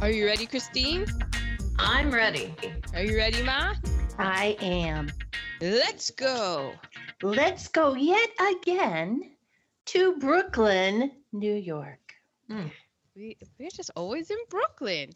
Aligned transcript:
Are 0.00 0.10
you 0.10 0.26
ready, 0.26 0.46
Christine? 0.46 1.06
I'm 1.76 2.12
ready. 2.12 2.54
Are 2.94 3.02
you 3.02 3.16
ready, 3.16 3.42
Ma? 3.42 3.74
I 4.16 4.56
am. 4.60 5.10
Let's 5.60 6.10
go. 6.10 6.72
Let's 7.20 7.66
go 7.66 7.96
yet 7.96 8.30
again 8.52 9.32
to 9.86 10.16
Brooklyn, 10.18 11.10
New 11.32 11.54
York. 11.54 12.14
Hmm. 12.48 12.68
We, 13.16 13.38
we're 13.58 13.70
just 13.70 13.90
always 13.96 14.30
in 14.30 14.38
Brooklyn. 14.48 15.10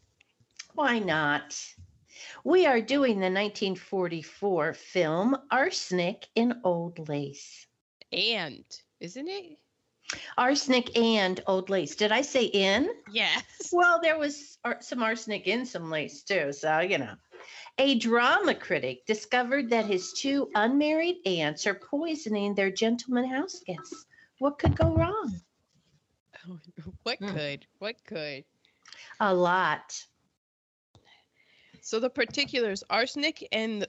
Why 0.75 0.98
not? 0.98 1.56
We 2.42 2.67
are 2.67 2.80
doing 2.80 3.20
the 3.20 3.30
1944 3.30 4.75
film 4.75 5.37
Arsenic 5.53 6.27
in 6.34 6.61
Old 6.64 7.09
Lace. 7.09 7.69
And, 8.11 8.64
isn't 8.98 9.28
it? 9.28 9.59
Arsenic 10.37 10.97
and 10.98 11.41
Old 11.47 11.71
Lace. 11.71 11.95
Did 11.97 12.12
I 12.12 12.23
say 12.23 12.45
in? 12.45 12.89
Yes. 13.12 13.70
Well, 13.73 14.01
there 14.03 14.19
was 14.19 14.59
ar- 14.65 14.80
some 14.80 15.03
arsenic 15.03 15.47
in 15.47 15.66
some 15.66 15.91
lace 15.91 16.23
too, 16.23 16.53
so 16.53 16.80
you 16.80 16.98
know. 16.98 17.15
A 17.79 17.98
drama 17.98 18.55
critic 18.55 19.06
discovered 19.06 19.70
that 19.70 19.87
his 19.87 20.12
two 20.12 20.51
unmarried 20.55 21.17
aunts 21.27 21.67
are 21.67 21.75
poisoning 21.75 22.55
their 22.55 22.70
gentleman 22.70 23.29
house 23.30 23.61
guests. 23.67 24.06
What 24.39 24.59
could 24.59 24.77
go 24.77 24.95
wrong? 24.95 25.41
What 27.05 27.19
Hmm. 27.19 27.29
could? 27.29 27.67
What 27.79 27.97
could? 28.05 28.45
A 29.20 29.34
lot. 29.34 30.06
So 31.81 31.98
the 32.01 32.11
particulars: 32.11 32.83
arsenic 32.91 33.47
and 33.53 33.86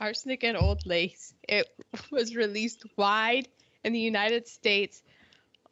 arsenic 0.00 0.44
and 0.44 0.56
old 0.56 0.86
lace. 0.86 1.34
It 1.48 1.66
was 2.10 2.34
released 2.36 2.84
wide 2.96 3.48
in 3.84 3.92
the 3.92 3.98
United 4.00 4.48
States 4.48 5.02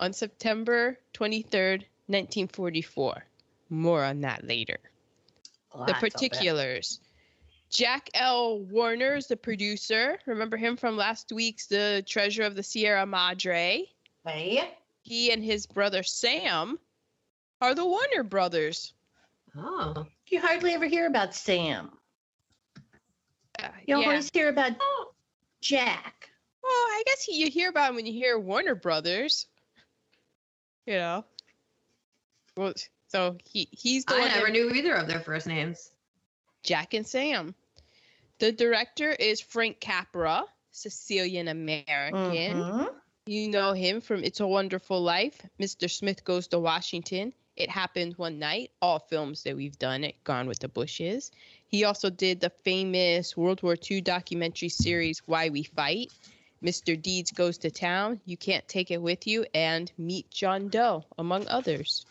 on 0.00 0.12
September 0.12 0.98
23rd, 1.14 1.84
1944. 2.06 3.24
More 3.70 4.04
on 4.04 4.20
that 4.20 4.46
later. 4.46 4.78
the 5.72 5.78
Lots, 5.78 5.92
I'll 5.94 6.00
particulars. 6.00 7.00
Jack 7.70 8.10
L. 8.14 8.60
Warner 8.60 9.14
is 9.16 9.28
the 9.28 9.36
producer. 9.36 10.18
Remember 10.26 10.58
him 10.58 10.76
from 10.76 10.96
last 10.96 11.32
week's 11.32 11.66
The 11.66 12.04
Treasure 12.06 12.42
of 12.42 12.54
the 12.54 12.62
Sierra 12.62 13.06
Madre. 13.06 13.86
Hey, 14.26 14.70
He 15.02 15.32
and 15.32 15.42
his 15.42 15.66
brother 15.66 16.02
Sam 16.02 16.78
are 17.62 17.74
the 17.74 17.86
Warner 17.86 18.24
brothers. 18.24 18.92
Oh. 19.56 20.06
you 20.26 20.40
hardly 20.40 20.72
ever 20.74 20.86
hear 20.86 21.06
about 21.06 21.34
Sam. 21.34 21.90
Uh, 23.58 23.68
You 23.86 23.98
yeah. 24.00 24.06
always 24.06 24.30
hear 24.32 24.48
about 24.50 24.72
Jack. 25.62 26.28
Well, 26.62 26.72
I 26.72 27.02
guess 27.06 27.28
you 27.28 27.50
hear 27.50 27.70
about 27.70 27.90
him 27.90 27.96
when 27.96 28.06
you 28.06 28.12
hear 28.12 28.38
Warner 28.38 28.74
Brothers. 28.74 29.46
You 30.86 30.94
know. 30.94 31.24
Well, 32.56 32.74
so 33.08 33.36
he 33.44 33.68
he's 33.72 34.04
the 34.04 34.14
I 34.14 34.18
one 34.20 34.28
never 34.28 34.46
that- 34.46 34.52
knew 34.52 34.70
either 34.70 34.94
of 34.94 35.06
their 35.08 35.20
first 35.20 35.46
names. 35.46 35.90
Jack 36.62 36.94
and 36.94 37.06
Sam. 37.06 37.54
The 38.38 38.52
director 38.52 39.10
is 39.10 39.40
Frank 39.40 39.80
Capra, 39.80 40.44
Sicilian 40.70 41.48
American. 41.48 42.56
Mhm. 42.56 42.94
You 43.26 43.48
know 43.48 43.72
him 43.72 44.00
from 44.00 44.24
It's 44.24 44.40
a 44.40 44.46
Wonderful 44.46 45.00
Life, 45.00 45.40
Mr. 45.60 45.88
Smith 45.88 46.24
Goes 46.24 46.48
to 46.48 46.58
Washington, 46.58 47.32
It 47.56 47.70
Happened 47.70 48.16
One 48.18 48.38
Night, 48.40 48.72
all 48.80 48.98
films 48.98 49.44
that 49.44 49.54
we've 49.54 49.78
done 49.78 50.02
at 50.02 50.22
Gone 50.24 50.48
with 50.48 50.58
the 50.58 50.68
Bushes. 50.68 51.30
He 51.66 51.84
also 51.84 52.10
did 52.10 52.40
the 52.40 52.50
famous 52.50 53.36
World 53.36 53.62
War 53.62 53.76
II 53.90 54.00
documentary 54.00 54.70
series 54.70 55.20
Why 55.26 55.50
We 55.50 55.62
Fight, 55.62 56.10
Mr. 56.62 57.00
Deeds 57.00 57.30
Goes 57.32 57.58
to 57.58 57.70
Town, 57.70 58.20
You 58.24 58.36
Can't 58.36 58.66
Take 58.68 58.90
It 58.90 59.02
With 59.02 59.26
You, 59.26 59.44
and 59.54 59.90
Meet 59.98 60.30
John 60.30 60.68
Doe, 60.68 61.04
among 61.18 61.48
others. 61.48 62.06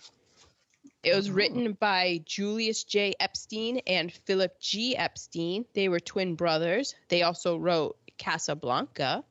It 1.04 1.16
was 1.16 1.30
Oh. 1.30 1.34
written 1.34 1.74
by 1.74 2.22
Julius 2.26 2.84
J. 2.84 3.14
Epstein 3.20 3.80
and 3.88 4.12
Philip 4.12 4.60
G. 4.60 4.96
Epstein. 4.96 5.66
They 5.74 5.90
were 5.90 6.00
twin 6.00 6.36
brothers. 6.36 6.94
They 7.08 7.24
also 7.24 7.58
wrote 7.58 7.98
Casablanca. 8.18 9.24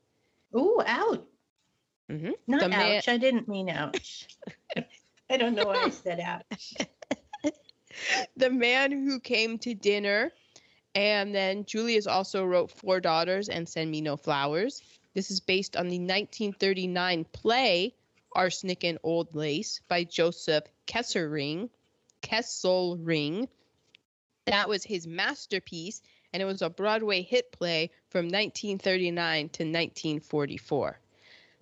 Ooh, 0.56 0.80
ouch. 0.84 1.20
hmm 2.08 2.30
Not 2.48 2.60
The 2.62 2.68
man- 2.70 2.96
ouch. 2.96 3.08
I 3.08 3.18
didn't 3.18 3.46
mean 3.46 3.68
ouch. 3.68 4.26
I 5.30 5.36
don't 5.36 5.54
know 5.54 5.66
why 5.66 5.76
I 5.84 5.90
said 5.90 6.18
ouch. 6.18 6.74
the 8.36 8.50
man 8.50 8.90
who 8.90 9.20
came 9.20 9.58
to 9.58 9.74
dinner 9.74 10.32
and 10.94 11.32
then 11.34 11.64
julius 11.66 12.06
also 12.08 12.44
wrote 12.44 12.70
four 12.72 12.98
daughters 13.00 13.48
and 13.48 13.68
send 13.68 13.90
me 13.90 14.00
no 14.00 14.16
flowers 14.16 14.82
this 15.14 15.30
is 15.30 15.40
based 15.40 15.76
on 15.76 15.88
the 15.88 15.98
1939 15.98 17.24
play 17.32 17.94
arsenic 18.34 18.84
and 18.84 18.98
old 19.02 19.34
lace 19.34 19.80
by 19.88 20.04
joseph 20.04 20.64
kesselring 20.86 21.68
kesselring 22.22 23.48
that 24.46 24.68
was 24.68 24.84
his 24.84 25.06
masterpiece 25.06 26.00
and 26.32 26.42
it 26.42 26.46
was 26.46 26.62
a 26.62 26.70
broadway 26.70 27.22
hit 27.22 27.50
play 27.52 27.90
from 28.10 28.26
1939 28.26 29.48
to 29.48 29.64
1944 29.64 30.98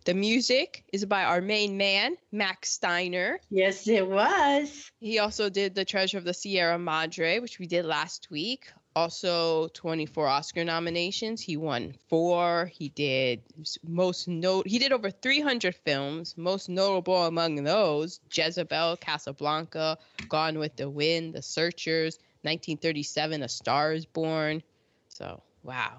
the 0.05 0.15
music 0.15 0.85
is 0.93 1.05
by 1.05 1.25
our 1.25 1.41
main 1.41 1.77
man 1.77 2.17
max 2.33 2.71
steiner 2.71 3.39
Yes, 3.51 3.87
it 3.89 4.07
was. 4.07 4.91
he 5.01 5.19
also 5.19 5.51
did 5.51 5.75
The 5.75 5.85
Treasure 5.85 6.17
of 6.19 6.25
the 6.25 6.33
Sierra 6.33 6.79
Madre, 6.79 7.41
which 7.41 7.59
we 7.59 7.67
did 7.67 7.85
last 7.85 8.31
week. 8.31 8.71
Also, 8.99 9.69
24 9.75 10.27
Oscar 10.27 10.65
nominations. 10.65 11.41
He 11.41 11.57
won 11.57 11.95
four. 12.09 12.67
He 12.67 12.89
did 12.89 13.41
most 13.87 14.27
note. 14.27 14.67
He 14.67 14.81
did 14.81 14.91
over 14.91 15.09
300 15.09 15.73
films. 15.85 16.35
Most 16.37 16.69
notable 16.69 17.27
among 17.27 17.63
those: 17.63 18.19
Jezebel, 18.33 18.97
Casablanca, 18.97 19.99
Gone 20.29 20.59
with 20.59 20.75
the 20.75 20.91
Wind, 20.91 21.33
The 21.33 21.43
Searchers, 21.43 22.19
1937, 22.43 23.45
A 23.45 23.49
Star 23.49 23.93
Is 23.93 24.05
Born. 24.05 24.65
So, 25.11 25.45
wow, 25.63 25.99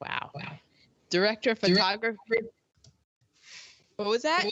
wow. 0.00 0.30
Wow. 0.32 0.52
Director 1.10 1.50
of 1.50 1.58
photography. 1.58 2.18
What 3.96 4.06
was 4.06 4.22
that? 4.22 4.48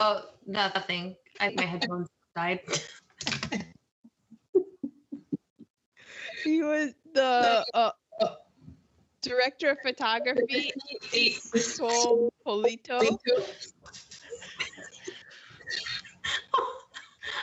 Oh, 0.00 0.24
nothing. 0.48 1.14
I, 1.38 1.50
my 1.54 1.64
headphones 1.64 2.08
died. 2.34 2.58
He 6.44 6.62
was 6.62 6.92
the 7.14 7.64
uh, 7.72 7.90
director 9.22 9.70
of 9.70 9.78
photography, 9.80 10.72
Sol 11.56 12.32
Polito. 12.46 13.18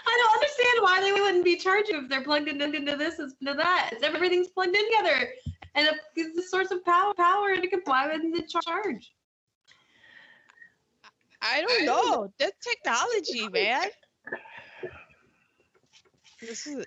I 0.06 0.18
don't 0.18 0.34
understand 0.34 0.78
why 0.82 1.00
they 1.02 1.12
wouldn't 1.12 1.44
be 1.44 1.58
charging 1.58 1.96
if 1.96 2.10
they're 2.10 2.24
plugged 2.24 2.48
into, 2.48 2.66
into 2.66 2.96
this 2.96 3.18
and 3.18 3.34
into 3.42 3.56
that. 3.56 3.90
It's, 3.94 4.04
everything's 4.04 4.50
plugged 4.50 4.76
in 4.76 4.86
together, 4.86 5.30
and 5.74 5.90
it's 6.16 6.36
the 6.36 6.44
source 6.44 6.70
of 6.72 6.86
power. 6.86 7.14
Power, 7.16 7.50
and 7.50 7.64
it 7.64 7.72
could, 7.72 7.82
why 7.86 8.08
wouldn't 8.08 8.38
it 8.38 8.50
charge? 8.50 9.14
I 11.42 11.62
don't 11.62 11.86
know. 11.86 12.32
That's 12.38 12.56
technology, 12.64 13.48
man. 13.50 13.90
This 16.40 16.68
is 16.68 16.86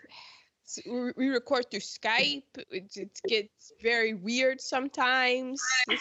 we 0.86 1.12
we 1.16 1.28
record 1.28 1.70
through 1.70 1.80
Skype. 1.80 2.42
It, 2.70 2.96
it 2.96 3.20
gets 3.28 3.72
very 3.82 4.14
weird 4.14 4.60
sometimes. 4.60 5.60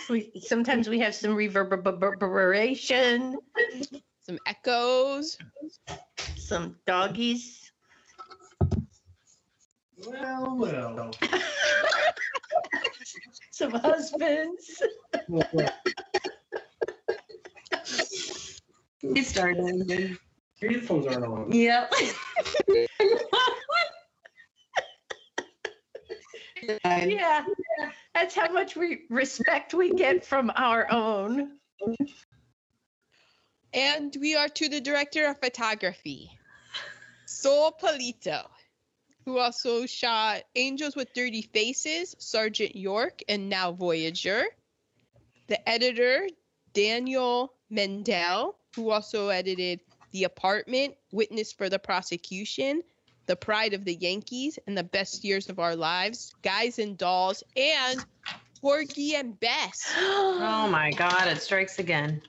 We, 0.10 0.32
sometimes 0.42 0.90
we 0.90 1.00
have 1.00 1.16
some 1.16 1.36
reverberation, 1.36 3.38
Some 4.22 4.38
echoes. 4.46 5.38
some 6.38 6.76
doggies. 6.86 7.72
Well, 10.06 10.56
well. 10.58 11.12
some 13.52 13.72
husbands. 13.72 14.82
well, 15.28 15.48
well. 15.54 15.70
He 19.02 19.24
started. 19.24 20.18
Your 20.60 20.72
headphones 20.72 21.08
aren't 21.08 21.26
on. 21.26 21.52
Yep. 21.52 21.94
Yeah, 26.86 27.46
that's 28.14 28.36
how 28.36 28.52
much 28.52 28.76
we 28.76 29.02
respect 29.10 29.74
we 29.74 29.92
get 29.94 30.26
from 30.26 30.52
our 30.56 30.92
own. 30.92 31.58
And 33.74 34.16
we 34.20 34.36
are 34.36 34.50
to 34.50 34.70
the 34.70 34.80
director 34.80 35.26
of 35.28 35.40
photography, 35.40 36.30
Sol 37.26 37.72
Polito, 37.72 38.46
who 39.26 39.40
also 39.40 39.86
shot 39.86 40.44
Angels 40.56 40.96
with 40.96 41.14
Dirty 41.14 41.42
Faces, 41.42 42.16
Sergeant 42.20 42.76
York, 42.76 43.22
and 43.28 43.50
Now 43.50 43.72
Voyager. 43.72 44.46
The 45.48 45.68
editor, 45.68 46.28
Daniel 46.74 47.54
Mandell, 47.72 48.54
who 48.76 48.92
also 48.92 49.30
edited 49.30 49.82
The 50.12 50.26
Apartment, 50.26 50.96
Witness 51.12 51.52
for 51.52 51.70
the 51.70 51.80
Prosecution, 51.80 52.84
The 53.26 53.36
Pride 53.36 53.74
of 53.74 53.86
the 53.86 53.96
Yankees, 53.96 54.60
and 54.68 54.78
The 54.78 54.84
Best 54.84 55.24
Years 55.24 55.50
of 55.50 55.60
Our 55.60 55.76
Lives, 55.76 56.34
Guys 56.42 56.80
and 56.80 56.98
Dolls, 56.98 57.44
and 57.56 58.04
Porgy 58.62 59.16
and 59.16 59.40
Bess. 59.40 59.94
Oh 60.46 60.68
my 60.70 60.92
God! 60.92 61.28
It 61.28 61.42
strikes 61.42 61.80
again. 61.80 62.22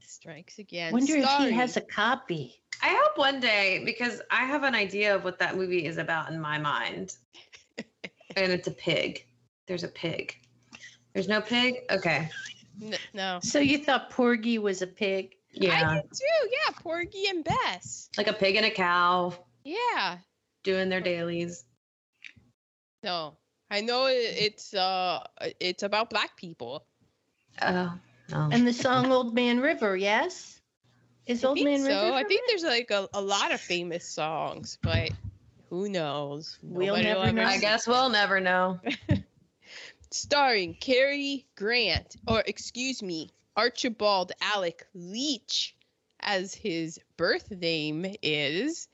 Strikes 0.00 0.58
again. 0.58 0.92
Wonder 0.92 1.16
if 1.16 1.28
he 1.38 1.50
has 1.52 1.76
a 1.76 1.80
copy. 1.80 2.62
I 2.82 2.88
hope 2.88 3.18
one 3.18 3.40
day 3.40 3.82
because 3.84 4.20
I 4.30 4.44
have 4.44 4.62
an 4.62 4.74
idea 4.74 5.14
of 5.14 5.24
what 5.24 5.38
that 5.38 5.56
movie 5.56 5.86
is 5.86 5.98
about 5.98 6.30
in 6.30 6.40
my 6.40 6.58
mind, 6.58 7.16
and 8.36 8.52
it's 8.52 8.68
a 8.68 8.72
pig. 8.72 9.26
There's 9.66 9.84
a 9.84 9.88
pig. 9.88 10.36
There's 11.14 11.28
no 11.28 11.40
pig. 11.40 11.76
Okay. 11.90 12.30
No. 13.12 13.38
So 13.42 13.58
you 13.58 13.78
thought 13.78 14.10
Porgy 14.10 14.58
was 14.58 14.82
a 14.82 14.86
pig? 14.86 15.34
Yeah. 15.52 15.90
I 15.90 15.94
did 15.94 16.10
too. 16.10 16.48
Yeah, 16.50 16.74
Porgy 16.80 17.26
and 17.28 17.44
Bess. 17.44 18.08
Like 18.16 18.28
a 18.28 18.32
pig 18.32 18.56
and 18.56 18.66
a 18.66 18.70
cow 18.70 19.34
Yeah. 19.64 20.18
doing 20.64 20.88
their 20.88 21.00
dailies. 21.00 21.64
No. 23.02 23.36
I 23.70 23.80
know 23.80 24.06
it's 24.08 24.74
uh 24.74 25.24
it's 25.60 25.82
about 25.82 26.10
black 26.10 26.36
people. 26.36 26.84
Oh. 27.60 27.94
No. 28.30 28.48
And 28.50 28.66
the 28.66 28.72
song 28.72 29.12
Old 29.12 29.34
Man 29.34 29.60
River, 29.60 29.96
yes? 29.96 30.60
Is 31.26 31.44
I 31.44 31.48
Old 31.48 31.56
think 31.58 31.68
Man 31.68 31.80
so. 31.80 31.86
River? 31.88 32.16
I 32.16 32.24
think 32.24 32.42
there's 32.48 32.64
like 32.64 32.90
a, 32.90 33.08
a 33.14 33.20
lot 33.20 33.52
of 33.52 33.60
famous 33.60 34.08
songs, 34.08 34.78
but 34.82 35.10
who 35.70 35.88
knows? 35.88 36.58
We'll 36.62 36.96
Nobody 36.96 37.04
never 37.04 37.32
know. 37.32 37.44
I 37.44 37.58
guess 37.58 37.86
we'll 37.86 38.10
never 38.10 38.40
know. 38.40 38.80
starring 40.10 40.74
Cary 40.74 41.46
Grant, 41.56 42.16
or 42.26 42.42
excuse 42.46 43.02
me, 43.02 43.30
Archibald 43.56 44.32
Alec 44.40 44.86
Leach, 44.94 45.74
as 46.20 46.54
his 46.54 47.00
birth 47.16 47.50
name 47.50 48.06
is, 48.22 48.88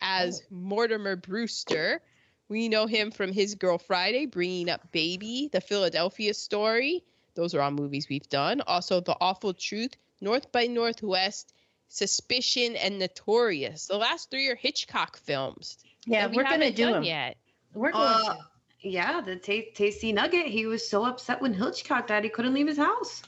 as 0.00 0.42
Mortimer 0.50 1.16
Brewster. 1.16 2.00
We 2.48 2.68
know 2.68 2.86
him 2.86 3.10
from 3.10 3.32
His 3.32 3.54
Girl 3.54 3.78
Friday, 3.78 4.26
Bringing 4.26 4.70
Up 4.70 4.90
Baby, 4.90 5.50
The 5.52 5.60
Philadelphia 5.60 6.32
Story. 6.32 7.04
Those 7.34 7.54
are 7.54 7.60
all 7.60 7.70
movies 7.70 8.08
we've 8.08 8.28
done. 8.28 8.62
Also, 8.66 9.00
The 9.00 9.16
Awful 9.20 9.52
Truth, 9.54 9.96
North 10.20 10.50
by 10.50 10.66
Northwest, 10.66 11.52
Suspicion, 11.88 12.74
and 12.76 12.98
Notorious. 12.98 13.86
The 13.86 13.96
last 13.98 14.30
three 14.30 14.48
are 14.48 14.56
Hitchcock 14.56 15.18
films. 15.18 15.78
Yeah, 16.06 16.22
that 16.22 16.30
we 16.30 16.36
we're 16.38 16.44
going 16.44 16.60
to 16.60 16.70
do 16.72 16.84
done 16.84 16.92
them. 16.94 17.02
yet. 17.04 17.36
We're 17.74 17.92
going 17.92 18.04
Uh, 18.06 18.34
to. 18.34 18.38
Yeah, 18.80 19.20
the 19.20 19.36
ta- 19.36 19.70
tasty 19.74 20.12
nugget. 20.12 20.46
He 20.46 20.64
was 20.66 20.88
so 20.88 21.04
upset 21.04 21.42
when 21.42 21.52
Hitchcock 21.52 22.06
died, 22.06 22.24
he 22.24 22.30
couldn't 22.30 22.54
leave 22.54 22.68
his 22.68 22.78
house. 22.78 23.22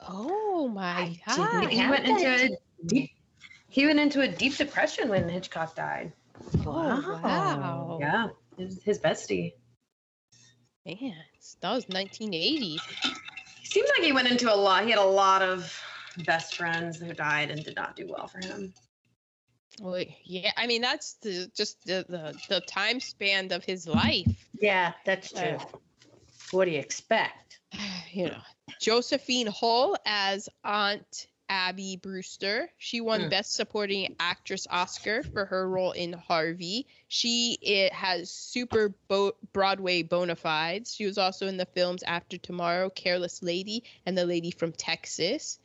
Oh 0.00 0.68
my 0.68 0.82
I 0.82 1.20
god! 1.36 1.68
He 1.70 1.78
went 1.78 2.04
into 2.06 2.26
a 2.26 2.48
deep. 2.86 3.10
He 3.74 3.86
went 3.86 3.98
into 3.98 4.20
a 4.20 4.28
deep 4.28 4.56
depression 4.56 5.08
when 5.08 5.28
Hitchcock 5.28 5.74
died. 5.74 6.12
Oh, 6.64 7.18
wow. 7.24 7.98
Yeah, 8.00 8.28
his, 8.56 8.80
his 8.84 9.00
bestie. 9.00 9.54
Man, 10.86 11.16
that 11.60 11.72
was 11.72 11.88
1980. 11.88 12.78
Seems 13.64 13.90
like 13.96 14.06
he 14.06 14.12
went 14.12 14.28
into 14.28 14.48
a 14.48 14.54
lot. 14.54 14.84
He 14.84 14.90
had 14.90 15.00
a 15.00 15.04
lot 15.04 15.42
of 15.42 15.76
best 16.18 16.54
friends 16.54 17.00
who 17.00 17.12
died 17.14 17.50
and 17.50 17.64
did 17.64 17.74
not 17.74 17.96
do 17.96 18.06
well 18.08 18.28
for 18.28 18.38
him. 18.38 18.72
Well, 19.80 20.04
yeah, 20.22 20.52
I 20.56 20.68
mean 20.68 20.80
that's 20.80 21.14
the 21.14 21.50
just 21.56 21.84
the 21.84 22.06
the, 22.08 22.38
the 22.48 22.60
time 22.60 23.00
span 23.00 23.50
of 23.50 23.64
his 23.64 23.88
life. 23.88 24.48
Yeah, 24.60 24.92
that's 25.04 25.32
true. 25.32 25.48
Uh, 25.48 25.64
what 26.52 26.66
do 26.66 26.70
you 26.70 26.78
expect? 26.78 27.58
You 28.12 28.26
know, 28.26 28.38
Josephine 28.80 29.48
Hull 29.48 29.96
as 30.06 30.48
Aunt 30.62 31.26
Abby 31.48 31.96
Brewster. 31.96 32.70
She 32.78 33.00
won 33.00 33.22
Hmm. 33.24 33.28
Best 33.28 33.52
Supporting 33.54 34.16
Actress 34.18 34.66
Oscar 34.70 35.22
for 35.22 35.44
her 35.44 35.68
role 35.68 35.92
in 35.92 36.12
Harvey. 36.12 36.86
She 37.08 37.58
it 37.60 37.92
has 37.92 38.30
super 38.30 38.94
bo- 39.08 39.36
Broadway 39.52 40.02
bona 40.02 40.36
fides. 40.36 40.94
She 40.94 41.04
was 41.06 41.18
also 41.18 41.46
in 41.46 41.56
the 41.56 41.66
films 41.66 42.02
After 42.02 42.38
Tomorrow, 42.38 42.90
Careless 42.90 43.42
Lady, 43.42 43.84
and 44.06 44.16
The 44.16 44.24
Lady 44.26 44.50
from 44.50 44.72
Texas. 44.72 45.58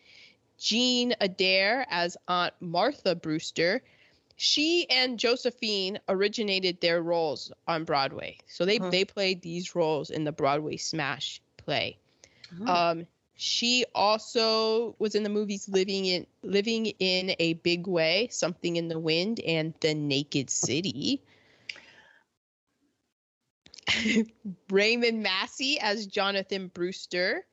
Jean 0.57 1.13
Adair 1.21 1.85
as 1.89 2.17
Aunt 2.27 2.53
Martha 2.59 3.15
Brewster. 3.15 3.81
She 4.35 4.89
and 4.89 5.17
Josephine 5.19 5.99
originated 6.07 6.79
their 6.81 7.01
roles 7.01 7.51
on 7.67 7.83
Broadway. 7.85 8.37
So 8.47 8.65
they, 8.65 8.77
Huh. 8.77 8.89
they 8.89 9.05
played 9.05 9.41
these 9.41 9.75
roles 9.75 10.09
in 10.09 10.23
the 10.23 10.31
Broadway 10.31 10.77
smash 10.77 11.41
play. 11.57 11.97
Oh. 12.61 12.65
Um, 12.91 13.07
she 13.39 13.85
also 13.95 14.97
was 14.99 15.15
in 15.15 15.23
the 15.23 15.29
movies 15.29 15.69
Living 15.69 16.05
in 16.05 16.27
Living 16.43 16.87
in 16.99 17.33
a 17.39 17.53
Big 17.53 17.87
Way, 17.87 18.27
Something 18.31 18.75
in 18.75 18.89
the 18.89 18.99
Wind, 18.99 19.39
and 19.39 19.73
The 19.79 19.93
Naked 19.93 20.49
City. 20.49 21.23
Raymond 24.69 25.23
Massey 25.23 25.79
as 25.79 26.05
Jonathan 26.05 26.67
Brewster. 26.73 27.45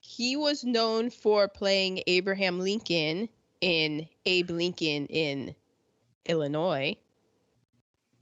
He 0.00 0.36
was 0.36 0.64
known 0.64 1.10
for 1.10 1.46
playing 1.46 2.04
Abraham 2.06 2.58
Lincoln 2.58 3.28
in 3.60 4.08
Abe 4.24 4.48
Lincoln 4.48 5.04
in 5.08 5.54
Illinois. 6.24 6.96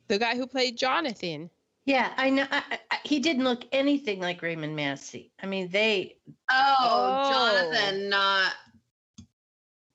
The 0.09 0.19
guy 0.19 0.35
who 0.35 0.49
played 0.49 0.77
Jonathan. 0.77 1.51
Yeah, 1.87 2.13
I 2.17 2.31
know. 2.31 2.47
I, 2.51 2.57
I, 2.71 2.79
I- 2.91 2.99
he 3.05 3.21
didn't 3.21 3.45
look 3.45 3.65
anything 3.73 4.21
like 4.21 4.43
Raymond 4.43 4.75
Massey. 4.75 5.31
I 5.41 5.47
mean, 5.47 5.69
they. 5.71 6.17
oh, 6.51 6.75
Oh. 6.81 7.31
Jonathan, 7.31 8.09
not 8.09 8.53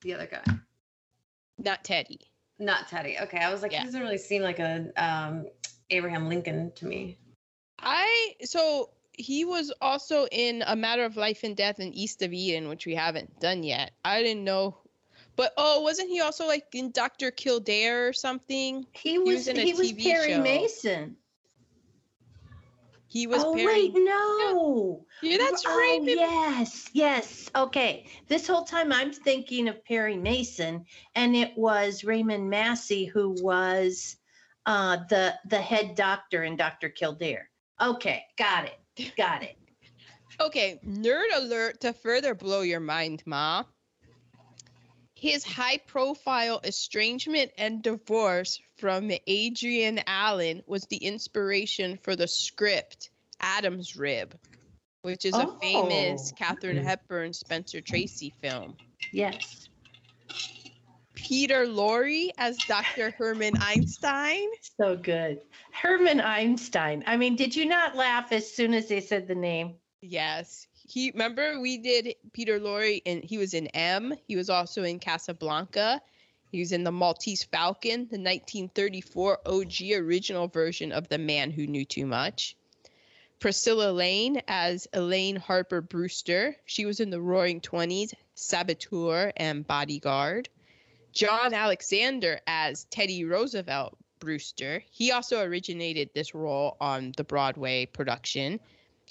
the 0.02 0.14
other 0.14 0.26
guy, 0.28 0.42
Not 1.60 1.84
Teddy. 1.84 2.22
not 2.58 2.88
Teddy. 2.88 3.18
Okay, 3.20 3.38
I 3.40 3.52
was 3.52 3.62
like, 3.62 3.72
Yeah. 3.74 3.80
he 3.80 3.86
doesn't 3.86 4.02
really 4.02 4.18
seem 4.18 4.42
like 4.42 4.60
a 4.60 4.88
um, 4.98 5.46
Abraham 5.90 6.28
Lincoln 6.30 6.72
to 6.76 6.86
me. 6.86 7.18
I 7.80 8.36
so 8.44 8.92
he 9.14 9.44
was 9.46 9.74
also 9.82 10.26
in 10.32 10.64
A 10.66 10.76
Matter 10.76 11.04
of 11.04 11.18
Life 11.18 11.44
and 11.44 11.56
Death 11.58 11.80
and 11.80 11.94
East 11.94 12.22
of 12.22 12.32
Eden, 12.32 12.70
which 12.70 12.86
we 12.86 12.96
haven't 12.96 13.40
done 13.42 13.64
yet. 13.64 13.92
I 14.06 14.24
didn't 14.24 14.44
know, 14.46 14.78
but 15.36 15.52
oh, 15.58 15.82
wasn't 15.82 16.10
he 16.10 16.22
also 16.22 16.48
like 16.48 16.66
in 16.74 16.92
Doctor 16.92 17.30
Kildare 17.32 18.08
or 18.08 18.14
something? 18.14 18.86
He 18.94 19.20
was. 19.20 19.28
He 19.28 19.34
was 19.36 19.48
in 19.50 19.58
a 19.58 19.62
he 19.62 19.74
was 19.74 19.92
TV 19.92 20.04
Perry 20.04 20.34
show. 20.34 20.42
Mason. 20.42 21.18
He 23.12 23.28
was 23.28 23.44
oh 23.44 23.52
wait, 23.52 23.92
no. 23.94 25.06
Yeah, 25.22 25.36
that's 25.38 25.66
oh, 25.68 25.78
right. 25.78 26.00
Yes, 26.02 26.90
yes. 26.94 27.52
Okay. 27.54 28.06
This 28.30 28.48
whole 28.48 28.64
time 28.64 28.94
I'm 28.94 29.12
thinking 29.12 29.68
of 29.68 29.84
Perry 29.84 30.16
Mason, 30.16 30.86
and 31.14 31.36
it 31.36 31.52
was 31.58 32.06
Raymond 32.06 32.50
Massey 32.50 33.04
who 33.04 33.36
was 33.42 34.16
uh, 34.66 35.00
the 35.10 35.34
the 35.50 35.60
head 35.60 35.96
doctor 35.96 36.46
in 36.46 36.56
Doctor 36.56 36.88
Kildare. 36.88 37.50
Okay, 37.82 38.24
got 38.38 38.68
it, 38.68 39.14
got 39.18 39.44
it. 39.44 39.58
Okay, 40.40 40.80
nerd 40.88 41.28
alert 41.36 41.82
to 41.82 41.92
further 41.92 42.34
blow 42.34 42.62
your 42.62 42.80
mind, 42.80 43.22
Ma. 43.26 43.66
His 45.22 45.44
high 45.44 45.78
profile 45.78 46.62
estrangement 46.64 47.52
and 47.56 47.84
divorce 47.84 48.60
from 48.78 49.10
Adrianne 49.10 50.02
Allen 50.08 50.64
was 50.66 50.86
the 50.86 50.98
inspiration 50.98 52.00
for 52.02 52.16
the 52.16 52.28
script 52.28 53.12
Adam's 53.40 53.96
Rib, 53.96 54.36
which 55.04 55.26
is 55.26 55.36
a 55.36 55.46
famous 55.62 56.34
Oh. 56.34 56.36
Katharine 56.40 56.84
Hepburn 56.84 57.34
Spencer 57.34 57.82
Tracy 57.82 58.34
film. 58.42 58.76
Yes. 59.12 59.70
Peter 61.14 61.68
Lorre 61.68 62.32
as 62.40 62.58
Dr. 62.68 63.12
Herman 63.12 63.54
Einstein. 63.62 64.48
So 64.76 64.98
good. 64.98 65.40
Herman 65.72 66.20
Einstein. 66.20 67.04
I 67.06 67.18
mean, 67.18 67.36
did 67.36 67.56
you 67.56 67.66
not 67.66 67.96
laugh 67.96 68.32
as 68.32 68.52
soon 68.52 68.74
as 68.74 68.88
they 68.88 69.02
said 69.02 69.28
the 69.28 69.36
name? 69.36 69.76
Yes. 70.02 70.66
He 70.92 71.12
remember 71.12 71.58
we 71.62 71.78
did 71.78 72.16
Peter 72.34 72.60
Lorre 72.60 73.02
and 73.06 73.24
he 73.24 73.38
was 73.38 73.54
in 73.54 73.68
M. 73.68 74.14
He 74.28 74.36
was 74.36 74.50
also 74.50 74.84
in 74.84 75.00
Casablanca. 75.00 76.02
He 76.52 76.60
was 76.60 76.74
in 76.74 76.84
the 76.84 76.92
Maltese 76.92 77.46
Falcon, 77.46 78.10
the 78.10 78.20
1934 78.20 79.40
OG 79.46 79.92
original 79.94 80.50
version 80.50 80.92
of 80.92 81.08
The 81.08 81.18
Man 81.18 81.50
Who 81.50 81.66
Knew 81.66 81.86
Too 81.86 82.06
Much. 82.06 82.58
Priscilla 83.40 83.94
Lane 83.94 84.42
as 84.50 84.90
Elaine 84.92 85.38
Harper 85.38 85.80
Brewster. 85.80 86.58
She 86.66 86.86
was 86.86 87.00
in 87.00 87.10
the 87.10 87.22
Roaring 87.22 87.62
Twenties, 87.62 88.14
Saboteur, 88.36 89.32
and 89.38 89.66
Bodyguard. 89.66 90.50
John 91.14 91.54
Alexander 91.54 92.42
as 92.46 92.84
Teddy 92.92 93.24
Roosevelt 93.24 93.98
Brewster. 94.20 94.84
He 94.92 95.14
also 95.14 95.42
originated 95.42 96.10
this 96.14 96.36
role 96.36 96.76
on 96.82 97.14
the 97.16 97.24
Broadway 97.24 97.86
production. 97.86 98.60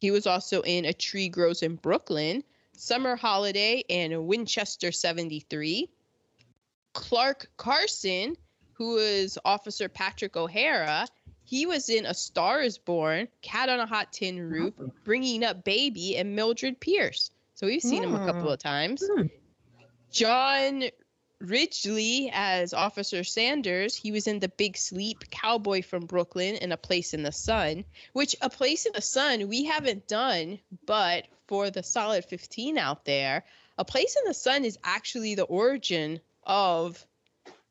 He 0.01 0.11
was 0.11 0.27
also 0.27 0.63
in 0.63 0.87
A 0.87 0.93
Tree 0.93 1.29
Grows 1.29 1.63
in 1.63 1.77
Brooklyn, 1.77 2.43
Summer 2.77 3.17
Holiday, 3.17 3.85
and 3.91 4.27
Winchester 4.27 4.91
73. 4.93 5.89
Clark 6.95 7.51
Carson, 7.57 8.37
who 8.73 8.97
is 8.97 9.39
Officer 9.45 9.89
Patrick 9.89 10.37
O'Hara, 10.37 11.07
he 11.45 11.67
was 11.67 11.89
in 11.89 12.07
A 12.07 12.15
Star 12.15 12.63
is 12.63 12.79
Born, 12.79 13.29
Cat 13.43 13.69
on 13.69 13.79
a 13.81 13.87
Hot 13.87 14.13
Tin 14.13 14.41
Roof, 14.41 14.73
Bringing 15.05 15.45
Up 15.45 15.65
Baby, 15.65 16.17
and 16.17 16.35
Mildred 16.35 16.81
Pierce. 16.81 17.31
So 17.55 17.67
we've 17.67 17.83
seen 17.83 18.03
him 18.03 18.15
a 18.15 18.25
couple 18.25 18.43
Hmm. 18.43 18.49
of 18.49 18.59
times. 18.59 19.03
Hmm. 19.07 19.27
John 20.11 20.85
Ridgely 21.41 22.31
as 22.33 22.75
Officer 22.75 23.25
Sanders. 23.25 23.97
He 23.97 24.13
was 24.13 24.27
in 24.27 24.41
The 24.41 24.49
Big 24.49 24.77
Sleep, 24.77 25.31
Cowboy 25.31 25.83
from 25.83 26.05
Brooklyn, 26.05 26.57
and 26.57 26.73
A 26.73 26.77
Place 26.77 27.15
in 27.15 27.23
the 27.23 27.33
Sun, 27.33 27.85
which 28.13 28.37
A 28.43 28.51
Place 28.51 28.85
in 28.85 28.93
the 28.93 29.01
Sun 29.01 29.49
we 29.49 29.65
haven't 29.65 30.07
done, 30.07 30.59
but 30.87 31.27
for 31.47 31.71
the 31.71 31.83
solid 31.83 32.25
15 32.27 32.77
out 32.77 33.05
there, 33.07 33.45
A 33.79 33.85
Place 33.85 34.17
in 34.17 34.25
the 34.27 34.35
Sun 34.35 34.65
is 34.65 34.79
actually 34.85 35.35
the 35.35 35.45
origin 35.45 36.21
of 36.45 37.05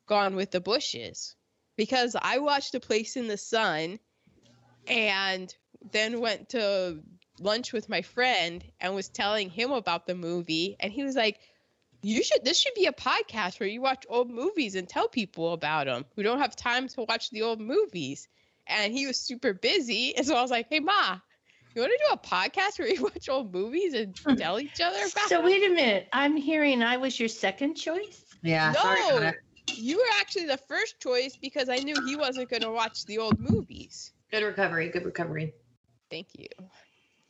Gone 0.06 0.34
with 0.34 0.50
the 0.50 0.60
Bushes 0.60 1.36
because 1.76 2.16
I 2.20 2.38
watched 2.38 2.74
A 2.74 2.80
Place 2.80 3.16
in 3.16 3.28
the 3.28 3.38
Sun 3.38 4.00
and 4.88 5.54
then 5.92 6.20
went 6.20 6.50
to 6.50 7.00
lunch 7.38 7.72
with 7.72 7.88
my 7.88 8.02
friend 8.02 8.64
and 8.80 8.94
was 8.94 9.08
telling 9.08 9.48
him 9.48 9.70
about 9.70 10.06
the 10.06 10.14
movie 10.14 10.76
and 10.78 10.92
he 10.92 11.04
was 11.04 11.16
like 11.16 11.38
you 12.02 12.22
should 12.22 12.44
this 12.44 12.58
should 12.58 12.74
be 12.74 12.86
a 12.86 12.92
podcast 12.92 13.60
where 13.60 13.68
you 13.68 13.80
watch 13.80 14.04
old 14.08 14.30
movies 14.30 14.74
and 14.74 14.88
tell 14.88 15.08
people 15.08 15.52
about 15.52 15.86
them 15.86 16.04
who 16.16 16.22
don't 16.22 16.38
have 16.38 16.56
time 16.56 16.88
to 16.88 17.02
watch 17.02 17.30
the 17.30 17.42
old 17.42 17.60
movies 17.60 18.28
and 18.66 18.92
he 18.92 19.06
was 19.06 19.16
super 19.16 19.52
busy 19.52 20.14
and 20.16 20.26
so 20.26 20.36
I 20.36 20.42
was 20.42 20.50
like 20.50 20.68
hey 20.70 20.80
ma 20.80 21.18
you 21.74 21.82
want 21.82 21.92
to 21.92 21.98
do 22.08 22.14
a 22.14 22.18
podcast 22.18 22.78
where 22.78 22.88
you 22.88 23.02
watch 23.14 23.28
old 23.28 23.52
movies 23.52 23.94
and 23.94 24.18
hmm. 24.18 24.34
tell 24.34 24.58
each 24.58 24.80
other 24.80 24.98
about 24.98 25.28
So 25.28 25.44
wait 25.44 25.64
a 25.64 25.72
minute. 25.72 26.08
I'm 26.12 26.36
hearing 26.36 26.82
I 26.82 26.96
was 26.96 27.18
your 27.18 27.28
second 27.28 27.74
choice. 27.74 28.24
Yeah. 28.42 28.72
No. 28.72 28.80
Sorry 28.80 29.08
about 29.08 29.34
it. 29.34 29.36
You 29.76 29.98
were 29.98 30.18
actually 30.18 30.46
the 30.46 30.56
first 30.56 30.98
choice 30.98 31.36
because 31.36 31.68
I 31.68 31.76
knew 31.76 31.94
he 32.04 32.16
wasn't 32.16 32.48
going 32.48 32.62
to 32.62 32.72
watch 32.72 33.04
the 33.06 33.18
old 33.18 33.38
movies. 33.38 34.12
Good 34.32 34.42
recovery. 34.42 34.88
Good 34.88 35.04
recovery. 35.04 35.54
Thank 36.10 36.28
you. 36.36 36.48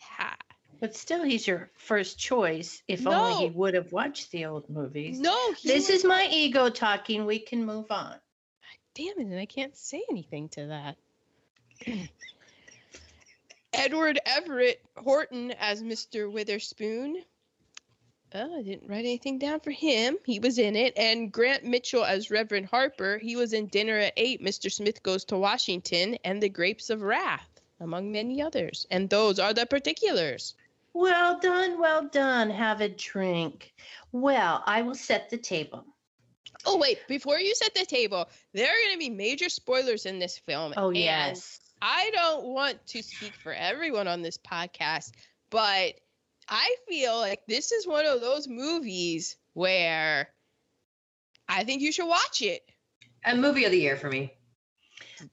Ha. 0.00 0.36
But 0.80 0.96
still, 0.96 1.22
he's 1.22 1.46
your 1.46 1.70
first 1.76 2.18
choice. 2.18 2.82
If 2.88 3.06
only 3.06 3.48
he 3.48 3.50
would 3.54 3.74
have 3.74 3.92
watched 3.92 4.30
the 4.30 4.46
old 4.46 4.68
movies. 4.70 5.20
No, 5.20 5.52
he 5.52 5.68
This 5.68 5.88
was- 5.88 5.98
is 5.98 6.04
my 6.04 6.26
ego 6.30 6.70
talking. 6.70 7.26
We 7.26 7.38
can 7.38 7.64
move 7.64 7.90
on. 7.90 8.14
Damn 8.94 9.18
it, 9.20 9.26
and 9.26 9.38
I 9.38 9.46
can't 9.46 9.76
say 9.76 10.02
anything 10.10 10.48
to 10.50 10.66
that. 10.66 10.96
Edward 13.72 14.18
Everett 14.26 14.82
Horton 14.96 15.52
as 15.52 15.82
Mr. 15.82 16.30
Witherspoon. 16.32 17.22
Oh, 18.34 18.58
I 18.58 18.62
didn't 18.62 18.88
write 18.88 19.00
anything 19.00 19.38
down 19.38 19.60
for 19.60 19.70
him. 19.70 20.16
He 20.24 20.38
was 20.38 20.58
in 20.58 20.76
it. 20.76 20.96
And 20.96 21.32
Grant 21.32 21.64
Mitchell 21.64 22.04
as 22.04 22.30
Reverend 22.30 22.66
Harper. 22.66 23.18
He 23.18 23.36
was 23.36 23.52
in 23.52 23.66
Dinner 23.66 23.98
at 23.98 24.12
Eight, 24.16 24.42
Mr. 24.42 24.70
Smith 24.70 25.02
Goes 25.02 25.24
to 25.26 25.36
Washington, 25.38 26.16
and 26.24 26.42
The 26.42 26.48
Grapes 26.48 26.90
of 26.90 27.02
Wrath, 27.02 27.48
among 27.80 28.12
many 28.12 28.40
others. 28.40 28.86
And 28.90 29.10
those 29.10 29.38
are 29.38 29.52
the 29.52 29.66
particulars. 29.66 30.54
Well 30.92 31.38
done, 31.38 31.80
well 31.80 32.08
done. 32.08 32.50
Have 32.50 32.80
a 32.80 32.88
drink. 32.88 33.72
Well, 34.12 34.62
I 34.66 34.82
will 34.82 34.94
set 34.94 35.30
the 35.30 35.38
table. 35.38 35.84
Oh, 36.66 36.78
wait, 36.78 36.98
before 37.08 37.38
you 37.38 37.54
set 37.54 37.74
the 37.74 37.86
table, 37.86 38.28
there 38.52 38.66
are 38.66 38.80
going 38.84 38.94
to 38.94 38.98
be 38.98 39.10
major 39.10 39.48
spoilers 39.48 40.04
in 40.04 40.18
this 40.18 40.36
film. 40.38 40.74
Oh, 40.76 40.88
and 40.88 40.96
yes. 40.96 41.60
I 41.80 42.10
don't 42.12 42.46
want 42.46 42.84
to 42.88 43.02
speak 43.02 43.32
for 43.34 43.52
everyone 43.52 44.08
on 44.08 44.20
this 44.20 44.36
podcast, 44.36 45.12
but 45.48 45.94
I 46.48 46.74
feel 46.88 47.16
like 47.16 47.40
this 47.46 47.72
is 47.72 47.86
one 47.86 48.04
of 48.04 48.20
those 48.20 48.48
movies 48.48 49.36
where 49.54 50.28
I 51.48 51.64
think 51.64 51.80
you 51.80 51.92
should 51.92 52.08
watch 52.08 52.42
it. 52.42 52.62
A 53.24 53.34
movie 53.34 53.64
of 53.64 53.70
the 53.70 53.78
year 53.78 53.96
for 53.96 54.08
me. 54.08 54.34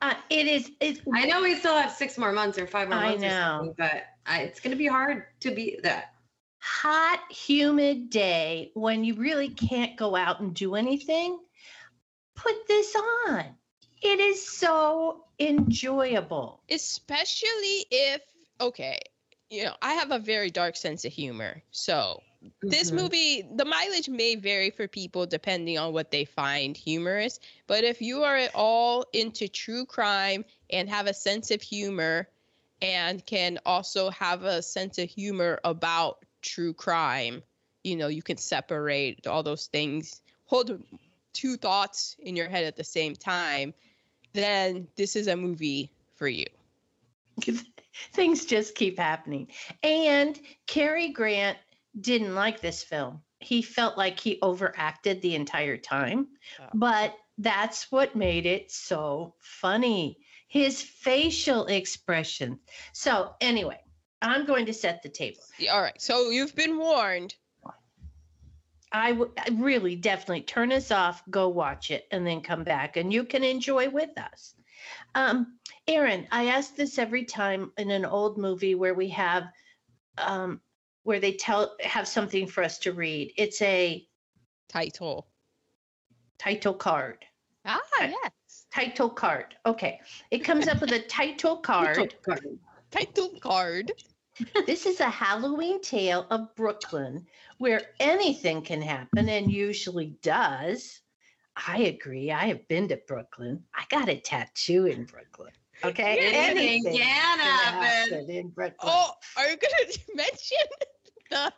Uh, 0.02 0.14
it 0.30 0.48
is. 0.48 0.72
It, 0.80 1.00
I 1.14 1.26
know 1.26 1.42
we 1.42 1.56
still 1.56 1.76
have 1.76 1.92
six 1.92 2.18
more 2.18 2.32
months 2.32 2.58
or 2.58 2.68
five 2.68 2.90
more 2.90 2.98
I 2.98 3.10
months 3.10 3.24
or 3.24 3.28
know. 3.28 3.58
something, 3.58 3.76
but 3.78 4.04
I, 4.28 4.42
it's 4.42 4.60
going 4.60 4.72
to 4.72 4.78
be 4.78 4.88
hard 4.88 5.24
to 5.42 5.52
be 5.52 5.80
that. 5.84 6.14
hot, 6.60 7.20
humid 7.32 8.10
day 8.10 8.72
when 8.74 9.04
you 9.04 9.16
really 9.16 9.50
can't 9.50 9.96
go 9.96 10.16
out 10.16 10.42
and 10.42 10.54
do 10.54 10.76
anything, 10.76 11.40
put 12.36 12.68
this 12.68 12.96
on. 13.30 13.46
It 14.02 14.20
is 14.20 14.48
so 14.48 15.24
enjoyable. 15.40 16.62
Especially 16.70 17.86
if, 17.90 18.22
okay, 18.62 19.00
you 19.50 19.64
know, 19.64 19.74
I 19.82 19.94
have 19.94 20.12
a 20.12 20.20
very 20.20 20.52
dark 20.52 20.76
sense 20.76 21.06
of 21.06 21.14
humor. 21.14 21.64
So 21.72 22.22
this 22.62 22.92
Mhm. 22.92 22.96
movie, 22.96 23.42
the 23.56 23.66
mileage 23.66 24.10
may 24.10 24.36
vary 24.36 24.70
for 24.70 24.88
people 24.88 25.26
depending 25.26 25.78
on 25.78 25.94
what 25.94 26.12
they 26.12 26.26
find 26.26 26.78
humorous. 26.78 27.40
But 27.66 27.84
if 27.84 28.02
you 28.02 28.24
are 28.24 28.36
at 28.36 28.54
all 28.54 29.06
into 29.14 29.48
true 29.48 29.86
crime 29.86 30.46
and 30.70 30.90
have 30.90 31.08
a 31.08 31.14
sense 31.14 31.50
of 31.52 31.62
humor 31.62 32.30
and 32.82 33.26
can 33.26 33.60
also 33.66 34.10
have 34.12 34.44
a 34.44 34.62
sense 34.62 34.98
of 34.98 35.10
humor 35.10 35.60
about 35.64 36.24
true 36.42 36.74
crime, 36.74 37.42
you 37.84 37.96
know, 37.96 38.08
you 38.08 38.22
can 38.22 38.38
separate 38.38 39.26
all 39.28 39.44
those 39.44 39.68
things, 39.68 40.22
hold 40.46 40.84
two 41.34 41.58
thoughts 41.58 42.16
in 42.20 42.36
your 42.36 42.48
head 42.50 42.66
at 42.66 42.76
the 42.76 42.84
same 42.84 43.16
time, 43.16 43.74
then 44.34 44.88
this 44.96 45.16
is 45.16 45.28
a 45.28 45.36
movie 45.36 45.92
for 46.16 46.28
you. 46.28 46.46
Things 48.14 48.46
just 48.46 48.76
keep 48.76 49.00
happening. 49.00 49.48
And 49.84 50.40
Cary 50.68 51.10
Grant 51.10 51.58
didn't 52.00 52.36
like 52.36 52.62
this 52.62 52.84
film. 52.84 53.22
He 53.40 53.62
felt 53.62 53.98
like 53.98 54.20
he 54.20 54.40
overacted 54.42 55.22
the 55.22 55.36
entire 55.36 55.78
time, 55.78 56.28
Oh. 56.60 56.66
but 56.74 57.16
that's 57.38 57.92
what 57.92 58.16
made 58.16 58.46
it 58.46 58.72
so 58.72 59.36
funny. 59.40 60.18
His 60.48 60.82
facial 60.82 61.66
expression. 61.66 62.60
So, 62.94 63.36
anyway, 63.42 63.80
I'm 64.22 64.46
going 64.46 64.66
to 64.68 64.74
set 64.74 65.04
the 65.04 65.10
table. 65.10 65.42
All 65.72 65.82
right. 65.82 66.02
So 66.02 66.30
you've 66.30 66.56
been 66.56 66.78
warned. 66.78 67.36
I 68.92 69.12
would 69.12 69.32
really 69.52 69.96
definitely 69.96 70.44
turn 70.44 70.72
us 70.72 70.92
off, 70.92 71.22
go 71.30 71.50
watch 71.50 71.92
it, 71.92 72.08
and 72.12 72.26
then 72.26 72.40
come 72.42 72.64
back, 72.64 72.96
and 72.96 73.12
you 73.12 73.26
can 73.26 73.44
enjoy 73.44 73.90
with 73.90 74.18
us. 74.18 74.56
Um, 75.14 75.58
Aaron, 75.88 76.28
I 76.32 76.48
ask 76.48 76.76
this 76.76 76.98
every 76.98 77.26
time 77.26 77.72
in 77.78 77.92
an 77.92 78.06
old 78.06 78.38
movie 78.38 78.76
where 78.76 78.94
we 78.94 79.10
have, 79.10 79.44
um, 80.18 80.62
where 81.04 81.20
they 81.20 81.34
tell 81.34 81.76
have 81.82 82.08
something 82.08 82.48
for 82.48 82.64
us 82.64 82.80
to 82.80 82.94
read. 82.94 83.34
It's 83.38 83.62
a 83.62 84.08
Title. 84.70 85.28
title 86.38 86.74
card. 86.74 87.26
Ah, 87.66 87.80
yes. 88.00 88.32
Title 88.78 89.10
card. 89.10 89.56
Okay, 89.66 90.00
it 90.30 90.44
comes 90.44 90.68
up 90.68 90.82
with 90.82 90.92
a 90.92 91.00
title 91.08 91.58
card. 91.58 91.96
Title 91.96 92.20
card. 92.24 92.60
Title 92.92 93.30
card. 93.42 93.92
this 94.68 94.86
is 94.86 95.00
a 95.00 95.10
Halloween 95.10 95.82
tale 95.82 96.28
of 96.30 96.54
Brooklyn 96.54 97.26
where 97.58 97.82
anything 98.00 98.62
can 98.62 98.80
happen 98.84 99.30
and 99.30 99.52
usually 99.52 100.16
does. 100.22 101.02
I 101.56 101.80
agree. 101.86 102.32
I 102.32 102.46
have 102.46 102.68
been 102.68 102.88
to 102.90 102.98
Brooklyn. 103.08 103.64
I 103.74 103.84
got 103.90 104.10
a 104.10 104.20
tattoo 104.20 104.86
in 104.86 105.06
Brooklyn. 105.06 105.54
Okay. 105.84 106.20
Anything 106.32 106.86
Anything 106.86 106.98
can 106.98 107.40
happen. 107.40 108.14
happen 108.14 108.30
in 108.30 108.50
Brooklyn. 108.50 108.94
Oh, 108.94 109.14
are 109.38 109.50
you 109.50 109.58
gonna 109.58 109.92
mention 110.14 110.68
the 111.32 111.52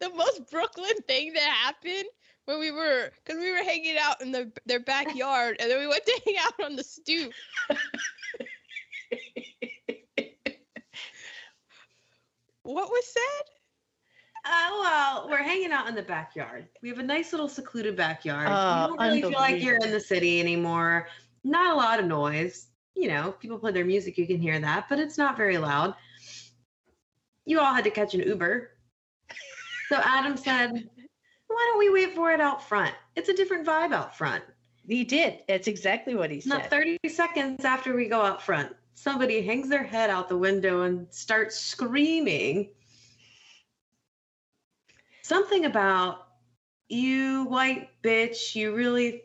the 0.00 0.10
most 0.10 0.50
Brooklyn 0.50 0.96
thing 1.06 1.34
that 1.34 1.40
happened 1.40 2.08
when 2.46 2.58
we 2.60 2.70
were 2.70 3.10
because 3.24 3.40
we 3.40 3.50
were 3.50 3.64
hanging 3.64 3.96
out 3.98 4.20
in 4.20 4.30
the 4.32 4.52
their 4.66 4.80
backyard 4.80 5.56
and 5.60 5.70
then 5.70 5.78
we 5.78 5.86
went 5.86 6.04
to 6.04 6.20
hang 6.26 6.36
out 6.40 6.64
on 6.64 6.76
the 6.76 6.84
stoop. 6.84 7.32
what 12.62 12.90
was 12.90 13.06
said? 13.06 13.50
Uh, 14.46 14.68
well, 14.82 15.28
we're 15.30 15.42
hanging 15.42 15.72
out 15.72 15.88
in 15.88 15.94
the 15.94 16.02
backyard. 16.02 16.68
We 16.82 16.90
have 16.90 16.98
a 16.98 17.02
nice 17.02 17.32
little 17.32 17.48
secluded 17.48 17.96
backyard. 17.96 18.48
Oh, 18.50 18.82
you 18.82 18.88
don't 18.88 18.98
really 18.98 19.22
feel 19.22 19.30
like 19.32 19.62
you're 19.62 19.76
in 19.76 19.90
the 19.90 20.00
city 20.00 20.38
anymore. 20.38 21.08
Not 21.44 21.72
a 21.72 21.76
lot 21.76 21.98
of 21.98 22.04
noise. 22.04 22.66
You 22.94 23.08
know, 23.08 23.32
people 23.32 23.58
play 23.58 23.72
their 23.72 23.86
music, 23.86 24.18
you 24.18 24.26
can 24.26 24.38
hear 24.38 24.58
that, 24.60 24.88
but 24.88 24.98
it's 24.98 25.16
not 25.16 25.36
very 25.36 25.56
loud. 25.56 25.94
You 27.46 27.60
all 27.60 27.72
had 27.74 27.84
to 27.84 27.90
catch 27.90 28.14
an 28.14 28.20
Uber. 28.20 28.70
So 29.88 29.96
Adam 30.02 30.36
said, 30.36 30.88
Why 31.54 31.70
don't 31.70 31.78
we 31.78 31.90
wait 31.90 32.14
for 32.14 32.32
it 32.32 32.40
out 32.40 32.66
front? 32.68 32.94
It's 33.14 33.28
a 33.28 33.34
different 33.34 33.64
vibe 33.66 33.92
out 33.92 34.16
front. 34.18 34.42
he 34.88 35.04
did. 35.04 35.38
That's 35.46 35.68
exactly 35.68 36.14
what 36.16 36.30
he 36.30 36.40
said. 36.40 36.48
Not 36.48 36.70
30 36.70 36.98
seconds 37.08 37.64
after 37.64 37.94
we 37.94 38.08
go 38.08 38.20
out 38.20 38.42
front, 38.42 38.74
somebody 38.94 39.40
hangs 39.40 39.68
their 39.68 39.84
head 39.84 40.10
out 40.10 40.28
the 40.28 40.36
window 40.36 40.82
and 40.82 41.06
starts 41.10 41.56
screaming 41.58 42.70
something 45.22 45.64
about 45.64 46.26
you 46.88 47.44
white 47.44 47.88
bitch 48.02 48.54
you 48.54 48.74
really 48.74 49.22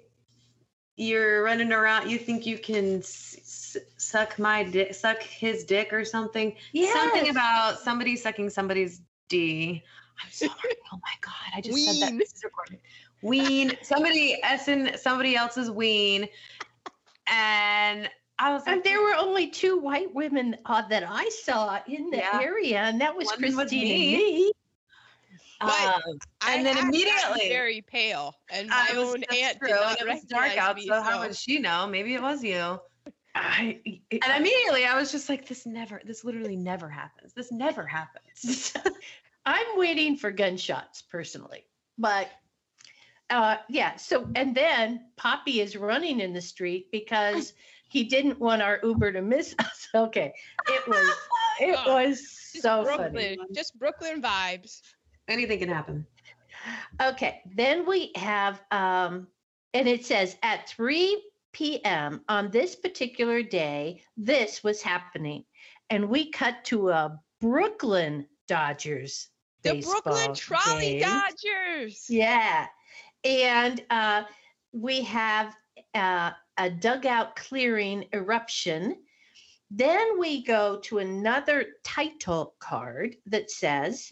you're 0.95 1.43
running 1.43 1.71
around 1.73 2.09
you 2.09 2.17
think 2.17 2.45
you 2.45 2.57
can 2.57 2.99
s- 2.99 3.75
suck 3.97 4.39
my 4.39 4.63
dick 4.63 4.93
suck 4.93 5.21
his 5.21 5.65
dick 5.65 5.91
or 5.91 6.05
something 6.05 6.55
something 6.93 7.29
about 7.29 7.79
somebody 7.79 8.15
sucking 8.15 8.49
somebody's 8.49 9.01
d 9.27 9.83
i'm 10.23 10.31
sorry 10.31 10.51
oh 10.93 10.99
my 11.01 11.13
god 11.21 11.33
i 11.55 11.61
just 11.61 11.83
said 11.85 11.95
that 12.09 12.17
this 12.17 12.33
is 12.33 12.43
recorded 12.43 12.79
ween 13.21 13.77
somebody 13.81 14.37
s 14.43 14.69
somebody 15.01 15.35
else's 15.35 15.69
ween 15.71 16.27
and 17.27 18.09
i 18.37 18.53
was 18.53 18.65
like 18.65 18.75
And 18.75 18.83
there 18.83 19.01
were 19.01 19.15
only 19.15 19.47
two 19.47 19.77
white 19.79 20.13
women 20.13 20.57
uh, 20.65 20.87
that 20.87 21.03
I 21.07 21.29
saw 21.29 21.79
in 21.87 22.09
the 22.09 22.17
Yeah. 22.17 22.39
area, 22.41 22.79
and 22.79 23.01
that 23.01 23.15
was 23.15 23.27
One 23.27 23.41
was 23.41 23.55
Christine 23.55 23.83
me. 23.83 24.13
and 24.13 24.23
me. 24.23 24.51
But 25.59 25.95
um, 26.07 26.19
I 26.41 26.55
And 26.55 26.65
then 26.65 26.77
immediately- 26.77 27.49
very 27.49 27.81
pale, 27.81 28.33
and 28.49 28.69
my 28.69 28.87
I 28.91 28.97
was 28.97 29.09
own 29.09 29.23
aunt 29.25 29.57
true, 29.59 29.67
did 29.67 29.75
and 29.75 29.81
not 29.83 30.01
it 30.01 30.07
was 30.07 30.21
dark 30.23 30.57
out 30.57 30.75
me, 30.77 30.87
so 30.87 31.01
how 31.01 31.19
would 31.19 31.35
she 31.35 31.59
know 31.59 31.85
maybe 31.85 32.13
it 32.13 32.21
was 32.21 32.41
you 32.43 32.79
I, 33.35 33.79
And 34.11 34.37
immediately 34.37 34.85
I 34.85 34.97
was 34.97 35.11
just 35.11 35.29
like, 35.29 35.47
this 35.47 35.65
never, 35.65 36.01
this 36.03 36.23
literally 36.23 36.55
never 36.55 36.89
happens. 36.89 37.33
This 37.33 37.51
never 37.51 37.85
happens. 37.85 38.73
I'm 39.49 39.77
waiting 39.79 40.15
for 40.15 40.29
gunshots 40.29 41.01
personally, 41.01 41.65
but 41.97 42.29
uh, 43.31 43.57
yeah. 43.67 43.95
So, 43.95 44.27
and 44.35 44.53
then 44.53 45.05
Poppy 45.17 45.59
is 45.61 45.75
running 45.75 46.19
in 46.19 46.33
the 46.33 46.41
street 46.41 46.91
because 46.91 47.53
he 47.89 48.03
didn't 48.03 48.39
want 48.39 48.61
our 48.61 48.79
Uber 48.83 49.11
to 49.13 49.21
miss 49.23 49.55
us. 49.59 49.87
Okay. 49.95 50.31
It 50.67 50.87
was, 50.87 51.15
it 51.59 51.79
Oh, 51.83 51.95
was 51.95 52.21
so 52.61 52.83
Brooklyn, 52.83 53.37
funny. 53.37 53.49
just 53.55 53.77
Brooklyn 53.79 54.21
vibes. 54.21 54.81
Anything 55.27 55.57
can 55.57 55.69
happen. 55.69 56.05
Okay. 57.01 57.41
Then 57.55 57.87
we 57.87 58.11
have, 58.15 58.61
um, 58.69 59.25
and 59.73 59.87
it 59.87 60.05
says 60.05 60.37
at 60.43 60.69
3 60.69 61.23
p.m. 61.53 62.21
on 62.29 62.51
this 62.51 62.75
particular 62.75 63.41
day, 63.41 64.03
this 64.15 64.63
was 64.63 64.83
happening. 64.83 65.43
And 65.89 66.07
we 66.07 66.29
cut 66.29 66.63
to 66.65 66.89
a 66.89 67.19
Brooklyn 67.41 68.27
Dodgers. 68.47 69.29
The 69.63 69.73
baseball 69.73 70.01
Brooklyn 70.01 70.33
Trolley 70.35 70.99
game. 70.99 71.01
Dodgers. 71.01 72.05
Yeah. 72.09 72.67
And 73.23 73.83
uh, 73.89 74.23
we 74.71 75.01
have 75.03 75.55
uh, 75.93 76.31
a 76.57 76.69
dugout 76.69 77.35
clearing 77.35 78.05
eruption. 78.13 78.95
Then 79.71 80.19
we 80.19 80.43
go 80.43 80.79
to 80.83 80.97
another 80.99 81.65
title 81.83 82.55
card 82.59 83.17
that 83.27 83.51
says, 83.51 84.11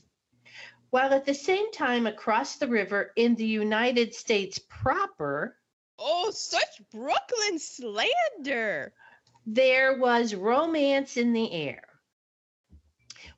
while 0.89 1.13
at 1.13 1.25
the 1.25 1.34
same 1.34 1.72
time 1.72 2.08
across 2.08 2.58
the 2.58 2.68
river 2.68 3.12
in 3.16 3.36
the 3.36 3.46
United 3.46 4.13
States 4.13 4.60
proper, 4.60 5.58
Oh, 6.00 6.30
such 6.32 6.82
Brooklyn 6.92 7.58
slander. 7.58 8.94
there 9.48 9.98
was 9.98 10.36
romance 10.36 11.18
in 11.18 11.34
the 11.34 11.51
air. 11.51 11.87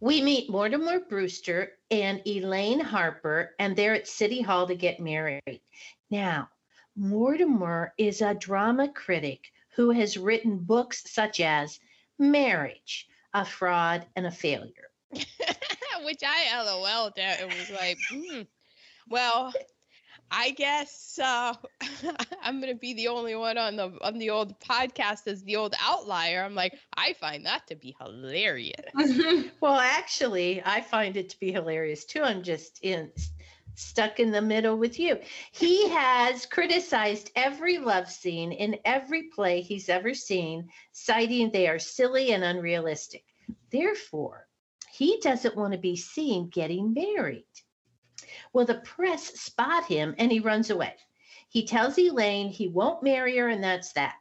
We 0.01 0.21
meet 0.21 0.49
Mortimer 0.49 1.01
Brewster 1.01 1.73
and 1.91 2.21
Elaine 2.25 2.79
Harper, 2.79 3.55
and 3.59 3.75
they're 3.75 3.95
at 3.95 4.07
City 4.07 4.41
Hall 4.41 4.65
to 4.67 4.75
get 4.75 5.01
married. 5.01 5.61
Now, 6.09 6.49
Mortimer 6.95 7.93
is 7.97 8.21
a 8.21 8.33
drama 8.33 8.87
critic 8.89 9.51
who 9.75 9.91
has 9.91 10.17
written 10.17 10.57
books 10.57 11.03
such 11.11 11.41
as 11.41 11.79
Marriage, 12.17 13.07
a 13.33 13.43
Fraud 13.43 14.05
and 14.15 14.25
a 14.25 14.31
Failure. 14.31 14.89
Which 15.11 16.21
I 16.25 16.63
LOL'd 16.63 17.19
at. 17.19 17.41
It 17.41 17.47
was 17.47 17.69
like, 17.69 17.97
hmm. 18.09 18.41
well, 19.09 19.53
I 20.31 20.51
guess 20.51 21.19
uh, 21.21 21.53
I'm 22.43 22.59
gonna 22.59 22.75
be 22.75 22.93
the 22.93 23.07
only 23.07 23.35
one 23.35 23.57
on 23.57 23.75
the 23.75 23.97
on 24.01 24.17
the 24.17 24.29
old 24.29 24.59
podcast 24.59 25.27
as 25.27 25.43
the 25.43 25.55
old 25.55 25.73
outlier. 25.81 26.43
I'm 26.43 26.55
like, 26.55 26.77
I 26.95 27.13
find 27.13 27.45
that 27.45 27.67
to 27.67 27.75
be 27.75 27.95
hilarious. 27.99 28.75
Well, 29.61 29.79
actually, 29.79 30.61
I 30.63 30.81
find 30.81 31.17
it 31.17 31.29
to 31.29 31.39
be 31.39 31.51
hilarious 31.51 32.05
too. 32.05 32.21
I'm 32.21 32.43
just 32.43 32.79
in 32.81 33.11
stuck 33.75 34.19
in 34.19 34.31
the 34.31 34.41
middle 34.41 34.77
with 34.77 34.99
you. 34.99 35.17
He 35.51 35.89
has 35.89 36.45
criticized 36.45 37.31
every 37.35 37.77
love 37.77 38.09
scene 38.09 38.51
in 38.51 38.77
every 38.85 39.23
play 39.33 39.61
he's 39.61 39.89
ever 39.89 40.13
seen, 40.13 40.69
citing 40.91 41.51
they 41.51 41.67
are 41.67 41.79
silly 41.79 42.31
and 42.31 42.43
unrealistic. 42.43 43.23
Therefore, 43.71 44.47
he 44.91 45.19
doesn't 45.21 45.55
want 45.55 45.73
to 45.73 45.79
be 45.79 45.95
seen 45.95 46.49
getting 46.49 46.93
married. 46.93 47.45
Well, 48.53 48.65
the 48.65 48.75
press 48.75 49.39
spot 49.39 49.85
him 49.85 50.15
and 50.17 50.31
he 50.31 50.39
runs 50.39 50.69
away. 50.69 50.95
He 51.49 51.65
tells 51.65 51.97
Elaine 51.97 52.49
he 52.49 52.67
won't 52.67 53.03
marry 53.03 53.37
her 53.37 53.47
and 53.47 53.63
that's 53.63 53.93
that. 53.93 54.15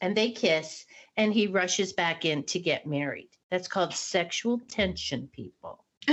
And 0.00 0.16
they 0.16 0.30
kiss 0.32 0.84
and 1.16 1.32
he 1.32 1.46
rushes 1.46 1.92
back 1.92 2.24
in 2.24 2.44
to 2.44 2.58
get 2.58 2.86
married. 2.86 3.30
That's 3.50 3.68
called 3.68 3.94
sexual 3.94 4.58
tension, 4.68 5.28
people. 5.32 5.84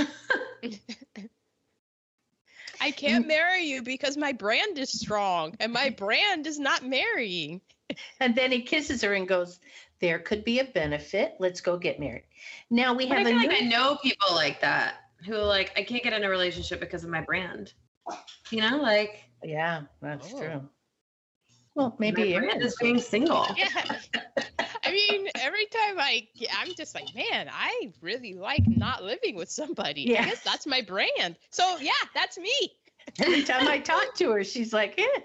I 2.80 2.92
can't 2.92 3.28
marry 3.28 3.64
you 3.64 3.82
because 3.84 4.18
my 4.18 4.32
brand 4.32 4.78
is 4.78 4.92
strong 4.92 5.56
and 5.60 5.72
my 5.72 5.90
brand 5.90 6.48
is 6.48 6.60
not 6.60 6.86
marrying. 6.86 7.62
And 8.20 8.36
then 8.36 8.52
he 8.52 8.62
kisses 8.62 9.02
her 9.02 9.14
and 9.14 9.28
goes, 9.28 9.60
There 10.00 10.20
could 10.20 10.44
be 10.44 10.60
a 10.60 10.66
benefit. 10.66 11.36
Let's 11.40 11.62
go 11.62 11.78
get 11.78 12.00
married. 12.00 12.24
Now 12.70 12.94
we 12.94 13.08
have 13.08 13.20
I 13.20 13.22
a 13.22 13.26
feel 13.26 13.36
like 13.38 13.50
new- 13.50 13.56
I 13.56 13.62
know 13.62 13.98
people 14.02 14.34
like 14.34 14.62
that 14.62 15.01
who 15.26 15.36
like 15.38 15.72
I 15.78 15.84
can't 15.84 16.04
get 16.04 16.14
in 16.14 16.24
a 16.24 16.30
relationship 16.30 16.80
because 16.80 17.04
of 17.04 17.10
my 17.10 17.22
brand. 17.22 17.74
You 18.50 18.62
know, 18.62 18.78
like 18.78 19.24
Yeah, 19.44 19.84
that's 20.02 20.34
Oh. 20.34 20.40
true. 20.40 20.70
Well, 21.76 21.96
maybe 22.00 22.22
my 22.22 22.24
maybe 22.28 22.34
brand 22.40 22.52
Aaron- 22.54 22.66
is 22.68 22.76
being 22.82 23.00
single. 23.00 23.46
Yeah. 23.56 23.68
I 24.84 24.92
mean, 24.92 25.30
every 25.36 25.66
time 25.68 26.00
I, 26.00 26.28
I'm 26.58 26.74
just 26.76 26.94
like, 26.96 27.16
man, 27.16 27.50
I 27.52 27.94
really 28.02 28.34
like 28.34 28.64
not 28.68 29.04
living 29.04 29.36
with 29.36 29.50
somebody. 29.50 30.02
Yeah. 30.02 30.24
I 30.24 30.26
guess 30.26 30.44
that's 30.44 30.68
my 30.68 30.82
brand. 30.82 31.38
So 31.50 31.78
yeah, 31.80 31.92
that's 32.14 32.38
me. 32.38 32.74
every 33.20 33.44
time 33.44 33.68
I 33.68 33.80
talk 33.80 34.16
to 34.16 34.32
her, 34.32 34.44
she's 34.44 34.74
like, 34.74 35.00
eh. 35.00 35.20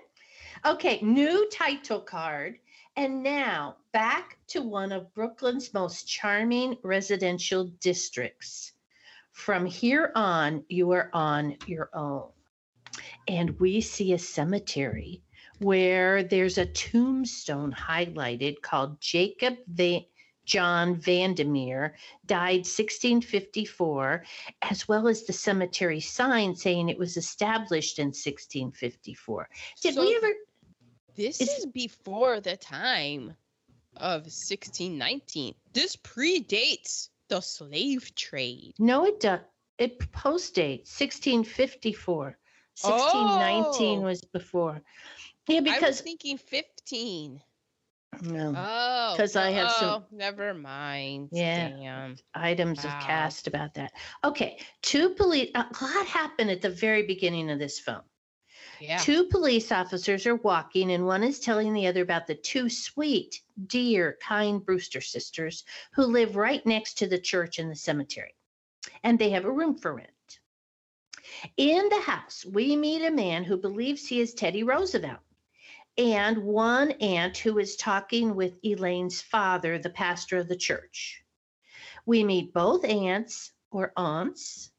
Okay, 0.65 1.01
new 1.03 1.49
title 1.51 2.01
card. 2.01 2.59
And 2.97 3.23
now 3.23 3.77
back 3.93 4.39
to 4.49 4.63
one 4.63 4.93
of 4.93 5.13
Brooklyn's 5.15 5.75
most 5.75 6.07
charming 6.09 6.77
residential 6.83 7.65
districts. 7.81 8.73
From 9.37 9.66
here 9.66 10.12
on, 10.14 10.64
you 10.70 10.92
are 10.92 11.11
on 11.12 11.59
your 11.66 11.90
own. 11.92 12.31
And 13.29 13.51
we 13.61 13.83
see 13.83 14.14
a 14.14 14.18
cemetery 14.18 15.22
where 15.59 16.22
there's 16.22 16.57
a 16.57 16.64
tombstone 16.64 17.70
highlighted 17.70 18.62
called 18.62 18.99
Jacob 18.99 19.59
Va- 19.68 20.07
John 20.46 20.96
Vandermeer, 20.96 21.96
died 22.25 22.64
1654, 22.64 24.25
as 24.62 24.88
well 24.88 25.07
as 25.07 25.25
the 25.25 25.35
cemetery 25.35 26.01
sign 26.01 26.57
saying 26.57 26.88
it 26.88 26.99
was 26.99 27.18
established 27.18 27.99
in 27.99 28.07
1654. 28.07 29.51
Did 29.83 29.94
So 29.94 30.01
we 30.01 30.16
ever? 30.16 30.33
This 31.14 31.42
Is- 31.42 31.51
is 31.51 31.66
before 31.66 32.40
the 32.40 32.57
time 32.57 33.37
of 33.96 34.22
1619. 34.33 35.55
This 35.75 35.94
predates 35.96 37.11
the 37.29 37.41
slave 37.41 38.15
trade. 38.15 38.75
No, 38.79 39.05
it 39.07 39.21
does. 39.21 39.41
It 39.79 39.99
postdates 40.12 40.89
1654. 40.99 42.39
1619 42.75 43.99
Oh. 43.99 44.03
was 44.03 44.21
before. 44.23 44.83
Yeah, 45.49 45.59
I 45.59 45.61
was 45.61 45.73
because 45.75 46.01
thinking 46.01 46.39
15. 46.39 47.43
no, 48.23 48.55
Oh, 48.57 49.15
'Cause 49.17 49.37
I 49.37 49.51
have 49.51 49.71
some- 49.73 50.03
oh, 50.03 50.07
Never 50.11 50.55
mind. 50.55 51.29
Yeah. 51.33 51.69
Damn. 51.71 52.17
items 52.35 52.85
Wow. 52.85 52.97
of 52.97 53.03
cast 53.05 53.47
about 53.47 53.75
that. 53.75 53.93
Okay, 54.25 54.59
two 54.83 55.11
police. 55.11 55.51
A 55.55 55.67
lot 55.83 56.07
happened 56.07 56.51
at 56.51 56.62
the 56.62 56.71
very 56.71 57.03
beginning 57.03 57.51
of 57.51 57.59
this 57.59 57.79
film. 57.81 58.03
Yeah. 58.81 58.99
Two 58.99 59.25
police 59.25 59.73
officers 59.73 60.27
are 60.27 60.37
walking, 60.37 60.93
and 60.93 61.07
one 61.07 61.23
is 61.23 61.41
telling 61.41 61.73
the 61.73 61.87
other 61.87 62.03
about 62.03 62.27
the 62.27 62.35
two 62.35 62.69
sweet, 62.69 63.43
dear, 63.67 64.19
kind 64.21 64.65
Brewster 64.65 65.01
sisters 65.01 65.65
who 65.93 66.05
live 66.05 66.37
right 66.37 66.65
next 66.67 66.99
to 66.99 67.07
the 67.07 67.19
church 67.19 67.59
and 67.59 67.71
the 67.71 67.77
cemetery. 67.77 68.35
And 69.03 69.19
they 69.19 69.31
have 69.31 69.45
a 69.45 69.53
room 69.53 69.77
for 69.77 69.95
rent. 69.95 70.11
In 71.57 71.89
the 71.89 72.01
house, 72.01 72.45
we 72.45 72.77
meet 72.77 73.03
a 73.03 73.11
man 73.11 73.45
who 73.45 73.57
believes 73.57 74.07
he 74.07 74.21
is 74.21 74.35
Teddy 74.35 74.62
Roosevelt, 74.62 75.21
and 75.99 76.39
one 76.39 76.93
aunt 76.93 77.37
who 77.39 77.59
is 77.59 77.77
talking 77.77 78.35
with 78.35 78.59
Elaine's 78.62 79.23
father, 79.23 79.79
the 79.79 79.91
pastor 79.91 80.39
of 80.39 80.49
the 80.49 80.57
church. 80.57 81.23
We 82.05 82.23
meet 82.23 82.53
both 82.53 82.85
aunts 82.85 83.53
or 83.71 83.93
aunts, 83.97 84.71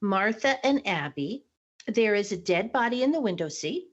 Martha 0.00 0.64
and 0.64 0.86
Abby, 0.86 1.44
there 1.86 2.14
is 2.14 2.32
a 2.32 2.36
dead 2.36 2.72
body 2.72 3.02
in 3.02 3.12
the 3.12 3.20
window 3.20 3.48
seat. 3.48 3.88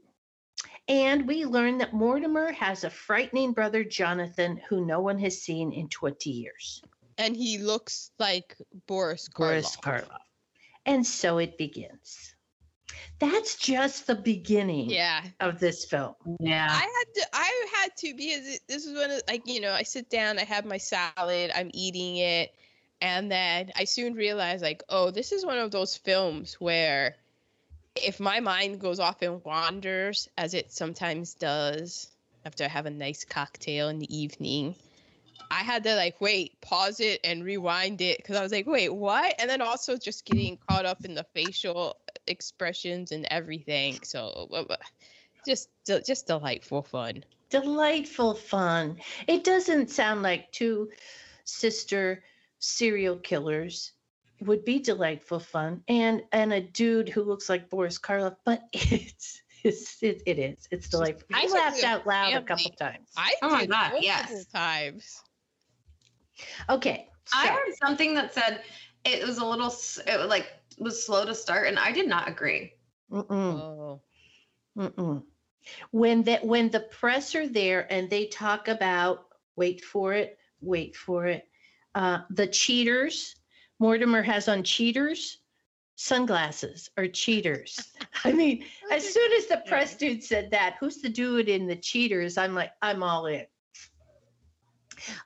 And 0.88 1.28
we 1.28 1.46
learn 1.46 1.78
that 1.78 1.94
Mortimer 1.94 2.52
has 2.54 2.84
a 2.84 2.90
frightening 2.90 3.54
brother, 3.54 3.84
Jonathan, 3.84 4.60
who 4.68 4.86
no 4.86 5.02
one 5.02 5.20
has 5.20 5.40
seen 5.42 5.72
in 5.72 5.88
20 5.90 6.30
years. 6.32 6.82
And 7.18 7.36
he 7.36 7.60
looks 7.60 8.12
like 8.18 8.56
Boris 8.88 9.30
Karloff. 9.30 9.38
Boris 9.38 9.78
Karloff. 9.78 10.18
And 10.86 11.06
so 11.06 11.38
it 11.38 11.58
begins. 11.58 12.34
That's 13.20 13.58
just 13.58 14.08
the 14.08 14.16
beginning 14.16 14.90
Yeah. 14.90 15.24
of 15.40 15.60
this 15.60 15.86
film. 15.86 16.16
Yeah. 16.40 16.68
I 16.70 16.74
had 16.82 17.14
to. 17.16 17.28
I 17.34 17.68
had 17.76 17.98
to 17.98 18.14
because 18.16 18.48
it, 18.48 18.62
this 18.68 18.86
is 18.86 18.98
when, 18.98 19.12
it, 19.12 19.24
like, 19.28 19.46
you 19.46 19.60
know, 19.62 19.72
I 19.74 19.84
sit 19.84 20.10
down, 20.10 20.40
I 20.40 20.44
have 20.46 20.66
my 20.66 20.78
salad, 20.78 21.52
I'm 21.54 21.70
eating 21.74 22.18
it, 22.18 22.54
and 23.02 23.32
then 23.32 23.72
I 23.76 23.84
soon 23.84 24.14
realize, 24.16 24.62
like, 24.62 24.84
oh, 24.90 25.12
this 25.12 25.32
is 25.32 25.46
one 25.46 25.60
of 25.60 25.72
those 25.72 25.96
films 25.98 26.56
where, 26.56 27.18
if 28.04 28.20
my 28.20 28.40
mind 28.40 28.80
goes 28.80 29.00
off 29.00 29.22
and 29.22 29.44
wanders, 29.44 30.30
as 30.38 30.54
it 30.54 30.72
sometimes 30.72 31.34
does, 31.34 32.10
after 32.46 32.64
I 32.64 32.68
have 32.68 32.86
a 32.86 32.92
nice 32.92 33.26
cocktail 33.26 33.90
in 33.90 34.00
the 34.00 34.16
evening, 34.16 34.76
I 35.52 35.64
had 35.64 35.84
to 35.84 35.96
like 35.96 36.20
wait, 36.22 36.60
pause 36.62 37.00
it, 37.00 37.22
and 37.24 37.44
rewind 37.44 38.02
it 38.02 38.18
because 38.18 38.36
I 38.36 38.44
was 38.44 38.52
like, 38.52 38.68
wait, 38.68 38.94
what? 38.94 39.36
And 39.40 39.50
then 39.50 39.62
also 39.62 39.98
just 39.98 40.26
getting 40.26 40.58
caught 40.70 40.86
up 40.86 41.06
in 41.06 41.16
the 41.16 41.26
facial 41.34 41.98
expressions 42.28 43.12
and 43.12 43.28
everything. 43.30 44.00
So. 44.04 44.48
uh, 44.52 44.64
uh, 44.70 44.76
just 45.46 45.70
just 45.86 46.28
delightful 46.28 46.84
fun. 46.84 47.24
Delightful 47.50 48.36
fun. 48.36 48.98
It 49.28 49.44
doesn't 49.44 49.90
sound 49.90 50.22
like 50.22 50.52
two 50.52 50.90
sister 51.46 52.24
serial 52.60 53.16
killers 53.18 53.92
would 54.42 54.66
be 54.66 54.80
delightful 54.80 55.40
fun 55.40 55.84
and 55.88 56.24
and 56.32 56.54
a 56.54 56.62
dude 56.62 57.10
who 57.10 57.24
looks 57.24 57.50
like 57.50 57.70
Boris 57.70 58.00
Karloff, 58.00 58.38
but 58.46 58.62
it's 58.74 59.42
It's, 59.64 60.02
it, 60.02 60.24
it 60.26 60.40
is. 60.40 60.68
It's 60.72 60.88
delightful. 60.88 61.28
I 61.34 61.42
basically 61.42 61.60
laughed 61.60 61.84
out 61.84 62.08
loud 62.08 62.34
a 62.34 62.42
couple 62.44 62.72
times. 62.72 63.10
I 63.18 63.34
Oh 63.42 63.50
my 63.50 63.66
God, 63.66 63.94
yes. 64.00 64.46
times. 64.46 65.22
Okay. 66.70 67.10
I 67.34 67.48
so- 67.48 67.52
heard 67.54 67.74
something 67.84 68.14
that 68.16 68.34
said 68.34 68.62
it 69.04 69.28
was 69.28 69.38
a 69.38 69.46
little, 69.46 69.68
it 69.68 70.18
was 70.18 70.28
like 70.30 70.48
was 70.78 71.06
slow 71.06 71.26
to 71.26 71.36
start, 71.36 71.68
and 71.68 71.78
I 71.78 71.92
did 71.92 72.08
not 72.08 72.30
agree. 72.30 72.74
Mm-mm. 73.12 73.30
Oh. 73.32 74.02
Mm-mm. 74.78 75.24
When 75.92 76.24
that 76.24 76.46
when 76.46 76.70
the 76.70 76.80
press 76.80 77.36
are 77.36 77.48
there 77.48 77.86
and 77.92 78.10
they 78.10 78.28
talk 78.28 78.70
about 78.70 79.28
wait 79.58 79.84
for 79.84 80.14
it, 80.14 80.38
wait 80.62 80.96
for 80.96 81.26
it, 81.26 81.48
uh, 81.96 82.20
the 82.30 82.48
cheaters. 82.48 83.36
Mortimer 83.80 84.22
has 84.22 84.48
on 84.48 84.64
cheaters 84.64 85.40
sunglasses 86.00 86.90
or 86.98 87.08
cheaters. 87.08 87.78
I 88.24 88.32
mean, 88.32 88.64
as 88.90 89.14
soon 89.14 89.34
as 89.34 89.48
the 89.48 89.62
press 89.68 89.96
dude 89.96 90.24
said 90.24 90.50
that, 90.52 90.78
who's 90.80 91.02
the 91.02 91.10
dude 91.10 91.50
in 91.50 91.68
the 91.68 91.76
cheaters? 91.76 92.38
I'm 92.38 92.56
like, 92.56 92.72
I'm 92.82 93.04
all 93.04 93.26
in. 93.26 93.46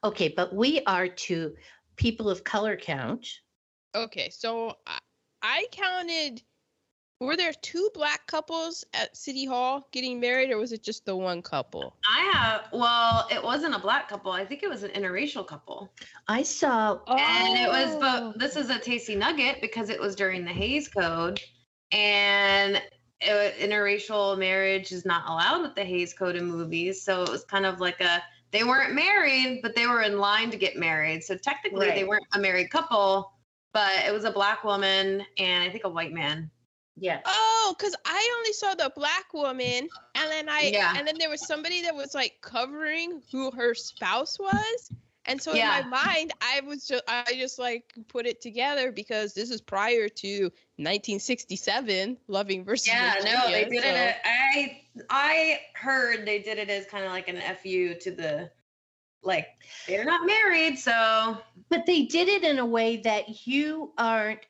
Okay, 0.03 0.33
but 0.35 0.55
we 0.55 0.81
are 0.85 1.07
to 1.07 1.53
people 1.95 2.27
of 2.27 2.43
color 2.43 2.75
count. 2.75 3.27
Okay, 3.95 4.31
so 4.31 4.77
I 5.43 5.67
counted. 5.71 6.41
Were 7.19 7.37
there 7.37 7.53
two 7.61 7.89
black 7.93 8.27
couples 8.27 8.83
at 8.93 9.15
City 9.15 9.45
Hall 9.45 9.87
getting 9.91 10.19
married, 10.19 10.51
or 10.51 10.57
was 10.57 10.71
it 10.73 10.83
just 10.83 11.05
the 11.05 11.15
one 11.15 11.41
couple? 11.41 11.95
I 12.09 12.31
have, 12.33 12.65
well, 12.73 13.27
it 13.31 13.41
wasn't 13.41 13.75
a 13.75 13.79
black 13.79 14.09
couple. 14.09 14.31
I 14.31 14.45
think 14.45 14.61
it 14.61 14.69
was 14.69 14.83
an 14.83 14.91
interracial 14.91 15.47
couple. 15.47 15.93
I 16.27 16.43
saw 16.43 16.99
And 17.07 17.57
it 17.57 17.69
was, 17.69 17.95
Oh. 17.95 17.99
but 17.99 18.39
this 18.39 18.57
is 18.57 18.69
a 18.69 18.77
tasty 18.79 19.15
nugget 19.15 19.61
because 19.61 19.89
it 19.89 19.99
was 19.99 20.15
during 20.15 20.43
the 20.43 20.51
Hays 20.51 20.89
Code, 20.89 21.39
and 21.91 22.81
it, 23.21 23.57
interracial 23.59 24.37
marriage 24.37 24.91
is 24.91 25.05
not 25.05 25.23
allowed 25.27 25.61
with 25.61 25.75
the 25.75 25.83
Hays 25.85 26.13
Code 26.13 26.35
in 26.35 26.45
movies. 26.45 27.01
So 27.01 27.23
it 27.23 27.29
was 27.29 27.45
kind 27.45 27.65
of 27.65 27.79
like 27.79 28.01
a 28.01 28.21
they 28.51 28.63
weren't 28.63 28.93
married, 28.93 29.61
but 29.63 29.75
they 29.75 29.87
were 29.87 30.01
in 30.03 30.19
line 30.19 30.51
to 30.51 30.57
get 30.57 30.75
married. 30.77 31.23
So 31.23 31.35
technically, 31.35 31.89
they 31.89 32.03
weren't 32.03 32.25
a 32.33 32.39
married 32.39 32.69
couple, 32.69 33.31
but 33.73 33.91
it 34.05 34.11
was 34.13 34.25
a 34.25 34.31
black 34.31 34.63
woman 34.63 35.25
and 35.39 35.63
I 35.63 35.69
think 35.71 35.85
a 35.85 35.89
white 35.89 36.13
man. 36.13 36.51
Yeah. 36.95 37.19
Oh, 37.25 37.75
because 37.77 37.95
I 38.05 38.33
only 38.37 38.53
saw 38.53 38.75
the 38.75 38.91
black 38.95 39.33
woman, 39.33 39.87
and 40.15 40.31
then 40.31 40.49
I 40.49 40.71
Yeah. 40.73 40.93
and 40.97 41.07
then 41.07 41.17
there 41.17 41.29
was 41.29 41.45
somebody 41.45 41.81
that 41.83 41.95
was 41.95 42.13
like 42.13 42.33
covering 42.41 43.21
who 43.31 43.51
her 43.51 43.73
spouse 43.73 44.37
was, 44.39 44.91
and 45.25 45.41
so 45.41 45.53
Yeah. 45.53 45.79
in 45.83 45.89
my 45.89 46.03
mind, 46.05 46.33
I 46.41 46.61
was 46.61 46.87
just 46.87 47.03
I 47.07 47.33
just 47.33 47.57
like 47.59 47.93
put 48.09 48.25
it 48.27 48.41
together 48.41 48.91
because 48.91 49.33
this 49.33 49.49
is 49.49 49.61
prior 49.61 50.07
to 50.09 50.51
1967, 50.77 52.17
Loving 52.27 52.63
versus 52.63 52.87
Yeah, 52.87 53.15
no, 53.23 53.51
they 53.51 53.65
did 53.65 53.83
so- 53.83 53.89
it. 53.89 54.15
I 54.25 54.81
I 55.09 55.59
heard 55.75 56.25
they 56.25 56.39
did 56.39 56.57
it 56.59 56.69
as 56.69 56.85
kind 56.85 57.05
of 57.05 57.11
like 57.11 57.27
an 57.27 57.41
fu 57.61 57.95
to 58.01 58.11
the 58.11 58.51
like 59.25 59.47
they're 59.87 60.03
not 60.05 60.25
married, 60.25 60.77
so 60.79 61.37
But 61.69 61.85
they 61.85 62.03
did 62.03 62.27
it 62.27 62.43
in 62.43 62.59
a 62.59 62.65
way 62.65 62.97
that 62.97 63.47
you 63.47 63.93
aren't 63.97 64.41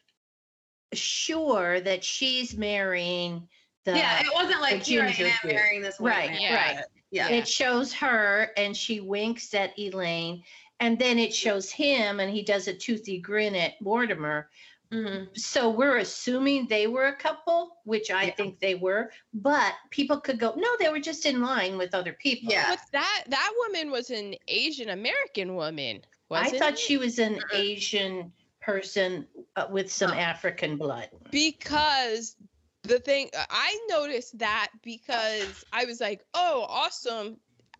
sure 0.97 1.79
that 1.81 2.03
she's 2.03 2.55
marrying 2.57 3.47
the. 3.85 3.95
yeah, 3.97 4.21
it 4.21 4.33
wasn't 4.33 4.61
like 4.61 4.83
here 4.83 5.03
I 5.03 5.07
am 5.07 5.13
dude. 5.43 5.53
marrying 5.53 5.81
this 5.81 5.99
white 5.99 6.09
Right, 6.09 6.29
man. 6.31 6.41
yeah. 6.41 6.73
but 6.75 6.85
Yeah. 7.11 7.29
It 7.29 7.47
shows 7.47 7.93
her 7.93 8.51
and 8.57 8.75
she 8.75 8.99
winks 9.01 9.53
at 9.53 9.77
Elaine, 9.77 10.43
and 10.79 10.97
then 10.97 11.19
it 11.19 11.33
shows 11.33 11.69
him 11.71 12.19
and 12.19 12.31
he 12.33 12.41
does 12.43 12.67
a 12.67 12.73
toothy 12.73 13.19
grin 13.19 13.55
at 13.55 13.79
Mortimer. 13.81 14.49
Mhm. 14.91 15.35
So 15.37 15.69
we're 15.69 15.97
assuming 15.97 16.67
they 16.67 16.85
were 16.87 17.05
a 17.07 17.15
couple, 17.15 17.77
which 17.83 18.09
I 18.11 18.25
Yeah. 18.25 18.35
think 18.35 18.59
they 18.59 18.75
were, 18.75 19.11
but 19.33 19.73
people 19.89 20.19
could 20.21 20.37
go, 20.39 20.53
no, 20.55 20.67
they 20.79 20.89
were 20.89 20.99
just 20.99 21.25
in 21.25 21.41
line 21.41 21.77
with 21.77 21.93
other 21.95 22.13
people. 22.13 22.51
Yeah. 22.53 22.69
But 22.69 22.79
that 22.91 23.23
that 23.27 23.51
woman 23.57 23.89
was 23.91 24.09
an 24.11 24.35
Asian 24.47 24.89
American 24.89 25.55
woman. 25.55 26.03
I 26.31 26.41
Wasn't 26.43 26.59
thought 26.59 26.73
it? 26.73 26.79
she 26.79 26.97
was 26.97 27.19
an 27.19 27.35
Mhm. 27.35 27.53
Asian 27.53 28.33
person 28.63 29.27
uh, 29.55 29.67
with 29.69 29.91
some. 29.91 30.11
African 30.11 30.77
blood. 30.77 31.09
because 31.31 32.35
the 32.83 32.99
thing 32.99 33.29
I 33.49 33.79
noticed 33.89 34.37
that 34.39 34.69
because 34.83 35.63
I 35.71 35.85
was 35.85 35.99
like, 36.01 36.23
"Oh, 36.33 36.65
awesome." 36.67 37.37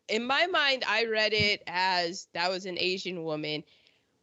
In 0.10 0.26
my 0.26 0.48
mind, 0.48 0.84
I 0.88 1.06
read 1.06 1.34
it 1.34 1.64
as 1.68 2.28
that 2.34 2.50
was 2.50 2.66
an 2.66 2.78
Asian 2.78 3.24
woman. 3.24 3.64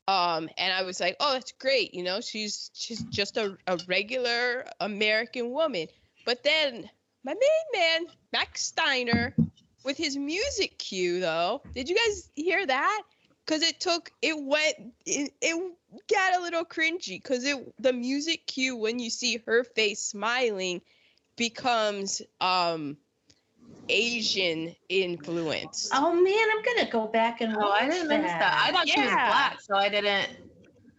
Um, 0.08 0.48
and 0.58 0.72
I 0.72 0.82
was 0.82 1.00
like, 1.00 1.16
"Oh, 1.20 1.32
that's 1.34 1.52
great." 1.52 1.94
You 1.94 2.02
know, 2.02 2.20
she's 2.20 2.70
she's 2.74 3.02
just 3.04 3.36
a, 3.36 3.56
a 3.66 3.78
regular 3.86 4.66
American 4.80 5.50
woman. 5.50 5.86
But 6.24 6.42
then 6.42 6.88
my 7.24 7.34
main 7.34 7.80
man, 7.80 8.06
Max 8.32 8.62
Steiner, 8.62 9.34
with 9.84 9.96
his 9.96 10.16
music 10.16 10.78
cue 10.78 11.20
though, 11.20 11.62
did 11.74 11.88
you 11.88 11.96
guys 11.96 12.30
hear 12.34 12.66
that? 12.66 13.02
Because 13.46 13.62
it 13.62 13.80
took 13.80 14.12
it 14.22 14.36
went 14.38 14.74
it, 15.06 15.32
it 15.40 15.72
got 16.12 16.38
a 16.38 16.42
little 16.42 16.64
cringy 16.64 17.20
because 17.22 17.44
it 17.44 17.56
the 17.80 17.92
music 17.92 18.46
cue 18.46 18.76
when 18.76 18.98
you 18.98 19.10
see 19.10 19.42
her 19.46 19.64
face 19.64 20.00
smiling 20.00 20.80
becomes 21.36 22.22
um 22.40 22.96
Asian 23.88 24.74
influence. 24.88 25.88
Oh 25.92 26.14
man, 26.14 26.48
I'm 26.56 26.62
gonna 26.62 26.90
go 26.90 27.06
back 27.08 27.40
and 27.40 27.56
Oh, 27.56 27.70
I 27.70 27.88
didn't 27.88 28.08
notice 28.08 28.30
that. 28.30 28.62
I 28.68 28.72
thought 28.72 28.88
she 28.88 29.00
was 29.00 29.10
black, 29.10 29.60
so 29.60 29.74
I 29.76 29.88
didn't. 29.88 30.28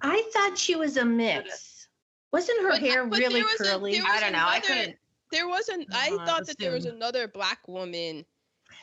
I 0.02 0.30
thought 0.34 0.58
she 0.58 0.76
was 0.76 0.98
a 0.98 1.06
mix. 1.06 1.88
Wasn't 2.34 2.62
her 2.64 2.70
But- 2.72 2.80
hair 2.82 3.06
but 3.06 3.20
really 3.20 3.36
there 3.42 3.44
was 3.46 3.62
a- 3.62 3.72
curly? 3.72 3.94
there 3.94 4.04
I 4.08 4.20
don't 4.20 4.32
know. 4.34 4.40
I 4.40 4.56
another- 4.58 4.68
couldn't. 4.68 4.98
There 5.32 5.48
wasn't. 5.48 5.88
I 5.94 6.08
I 6.20 6.26
thought 6.26 6.46
that 6.48 6.58
there 6.58 6.72
was 6.74 6.86
another 6.86 7.28
black 7.28 7.66
woman. 7.68 8.26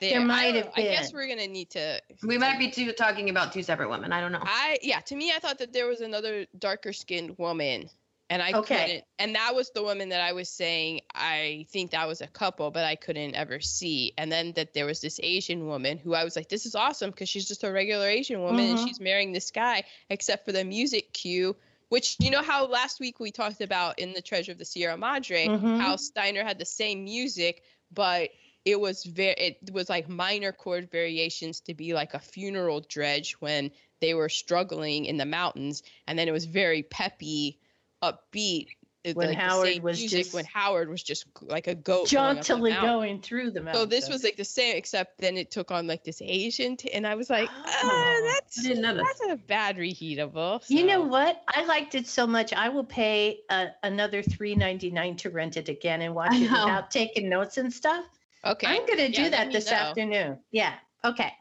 There, 0.00 0.10
There 0.10 0.20
might 0.20 0.52
don't- 0.52 0.64
have 0.66 0.72
I 0.76 0.82
guess 0.82 1.12
we're 1.12 1.26
gonna 1.28 1.48
need 1.48 1.70
to. 1.70 2.00
We 2.22 2.38
might 2.38 2.58
be 2.58 2.70
two 2.70 2.92
talking 2.92 3.30
about 3.30 3.52
two 3.52 3.62
separate 3.62 3.88
women. 3.90 4.12
I 4.12 4.20
don't 4.20 4.32
know. 4.32 4.42
I 4.42 4.78
yeah. 4.82 5.00
To 5.00 5.16
me, 5.16 5.32
I 5.32 5.38
thought 5.38 5.58
that 5.58 5.72
there 5.72 5.86
was 5.86 6.00
another 6.00 6.46
darker 6.58 6.92
skinned 6.92 7.36
woman, 7.38 7.90
and 8.30 8.42
I 8.42 8.52
Okay. 8.52 8.80
couldn't. 8.86 9.04
And 9.18 9.34
that 9.34 9.54
was 9.54 9.70
the 9.70 9.82
woman 9.82 10.10
that 10.10 10.20
I 10.20 10.32
was 10.32 10.48
saying. 10.48 11.00
I 11.14 11.66
think 11.70 11.90
that 11.92 12.06
was 12.06 12.20
a 12.20 12.26
couple, 12.26 12.70
but 12.70 12.84
I 12.84 12.94
couldn't 12.94 13.34
ever 13.34 13.60
see. 13.60 14.12
And 14.18 14.30
then 14.30 14.52
that 14.52 14.74
there 14.74 14.86
was 14.86 15.00
this 15.00 15.18
Asian 15.22 15.66
woman 15.66 15.98
who 15.98 16.14
I 16.14 16.24
was 16.24 16.36
like, 16.36 16.48
this 16.48 16.66
is 16.66 16.74
awesome 16.74 17.10
because 17.10 17.28
she's 17.28 17.48
just 17.48 17.64
a 17.64 17.72
regular 17.72 18.06
Asian 18.06 18.40
woman 18.42 18.66
Mhm. 18.66 18.70
and 18.78 18.88
she's 18.88 19.00
marrying 19.00 19.32
this 19.32 19.50
guy, 19.50 19.84
except 20.10 20.44
for 20.44 20.52
the 20.52 20.64
music 20.64 21.12
cue. 21.12 21.56
Which 21.88 22.16
you 22.18 22.30
know 22.30 22.42
how 22.42 22.66
last 22.66 23.00
week 23.00 23.18
we 23.18 23.30
talked 23.30 23.62
about 23.62 23.98
in 23.98 24.12
the 24.12 24.20
Treasure 24.20 24.52
of 24.52 24.58
the 24.58 24.66
Sierra 24.66 24.98
Madre, 24.98 25.46
Mhm. 25.46 25.80
how 25.80 25.96
Steiner 25.96 26.44
had 26.44 26.58
the 26.58 26.66
same 26.66 27.04
music, 27.04 27.62
but 27.90 28.28
it 28.70 28.78
was 28.78 29.02
very 29.04 29.34
it 29.38 29.70
was 29.72 29.88
like 29.88 30.08
minor 30.08 30.52
chord 30.52 30.90
variations 30.90 31.60
to 31.60 31.74
be 31.74 31.94
like 31.94 32.12
a 32.14 32.18
funeral 32.18 32.80
dredge 32.86 33.32
when 33.40 33.70
they 34.00 34.12
were 34.14 34.28
struggling 34.28 35.06
in 35.06 35.16
the 35.16 35.24
mountains 35.24 35.82
and 36.06 36.18
then 36.18 36.28
it 36.28 36.32
was 36.32 36.44
very 36.44 36.82
peppy 36.82 37.58
upbeat 38.02 38.66
When 39.14 39.28
like 39.28 39.36
Howard 39.38 39.82
was 39.82 39.98
just 40.04 40.34
when 40.34 40.44
howard 40.44 40.88
was 40.90 41.02
just 41.02 41.24
like 41.40 41.66
a 41.66 41.74
goat 41.74 42.10
going 42.10 42.36
Jauntily 42.36 42.70
mountain. 42.72 42.90
going 42.90 43.22
through 43.22 43.50
the 43.52 43.62
mountain. 43.62 43.80
so 43.82 43.86
this 43.86 44.08
was 44.08 44.22
like 44.22 44.36
the 44.36 44.44
same 44.44 44.76
except 44.76 45.18
then 45.18 45.36
it 45.38 45.50
took 45.50 45.70
on 45.70 45.86
like 45.86 46.04
this 46.04 46.20
asian 46.20 46.76
t- 46.76 46.92
and 46.92 47.06
i 47.06 47.14
was 47.14 47.30
like 47.30 47.48
Oh. 47.66 47.88
I 47.90 48.32
that's 48.34 48.56
that's 48.64 49.22
a 49.30 49.36
bad 49.36 49.76
reheatable 49.76 50.62
You 50.68 50.84
know 50.84 51.02
what? 51.02 51.42
I 51.48 51.64
liked 51.64 51.94
it 51.94 52.06
so 52.06 52.26
much. 52.26 52.52
I 52.52 52.68
will 52.68 52.84
pay 52.84 53.40
uh, 53.50 53.66
another 53.82 54.20
three 54.22 54.54
ninety 54.54 54.90
nine 54.90 55.16
to 55.16 55.30
rent 55.30 55.56
it 55.56 55.68
again 55.68 56.02
and 56.02 56.14
watch 56.14 56.34
it 56.34 56.50
without 56.50 56.90
taking 56.90 57.28
notes 57.28 57.56
and 57.56 57.72
stuff. 57.72 58.04
Okay 58.44 58.66
I'm 58.66 58.86
gonna 58.86 59.08
Yeah, 59.08 59.16
do 59.16 59.22
let 59.22 59.30
that 59.30 59.52
this 59.52 59.66
know. 59.66 59.76
afternoon. 59.76 60.38
Yeah. 60.50 60.74
Okay. 61.04 61.32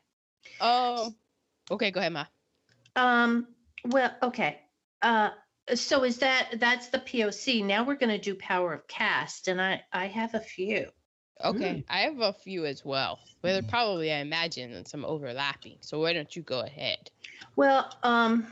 Oh. 0.60 1.14
okay 1.72 1.92
go 1.92 2.00
ahead 2.00 2.14
ma 2.14 2.26
Um. 2.96 3.48
Well. 3.86 4.16
Okay. 4.24 4.60
Uh. 5.02 5.30
So 5.76 6.04
is 6.04 6.18
that 6.20 6.56
that's 6.60 6.88
the 6.90 7.00
POC? 7.00 7.64
Now 7.64 7.84
we're 7.84 7.96
gonna 7.96 8.18
do 8.18 8.36
power 8.36 8.74
of 8.74 8.88
cast, 8.88 9.48
and 9.48 9.62
I 9.62 9.84
I 9.92 10.08
have 10.08 10.34
a 10.34 10.40
few. 10.40 10.88
Okay, 11.44 11.84
I 11.90 12.00
have 12.00 12.20
a 12.20 12.34
few 12.34 12.66
as 12.66 12.84
well. 12.84 13.20
But 13.42 13.54
there 13.54 13.62
probably, 13.62 14.12
I 14.12 14.18
imagine, 14.18 14.84
some 14.86 15.06
overlapping. 15.06 15.78
So 15.82 16.00
why 16.00 16.14
don't 16.14 16.36
you 16.36 16.42
go 16.42 16.62
ahead? 16.62 17.12
Well, 17.56 17.92
um, 18.02 18.48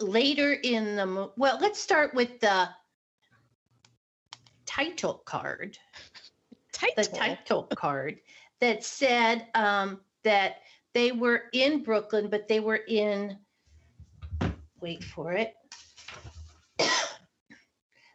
later 0.00 0.52
in 0.52 0.96
the 0.96 1.06
mo- 1.06 1.32
well, 1.36 1.58
let's 1.60 1.78
start 1.78 2.14
with 2.14 2.40
the 2.40 2.68
title 4.64 5.22
card. 5.24 5.78
The 6.96 7.04
Title. 7.04 7.18
title 7.18 7.62
card 7.76 8.20
that 8.60 8.84
said 8.84 9.46
um, 9.54 10.00
that 10.24 10.56
they 10.94 11.12
were 11.12 11.44
in 11.52 11.82
Brooklyn, 11.82 12.28
but 12.28 12.48
they 12.48 12.60
were 12.60 12.80
in. 12.88 13.38
Wait 14.80 15.02
for 15.04 15.32
it. 15.32 15.54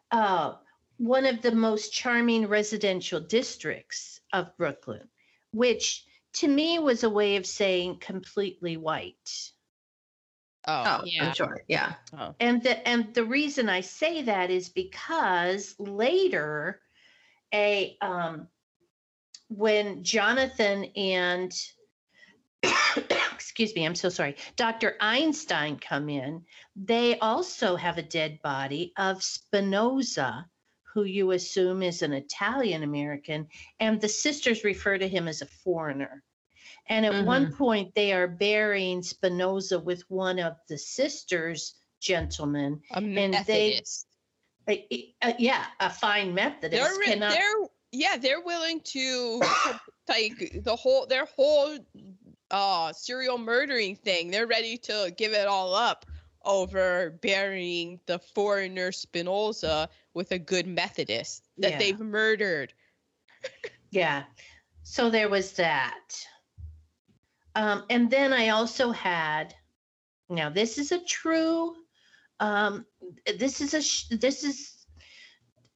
Uh, 0.10 0.54
one 1.00 1.26
of 1.26 1.42
the 1.42 1.52
most 1.52 1.92
charming 1.92 2.48
residential 2.48 3.20
districts 3.20 4.22
of 4.32 4.56
Brooklyn, 4.56 5.06
which 5.52 6.06
to 6.36 6.48
me 6.48 6.80
was 6.80 7.04
a 7.04 7.10
way 7.10 7.36
of 7.36 7.46
saying 7.46 7.98
completely 8.00 8.78
white. 8.78 9.52
Oh, 10.66 10.84
Oh, 10.86 11.02
yeah. 11.06 11.28
I'm 11.28 11.34
sure. 11.34 11.62
Yeah. 11.68 11.94
And 12.40 12.64
the 12.64 12.88
and 12.88 13.14
the 13.14 13.26
reason 13.26 13.68
I 13.70 13.82
say 13.82 14.22
that 14.24 14.50
is 14.50 14.70
because 14.70 15.76
later 15.78 16.80
a 17.54 17.98
um, 18.02 18.48
when 19.50 20.04
Jonathan 20.04 20.86
and 20.96 21.54
excuse 23.34 23.76
me, 23.76 23.86
I'm 23.86 23.96
so 23.96 24.10
sorry, 24.10 24.36
Dr. 24.56 24.96
Einstein 25.00 25.78
come 25.78 26.10
in, 26.10 26.44
they 26.76 27.18
also 27.20 27.76
have 27.76 27.98
a 27.98 28.04
dead 28.04 28.40
body 28.42 28.94
of 28.98 29.24
Spinoza, 29.24 30.46
who 30.94 31.04
you 31.04 31.32
assume 31.32 31.84
is 31.84 32.02
an 32.02 32.14
Italian 32.14 32.84
American, 32.84 33.48
and 33.80 34.02
the 34.02 34.10
sisters 34.10 34.64
refer 34.64 34.98
to 34.98 35.08
him 35.08 35.28
as 35.28 35.42
a 35.42 35.46
foreigner. 35.46 36.24
And 36.90 37.06
at 37.06 37.26
one 37.26 37.54
point, 37.54 37.94
they 37.96 38.14
are 38.14 38.28
burying 38.28 39.04
Spinoza 39.04 39.80
with 39.80 40.04
one 40.10 40.40
of 40.40 40.56
the 40.70 40.78
sisters, 40.78 41.76
gentlemen. 42.00 42.82
A 42.94 43.02
they- 43.02 43.30
Methodist. 43.30 44.08
Uh, 44.70 44.76
uh, 45.22 45.34
yeah, 45.40 45.64
a 45.80 45.90
fine 45.90 46.34
Methodist. 46.34 46.82
they're, 46.82 47.06
cannot- 47.06 47.32
they're 47.32 47.68
yeah 47.92 48.18
they're 48.18 48.42
willing 48.42 48.80
to 48.82 49.42
like 50.10 50.62
the 50.64 50.76
whole 50.76 51.06
their 51.08 51.26
whole 51.26 51.78
uh 52.52 52.92
serial 52.94 53.38
murdering 53.38 53.96
thing 53.96 54.30
they're 54.32 54.48
ready 54.48 54.78
to 54.78 55.14
give 55.18 55.34
it 55.34 55.48
all 55.48 55.74
up 55.74 56.06
over 56.44 57.12
burying 57.22 58.00
the 58.06 58.20
foreigner 58.20 58.92
spinoza 58.92 59.90
with 60.14 60.32
a 60.32 60.40
good 60.40 60.66
methodist 60.68 61.44
that 61.58 61.72
Yeah. 61.72 61.78
they've 61.78 62.00
murdered 62.00 62.74
Yeah. 63.92 64.24
So 64.84 65.10
there 65.10 65.30
was 65.30 65.54
that. 65.54 66.26
Um, 67.56 67.84
and 67.90 68.10
then 68.10 68.34
I 68.34 68.50
also 68.50 68.92
had, 68.92 69.56
now 70.30 70.50
this 70.50 70.78
is 70.78 70.92
a 70.92 71.00
true, 71.06 71.76
um, 72.40 72.86
this 73.38 73.62
is 73.62 73.74
a, 73.74 73.82
sh- 73.82 74.08
this 74.10 74.44
is, 74.44 74.86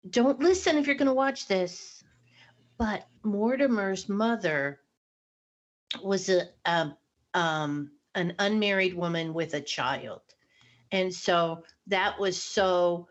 don't 0.10 0.40
listen 0.40 0.78
if 0.78 0.88
you're 0.88 0.96
going 0.98 1.08
to 1.08 1.14
watch 1.14 1.48
this, 1.48 2.01
but 2.82 3.08
Mortimer's 3.22 4.10
mother 4.10 4.80
was 6.02 6.30
a, 6.30 6.48
um, 6.66 6.98
um, 7.36 7.92
an 8.16 8.34
unmarried 8.40 8.96
woman 8.96 9.36
with 9.36 9.54
a 9.54 9.62
child. 9.62 10.22
And 10.92 11.14
so 11.14 11.64
that 11.86 12.20
was 12.20 12.42
so 12.42 13.08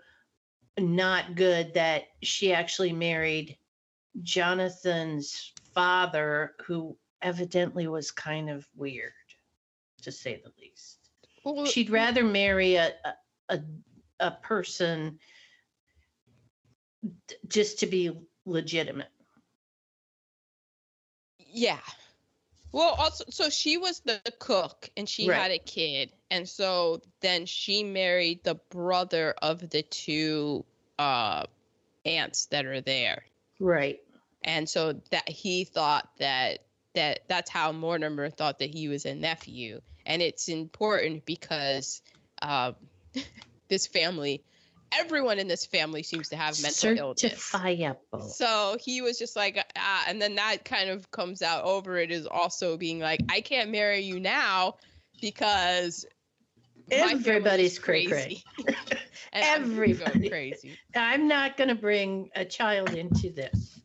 not 0.76 1.36
good 1.36 1.74
that 1.74 2.02
she 2.20 2.52
actually 2.52 2.92
married 2.92 3.58
Jonathan's 4.22 5.52
father, 5.72 6.56
who 6.66 6.96
evidently 7.22 7.86
was 7.86 8.10
kind 8.10 8.50
of 8.50 8.66
weird, 8.74 9.12
to 10.02 10.10
say 10.10 10.42
the 10.42 10.50
least. 10.60 10.98
Well, 11.44 11.64
She'd 11.66 11.90
rather 11.90 12.24
marry 12.24 12.74
a 12.74 12.92
a, 13.48 13.60
a, 14.18 14.32
person 14.32 15.20
d- 17.28 17.36
just 17.46 17.78
to 17.78 17.86
be 17.86 18.10
legitimate. 18.44 19.10
Yeah. 21.52 21.80
Well, 22.72 22.94
also, 22.98 23.24
so 23.30 23.50
she 23.50 23.78
was 23.78 24.00
the 24.00 24.20
cook 24.38 24.90
and 24.96 25.08
she 25.08 25.28
Right. 25.28 25.36
had 25.36 25.50
a 25.50 25.58
kid. 25.58 26.12
And 26.30 26.48
so 26.48 27.00
then 27.20 27.46
she 27.46 27.82
married 27.82 28.44
the 28.44 28.54
brother 28.70 29.34
of 29.42 29.70
the 29.70 29.82
two 29.82 30.64
uh, 30.98 31.44
aunts 32.04 32.46
that 32.46 32.66
are 32.66 32.80
there. 32.80 33.24
Right. 33.58 34.00
And 34.42 34.68
so 34.68 35.00
that 35.10 35.28
he 35.28 35.64
thought 35.64 36.08
that 36.18 36.60
that 36.94 37.20
that's 37.28 37.50
how 37.50 37.72
Mortimer 37.72 38.30
thought 38.30 38.58
that 38.60 38.70
he 38.70 38.88
was 38.88 39.04
a 39.04 39.14
nephew. 39.14 39.80
And 40.06 40.22
it's 40.22 40.48
important 40.48 41.24
because 41.24 42.02
um, 42.42 42.76
this 43.68 43.86
family, 43.86 44.42
everyone 44.98 45.38
in 45.38 45.48
this 45.48 45.66
family 45.66 46.02
seems 46.02 46.28
to 46.30 46.36
have 46.36 46.60
mental 46.62 46.96
illness. 46.96 47.22
Certifiable. 47.22 48.30
So 48.30 48.76
he 48.80 49.02
was 49.02 49.18
just 49.18 49.36
like, 49.36 49.62
ah, 49.76 50.04
and 50.08 50.20
then 50.20 50.36
that 50.36 50.64
kind 50.64 50.90
of 50.90 51.10
comes 51.10 51.42
out 51.42 51.64
over 51.64 51.96
it 51.98 52.10
is 52.10 52.26
also 52.26 52.76
being 52.76 52.98
like, 52.98 53.20
I 53.28 53.40
can't 53.40 53.70
marry 53.70 54.00
you 54.00 54.20
now 54.20 54.76
because 55.20 56.06
my 56.90 56.96
family's 56.96 57.26
Everybody's 57.26 57.78
cray-cray. 57.78 58.42
and 59.32 59.44
I'm 59.44 59.62
gonna 59.62 59.94
go 59.94 60.04
Everybody. 60.04 60.28
crazy. 60.28 60.78
I'm 60.94 61.28
not 61.28 61.56
going 61.56 61.68
to 61.68 61.74
bring 61.74 62.30
a 62.34 62.44
child 62.44 62.94
into 62.94 63.30
this. 63.30 63.80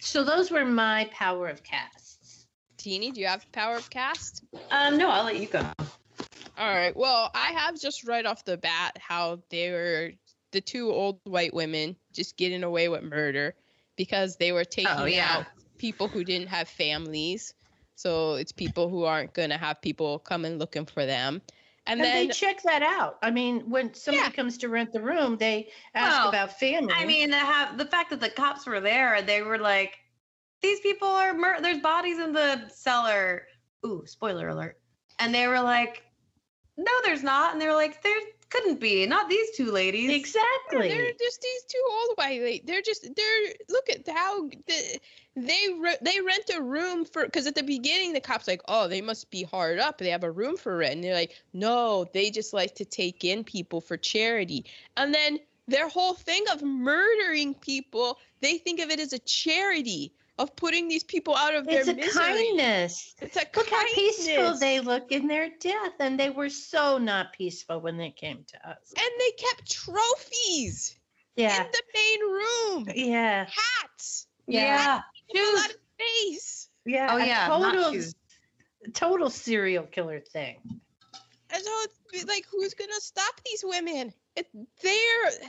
So 0.00 0.24
those 0.24 0.50
were 0.50 0.64
my 0.64 1.08
power 1.12 1.48
of 1.48 1.62
casts. 1.62 2.46
Teeny, 2.78 3.10
do 3.10 3.20
you 3.20 3.26
have 3.26 3.44
power 3.52 3.76
of 3.76 3.90
cast? 3.90 4.42
Um, 4.70 4.96
no, 4.96 5.10
I'll 5.10 5.24
let 5.24 5.38
you 5.38 5.46
go. 5.46 5.60
All 6.56 6.74
right. 6.74 6.96
Well, 6.96 7.30
I 7.34 7.52
have 7.52 7.78
just 7.78 8.06
right 8.06 8.24
off 8.24 8.44
the 8.44 8.56
bat 8.56 8.96
how 8.98 9.40
they 9.50 9.70
were 9.70 10.12
the 10.52 10.60
two 10.60 10.90
old 10.90 11.20
white 11.24 11.54
women 11.54 11.96
just 12.12 12.36
getting 12.36 12.62
away 12.64 12.88
with 12.88 13.02
murder 13.02 13.54
because 13.96 14.36
they 14.36 14.52
were 14.52 14.60
oh, 14.60 14.64
taking 14.64 14.90
Oh, 14.90 15.04
yeah. 15.06 15.38
out 15.38 15.46
people 15.78 16.08
who 16.08 16.24
didn't 16.24 16.48
have 16.48 16.68
families. 16.68 17.54
So 17.96 18.34
it's 18.34 18.52
people 18.52 18.88
who 18.88 19.04
aren't 19.04 19.34
gonna 19.34 19.58
have 19.58 19.80
people 19.82 20.18
coming 20.18 20.58
looking 20.58 20.86
for 20.86 21.04
them. 21.06 21.42
And, 21.86 22.00
And, 22.00 22.04
then 22.04 22.28
they 22.28 22.32
check 22.32 22.62
that 22.62 22.82
out. 22.82 23.18
I 23.22 23.30
mean, 23.30 23.68
when 23.70 23.94
somebody 23.94 24.26
Yeah. 24.26 24.30
comes 24.30 24.58
to 24.58 24.68
rent 24.68 24.92
the 24.92 25.00
room, 25.00 25.36
they 25.36 25.70
ask 25.94 26.18
Well, 26.20 26.28
about 26.28 26.58
family. 26.58 26.92
I 26.94 27.04
mean, 27.04 27.30
the, 27.30 27.36
have, 27.36 27.78
the 27.78 27.86
fact 27.86 28.10
that 28.10 28.20
the 28.20 28.30
cops 28.30 28.66
were 28.66 28.80
there, 28.80 29.22
they 29.22 29.42
were 29.42 29.58
like, 29.58 29.98
these 30.62 30.80
people 30.80 31.08
are 31.08 31.32
mur- 31.32 31.60
there's 31.60 31.78
bodies 31.80 32.18
in 32.18 32.32
the 32.32 32.68
cellar. 32.68 33.46
Ooh, 33.84 34.02
spoiler 34.06 34.48
alert. 34.48 34.78
And 35.18 35.34
they 35.34 35.46
were 35.48 35.60
like, 35.60 36.04
no, 36.80 36.92
there's 37.04 37.22
not. 37.22 37.52
And 37.52 37.60
they 37.60 37.66
were 37.66 37.74
like, 37.74 38.02
there 38.02 38.20
couldn't 38.48 38.80
be. 38.80 39.06
Not 39.06 39.28
these 39.28 39.50
two 39.56 39.70
ladies. 39.70 40.10
exactly. 40.10 40.88
they're 40.88 41.12
just 41.12 41.40
these 41.42 41.62
two 41.68 41.82
old 41.90 42.16
white 42.16 42.40
ladies. 42.40 42.62
They're 42.64 42.82
just 42.82 43.02
they're 43.14 43.54
look 43.68 43.90
at 43.90 44.08
how 44.08 44.48
the, 44.48 45.00
they 45.36 45.66
re- 45.78 45.98
they 46.02 46.20
rent 46.20 46.50
a 46.56 46.62
room 46.62 47.04
for 47.04 47.24
because 47.24 47.46
at 47.46 47.54
the 47.54 47.62
beginning 47.62 48.12
the 48.12 48.20
cops 48.20 48.48
like 48.48 48.62
oh 48.66 48.88
they 48.88 49.00
must 49.00 49.30
be 49.30 49.44
hard 49.44 49.78
up 49.78 49.98
they 49.98 50.10
have 50.10 50.24
a 50.24 50.30
room 50.30 50.56
for 50.56 50.76
rent 50.76 50.94
and 50.94 51.04
they're 51.04 51.14
like 51.14 51.40
no 51.52 52.04
they 52.12 52.30
just 52.30 52.52
like 52.52 52.74
to 52.74 52.84
take 52.84 53.24
in 53.24 53.44
people 53.44 53.80
for 53.80 53.96
charity 53.96 54.64
and 54.96 55.14
then 55.14 55.38
their 55.68 55.88
whole 55.88 56.14
thing 56.14 56.42
of 56.52 56.62
murdering 56.62 57.54
people 57.54 58.18
they 58.40 58.58
think 58.58 58.80
of 58.80 58.90
it 58.90 58.98
as 58.98 59.12
a 59.12 59.20
charity 59.20 60.12
of 60.40 60.56
putting 60.56 60.88
these 60.88 61.04
people 61.04 61.36
out 61.36 61.54
of 61.54 61.66
it's 61.68 61.86
their 61.86 61.94
a 61.94 61.96
misery. 61.96 62.12
kindness. 62.24 63.14
It's 63.20 63.36
a 63.36 63.44
Look 63.54 63.68
how 63.68 63.84
peaceful 63.94 64.56
they 64.58 64.80
look 64.80 65.12
in 65.12 65.26
their 65.28 65.50
death, 65.60 65.92
and 66.00 66.18
they 66.18 66.30
were 66.30 66.48
so 66.48 66.96
not 66.98 67.32
peaceful 67.34 67.78
when 67.80 67.96
they 67.98 68.10
came 68.10 68.44
to 68.48 68.68
us. 68.68 68.78
and 68.96 69.10
they 69.18 69.30
kept 69.32 69.70
trophies 69.70 70.96
Yeah, 71.36 71.60
in 71.64 71.70
the 71.70 71.82
main 71.94 72.20
room. 72.20 72.88
yeah, 72.94 73.46
Hats. 73.46 74.26
Yeah. 74.46 75.02
People 75.32 75.46
Shoes. 75.58 75.76
face. 75.98 76.68
yeah. 76.86 77.08
Oh, 77.12 77.16
yeah. 77.18 77.46
Total, 77.46 77.92
shoes. 77.92 78.14
total 78.94 79.30
serial 79.30 79.84
killer 79.84 80.20
thing. 80.20 80.56
And 81.52 81.62
so 81.62 81.70
it's 82.14 82.26
like, 82.26 82.46
who's 82.50 82.74
gonna 82.74 83.00
stop 83.00 83.40
these 83.44 83.62
women? 83.64 84.12
It, 84.36 84.46
their 84.82 85.48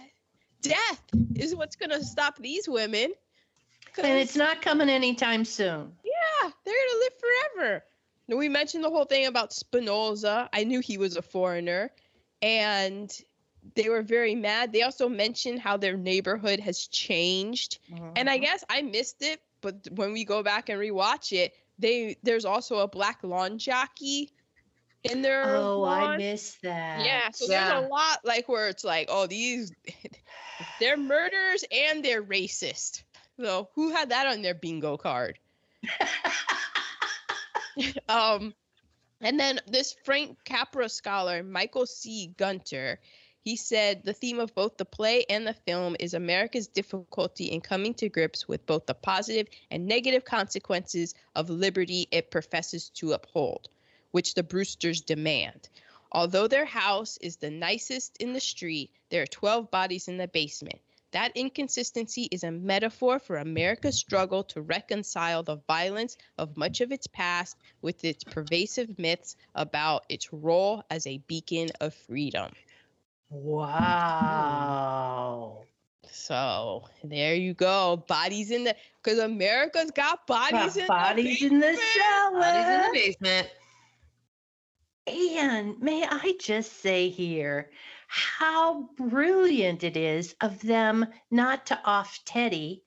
death 0.62 1.02
is 1.36 1.56
what's 1.56 1.76
gonna 1.78 2.04
stop 2.04 2.36
these 2.38 2.68
women. 2.68 3.14
'Cause, 3.94 4.06
And 4.06 4.18
it's 4.20 4.36
not 4.36 4.62
coming 4.62 4.90
anytime 4.90 5.44
soon. 5.46 5.96
yeah, 6.04 6.50
they're 6.64 6.74
gonna 6.74 7.00
live 7.00 7.14
forever. 7.20 7.86
Now, 8.28 8.38
we 8.38 8.48
mentioned 8.50 8.84
the 8.84 8.90
whole 8.90 9.06
thing 9.06 9.26
about 9.26 9.52
Spinoza. 9.54 10.50
I 10.54 10.64
knew 10.64 10.80
he 10.80 10.98
was 10.98 11.18
a 11.18 11.22
foreigner, 11.22 11.92
and 12.42 13.12
they 13.76 13.90
were 13.90 14.02
very 14.02 14.36
mad. 14.36 14.72
They 14.72 14.84
also 14.84 15.10
mentioned 15.10 15.60
how 15.60 15.78
their 15.78 15.98
neighborhood 15.98 16.60
has 16.62 16.88
changed, 16.88 17.80
mm-hmm. 17.92 18.12
and 18.16 18.30
I 18.30 18.38
guess 18.38 18.64
I 18.70 18.82
missed 18.82 19.22
it. 19.22 19.42
But 19.62 19.88
when 19.92 20.14
we 20.14 20.24
go 20.26 20.42
back 20.42 20.70
and 20.70 20.80
rewatch 20.80 21.34
it, 21.34 21.54
they 21.78 22.18
there's 22.24 22.46
also 22.46 22.80
a 22.80 22.88
black 22.88 23.20
lawn 23.24 23.58
jockey 23.60 24.32
in 25.04 25.22
their 25.22 25.44
oh, 25.58 25.84
I 25.84 26.02
lawn. 26.04 26.18
missed 26.18 26.62
that. 26.62 27.06
Yeah, 27.06 27.30
so 27.32 27.46
Yeah. 27.52 27.70
there's 27.70 27.86
a 27.86 27.88
lot 27.88 28.24
like 28.24 28.48
where 28.48 28.70
it's 28.70 28.84
like, 28.84 29.08
oh, 29.12 29.28
these 29.28 29.72
they're 30.80 30.98
murderers 30.98 31.64
and 31.72 32.04
they're 32.06 32.24
racist. 32.24 33.04
So 33.42 33.70
who 33.74 33.90
had 33.90 34.10
that 34.10 34.28
on 34.28 34.44
their 34.44 34.54
bingo 34.54 34.98
card? 34.98 35.40
um, 38.08 38.54
and 39.20 39.40
then 39.40 39.60
this 39.66 39.96
Frank 40.06 40.38
Capra 40.46 40.88
scholar, 40.88 41.42
Michael 41.42 41.88
C. 41.88 42.36
Gunter, 42.38 43.00
he 43.44 43.56
said 43.56 44.04
the 44.04 44.14
theme 44.14 44.40
of 44.40 44.54
both 44.54 44.78
the 44.78 44.86
play 44.86 45.26
and 45.28 45.48
the 45.48 45.56
film 45.56 45.96
is 46.00 46.14
America's 46.14 46.68
difficulty 46.68 47.46
in 47.46 47.62
coming 47.62 47.96
to 47.96 48.10
grips 48.10 48.48
with 48.48 48.64
both 48.68 48.86
the 48.86 48.94
positive 48.94 49.48
and 49.72 49.88
negative 49.88 50.24
consequences 50.24 51.16
of 51.36 51.50
liberty 51.50 52.08
it 52.12 52.30
professes 52.30 52.90
to 52.90 53.14
uphold, 53.14 53.70
which 54.12 54.36
the 54.36 54.44
Brewsters 54.44 55.02
demand. 55.02 55.68
Although 56.12 56.48
their 56.48 56.66
house 56.66 57.18
is 57.18 57.38
the 57.38 57.50
nicest 57.50 58.18
in 58.18 58.34
the 58.34 58.40
street, 58.40 58.92
there 59.10 59.24
are 59.24 59.28
12 59.28 59.72
bodies 59.72 60.08
in 60.08 60.18
the 60.18 60.28
basement. 60.28 60.80
That 61.12 61.36
inconsistency 61.36 62.30
is 62.32 62.44
a 62.44 62.52
metaphor 62.52 63.20
for 63.20 63.38
America's 63.38 63.98
struggle 63.98 64.44
to 64.46 64.62
reconcile 64.62 65.44
the 65.44 65.58
violence 65.68 66.16
of 66.38 66.56
much 66.56 66.80
of 66.80 66.92
its 66.92 67.08
past 67.08 67.58
with 67.82 68.06
its 68.06 68.24
pervasive 68.24 68.98
myths 68.98 69.36
about 69.54 70.06
its 70.08 70.32
role 70.32 70.84
as 70.90 71.06
a 71.08 71.18
beacon 71.28 71.68
of 71.82 71.94
freedom. 71.94 72.52
Wow. 73.30 74.02
So 76.12 76.86
there 77.04 77.36
you 77.36 77.54
go. 77.54 78.04
Bodies 78.08 78.52
in 78.52 78.64
the 78.64 78.76
because 79.04 79.20
America's 79.20 79.92
got 79.92 80.26
bodies 80.28 80.76
Got 80.76 80.78
in 80.78 80.88
bodies 80.88 81.40
the 81.40 81.48
in 81.48 81.60
the 81.60 81.78
cellar. 81.96 82.40
Bodies 82.40 82.68
in 82.68 82.82
the 82.82 82.90
basement. 82.94 83.50
And 85.08 85.80
may 85.82 86.06
I 86.06 86.36
just 86.40 86.82
say 86.82 87.10
here 87.10 87.70
how 88.14 88.90
brilliant 88.98 89.86
it 89.86 89.96
is 89.96 90.36
of 90.42 90.60
them 90.62 91.06
not 91.30 91.68
to 91.68 91.80
off 91.86 92.20
Teddy 92.26 92.84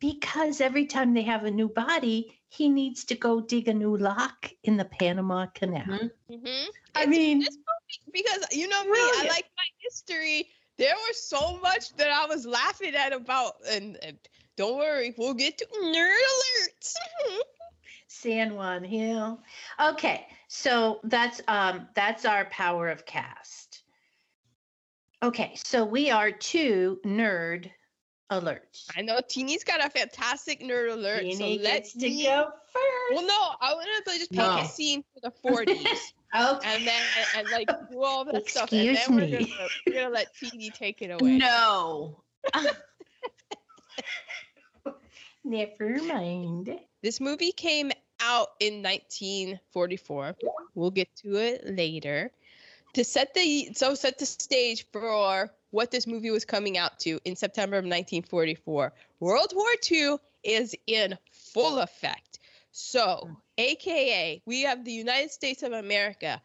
because 0.00 0.60
every 0.60 0.84
time 0.84 1.14
they 1.14 1.22
have 1.22 1.44
a 1.44 1.50
new 1.50 1.68
body, 1.68 2.38
he 2.48 2.68
needs 2.68 3.04
to 3.04 3.14
go 3.14 3.40
dig 3.40 3.68
a 3.68 3.74
new 3.74 3.96
lock 3.96 4.50
in 4.62 4.76
the 4.76 4.84
Panama 4.84 5.46
Canal. 5.46 5.84
Mhm. 5.86 6.10
Mhm. 6.30 6.66
I 6.94 7.00
It's- 7.02 7.08
mean, 7.08 7.38
this 7.38 7.56
movie 7.56 8.12
because 8.12 8.44
you 8.52 8.68
know 8.68 8.84
me, 8.84 8.98
I 8.98 9.26
like 9.30 9.50
my 9.56 9.64
history. 9.78 10.50
There 10.76 10.94
was 11.08 11.22
so 11.22 11.56
much 11.58 11.94
that 11.96 12.10
I 12.10 12.26
was 12.26 12.44
laughing 12.44 12.94
at 12.94 13.14
about, 13.14 13.56
and, 13.66 13.96
and 14.02 14.18
don't 14.56 14.76
worry, 14.76 15.14
we'll 15.16 15.34
get 15.34 15.56
to 15.58 15.66
nerd 15.66 16.18
alerts. 16.18 16.94
San 18.08 18.56
Juan 18.56 18.84
Hill. 18.84 19.42
Okay, 19.78 20.26
so 20.48 21.00
that's 21.04 21.40
um 21.48 21.88
that's 21.94 22.26
our 22.26 22.44
power 22.46 22.90
of 22.90 23.06
cast. 23.06 23.69
Okay, 25.22 25.52
so 25.54 25.84
we 25.84 26.10
are 26.10 26.30
two 26.32 26.98
nerd 27.04 27.70
alerts. 28.32 28.86
I 28.96 29.02
know 29.02 29.20
Teeny's 29.28 29.64
got 29.64 29.84
a 29.84 29.90
fantastic 29.90 30.60
nerd 30.60 30.92
alert, 30.92 31.20
Jeannie 31.22 31.58
so 31.58 31.62
let 31.62 31.82
gets 31.82 31.92
to 31.94 32.08
me. 32.08 32.22
go 32.24 32.48
first. 32.72 33.12
Well, 33.12 33.26
no, 33.26 33.50
I 33.60 33.74
want 33.74 33.88
to 34.06 34.18
just 34.18 34.30
pick 34.30 34.38
No. 34.38 34.58
a 34.58 34.64
scene 34.64 35.04
for 35.12 35.20
the 35.20 35.32
40s. 35.46 35.68
okay. 35.76 36.68
and 36.74 36.86
then 36.86 37.02
and, 37.18 37.26
and, 37.36 37.48
like 37.50 37.68
do 37.90 38.02
all 38.02 38.24
that 38.24 38.48
stuff, 38.48 38.72
and 38.72 38.88
Excuse 38.88 39.06
then 39.06 39.16
we're 39.16 39.38
me. 39.38 39.46
gonna, 39.46 39.68
we're 39.86 39.94
gonna 39.94 40.14
let 40.14 40.34
Teeny 40.36 40.70
take 40.70 41.02
it 41.02 41.10
away. 41.10 41.36
No. 41.36 42.22
Never 45.44 46.02
mind. 46.04 46.78
This 47.02 47.20
movie 47.20 47.52
came 47.52 47.90
out 48.20 48.48
in 48.60 48.82
1944. 48.82 50.36
We'll 50.74 50.90
get 50.90 51.14
to 51.16 51.36
it 51.36 51.66
later. 51.66 52.30
To 52.94 53.04
set 53.04 53.34
the 53.34 53.72
so 53.74 53.94
set 53.94 54.18
the 54.18 54.26
stage 54.26 54.86
for 54.92 55.52
what 55.70 55.90
this 55.90 56.06
movie 56.06 56.30
was 56.30 56.44
coming 56.44 56.76
out 56.76 56.98
to 57.00 57.20
in 57.24 57.36
September 57.36 57.76
of 57.76 57.84
1944. 57.84 58.92
World 59.20 59.52
War 59.54 59.68
II 59.90 60.16
is 60.42 60.74
in 60.86 61.16
full 61.30 61.78
effect. 61.78 62.38
So, 62.72 63.30
AKA, 63.58 64.42
we 64.46 64.62
have 64.62 64.84
the 64.84 64.92
United 64.92 65.30
States 65.30 65.62
of 65.62 65.72
America. 65.72 66.40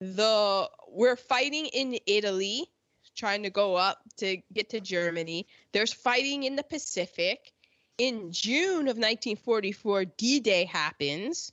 The 0.00 0.68
we're 0.88 1.16
fighting 1.16 1.66
in 1.66 1.98
Italy, 2.06 2.66
trying 3.14 3.42
to 3.42 3.50
go 3.50 3.76
up 3.76 3.98
to 4.18 4.38
get 4.52 4.70
to 4.70 4.80
Germany. 4.80 5.46
There's 5.72 5.92
fighting 5.92 6.44
in 6.44 6.56
the 6.56 6.62
Pacific 6.62 7.52
in 8.00 8.32
June 8.32 8.88
of 8.88 8.96
1944, 8.96 10.06
D-Day 10.06 10.64
happens. 10.64 11.52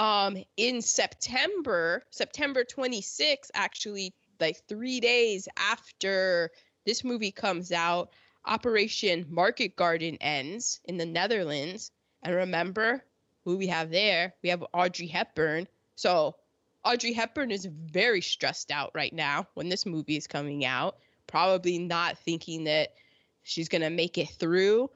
Um, 0.00 0.38
in 0.56 0.80
September, 0.80 2.02
September 2.10 2.64
26, 2.64 3.50
actually, 3.52 4.14
like 4.40 4.56
three 4.66 4.98
days 4.98 5.46
after 5.58 6.50
this 6.86 7.04
movie 7.04 7.32
comes 7.32 7.70
out, 7.70 8.08
Operation 8.46 9.26
Market 9.28 9.76
Garden 9.76 10.16
ends 10.22 10.80
in 10.86 10.96
the 10.96 11.04
Netherlands. 11.04 11.92
And 12.22 12.34
remember 12.34 13.04
who 13.44 13.58
we 13.58 13.66
have 13.66 13.90
there? 13.90 14.32
We 14.42 14.48
have 14.48 14.64
Audrey 14.72 15.06
Hepburn. 15.06 15.68
So 15.96 16.34
Audrey 16.82 17.12
Hepburn 17.12 17.50
is 17.50 17.66
very 17.66 18.22
stressed 18.22 18.70
out 18.70 18.92
right 18.94 19.12
now 19.12 19.48
when 19.52 19.68
this 19.68 19.84
movie 19.84 20.16
is 20.16 20.26
coming 20.26 20.64
out, 20.64 20.96
probably 21.26 21.78
not 21.78 22.16
thinking 22.16 22.64
that 22.64 22.94
she's 23.42 23.68
gonna 23.68 23.90
make 23.90 24.16
it 24.16 24.30
through. 24.30 24.88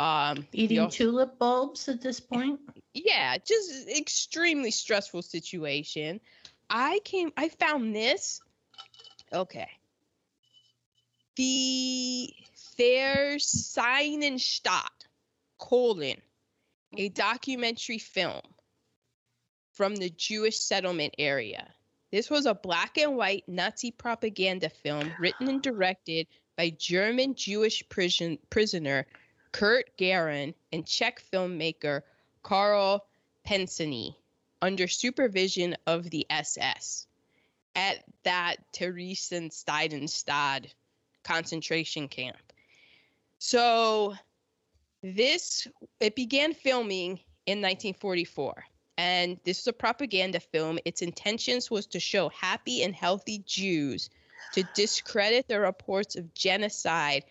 Um, 0.00 0.46
Eating 0.52 0.88
tulip 0.88 1.38
bulbs 1.38 1.86
at 1.88 2.00
this 2.00 2.20
point. 2.20 2.58
yeah, 2.94 3.36
just 3.36 3.86
extremely 3.86 4.70
stressful 4.70 5.20
situation. 5.20 6.22
I 6.70 7.00
came, 7.04 7.30
I 7.36 7.50
found 7.50 7.94
this. 7.94 8.40
Okay. 9.30 9.68
The 11.36 12.32
Versaillenstadt, 12.78 14.88
colon, 15.58 16.16
a 16.96 17.10
documentary 17.10 17.98
film 17.98 18.40
from 19.74 19.96
the 19.96 20.08
Jewish 20.08 20.58
settlement 20.58 21.14
area. 21.18 21.68
This 22.10 22.30
was 22.30 22.46
a 22.46 22.54
black 22.54 22.96
and 22.96 23.16
white 23.16 23.44
Nazi 23.46 23.90
propaganda 23.90 24.70
film 24.70 25.12
written 25.18 25.48
and 25.48 25.60
directed 25.60 26.26
by 26.56 26.70
German 26.70 27.34
Jewish 27.34 27.86
prison, 27.90 28.38
prisoner 28.48 29.06
Kurt 29.52 29.96
Gerron 29.96 30.54
and 30.72 30.86
Czech 30.86 31.22
filmmaker 31.32 32.02
Karl 32.42 33.06
Pečený 33.46 34.14
under 34.62 34.86
supervision 34.86 35.76
of 35.86 36.10
the 36.10 36.26
SS 36.30 37.06
at 37.74 38.04
that 38.24 38.56
Theresienstadt 38.72 40.72
concentration 41.22 42.08
camp. 42.08 42.36
So 43.38 44.14
this 45.02 45.66
it 45.98 46.14
began 46.14 46.52
filming 46.52 47.20
in 47.46 47.62
1944 47.62 48.64
and 48.98 49.40
this 49.44 49.60
is 49.60 49.66
a 49.66 49.72
propaganda 49.72 50.40
film 50.40 50.78
its 50.84 51.00
intentions 51.00 51.70
was 51.70 51.86
to 51.86 51.98
show 51.98 52.28
happy 52.28 52.82
and 52.82 52.94
healthy 52.94 53.42
Jews 53.46 54.10
to 54.52 54.62
discredit 54.74 55.48
the 55.48 55.58
reports 55.58 56.16
of 56.16 56.34
genocide 56.34 57.24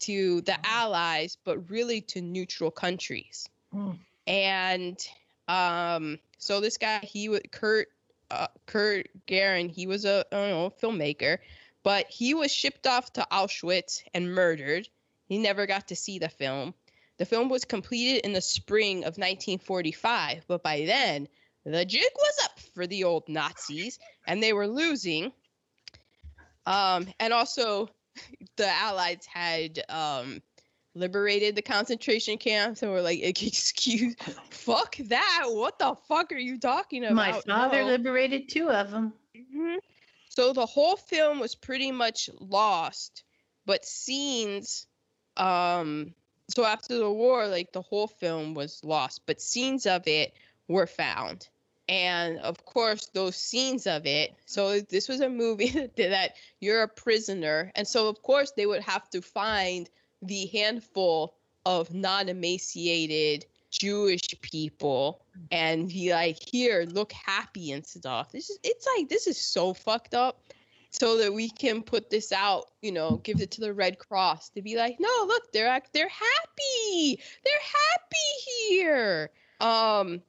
to 0.00 0.40
the 0.42 0.56
allies 0.64 1.36
but 1.44 1.70
really 1.70 2.00
to 2.00 2.20
neutral 2.20 2.70
countries. 2.70 3.48
Mm. 3.74 3.98
and 4.26 5.08
um 5.46 6.18
so 6.38 6.60
this 6.60 6.76
guy 6.76 6.98
he 6.98 7.28
was 7.28 7.40
kurt 7.52 7.88
uh, 8.30 8.46
kurt 8.66 9.08
Gerron, 9.26 9.70
he 9.70 9.86
was 9.86 10.04
a 10.04 10.24
I 10.32 10.36
don't 10.36 10.50
know 10.50 10.72
filmmaker 10.82 11.38
but 11.82 12.06
he 12.08 12.34
was 12.34 12.52
shipped 12.52 12.86
off 12.86 13.12
to 13.14 13.26
auschwitz 13.32 14.02
and 14.12 14.34
murdered. 14.34 14.88
He 15.28 15.38
never 15.38 15.66
got 15.66 15.88
to 15.88 15.96
see 15.96 16.18
the 16.18 16.28
film. 16.28 16.74
The 17.16 17.24
film 17.24 17.48
was 17.48 17.64
completed 17.64 18.24
in 18.24 18.32
the 18.32 18.40
spring 18.40 18.98
of 18.98 19.18
1945 19.18 20.44
but 20.48 20.62
by 20.62 20.84
then 20.84 21.28
the 21.64 21.84
jig 21.84 22.10
was 22.16 22.38
up 22.44 22.58
for 22.74 22.86
the 22.86 23.04
old 23.04 23.28
nazis 23.28 23.98
and 24.26 24.42
they 24.42 24.52
were 24.52 24.68
losing. 24.68 25.32
Um 26.66 27.06
and 27.18 27.32
also 27.32 27.88
the 28.56 28.68
allies 28.68 29.26
had 29.26 29.82
um 29.88 30.40
liberated 30.94 31.54
the 31.54 31.62
concentration 31.62 32.36
camps 32.36 32.82
and 32.82 32.90
were 32.90 33.00
like 33.02 33.20
excuse 33.22 34.14
fuck 34.50 34.96
that 34.96 35.44
what 35.48 35.78
the 35.78 35.94
fuck 36.08 36.32
are 36.32 36.38
you 36.38 36.58
talking 36.58 37.04
about 37.04 37.14
My 37.14 37.32
father 37.32 37.82
No." 37.82 37.88
liberated 37.88 38.48
two 38.48 38.68
of 38.68 38.90
them. 38.90 39.12
Mhm. 39.36 39.76
So 40.28 40.52
the 40.52 40.66
whole 40.66 40.96
film 40.96 41.38
was 41.40 41.54
pretty 41.54 41.92
much 41.92 42.28
lost, 42.40 43.24
but 43.66 43.84
scenes 43.84 44.86
um 45.36 46.14
so 46.48 46.64
after 46.64 46.98
the 46.98 47.10
war 47.10 47.46
like 47.46 47.72
the 47.72 47.82
whole 47.82 48.08
film 48.08 48.54
was 48.54 48.80
lost, 48.82 49.22
but 49.26 49.40
scenes 49.40 49.86
of 49.86 50.06
it 50.08 50.34
were 50.66 50.86
found. 50.86 51.48
And 51.90 52.38
of 52.38 52.64
course 52.64 53.10
those 53.12 53.36
scenes 53.36 53.86
of 53.86 54.06
it. 54.06 54.34
So 54.46 54.80
this 54.80 55.08
was 55.08 55.20
a 55.20 55.28
movie 55.28 55.90
that, 55.96 56.36
you're 56.60 56.82
a 56.82 56.88
prisoner 56.88 57.72
and 57.74 57.86
so 57.86 58.08
of 58.08 58.22
course 58.22 58.52
they 58.52 58.66
would 58.66 58.82
have 58.82 59.10
to 59.10 59.20
find 59.20 59.90
the 60.22 60.46
handful 60.46 61.34
of 61.66 61.92
non-emaciated 61.92 63.44
Jewish 63.70 64.40
people 64.40 65.24
and 65.50 65.88
be 65.88 66.12
like, 66.12 66.38
here, 66.50 66.86
look 66.90 67.12
happy 67.12 67.72
and 67.72 67.86
stuff. 67.86 68.32
This 68.32 68.50
is 68.50 68.58
it's 68.62 68.86
like 68.96 69.08
this 69.08 69.26
is 69.26 69.38
so 69.38 69.72
fucked 69.72 70.14
up. 70.14 70.42
So 70.92 71.18
that 71.18 71.32
we 71.32 71.48
can 71.48 71.84
put 71.84 72.10
this 72.10 72.32
out, 72.32 72.72
you 72.82 72.90
know, 72.90 73.20
give 73.22 73.40
it 73.40 73.52
to 73.52 73.60
the 73.60 73.72
Red 73.72 74.00
Cross 74.00 74.48
to 74.50 74.62
be 74.62 74.76
like, 74.76 74.96
no, 74.98 75.08
look, 75.24 75.52
they're 75.52 75.68
act 75.68 75.92
they're 75.92 76.08
happy. 76.08 77.20
They're 77.44 77.54
happy 77.92 78.68
here. 78.68 79.30
Um, 79.60 80.20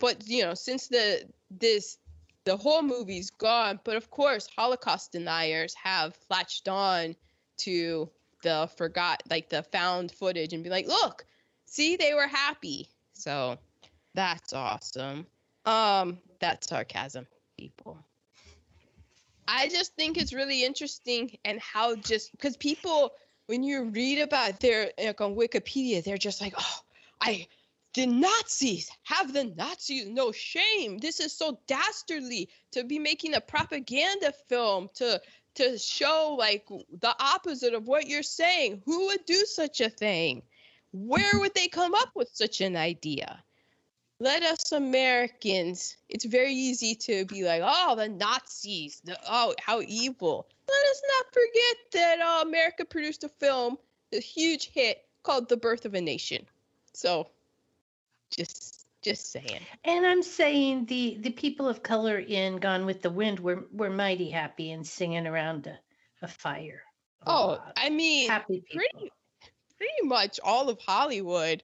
but 0.00 0.26
you 0.26 0.44
know, 0.44 0.54
since 0.54 0.88
the 0.88 1.28
this 1.50 1.98
the 2.44 2.56
whole 2.56 2.82
movie's 2.82 3.30
gone, 3.30 3.78
but 3.84 3.96
of 3.96 4.10
course 4.10 4.48
Holocaust 4.56 5.12
deniers 5.12 5.74
have 5.74 6.16
latched 6.30 6.68
on 6.68 7.14
to 7.58 8.10
the 8.42 8.68
forgot 8.76 9.22
like 9.28 9.50
the 9.50 9.62
found 9.64 10.10
footage 10.10 10.52
and 10.52 10.64
be 10.64 10.70
like, 10.70 10.86
look, 10.86 11.24
see 11.66 11.96
they 11.96 12.14
were 12.14 12.26
happy. 12.26 12.88
So 13.12 13.58
that's 14.14 14.52
awesome. 14.52 15.26
Um, 15.66 16.18
that's 16.40 16.68
sarcasm, 16.68 17.26
people. 17.58 17.98
I 19.46 19.68
just 19.68 19.94
think 19.96 20.16
it's 20.16 20.32
really 20.32 20.64
interesting 20.64 21.36
and 21.44 21.60
how 21.60 21.96
just 21.96 22.32
because 22.32 22.56
people 22.56 23.12
when 23.46 23.64
you 23.64 23.84
read 23.84 24.20
about 24.20 24.60
their 24.60 24.92
like 24.96 25.20
on 25.20 25.34
Wikipedia, 25.34 26.04
they're 26.04 26.16
just 26.16 26.40
like, 26.40 26.54
oh, 26.56 26.80
I 27.20 27.48
the 27.94 28.06
Nazis 28.06 28.90
have 29.02 29.32
the 29.32 29.44
Nazis 29.44 30.08
no 30.08 30.32
shame. 30.32 30.98
This 30.98 31.20
is 31.20 31.32
so 31.32 31.58
dastardly 31.66 32.48
to 32.72 32.84
be 32.84 32.98
making 32.98 33.34
a 33.34 33.40
propaganda 33.40 34.32
film 34.48 34.88
to 34.94 35.20
to 35.56 35.78
show 35.78 36.36
like 36.38 36.66
the 36.68 37.14
opposite 37.18 37.74
of 37.74 37.88
what 37.88 38.06
you're 38.06 38.22
saying. 38.22 38.82
Who 38.84 39.06
would 39.06 39.24
do 39.26 39.44
such 39.46 39.80
a 39.80 39.90
thing? 39.90 40.42
Where 40.92 41.38
would 41.40 41.54
they 41.54 41.68
come 41.68 41.94
up 41.94 42.10
with 42.14 42.28
such 42.32 42.60
an 42.60 42.76
idea? 42.76 43.42
Let 44.20 44.42
us 44.42 44.72
Americans, 44.72 45.96
it's 46.08 46.26
very 46.26 46.52
easy 46.52 46.94
to 46.94 47.24
be 47.24 47.42
like, 47.42 47.62
oh, 47.64 47.96
the 47.96 48.08
Nazis, 48.08 49.00
the, 49.02 49.18
oh, 49.26 49.54
how 49.58 49.80
evil. 49.80 50.46
Let 50.68 50.86
us 50.86 51.02
not 51.08 51.26
forget 51.32 51.76
that 51.92 52.20
uh, 52.20 52.42
America 52.42 52.84
produced 52.84 53.24
a 53.24 53.28
film, 53.28 53.78
a 54.12 54.20
huge 54.20 54.70
hit 54.72 54.98
called 55.22 55.48
The 55.48 55.56
Birth 55.56 55.86
of 55.86 55.94
a 55.94 56.00
Nation. 56.02 56.44
So, 56.92 57.30
just 58.30 58.86
just 59.02 59.32
saying. 59.32 59.60
And 59.84 60.06
I'm 60.06 60.22
saying 60.22 60.86
the 60.86 61.16
the 61.20 61.30
people 61.30 61.68
of 61.68 61.82
color 61.82 62.18
in 62.18 62.58
Gone 62.58 62.86
with 62.86 63.02
the 63.02 63.10
Wind 63.10 63.40
were 63.40 63.66
were 63.72 63.90
mighty 63.90 64.30
happy 64.30 64.70
and 64.72 64.86
singing 64.86 65.26
around 65.26 65.66
a, 65.66 65.78
a 66.22 66.28
fire. 66.28 66.82
A 67.26 67.30
Oh, 67.30 67.46
lot. 67.48 67.72
I 67.76 67.90
mean, 67.90 68.28
happy 68.30 68.62
people. 68.66 68.82
pretty 68.92 69.12
pretty 69.76 70.02
much 70.08 70.38
all 70.44 70.68
of 70.68 70.78
Hollywood 70.80 71.62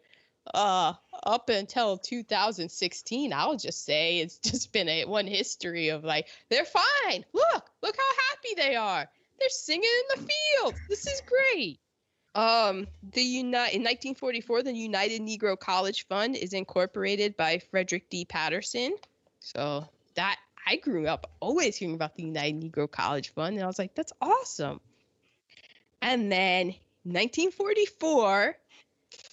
uh 0.54 0.92
up 1.24 1.48
until 1.48 1.98
2016 1.98 3.32
I'll 3.32 3.56
just 3.56 3.84
say 3.84 4.20
it's 4.20 4.38
just 4.44 4.72
been 4.72 4.88
a 4.88 5.04
one 5.04 5.26
history 5.26 5.88
of 5.88 6.04
like 6.04 6.28
they're 6.48 6.64
fine 6.64 7.24
look 7.32 7.70
look 7.82 7.96
how 7.96 8.22
happy 8.30 8.54
they 8.56 8.76
are 8.76 9.08
they're 9.40 9.48
singing 9.48 9.90
in 10.14 10.20
the 10.20 10.28
field 10.32 10.74
this 10.88 11.06
is 11.08 11.20
great 11.26 11.80
um 12.36 12.86
the 13.12 13.22
uni- 13.22 13.48
in 13.48 13.82
1944 13.82 14.62
the 14.62 14.72
United 14.72 15.20
Negro 15.22 15.58
College 15.58 16.06
Fund 16.06 16.36
is 16.36 16.52
incorporated 16.52 17.36
by 17.36 17.58
Frederick 17.58 18.08
D 18.10 18.24
Patterson 18.24 18.94
so 19.40 19.88
that 20.14 20.38
I 20.66 20.76
grew 20.76 21.06
up 21.06 21.30
always 21.40 21.76
hearing 21.76 21.94
about 21.94 22.14
the 22.14 22.22
United 22.22 22.60
Negro 22.60 22.90
College 22.90 23.32
Fund 23.32 23.56
and 23.56 23.64
I 23.64 23.66
was 23.66 23.78
like 23.78 23.94
that's 23.94 24.12
awesome 24.20 24.80
and 26.02 26.30
then 26.30 26.74
1944, 27.04 28.56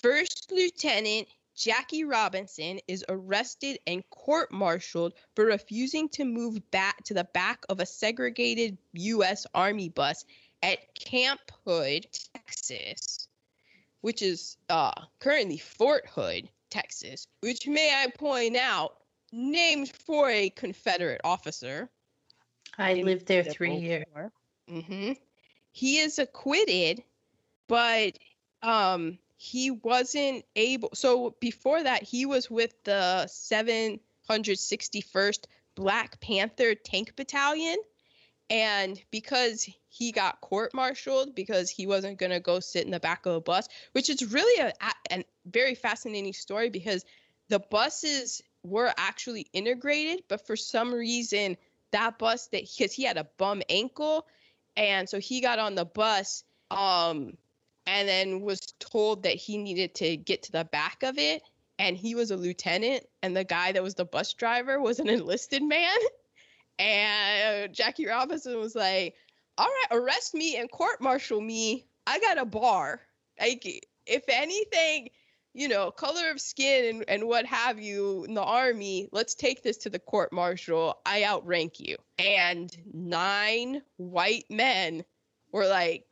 First 0.02 0.52
Lieutenant 0.52 1.28
Jackie 1.56 2.04
Robinson 2.04 2.80
is 2.88 3.06
arrested 3.10 3.80
and 3.86 4.08
court 4.10 4.52
martialed 4.52 5.14
for 5.36 5.46
refusing 5.46 6.10
to 6.10 6.26
move 6.26 6.60
back 6.72 7.04
to 7.04 7.14
the 7.14 7.28
back 7.34 7.64
of 7.70 7.80
a 7.80 7.86
segregated 7.86 8.78
U.S. 8.94 9.46
Army 9.54 9.90
bus 9.90 10.26
at 10.64 10.96
Camp 10.96 11.42
Hood, 11.66 12.08
Texas, 12.34 13.28
which 14.02 14.24
is 14.24 14.58
uh, 14.70 14.94
currently 15.20 15.58
Fort 15.58 16.08
Hood, 16.08 16.50
Texas, 16.72 17.28
which 17.42 17.68
may 17.68 17.92
I 17.94 18.08
point 18.18 18.56
out, 18.56 18.96
named 19.32 19.92
for 19.92 20.30
a 20.30 20.50
Confederate 20.50 21.22
officer. 21.24 21.90
I 22.78 22.96
lived 22.96 23.28
there 23.28 23.44
three 23.44 23.76
years. 23.76 24.06
hmm 24.68 25.12
He 25.72 26.00
is 26.00 26.18
acquitted, 26.18 27.04
but 27.68 28.18
um 28.64 29.20
he 29.36 29.72
wasn't 29.72 30.46
able. 30.56 30.90
So 30.94 31.36
before 31.42 31.84
that, 31.84 32.04
he 32.04 32.26
was 32.26 32.50
with 32.50 32.82
the 32.86 33.26
761st 33.28 35.44
Black 35.76 36.22
Panther 36.22 36.76
Tank 36.76 37.14
Battalion, 37.18 37.76
and 38.50 39.02
because 39.12 39.68
he 39.90 40.12
got 40.12 40.42
court-martialed 40.42 41.36
because 41.36 41.70
he 41.70 41.88
wasn't 41.88 42.18
gonna 42.18 42.40
go 42.40 42.60
sit 42.60 42.86
in 42.86 42.92
the 42.92 43.00
back 43.00 43.26
of 43.26 43.36
a 43.36 43.42
bus, 43.42 43.68
which 43.94 44.10
is 44.10 44.32
really 44.32 44.62
a, 44.62 44.74
a, 45.12 45.20
a 45.20 45.26
very 45.46 45.76
fascinating 45.76 46.34
story 46.34 46.70
because 46.70 47.06
the 47.50 47.60
buses 47.60 48.42
were 48.64 48.94
actually 48.98 49.48
integrated, 49.54 50.24
but 50.28 50.46
for 50.46 50.56
some 50.56 50.94
reason 50.94 51.58
that 51.94 52.18
bus 52.18 52.48
that 52.48 52.64
because 52.64 52.92
he 52.92 53.04
had 53.04 53.18
a 53.18 53.28
bum 53.38 53.62
ankle 53.70 54.28
and 54.76 55.08
so 55.08 55.20
he 55.20 55.40
got 55.40 55.60
on 55.60 55.76
the 55.76 55.86
bus 55.86 56.44
um 56.72 57.38
and 57.86 58.08
then 58.08 58.42
was 58.42 58.60
told 58.80 59.24
that 59.24 59.36
he 59.36 59.58
needed 59.58 59.94
to 59.94 60.18
get 60.18 60.44
to 60.44 60.52
the 60.52 60.66
back 60.66 61.04
of 61.04 61.18
it 61.18 61.44
and 61.80 61.96
he 61.96 62.16
was 62.16 62.32
a 62.32 62.36
lieutenant 62.36 63.06
and 63.22 63.38
the 63.38 63.44
guy 63.44 63.72
that 63.72 63.84
was 63.84 63.94
the 63.94 64.06
bus 64.06 64.34
driver 64.34 64.82
was 64.82 65.00
an 65.00 65.08
enlisted 65.10 65.64
man 65.64 65.98
and 66.80 67.74
Jackie 67.74 68.08
Robinson 68.08 68.58
was 68.60 68.76
like 68.76 69.16
all 69.58 69.68
right 69.68 70.00
arrest 70.00 70.34
me 70.34 70.58
and 70.58 70.72
court 70.72 71.02
martial 71.02 71.40
me 71.40 71.86
I 72.08 72.20
got 72.20 72.38
a 72.38 72.46
bar 72.46 73.02
like 73.40 73.88
if 74.06 74.24
anything 74.28 75.10
you 75.54 75.68
know, 75.68 75.92
color 75.92 76.32
of 76.32 76.42
skin 76.42 76.96
and, 76.96 77.06
and 77.08 77.28
what 77.28 77.46
have 77.46 77.80
you 77.80 78.26
in 78.26 78.34
the 78.34 78.42
army, 78.42 79.08
let's 79.12 79.36
take 79.36 79.62
this 79.62 79.78
to 79.78 79.90
the 79.90 80.00
court 80.00 80.34
martial. 80.34 80.98
I 81.06 81.26
outrank 81.26 81.80
you. 81.80 81.98
And 82.18 82.76
nine 82.92 83.84
white 83.98 84.46
men 84.50 85.04
were 85.52 85.68
like, 85.68 86.06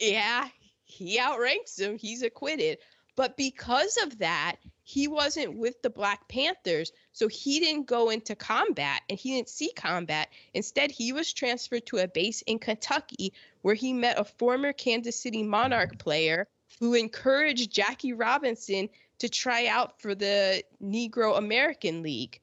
yeah, 0.00 0.48
he 0.84 1.20
outranks 1.20 1.78
him. 1.78 1.98
He's 1.98 2.22
acquitted. 2.22 2.78
But 3.16 3.36
because 3.36 3.96
of 4.02 4.18
that, 4.18 4.56
he 4.90 5.06
wasn't 5.06 5.56
with 5.56 5.80
the 5.82 5.90
Black 5.90 6.26
Panthers. 6.26 6.90
So 7.12 7.28
he 7.28 7.60
didn't 7.60 7.86
go 7.86 8.10
into 8.10 8.34
combat 8.34 9.02
and 9.08 9.16
he 9.16 9.36
didn't 9.36 9.48
see 9.48 9.70
combat. 9.72 10.28
Instead, 10.52 10.90
he 10.90 11.12
was 11.12 11.32
transferred 11.32 11.86
to 11.86 11.98
a 11.98 12.08
base 12.08 12.42
in 12.42 12.58
Kentucky 12.58 13.32
where 13.62 13.76
he 13.76 13.92
met 13.92 14.18
a 14.18 14.24
former 14.24 14.72
Kansas 14.72 15.14
City 15.22 15.44
Monarch 15.44 15.96
player 15.98 16.48
who 16.80 16.94
encouraged 16.94 17.70
Jackie 17.72 18.14
Robinson 18.14 18.88
to 19.20 19.28
try 19.28 19.66
out 19.68 20.00
for 20.00 20.16
the 20.16 20.64
Negro 20.82 21.38
American 21.38 22.02
League. 22.02 22.40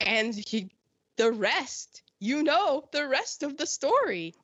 And 0.00 0.34
he, 0.34 0.68
the 1.16 1.32
rest, 1.32 2.02
you 2.20 2.42
know, 2.42 2.86
the 2.92 3.08
rest 3.08 3.42
of 3.44 3.56
the 3.56 3.66
story. 3.66 4.34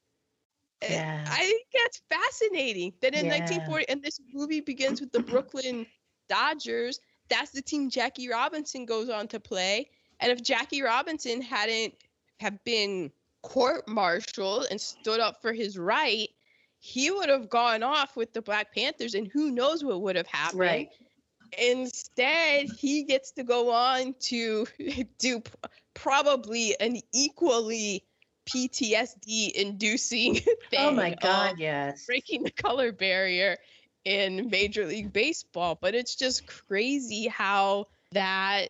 Uh, 0.83 0.87
Yeah. 0.91 1.25
I 1.29 1.45
think 1.45 1.67
that's 1.75 2.01
fascinating 2.09 2.95
that 3.03 3.15
in 3.15 3.27
Yeah. 3.27 3.33
1940, 3.33 3.89
and 3.91 4.03
this 4.03 4.19
movie 4.33 4.61
begins 4.61 5.03
with 5.03 5.13
the 5.13 5.21
Brooklyn 5.21 5.87
Dodgers. 6.31 7.01
That's 7.29 7.51
the 7.51 7.63
team 7.63 7.91
Jackie 7.91 8.29
Robinson 8.29 8.87
goes 8.87 9.09
on 9.09 9.29
to 9.29 9.41
play. 9.41 9.91
And 10.21 10.33
if 10.33 10.43
Jackie 10.43 10.83
Robinson 10.83 11.43
hadn't 11.43 11.95
have 12.41 12.63
been 12.65 13.13
court-martialed 13.43 14.67
and 14.71 14.81
stood 14.81 15.21
up 15.21 15.41
for 15.43 15.53
his 15.53 15.79
right, 15.79 16.29
he 16.81 17.11
would 17.11 17.29
have 17.29 17.49
gone 17.49 17.83
off 17.83 18.17
with 18.17 18.33
the 18.33 18.43
Black 18.43 18.75
Panthers, 18.75 19.15
and 19.15 19.29
who 19.29 19.51
knows 19.51 19.85
what 19.85 20.01
would 20.03 20.17
have 20.17 20.27
happened. 20.27 20.61
Right. 20.61 20.89
Instead, 21.59 22.67
he 22.79 23.05
gets 23.05 23.33
to 23.33 23.43
go 23.43 23.73
on 23.73 24.15
to 24.21 24.67
do 25.19 25.41
p- 25.41 25.51
probably 25.95 26.79
an 26.79 27.01
equally 27.13 28.05
PTSD 28.49 29.53
inducing 29.53 30.35
thing. 30.37 30.47
Oh 30.79 30.91
my 30.91 31.15
God, 31.21 31.59
yes. 31.59 32.07
breaking 32.07 32.45
the 32.45 32.51
color 32.51 32.93
barrier 32.93 33.59
in 34.05 34.49
Major 34.51 34.87
League 34.87 35.13
Baseball. 35.13 35.79
But 35.81 35.95
it's 35.95 36.15
just 36.15 36.47
crazy 36.47 37.27
how 37.27 37.89
that 38.13 38.69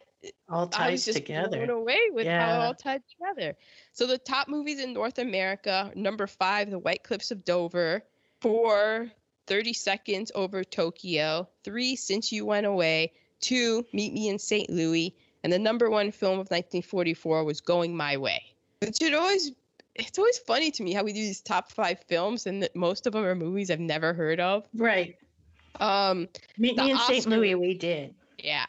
All 0.48 0.66
ties 0.66 1.04
just 1.04 1.24
blown 1.26 1.50
together. 1.50 1.72
away 1.72 2.00
with 2.10 2.26
how 2.26 2.32
it 2.32 2.36
Yeah. 2.36 2.66
all 2.66 2.74
tied 2.74 3.02
together. 3.08 3.56
So 3.92 4.06
the 4.06 4.18
top 4.18 4.48
movies 4.48 4.80
in 4.80 4.92
North 4.92 5.18
America: 5.18 5.92
number 5.94 6.26
five, 6.26 6.70
The 6.70 6.78
White 6.78 7.04
Cliffs 7.04 7.30
of 7.30 7.44
Dover; 7.44 8.02
four, 8.40 9.12
30 9.46 9.72
Seconds 9.72 10.32
Over 10.34 10.64
Tokyo; 10.64 11.48
three, 11.64 11.94
Since 11.96 12.32
You 12.32 12.44
Went 12.46 12.66
Away; 12.66 13.12
two, 13.40 13.86
Meet 13.92 14.12
Me 14.12 14.28
in 14.28 14.38
St. 14.38 14.68
Louis; 14.70 15.14
and 15.44 15.52
the 15.52 15.58
number 15.58 15.88
one 15.88 16.10
film 16.10 16.32
of 16.40 16.50
1944 16.50 17.44
was 17.44 17.60
Going 17.60 17.96
My 17.96 18.16
Way. 18.16 18.42
Which 18.80 19.00
it 19.00 19.14
always, 19.14 19.52
it's 19.98 20.18
always 20.18 20.38
funny 20.38 20.70
to 20.70 20.82
me 20.82 20.92
how 20.92 21.02
we 21.02 21.12
do 21.12 21.20
these 21.20 21.40
top 21.40 21.72
five 21.72 21.98
films 22.08 22.46
and 22.46 22.62
that 22.62 22.74
most 22.76 23.06
of 23.06 23.12
them 23.12 23.24
are 23.24 23.34
movies 23.34 23.70
I've 23.70 23.80
never 23.80 24.12
heard 24.14 24.38
of. 24.40 24.66
Right. 24.74 25.16
Um, 25.80 26.28
Meet 26.56 26.76
me 26.76 26.92
in 26.92 26.98
St. 26.98 27.26
Louis, 27.26 27.54
we 27.56 27.74
did. 27.74 28.14
Yeah. 28.38 28.66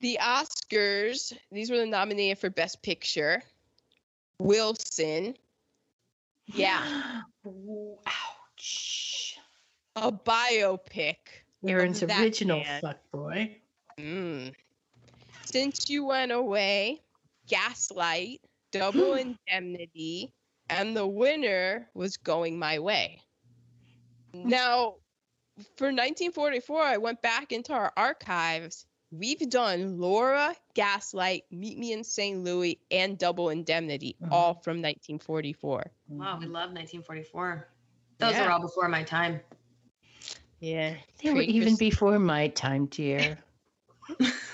The 0.00 0.18
Oscars, 0.20 1.32
these 1.50 1.70
were 1.70 1.78
the 1.78 1.86
nominated 1.86 2.38
for 2.38 2.50
Best 2.50 2.82
Picture. 2.82 3.42
Wilson. 4.38 5.36
Yeah. 6.46 7.22
Ouch. 8.06 9.38
A 9.96 10.12
biopic. 10.12 11.16
Aaron's 11.66 12.02
original 12.02 12.62
fuck 12.80 12.98
boy. 13.12 13.56
Mm. 13.98 14.52
Since 15.44 15.88
You 15.88 16.06
Went 16.06 16.32
Away, 16.32 17.00
Gaslight, 17.46 18.40
Double 18.72 19.14
Indemnity, 19.48 20.32
and 20.78 20.96
the 20.96 21.06
winner 21.06 21.88
was 21.94 22.16
Going 22.16 22.58
My 22.58 22.78
Way. 22.78 23.20
Now, 24.32 24.94
for 25.76 25.88
1944, 25.88 26.80
I 26.82 26.96
went 26.96 27.20
back 27.20 27.52
into 27.52 27.74
our 27.74 27.92
archives. 27.96 28.86
We've 29.10 29.50
done 29.50 29.98
Laura, 29.98 30.56
Gaslight, 30.74 31.44
Meet 31.50 31.78
Me 31.78 31.92
in 31.92 32.02
St. 32.02 32.42
Louis, 32.42 32.80
and 32.90 33.18
Double 33.18 33.50
Indemnity, 33.50 34.16
Mhm. 34.22 34.32
all 34.32 34.54
from 34.54 34.80
1944. 34.80 35.92
Wow, 36.08 36.38
we 36.38 36.46
love 36.46 36.72
1944. 36.72 37.68
Those 38.16 38.32
Yeah. 38.32 38.46
were 38.46 38.50
all 38.52 38.60
before 38.60 38.88
my 38.88 39.02
time. 39.02 39.40
Yeah. 40.60 40.96
They 41.22 41.34
were 41.34 41.42
even 41.42 41.76
before 41.76 42.18
my 42.18 42.48
time, 42.48 42.86
dear. 42.86 43.38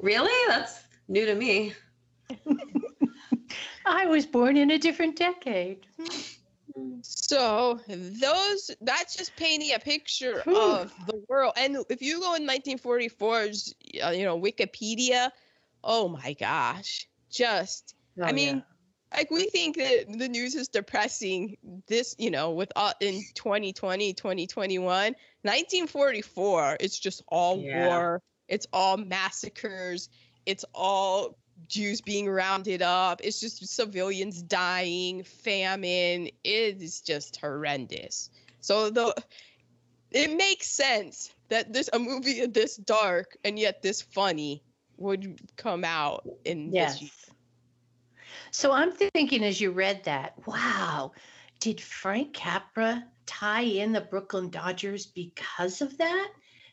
Really? 0.00 0.46
That's 0.48 0.84
new 1.08 1.26
to 1.26 1.34
me. 1.34 1.74
I 3.86 4.06
was 4.06 4.26
born 4.26 4.56
in 4.56 4.70
a 4.70 4.78
different 4.78 5.16
decade. 5.16 5.86
So 7.02 7.80
those 7.88 8.70
that's 8.80 9.16
just 9.16 9.36
painting 9.36 9.74
a 9.74 9.78
picture 9.78 10.42
Whew. 10.44 10.72
of 10.72 10.92
the 11.06 11.22
world. 11.28 11.54
And 11.56 11.78
if 11.88 12.02
you 12.02 12.20
go 12.20 12.34
in 12.34 12.46
1944's, 12.46 13.74
uh, 14.04 14.10
you 14.10 14.24
know, 14.24 14.38
Wikipedia, 14.38 15.30
oh 15.82 16.08
my 16.08 16.34
gosh, 16.34 17.08
just 17.30 17.94
I 18.22 18.30
Oh, 18.30 18.32
mean, 18.32 18.62
like 19.16 19.30
we 19.30 19.46
think 19.46 19.76
that 19.76 20.06
the 20.18 20.28
news 20.28 20.54
is 20.54 20.68
depressing. 20.68 21.56
This, 21.86 22.14
you 22.18 22.30
know, 22.30 22.50
with 22.50 22.72
all 22.76 22.92
in 23.00 23.22
2020, 23.34 24.12
2021, 24.12 24.86
1944, 25.42 26.76
it's 26.80 26.98
just 26.98 27.22
all 27.28 27.62
Yeah. 27.62 27.86
war. 27.86 28.22
It's 28.48 28.66
all 28.72 28.96
massacres. 28.96 30.08
It's 30.46 30.64
all 30.74 31.38
Jews 31.66 32.00
being 32.00 32.28
rounded 32.28 32.82
up. 32.82 33.20
It's 33.24 33.40
just 33.40 33.66
civilians 33.66 34.42
dying, 34.42 35.24
famine. 35.24 36.28
It 36.44 36.82
is 36.82 37.00
just 37.00 37.36
horrendous. 37.36 38.30
So 38.60 38.90
the 38.90 39.14
it 40.10 40.36
makes 40.36 40.68
sense 40.68 41.34
that 41.48 41.72
this 41.72 41.90
a 41.92 41.98
movie 41.98 42.46
this 42.46 42.76
dark 42.76 43.36
and 43.44 43.58
yet 43.58 43.82
this 43.82 44.00
funny 44.00 44.62
would 44.96 45.40
come 45.56 45.84
out 45.84 46.28
in 46.44 46.70
this 46.70 47.00
year. 47.00 47.10
Yes. 47.12 47.34
So 48.50 48.72
I'm 48.72 48.92
thinking 48.92 49.44
as 49.44 49.60
you 49.60 49.70
read 49.70 50.04
that, 50.04 50.34
wow, 50.46 51.12
did 51.60 51.80
Frank 51.80 52.32
Capra 52.32 53.04
tie 53.26 53.62
in 53.62 53.92
the 53.92 54.00
Brooklyn 54.00 54.48
Dodgers 54.48 55.06
because 55.06 55.82
of 55.82 55.98
that? 55.98 56.30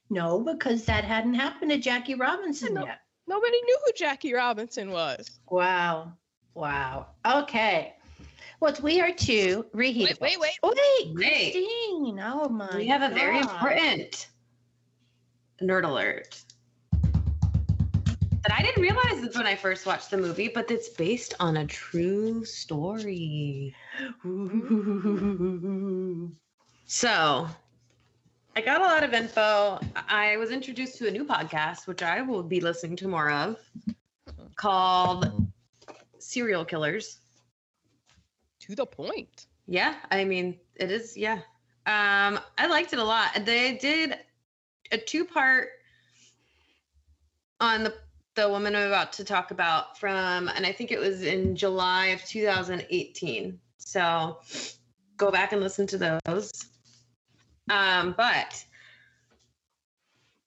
No, 0.09 0.39
because 0.39 0.85
that 0.85 1.03
hadn't 1.03 1.33
happened 1.33 1.71
to 1.71 1.77
Jackie 1.77 2.15
Robinson 2.15 2.75
yet. 2.75 2.99
Nobody 3.27 3.61
knew 3.61 3.77
who 3.85 3.91
Jackie 3.93 4.33
Robinson 4.33 4.91
was. 4.91 5.39
Wow. 5.49 6.13
Wow. 6.53 7.07
Okay. 7.25 7.93
Well, 8.59 8.75
we 8.81 9.01
are 9.01 9.11
to 9.11 9.65
reheat. 9.73 10.19
Wait, 10.21 10.21
wait, 10.21 10.39
wait. 10.39 10.59
Wait, 10.63 11.13
Wait. 11.13 11.15
Christine. 11.15 12.19
Oh 12.23 12.47
my. 12.49 12.69
we 12.75 12.87
have 12.87 13.01
a 13.01 13.13
very 13.13 13.39
important 13.39 14.27
nerd 15.61 15.85
alert 15.85 16.43
that 18.47 18.57
I 18.57 18.61
didn't 18.61 18.81
realize 18.81 19.21
this 19.21 19.35
when 19.35 19.47
I 19.47 19.55
first 19.55 19.87
watched 19.87 20.11
the 20.11 20.17
movie, 20.17 20.47
but 20.47 20.69
it's 20.69 20.89
based 20.89 21.33
on 21.39 21.57
a 21.57 21.65
true 21.65 22.45
story. 22.45 23.75
Ooh. 24.25 26.31
So 26.85 27.47
I 28.57 28.61
got 28.61 28.79
a 28.79 28.85
lot 28.85 29.03
of 29.03 29.13
info. 29.13 29.79
I 30.07 30.37
was 30.37 30.49
introduced 30.49 30.97
to 30.99 31.07
a 31.07 31.11
new 31.11 31.25
podcast, 31.25 31.87
which 31.87 32.01
I 32.01 32.21
will 32.21 32.41
be 32.41 32.61
listening 32.61 32.95
to 32.97 33.07
more 33.09 33.29
of, 33.29 33.57
called 34.55 35.47
Serial 36.19 36.63
Killers. 36.63 37.19
To 38.61 38.75
the 38.75 38.85
point. 38.85 39.47
Yeah, 39.67 39.95
I 40.09 40.23
mean, 40.23 40.57
it 40.75 40.89
is, 40.89 41.17
yeah. 41.17 41.39
Um, 41.85 42.39
I 42.57 42.67
liked 42.69 42.93
it 42.93 42.99
a 42.99 43.03
lot. 43.03 43.45
They 43.45 43.77
did 43.77 44.17
a 44.91 44.97
two-part 44.97 45.69
on 47.59 47.83
the 47.83 47.93
the 48.35 48.49
woman 48.49 48.75
I'm 48.75 48.87
about 48.87 49.13
to 49.13 49.23
talk 49.23 49.51
about 49.51 49.97
from, 49.97 50.49
and 50.49 50.65
I 50.65 50.71
think 50.73 50.91
it 50.91 50.99
was 50.99 51.23
in 51.23 51.55
July 51.55 52.07
of 52.07 52.23
2018. 52.25 53.57
So 53.77 54.39
go 55.15 55.31
back 55.31 55.53
and 55.53 55.61
listen 55.61 55.87
to 55.87 56.19
those. 56.25 56.51
Um, 57.69 58.13
but 58.17 58.63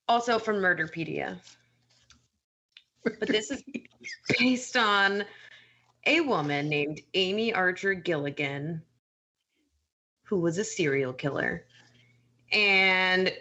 also 0.09 0.39
from 0.39 0.57
Murderpedia. 0.57 1.39
But 3.05 3.29
this 3.29 3.51
is 3.51 3.63
based 4.39 4.77
on 4.77 5.25
a 6.07 6.21
woman 6.21 6.69
named 6.69 7.01
Amy 7.15 7.53
Archer 7.53 7.95
Gilligan, 7.95 8.83
who 10.25 10.41
was 10.41 10.59
a 10.59 10.65
serial 10.65 11.13
killer. 11.13 11.67
And 12.53 13.33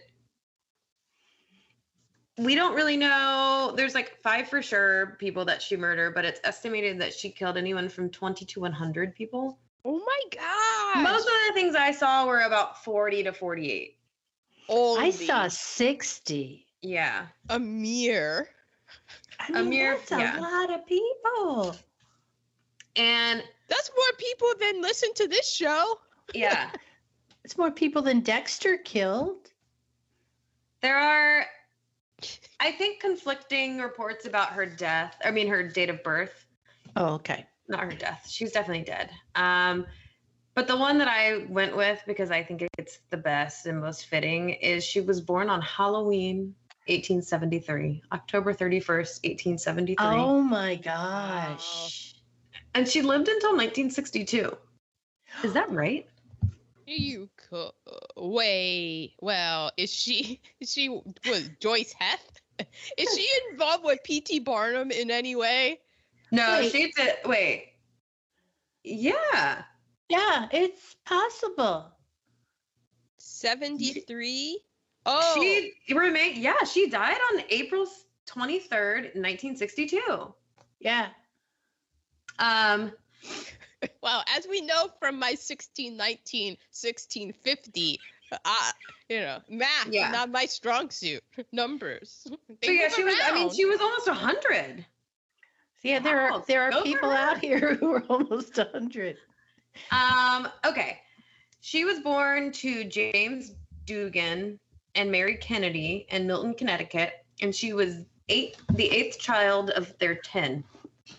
we 2.37 2.55
don't 2.55 2.75
really 2.75 2.97
know. 2.97 3.73
There's 3.75 3.95
like 3.95 4.21
five 4.21 4.47
for 4.47 4.61
sure 4.61 5.17
people 5.19 5.45
that 5.45 5.61
she 5.61 5.75
murdered, 5.75 6.13
but 6.13 6.25
it's 6.25 6.39
estimated 6.43 7.01
that 7.01 7.13
she 7.13 7.29
killed 7.29 7.57
anyone 7.57 7.89
from 7.89 8.09
20 8.09 8.45
to 8.45 8.59
100 8.59 9.15
people. 9.15 9.57
Oh 9.89 9.99
my 10.05 10.21
gosh. 10.35 11.01
Most 11.03 11.25
of 11.27 11.33
the 11.47 11.53
things 11.53 11.73
I 11.75 11.91
saw 11.91 12.25
were 12.27 12.41
about 12.41 12.83
40 12.83 13.23
to 13.23 13.31
48. 13.31 13.97
Only 14.67 15.01
I 15.05 15.09
saw 15.11 15.47
60. 15.47 16.65
Yeah. 16.81 17.27
a 17.49 17.57
mere. 17.57 18.49
I 19.39 19.47
A 19.47 19.51
mean, 19.63 19.69
mere- 19.69 19.95
that's 19.97 20.11
a 20.11 20.17
yeah. 20.19 20.39
lot 20.41 20.73
of 20.73 20.85
people. 20.85 21.75
And 22.97 23.41
That's 23.69 23.91
more 23.95 24.11
people 24.17 24.49
than 24.59 24.81
listen 24.81 25.13
to 25.15 25.27
this 25.29 25.49
show. 25.49 25.99
yeah, 26.33 26.69
It's 27.45 27.57
more 27.57 27.71
people 27.71 28.01
than 28.01 28.19
Dexter 28.19 28.75
killed. 28.77 29.51
there 30.81 30.97
are, 30.97 31.45
I 32.59 32.71
think, 32.73 32.99
conflicting 32.99 33.77
reports 33.79 34.25
about 34.25 34.49
her 34.49 34.65
death. 34.65 35.15
I 35.23 35.31
mean, 35.31 35.47
her 35.47 35.63
date 35.63 35.89
of 35.89 36.03
birth. 36.03 36.45
Oh, 36.97 37.13
okay. 37.15 37.45
Not 37.67 37.81
her 37.81 37.91
death. 37.91 38.27
She's 38.29 38.51
definitely 38.51 38.83
dead. 38.85 39.09
Um, 39.35 39.85
but 40.55 40.67
the 40.67 40.77
one 40.77 40.97
that 40.99 41.07
I 41.07 41.45
went 41.49 41.75
with 41.75 42.01
because 42.07 42.31
I 42.31 42.43
think 42.43 42.63
it's 42.77 42.99
the 43.09 43.17
best 43.17 43.65
and 43.65 43.79
most 43.79 44.05
fitting 44.07 44.49
is 44.51 44.83
she 44.83 45.01
was 45.01 45.21
born 45.21 45.49
on 45.49 45.61
Halloween, 45.61 46.55
1873, 46.87 48.01
October 48.11 48.53
31st, 48.53 49.23
1873, 49.23 49.95
Oh 49.99 50.41
my 50.41 50.75
gosh. 50.75 52.15
and 52.73 52.87
she 52.87 53.01
lived 53.01 53.27
until 53.27 53.51
1962. 53.51 54.57
Is 55.43 55.53
that 55.53 55.69
right? 55.69 56.07
You 56.87 57.29
could 57.49 57.71
wait. 58.15 59.13
Well, 59.19 59.71
is 59.77 59.93
she? 59.93 60.39
Is 60.61 60.71
she 60.71 60.87
was 60.89 61.49
Joice 61.59 61.93
Heth? 61.99 62.39
Is 62.97 63.15
she 63.15 63.27
involved 63.51 63.83
with 63.83 63.99
P.T. 64.03 64.39
Barnum 64.39 64.89
in 64.89 65.11
any 65.11 65.35
way? 65.35 65.81
No, 66.31 66.57
Wait. 66.59 66.71
she 66.71 66.91
did. 66.95 67.15
Wait. 67.25 67.73
Yeah. 68.83 69.63
Yeah, 70.09 70.47
it's 70.51 70.95
possible. 71.05 71.91
Seventy-three. 73.17 74.61
Oh, 75.05 75.33
She 75.41 75.73
remained. 75.93 76.37
Yeah, 76.37 76.63
she 76.65 76.89
died 76.89 77.17
on 77.33 77.43
April 77.49 77.87
23rd, 78.27 79.15
1962. 79.15 80.33
Yeah. 80.79 81.07
Um, 82.39 82.91
well, 84.01 84.23
as 84.35 84.45
we 84.49 84.61
know 84.61 84.89
from 84.99 85.17
my 85.17 85.29
1619, 85.31 86.57
1650, 86.71 87.99
uh, 88.31 88.37
you 89.09 89.19
know, 89.21 89.39
math 89.49 89.87
Yeah. 89.89 90.07
is 90.07 90.11
not 90.11 90.29
my 90.29 90.45
strong 90.45 90.89
suit. 90.89 91.23
Numbers. 91.53 92.27
So 92.27 92.37
yeah, 92.63 92.83
move 92.83 92.93
she 92.95 93.03
was. 93.03 93.15
I 93.23 93.33
mean, 93.33 93.53
she 93.53 93.65
was 93.65 93.79
almost 93.79 94.07
100. 94.07 94.85
Yeah, 95.83 95.99
there 95.99 96.17
Wow, 96.17 96.37
are 96.37 96.43
there 96.47 96.61
are 96.63 96.71
go 96.71 96.83
people 96.83 97.11
out 97.11 97.37
here 97.41 97.75
who 97.75 97.93
are 97.93 98.03
almost 98.09 98.57
100. 98.57 99.17
Um, 99.91 100.47
okay. 100.65 100.99
She 101.61 101.85
was 101.85 101.99
born 101.99 102.51
to 102.53 102.83
James 102.85 103.55
Dugan 103.85 104.59
and 104.95 105.11
Mary 105.11 105.35
Kennedy 105.35 106.07
in 106.09 106.25
Milton, 106.27 106.53
Connecticut, 106.53 107.25
and 107.41 107.53
she 107.53 107.73
was 107.73 108.05
eight, 108.29 108.57
the 108.73 108.89
eighth 108.89 109.19
child 109.19 109.69
of 109.71 109.97
their 109.99 110.15
10. 110.15 110.63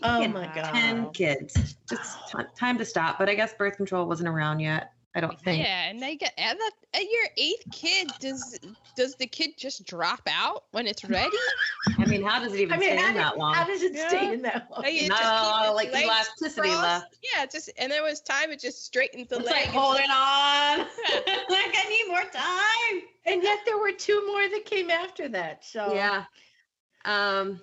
Oh 0.02 0.26
my 0.28 0.46
god. 0.54 0.74
10 0.74 1.10
kids. 1.12 1.76
Just 1.88 2.18
ti- 2.30 2.44
time 2.56 2.78
to 2.78 2.84
stop. 2.84 3.18
But 3.18 3.28
I 3.28 3.34
guess 3.34 3.54
birth 3.54 3.76
control 3.76 4.06
wasn't 4.06 4.28
around 4.28 4.60
yet. 4.60 4.92
I 5.14 5.20
don't 5.20 5.40
think. 5.40 5.64
Yeah, 5.64 5.88
and 5.88 6.00
they 6.02 6.16
get 6.16 6.32
and 6.38 6.58
the, 6.58 6.98
at 6.98 7.02
your 7.02 7.24
eighth 7.38 7.64
kid. 7.72 8.08
Does 8.20 8.58
does 8.94 9.16
the 9.16 9.26
kid 9.26 9.52
just 9.56 9.84
drop 9.86 10.20
out 10.28 10.64
when 10.72 10.86
it's 10.86 11.02
ready? 11.08 11.36
I 11.98 12.04
mean, 12.04 12.22
how 12.22 12.38
does 12.40 12.52
it 12.52 12.60
even 12.60 12.74
I 12.74 12.76
mean, 12.78 12.88
stay 12.90 12.96
how, 12.98 13.08
in 13.08 13.14
did- 13.14 13.22
that 13.22 13.38
long? 13.38 13.54
how 13.54 13.64
does 13.66 13.82
it 13.82 13.94
Yeah. 13.94 14.08
stay 14.08 14.32
in 14.34 14.42
that 14.42 14.68
long? 14.70 14.82
Like, 14.82 14.94
it 14.94 15.08
Not 15.08 15.22
a 15.22 15.24
lot 15.24 15.66
of, 15.66 15.74
like 15.74 15.88
elasticity 15.88 16.68
crossed. 16.68 16.82
left. 16.82 17.16
Yeah, 17.34 17.46
just 17.46 17.70
and 17.78 17.90
there 17.90 18.02
was 18.02 18.20
time 18.20 18.50
it 18.50 18.60
just 18.60 18.84
straightened 18.84 19.28
the 19.28 19.36
legs. 19.38 19.48
It's 19.48 19.56
leg. 19.56 19.66
like 19.66 19.74
holding 19.74 20.10
on. 20.10 20.78
like 21.48 21.74
I 21.74 21.86
need 21.88 22.08
more 22.08 22.30
time. 22.30 23.02
And 23.26 23.42
yet 23.42 23.58
there 23.64 23.78
were 23.78 23.92
two 23.92 24.24
more 24.26 24.48
that 24.50 24.64
came 24.66 24.90
after 24.90 25.26
that. 25.28 25.64
So 25.64 25.94
Yeah. 25.94 26.24
Um 27.06 27.60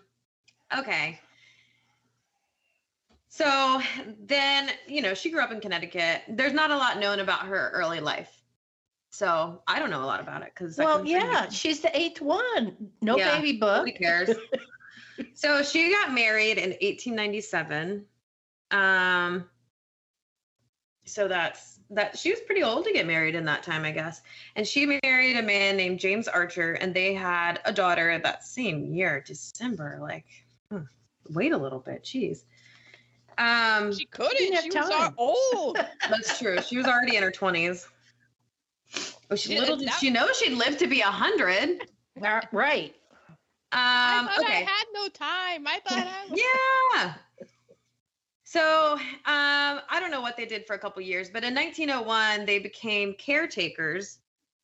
okay. 0.75 1.19
So 3.35 3.81
then, 4.27 4.69
you 4.87 5.01
know, 5.01 5.13
she 5.13 5.29
grew 5.29 5.41
up 5.41 5.51
in 5.51 5.59
Connecticut. 5.59 6.21
There's 6.29 6.53
not 6.53 6.71
a 6.71 6.77
lot 6.77 6.99
known 6.99 7.19
about 7.19 7.47
her 7.47 7.69
early 7.73 7.99
life. 7.99 8.31
So 9.11 9.61
I 9.67 9.77
don't 9.77 9.89
know 9.89 10.01
a 10.01 10.05
lot 10.05 10.21
about 10.21 10.41
it 10.41 10.53
because 10.55 10.77
Well, 10.77 11.05
yeah, 11.05 11.49
she's 11.49 11.81
the 11.81 11.93
eighth 11.97 12.21
one. 12.21 12.91
No 13.01 13.17
Yeah, 13.17 13.35
baby 13.35 13.57
book. 13.57 13.87
Who 13.87 13.91
cares. 13.91 14.29
so 15.33 15.63
she 15.63 15.91
got 15.91 16.13
married 16.13 16.57
in 16.57 16.69
1897. 16.69 18.05
Um 18.71 19.49
so 21.03 21.27
that's 21.27 21.81
that 21.89 22.17
she 22.17 22.31
was 22.31 22.39
pretty 22.39 22.63
old 22.63 22.85
to 22.85 22.93
get 22.93 23.05
married 23.05 23.35
in 23.35 23.43
that 23.45 23.63
time, 23.63 23.83
I 23.83 23.91
guess. 23.91 24.21
And 24.55 24.65
she 24.65 24.97
married 25.03 25.35
a 25.35 25.43
man 25.43 25.75
named 25.75 25.99
James 25.99 26.29
Archer, 26.29 26.73
and 26.73 26.93
they 26.93 27.13
had 27.13 27.59
a 27.65 27.73
daughter 27.73 28.17
that 28.17 28.45
same 28.45 28.85
year, 28.93 29.21
December. 29.27 29.97
Like, 30.01 30.25
hmm, 30.71 30.83
wait 31.31 31.51
a 31.51 31.57
little 31.57 31.79
bit, 31.79 32.03
jeez. 32.05 32.43
Um, 33.37 33.93
She 33.93 34.05
couldn't. 34.05 34.37
didn't 34.37 34.71
She 34.71 34.79
was 34.79 34.89
all 35.17 35.43
old. 35.55 35.77
that's 36.09 36.39
true. 36.39 36.61
She 36.61 36.77
was 36.77 36.85
already 36.87 37.17
in 37.17 37.23
her 37.23 37.31
twenties. 37.31 37.87
Oh, 39.29 39.35
she, 39.35 39.59
little 39.59 39.77
did 39.77 39.87
that- 39.89 39.99
she 39.99 40.09
know 40.09 40.31
she'd 40.33 40.53
live 40.53 40.77
to 40.77 40.87
be 40.87 41.01
a 41.01 41.05
hundred. 41.05 41.87
Right. 42.51 42.95
I 43.71 44.19
Um, 44.19 44.27
thought 44.27 44.45
I 44.45 44.51
had 44.53 44.85
no 44.93 45.07
time. 45.09 45.67
I 45.67 45.79
thought 45.85 46.07
I 46.07 46.29
was. 46.29 46.39
Yeah. 47.03 47.13
So 48.43 48.93
um, 48.93 49.01
I 49.25 49.97
don't 49.99 50.11
know 50.11 50.21
what 50.21 50.37
they 50.37 50.45
did 50.45 50.65
for 50.65 50.75
a 50.75 50.79
couple 50.79 51.01
years, 51.01 51.29
but 51.29 51.43
in 51.43 51.53
1901 51.53 52.45
they 52.45 52.59
became 52.59 53.13
caretakers 53.15 54.19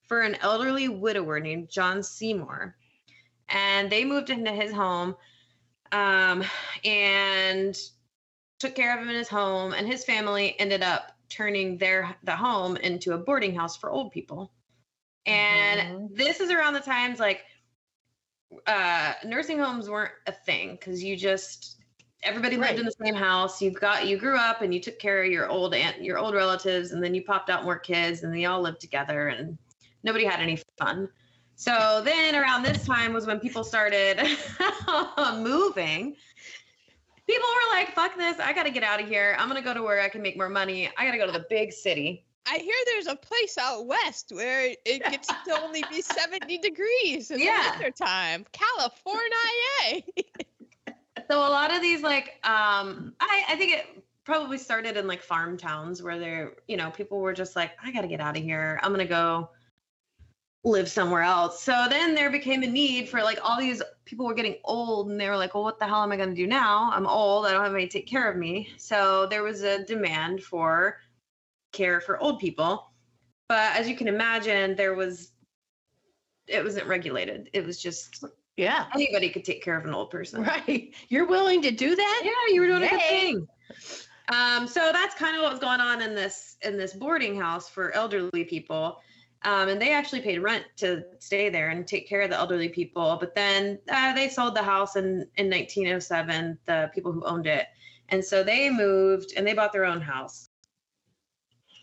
for 0.08 0.22
an 0.22 0.36
elderly 0.42 0.88
widower 0.88 1.40
named 1.42 1.70
John 1.70 2.02
Seymour, 2.04 2.76
and 3.50 3.90
they 3.92 4.06
moved 4.06 4.30
into 4.30 4.52
his 4.52 4.72
home, 4.72 5.16
um, 5.92 6.44
and 6.86 7.78
took 8.62 8.76
care 8.76 8.93
of 8.95 9.01
him 9.01 9.09
in 9.09 9.16
his 9.16 9.28
home, 9.28 9.74
and 9.74 9.88
his 9.88 10.05
family 10.05 10.57
ended 10.59 10.84
up 10.84 11.12
turning 11.30 11.78
their 11.78 12.16
the 12.24 12.36
home 12.36 12.78
into 12.78 13.14
a 13.14 13.18
boarding 13.18 13.55
house 13.55 13.76
for 13.76 13.89
old 13.89 14.12
people. 14.12 14.51
And 15.26 15.82
Mhm. 15.82 16.16
this 16.16 16.39
is 16.39 16.51
around 16.51 16.74
the 16.74 16.80
times 16.80 17.20
like 17.20 17.43
uh 18.68 19.14
nursing 19.26 19.57
homes 19.57 19.89
weren't 19.89 20.12
a 20.28 20.32
thing 20.32 20.74
because 20.74 21.01
you 21.03 21.16
just 21.16 21.78
everybody 22.22 22.57
lived 22.57 22.78
in 22.78 22.86
the 22.86 22.95
same 23.03 23.16
house 23.16 23.62
you 23.62 23.72
got 23.72 24.07
you 24.07 24.18
grew 24.18 24.38
up 24.38 24.62
and 24.62 24.74
you 24.74 24.80
took 24.80 24.99
care 24.99 25.24
of 25.24 25.32
your 25.32 25.49
old 25.49 25.74
aunt 25.74 26.03
your 26.03 26.18
old 26.18 26.36
relatives 26.36 26.91
and 26.91 27.01
then 27.01 27.16
you 27.16 27.24
popped 27.24 27.49
out 27.49 27.64
more 27.64 27.80
kids 27.80 28.24
and 28.24 28.34
they 28.36 28.45
all 28.45 28.62
lived 28.62 28.82
together 28.82 29.30
and 29.30 29.57
nobody 30.03 30.26
had 30.26 30.41
any 30.41 30.59
fun 30.78 31.07
so 31.55 32.01
then 32.03 32.36
around 32.36 32.64
this 32.64 32.86
time 32.86 33.14
was 33.14 33.26
when 33.26 33.39
people 33.39 33.64
started 33.64 34.22
moving 35.38 36.16
people 37.28 37.48
were 37.48 37.78
like 37.78 37.94
fuck 37.94 38.16
this 38.18 38.40
i 38.40 38.52
gotta 38.54 38.70
get 38.72 38.84
out 38.84 39.02
of 39.02 39.08
here 39.08 39.36
i'm 39.40 39.48
gonna 39.48 39.62
go 39.62 39.74
to 39.74 39.82
where 39.84 40.02
i 40.02 40.10
can 40.10 40.22
make 40.22 40.36
more 40.38 40.50
money 40.50 40.90
i 40.98 41.06
gotta 41.06 41.18
go 41.18 41.26
to 41.26 41.32
the 41.32 41.46
big 41.50 41.72
city 41.72 42.26
I 42.48 42.58
hear 42.58 42.74
there's 42.88 43.06
a 43.06 43.16
place 43.16 43.56
out 43.60 43.86
west 43.86 44.32
where 44.34 44.74
it 44.84 45.04
gets 45.12 45.28
to 45.28 45.62
only 45.62 45.84
be 45.92 46.02
70 46.02 46.58
degrees 46.58 47.30
in 47.30 47.40
Yeah. 47.40 47.74
the 47.78 47.84
wintertime. 47.84 48.48
California. 48.52 49.22
yay. 49.84 50.06
So 51.30 51.38
a 51.38 51.48
lot 51.52 51.72
of 51.74 51.82
these 51.84 52.02
like 52.02 52.40
um 52.44 53.14
I, 53.20 53.44
I 53.50 53.56
think 53.58 53.74
it 53.74 54.04
probably 54.26 54.58
started 54.58 54.98
in 54.98 55.06
like 55.06 55.22
farm 55.22 55.56
towns 55.56 56.02
where 56.02 56.18
they're 56.18 56.54
you 56.68 56.78
know 56.78 56.90
people 56.90 57.20
were 57.20 57.32
just 57.32 57.56
like 57.56 57.72
I 57.82 57.92
got 57.92 58.02
to 58.02 58.08
get 58.08 58.20
out 58.20 58.36
of 58.36 58.42
here. 58.44 58.80
I'm 58.82 58.90
going 58.90 59.06
to 59.06 59.10
go 59.14 59.52
live 60.64 60.89
somewhere 60.89 61.24
else. 61.24 61.64
So 61.64 61.88
then 61.89 62.14
there 62.14 62.30
became 62.30 62.62
a 62.64 62.68
need 62.68 63.09
for 63.09 63.24
like 63.24 63.39
all 63.43 63.59
these 63.59 63.82
people 64.05 64.26
were 64.26 64.34
getting 64.34 64.57
old 64.64 65.09
and 65.09 65.20
they 65.20 65.30
were 65.30 65.38
like, 65.38 65.53
"Well, 65.55 65.64
what 65.64 65.80
the 65.80 65.88
hell 65.88 66.03
am 66.03 66.12
I 66.12 66.18
going 66.18 66.30
to 66.30 66.36
do 66.36 66.47
now? 66.47 66.91
I'm 66.93 67.07
old. 67.07 67.45
I 67.45 67.51
don't 67.51 67.64
have 67.64 67.74
anybody 67.74 67.88
to 67.88 67.93
take 67.93 68.07
care 68.07 68.30
of 68.30 68.38
me." 68.38 68.70
So 68.78 69.26
there 69.28 69.43
was 69.43 69.64
a 69.64 69.84
demand 69.86 70.43
for 70.43 70.99
care 71.72 72.01
for 72.01 72.22
old 72.22 72.39
people. 72.39 72.91
But 73.47 73.76
as 73.76 73.89
you 73.89 73.95
can 73.95 74.07
imagine, 74.07 74.76
there 74.76 74.93
was 74.93 75.32
it 76.47 76.64
wasn't 76.64 76.88
regulated. 76.88 77.49
It 77.53 77.66
was 77.66 77.82
just 77.82 78.24
Yeah. 78.57 78.88
anybody 78.93 79.30
could 79.30 79.45
take 79.45 79.64
care 79.64 79.78
of 79.78 79.86
an 79.86 79.93
old 79.93 80.12
person. 80.12 80.43
Right. 80.43 80.93
You're 81.09 81.28
willing 81.28 81.62
to 81.64 81.72
do 81.72 81.95
that? 81.95 82.22
Yeah, 82.24 82.53
you 82.53 82.62
were 82.62 82.68
doing 82.68 82.84
a 82.84 82.89
good 82.89 82.99
thing. 83.01 83.47
Um, 84.30 84.68
so 84.68 84.91
that's 84.91 85.16
kind 85.16 85.36
of 85.36 85.41
what 85.41 85.51
was 85.51 85.59
going 85.59 85.82
on 85.82 86.01
in 86.01 86.14
this 86.16 86.57
in 86.62 86.78
this 86.78 86.93
boarding 86.93 87.39
house 87.39 87.68
for 87.68 87.91
elderly 87.93 88.43
people. 88.43 89.01
Um, 89.44 89.70
and 89.70 89.82
they 89.82 89.92
actually 89.92 90.22
paid 90.22 90.39
rent 90.39 90.66
to 90.78 91.04
stay 91.20 91.50
there 91.50 91.70
and 91.70 91.88
take 91.88 92.08
care 92.08 92.22
of 92.22 92.30
the 92.30 92.38
elderly 92.38 92.70
people. 92.70 93.18
But 93.20 93.34
then 93.34 93.80
uh, 93.89 94.14
they 94.14 94.30
sold 94.30 94.56
the 94.56 94.62
house 94.64 94.96
in 94.96 95.28
in 95.38 95.50
1907. 95.50 96.60
The 96.66 96.92
people 96.94 97.12
who 97.12 97.24
owned 97.26 97.48
it, 97.48 97.66
and 98.10 98.24
so 98.24 98.44
they 98.44 98.70
moved 98.70 99.34
and 99.36 99.46
they 99.48 99.54
bought 99.54 99.74
their 99.74 99.86
own 99.86 100.00
house. 100.02 100.48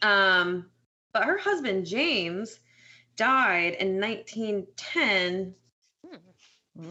Um, 0.02 0.70
but 1.12 1.24
her 1.24 1.36
husband 1.38 1.86
James 1.86 2.60
died 3.16 3.74
in 3.80 3.98
1910 3.98 5.54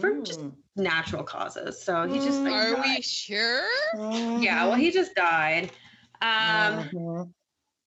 For 0.02 0.20
just- 0.22 0.42
Mm. 0.42 0.54
natural 0.76 1.24
causes. 1.24 1.82
So 1.82 2.06
he 2.10 2.20
just 2.20 2.42
like, 2.44 2.52
Are 2.54 2.74
died. 2.76 2.98
we 2.98 3.02
sure? 3.02 3.64
Yeah, 4.42 4.66
well, 4.68 4.76
he 4.76 4.92
just 4.92 5.16
died. 5.16 5.72
Um, 6.22 6.90
Mhm. 6.90 7.34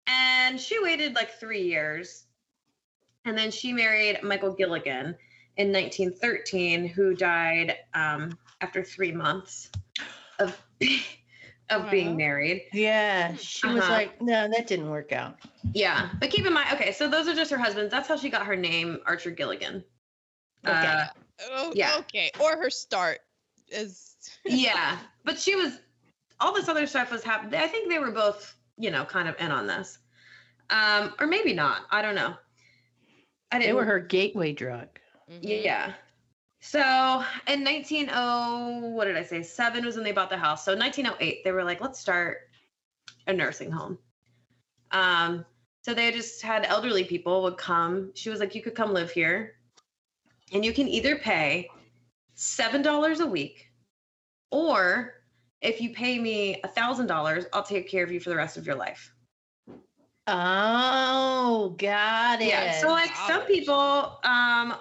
and 0.07 0.61
she 0.61 0.79
waited 0.83 1.15
like 1.15 1.31
three 1.41 1.63
years. 1.63 2.26
And 3.27 3.37
then 3.37 3.51
she 3.51 3.73
married 3.73 4.23
Michael 4.23 4.53
Gilligan 4.55 5.17
in 5.57 5.73
1913, 5.73 6.87
who 6.87 7.15
died 7.15 7.77
um, 7.93 8.39
after 8.61 8.83
three 8.85 9.13
months 9.13 9.71
of 10.39 10.57
of 11.71 11.83
Wow. 11.83 11.91
being 11.91 12.17
married. 12.17 12.63
yeah, 12.73 13.35
she 13.35 13.67
was 13.67 13.83
Uh-huh. 13.83 13.93
like, 13.93 14.23
no, 14.23 14.47
that 14.49 14.69
didn't 14.69 14.89
work 14.89 15.11
out. 15.11 15.37
Yeah, 15.73 16.11
but 16.21 16.31
keep 16.31 16.47
in 16.47 16.53
mind, 16.53 16.69
okay, 16.75 16.93
so 16.93 17.09
those 17.09 17.27
are 17.27 17.35
just 17.35 17.51
her 17.51 17.59
husbands. 17.59 17.91
That's 17.91 18.07
how 18.07 18.17
she 18.17 18.31
got 18.31 18.47
her 18.47 18.55
name, 18.55 19.01
Archer 19.05 19.33
Gilligan. 19.33 19.83
Okay. 20.65 20.87
Uh, 20.87 21.07
Oh, 21.51 21.73
Yeah. 21.75 21.97
Okay. 21.99 22.31
Or 22.41 22.57
her 22.57 22.71
start 22.71 23.19
is. 23.69 24.15
yeah, 24.47 24.97
but 25.25 25.39
she 25.41 25.55
was 25.57 25.81
all 26.41 26.55
this 26.55 26.69
other 26.69 26.87
stuff 26.87 27.11
was 27.11 27.25
happening. 27.25 27.61
I 27.61 27.67
think 27.67 27.91
they 27.91 27.99
were 27.99 28.13
both, 28.13 28.55
you 28.79 28.91
know, 28.93 29.05
kind 29.05 29.29
of 29.29 29.35
in 29.41 29.51
on 29.51 29.67
this, 29.67 29.99
um, 30.71 31.13
or 31.21 31.27
maybe 31.27 31.53
not. 31.53 31.83
I 31.91 32.01
don't 32.01 32.15
know. 32.15 32.37
I 33.51 33.59
didn't. 33.59 33.77
were 33.77 33.85
her 33.85 34.01
gateway 34.01 34.53
drug. 34.53 34.89
Mhm. 35.31 35.41
Yeah. 35.43 35.95
So 36.61 37.25
in 37.47 37.63
190, 37.63 38.89
what 38.93 39.05
did 39.05 39.17
I 39.17 39.23
say? 39.23 39.43
Seven 39.43 39.85
was 39.85 39.95
when 39.95 40.05
they 40.05 40.13
bought 40.13 40.31
the 40.31 40.37
house. 40.37 40.65
So 40.65 40.75
1908, 40.75 41.45
they 41.45 41.53
were 41.53 41.65
like, 41.65 41.81
let's 41.81 42.01
start 42.01 42.49
a 43.27 43.33
nursing 43.33 43.71
home. 43.71 43.99
Um, 44.91 45.45
so 45.83 45.95
they 45.95 46.11
just 46.11 46.43
had 46.43 46.65
elderly 46.67 47.05
people 47.05 47.43
would 47.45 47.57
come. 47.57 48.11
She 48.15 48.31
was 48.31 48.41
like, 48.41 48.55
you 48.55 48.63
could 48.63 48.75
come 48.75 48.93
live 48.93 49.11
here, 49.11 49.55
and 50.53 50.65
you 50.65 50.73
can 50.73 50.89
either 50.89 51.17
pay 51.17 51.69
seven 52.35 52.83
dollars 52.83 53.21
a 53.21 53.27
week, 53.27 53.71
or 54.51 55.15
if 55.61 55.81
you 55.81 55.91
pay 55.91 56.19
me 56.19 56.61
a 56.63 56.69
thousand 56.69 57.07
dollars, 57.07 57.47
I'll 57.53 57.63
take 57.63 57.89
care 57.89 58.05
of 58.05 58.11
you 58.11 58.21
for 58.21 58.31
the 58.31 58.37
rest 58.37 58.57
of 58.57 58.67
your 58.67 58.77
life. 58.77 59.13
Oh, 60.29 61.75
got 61.79 62.41
it. 62.43 62.49
Yeah. 62.49 62.81
So 62.81 62.89
like 62.89 63.15
some 63.15 63.43
people, 63.43 63.75
um, 63.75 64.75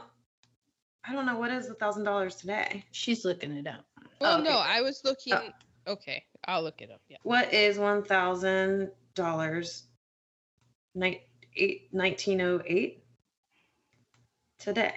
I 1.04 1.14
don't 1.14 1.26
know 1.26 1.38
what 1.38 1.52
is 1.52 1.70
a 1.70 1.76
thousand 1.76 2.04
dollars 2.04 2.36
today. 2.36 2.84
she's 2.91 3.24
looking 3.26 3.52
it 3.52 3.68
up. 3.68 3.86
Well, 4.20 4.39
Oh, 4.39 4.41
no, 4.41 4.50
okay. 4.50 4.60
I 4.60 4.82
was 4.82 5.02
looking. 5.04 5.34
Oh. 5.34 5.50
Okay, 5.88 6.24
I'll 6.48 6.64
look 6.64 6.82
it 6.82 6.89
up. 6.89 7.02
Yeah. 7.10 7.18
What 7.24 7.54
is 7.54 7.78
one 7.78 8.04
thousand 8.04 8.89
dollars? 9.14 9.84
Nineteen 10.96 12.41
oh 12.41 12.62
eight 12.66 13.04
today. 14.58 14.96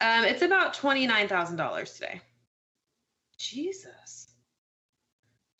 Um, 0.00 0.24
it's 0.24 0.40
about 0.42 0.72
twenty 0.72 1.06
nine 1.06 1.28
thousand 1.28 1.56
dollars 1.56 1.92
today. 1.94 2.22
Jesus. 3.38 4.28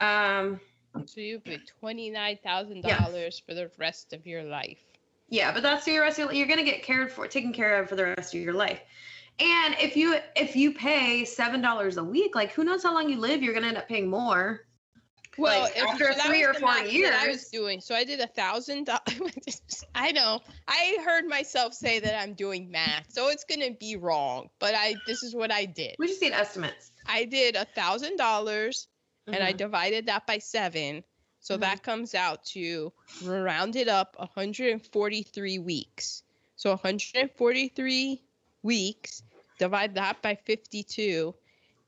Um, 0.01 0.61
So 1.07 1.21
you 1.21 1.41
pay 1.41 1.61
twenty 1.81 2.11
nine 2.11 2.39
thousand 2.43 2.83
dollars 2.83 3.43
for 3.47 3.55
the 3.55 3.71
rest 3.79 4.13
of 4.13 4.27
your 4.27 4.45
life. 4.45 4.79
yeah, 5.29 5.53
but 5.53 5.63
that's 5.63 5.87
your 5.87 6.03
rest. 6.03 6.19
Of, 6.19 6.27
your, 6.27 6.35
you're 6.35 6.49
gonna 6.49 6.65
get 6.65 6.83
cared 6.83 7.11
for, 7.13 7.27
taken 7.27 7.53
care 7.53 7.81
of 7.83 7.89
for 7.89 7.97
the 7.97 8.05
rest 8.05 8.35
of 8.35 8.41
your 8.41 8.55
life. 8.55 8.81
And 9.41 9.77
if 9.81 9.97
you 9.97 10.17
if 10.37 10.57
you 10.57 10.75
pay 10.75 11.25
seven 11.25 11.61
dollars 11.61 11.97
a 11.97 12.05
week, 12.05 12.35
like 12.35 12.53
who 12.53 12.65
knows 12.65 12.83
how 12.83 12.93
long 12.93 13.09
you 13.09 13.19
live, 13.19 13.43
you're 13.43 13.55
gonna 13.55 13.69
end 13.69 13.77
up 13.77 13.89
paying 13.89 14.09
more. 14.09 14.67
Well, 15.37 15.63
Like, 15.63 15.77
if- 15.77 15.83
after 15.85 16.13
three 16.15 16.43
or 16.43 16.53
four 16.55 16.75
that 16.75 17.19
I 17.23 17.29
was 17.29 17.49
doing. 17.49 17.81
So 17.81 17.95
I 17.95 18.03
did 18.03 18.19
a 18.19 18.27
thousand 18.27 18.87
dollars. 18.87 19.63
I 19.95 20.11
know. 20.11 20.41
I 20.67 20.99
heard 21.05 21.27
myself 21.27 21.75
say 21.75 22.01
that 22.01 22.21
I'm 22.21 22.35
doing 22.35 22.71
math, 22.73 23.07
so 23.11 23.29
it's 23.29 23.45
gonna 23.45 23.71
be 23.71 23.95
wrong. 23.97 24.49
But 24.59 24.75
I 24.75 24.97
this 25.07 25.23
is 25.23 25.37
what 25.37 25.53
I 25.53 25.65
did. 25.65 25.95
We 26.01 26.09
just 26.09 26.21
need 26.21 26.33
estimates. 26.33 26.91
I 27.07 27.25
did 27.25 27.55
a 27.55 27.65
thousand 27.65 28.17
dollars 28.17 28.89
and 29.33 29.43
I 29.43 29.53
Mhm. 29.53 29.59
divided 29.59 30.07
that 30.07 30.27
by 30.27 30.39
seven. 30.39 31.05
So 31.41 31.57
Mhm. 31.57 31.61
that 31.61 31.83
comes 31.83 32.15
out 32.15 32.45
to 32.47 32.93
rounded 33.21 33.89
up 33.89 34.17
143 34.19 35.59
weeks. 35.59 36.23
So 36.57 36.71
143 36.71 38.23
weeks, 38.63 39.23
divide 39.59 39.95
that 39.95 40.23
by 40.23 40.35
52, 40.35 41.35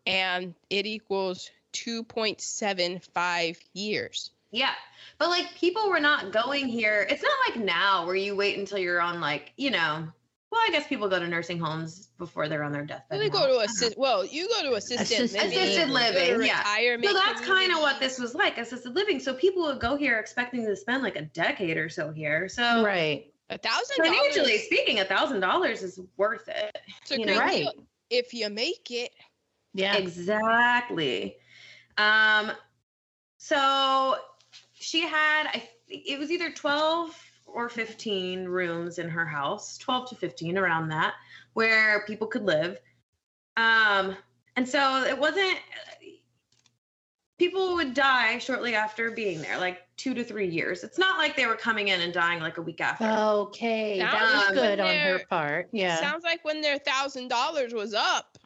and 0.07 0.55
it 0.71 0.87
equals 0.87 1.51
2.75 1.73 3.59
years. 3.73 4.31
Yeah. 4.51 4.75
But 5.19 5.29
like 5.29 5.55
people 5.55 5.89
were 5.89 6.01
not 6.01 6.33
going 6.33 6.69
here. 6.69 7.07
It's 7.09 7.23
not 7.23 7.39
like 7.49 7.65
now 7.65 8.07
where 8.07 8.17
you 8.17 8.35
wait 8.37 8.59
until 8.59 8.79
you're 8.79 9.01
on 9.01 9.21
like, 9.21 9.53
you 9.57 9.71
know, 9.71 10.09
well, 10.51 10.61
I 10.67 10.71
guess 10.73 10.87
people 10.89 11.09
go 11.09 11.19
to 11.21 11.29
nursing 11.29 11.59
homes 11.61 12.09
before 12.19 12.49
they're 12.49 12.65
on 12.65 12.73
their 12.73 12.85
deathbed. 12.85 13.21
They 13.21 13.29
go 13.29 13.47
to 13.47 13.61
assist. 13.65 13.97
Well, 13.97 14.25
you 14.25 14.49
go 14.49 14.69
to 14.71 14.75
assisted 14.75 15.01
Assisted 15.25 15.33
living. 15.43 15.59
Assisted 15.59 15.71
you 15.73 15.79
go 15.79 15.87
to 15.87 15.93
living, 15.93 16.47
yeah. 16.47 16.59
retirement 16.59 17.05
So 17.07 17.13
that's 17.15 17.41
kind 17.43 17.73
of 17.73 17.79
what 17.79 18.01
this 18.01 18.19
was 18.19 18.35
like, 18.35 18.59
assisted 18.59 18.95
living. 18.95 19.21
So 19.21 19.35
people 19.35 19.63
would 19.65 19.79
go 19.81 19.97
here 19.97 20.19
expecting 20.19 20.67
to 20.67 20.75
spend 20.75 21.03
like 21.03 21.17
a 21.17 21.23
decade 21.23 21.77
or 21.77 21.89
so 21.89 22.11
here. 22.11 22.49
So 22.49 22.83
Right. 22.85 23.33
A 23.49 23.59
thousand 23.59 23.97
financially 24.05 24.45
dollars. 24.47 24.63
speaking, 24.65 25.01
a 25.01 25.05
thousand 25.05 25.41
dollars 25.41 25.83
is 25.83 26.01
worth 26.17 26.49
it. 26.49 26.79
It's 27.03 27.11
a 27.13 27.19
you 27.19 27.27
know, 27.27 27.35
great 27.37 27.47
Right. 27.47 27.63
deal 27.63 27.87
if 28.11 28.35
you 28.35 28.49
make 28.51 28.91
it. 28.91 29.13
Yeah. 29.75 29.97
Exactly. 29.97 31.37
Um, 31.97 32.53
So 33.39 34.17
she 34.75 35.01
had, 35.03 35.47
I, 35.47 35.69
it 35.89 36.19
was 36.19 36.31
either 36.31 36.51
12 36.53 37.17
or 37.55 37.69
15 37.69 38.47
rooms 38.47 38.99
in 38.99 39.09
her 39.09 39.27
house, 39.27 39.79
12 39.79 40.11
to 40.11 40.15
15 40.17 40.59
around 40.59 40.89
that, 40.89 41.15
where 41.55 42.05
people 42.07 42.27
could 42.27 42.45
live. 42.45 42.79
Um, 43.57 44.17
and 44.57 44.69
so 44.69 45.03
it 45.05 45.19
wasn't, 45.19 45.59
people 47.39 47.75
would 47.75 47.95
die 47.95 48.39
shortly 48.39 48.75
after 48.75 49.11
being 49.11 49.41
there, 49.43 49.59
like 49.59 49.79
two 49.97 50.15
to 50.15 50.25
three 50.25 50.49
years. 50.49 50.85
It's 50.85 50.99
not 50.99 51.19
like 51.19 51.37
they 51.37 51.47
were 51.47 51.57
coming 51.57 51.89
in 51.89 52.01
and 52.01 52.13
dying 52.13 52.41
like 52.41 52.59
a 52.59 52.63
week 52.63 52.81
after. 52.81 53.05
Okay, 53.05 53.99
that 53.99 54.13
Sounds 54.13 54.51
was 54.51 54.59
good 54.59 54.81
on 54.81 54.95
her 54.95 55.21
part. 55.29 55.69
Yeah. 55.73 55.97
Sounds 55.97 56.25
like 56.25 56.45
when 56.45 56.61
their 56.61 56.79
thousand 56.79 57.29
dollars 57.29 57.73
was 57.75 57.95
up. 57.95 58.39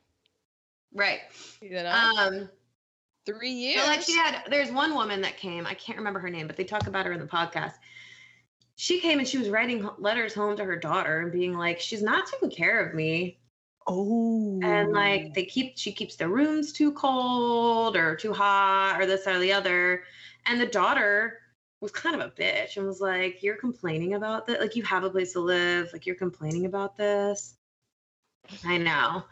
Right. 0.95 1.21
You 1.61 1.71
know, 1.71 1.91
Um, 1.91 2.49
three 3.27 3.51
years. 3.51 3.83
So 3.83 3.87
like 3.89 4.03
she 4.03 4.17
had 4.17 4.45
there's 4.51 4.71
one 4.71 4.95
woman 4.95 5.21
that 5.23 5.37
came, 5.37 5.67
I 5.67 5.75
can't 5.75 5.99
remember 5.99 6.21
her 6.21 6.31
name, 6.31 6.47
but 6.47 6.57
they 6.57 6.65
talk 6.65 6.87
about 6.87 7.07
her 7.07 7.13
in 7.13 7.21
the 7.21 7.27
podcast. 7.27 7.75
She 8.77 9.01
came 9.01 9.19
and 9.19 9.29
she 9.29 9.39
was 9.39 9.51
writing 9.51 9.89
letters 9.99 10.35
home 10.35 10.57
to 10.57 10.65
her 10.65 10.77
daughter 10.77 11.21
and 11.21 11.33
being 11.33 11.57
like, 11.57 11.81
she's 11.81 12.03
not 12.03 12.27
taking 12.27 12.51
care 12.51 12.85
of 12.85 12.95
me. 12.95 13.39
oh. 13.87 14.61
And 14.63 14.93
like 14.93 15.35
they 15.35 15.45
keep 15.45 15.79
she 15.79 15.93
keeps 15.93 16.17
the 16.17 16.29
rooms 16.29 16.73
too 16.73 16.93
cold 16.93 17.97
or 17.97 18.17
too 18.17 18.33
hot 18.33 19.01
or 19.01 19.07
this 19.07 19.27
or 19.27 19.39
the 19.39 19.53
other. 19.53 20.05
And 20.47 20.61
the 20.61 20.67
daughter 20.67 21.41
was 21.81 21.93
kind 21.93 22.21
of 22.21 22.23
a 22.23 22.31
bitch 22.31 22.77
and 22.77 22.87
was 22.87 23.01
like, 23.01 23.43
You're 23.43 23.57
complaining 23.57 24.15
about 24.15 24.47
that? 24.47 24.61
Like 24.61 24.77
you 24.77 24.83
have 24.85 25.05
a 25.05 25.11
place 25.11 25.33
to 25.35 25.41
live, 25.41 25.91
like 25.93 26.07
you're 26.07 26.17
complaining 26.17 26.67
about 26.67 26.97
this. 26.97 27.57
I 28.65 28.79
know. 28.79 29.25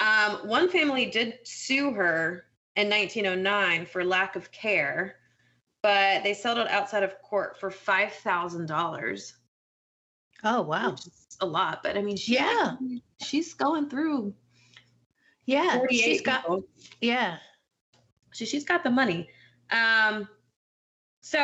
Um, 0.00 0.48
one 0.48 0.68
family 0.68 1.06
did 1.06 1.38
sue 1.44 1.92
her 1.92 2.44
in 2.76 2.88
1909 2.88 3.86
for 3.86 4.04
lack 4.04 4.36
of 4.36 4.50
care, 4.52 5.16
but 5.82 6.22
they 6.24 6.34
settled 6.34 6.68
outside 6.68 7.02
of 7.02 7.20
court 7.22 7.58
for 7.60 7.70
five 7.70 8.12
thousand 8.12 8.66
dollars, 8.66 9.34
oh 10.44 10.62
wow. 10.62 10.90
which 10.90 11.06
is 11.06 11.36
a 11.40 11.46
lot. 11.46 11.82
But 11.82 11.96
I 11.96 12.02
mean, 12.02 12.16
she, 12.16 12.34
Yeah. 12.34 12.76
she's 13.22 13.54
going 13.54 13.88
through 13.88 14.34
Yeah. 15.46 15.80
She's 15.90 16.20
got. 16.22 16.42
people. 16.42 16.64
Yeah. 17.00 17.38
So 18.32 18.44
she's 18.44 18.64
got 18.64 18.82
the 18.84 18.90
money. 18.90 19.28
Um, 19.70 20.28
so 21.20 21.38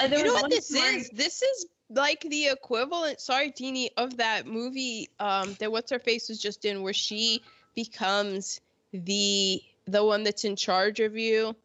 uh, 0.00 0.06
there 0.08 0.18
you 0.20 0.24
know 0.24 0.34
what 0.34 0.50
this 0.50 0.68
story- 0.68 0.96
is? 0.96 1.10
This 1.10 1.42
is 1.42 1.66
like 1.90 2.20
the 2.20 2.48
equivalent, 2.48 3.20
sorry, 3.20 3.50
Teeny, 3.50 3.90
of 3.96 4.16
that 4.18 4.46
movie 4.46 5.08
um 5.18 5.56
that 5.60 5.72
what's 5.72 5.90
her 5.90 5.98
face 5.98 6.28
was 6.28 6.38
just 6.38 6.64
in 6.64 6.82
where 6.82 6.92
she 6.92 7.42
becomes 7.74 8.60
the 8.92 9.60
the 9.86 10.04
one 10.04 10.22
that's 10.24 10.44
in 10.44 10.54
charge 10.56 11.00
of 11.00 11.16
you. 11.16 11.56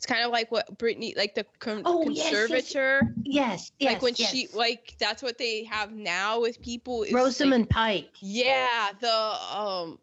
It's 0.00 0.06
kind 0.06 0.24
of 0.24 0.30
like 0.30 0.50
what 0.50 0.78
Brittany, 0.78 1.12
like 1.14 1.34
the 1.34 1.44
con- 1.58 1.82
Oh, 1.84 2.08
yes, 2.08 2.16
yes, 2.32 2.46
conservator, 2.48 3.14
Yes. 3.22 3.70
Yes. 3.78 3.92
like 3.92 4.00
when 4.00 4.14
yes. 4.16 4.30
she, 4.32 4.48
like 4.54 4.94
that's 4.98 5.22
what 5.22 5.36
they 5.36 5.64
have 5.64 5.92
now 5.92 6.40
with 6.40 6.58
people. 6.62 7.02
is, 7.02 7.12
like- 7.12 7.22
Rosamund 7.22 7.68
Pike. 7.68 8.08
yeah, 8.20 8.92
the 8.98 9.12
um, 9.54 9.98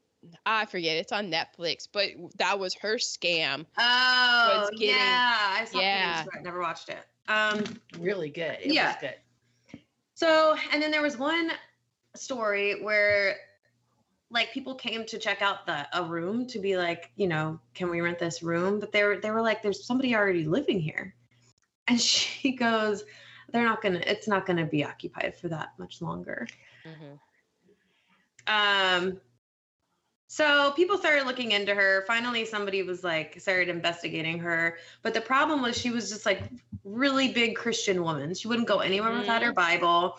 I 0.45 0.67
forget. 0.67 0.97
It's 0.97 1.11
on 1.11 1.31
Netflix, 1.31 1.87
but 1.91 2.09
that 2.37 2.59
was 2.59 2.75
her 2.75 2.97
scam. 2.97 3.65
Oh, 3.75 4.67
was 4.69 4.69
getting- 4.77 4.89
yeah. 4.95 5.55
I 5.61 5.65
saw 5.65 5.79
yeah. 5.79 6.23
yeah. 6.31 6.39
I 6.39 6.43
never 6.43 6.59
watched 6.59 6.89
it. 6.89 6.99
Um, 7.27 7.63
Really 7.97 8.29
good. 8.29 8.57
It 8.61 8.71
Yeah. 8.75 8.89
was 8.89 8.95
good. 9.01 9.79
so, 10.13 10.55
and 10.73 10.79
then 10.79 10.91
there 10.91 11.01
was 11.01 11.17
one 11.17 11.49
story 12.15 12.83
where 12.83 13.37
like 14.29 14.51
people 14.51 14.75
came 14.75 15.05
to 15.05 15.17
check 15.17 15.41
out 15.41 15.65
the 15.65 15.87
a 15.97 16.03
room 16.03 16.47
to 16.47 16.59
be 16.59 16.77
like, 16.77 17.11
you 17.15 17.27
know, 17.27 17.59
can 17.73 17.89
we 17.89 18.01
rent 18.01 18.19
this 18.19 18.43
room? 18.43 18.79
But 18.79 18.91
they 18.91 19.03
were 19.03 19.17
they 19.17 19.31
were 19.31 19.41
like, 19.41 19.61
there's 19.61 19.85
somebody 19.85 20.15
already 20.15 20.45
living 20.45 20.79
here. 20.79 21.15
And 21.87 21.99
she 22.01 22.51
goes, 22.51 23.03
they're 23.51 23.63
not 23.63 23.81
gonna, 23.81 24.01
it's 24.05 24.27
not 24.27 24.45
gonna 24.45 24.65
be 24.65 24.83
occupied 24.83 25.35
for 25.39 25.47
that 25.49 25.69
much 25.77 26.01
longer. 26.01 26.47
Um, 28.47 29.19
so 30.27 30.71
people 30.71 30.97
started 30.97 31.25
looking 31.25 31.51
into 31.51 31.73
her. 31.73 32.03
Finally, 32.05 32.45
somebody 32.45 32.83
was 32.83 33.03
like 33.03 33.39
started 33.39 33.69
investigating 33.69 34.39
her. 34.39 34.77
But 35.01 35.13
the 35.13 35.21
problem 35.21 35.61
was 35.61 35.77
she 35.77 35.89
was 35.89 36.09
just 36.09 36.25
like 36.25 36.43
really 36.83 37.31
big 37.31 37.55
Christian 37.55 38.03
woman. 38.03 38.33
She 38.33 38.49
wouldn't 38.49 38.67
go 38.67 38.79
anywhere 38.79 39.13
without 39.13 39.41
her 39.41 39.53
Bible. 39.53 40.17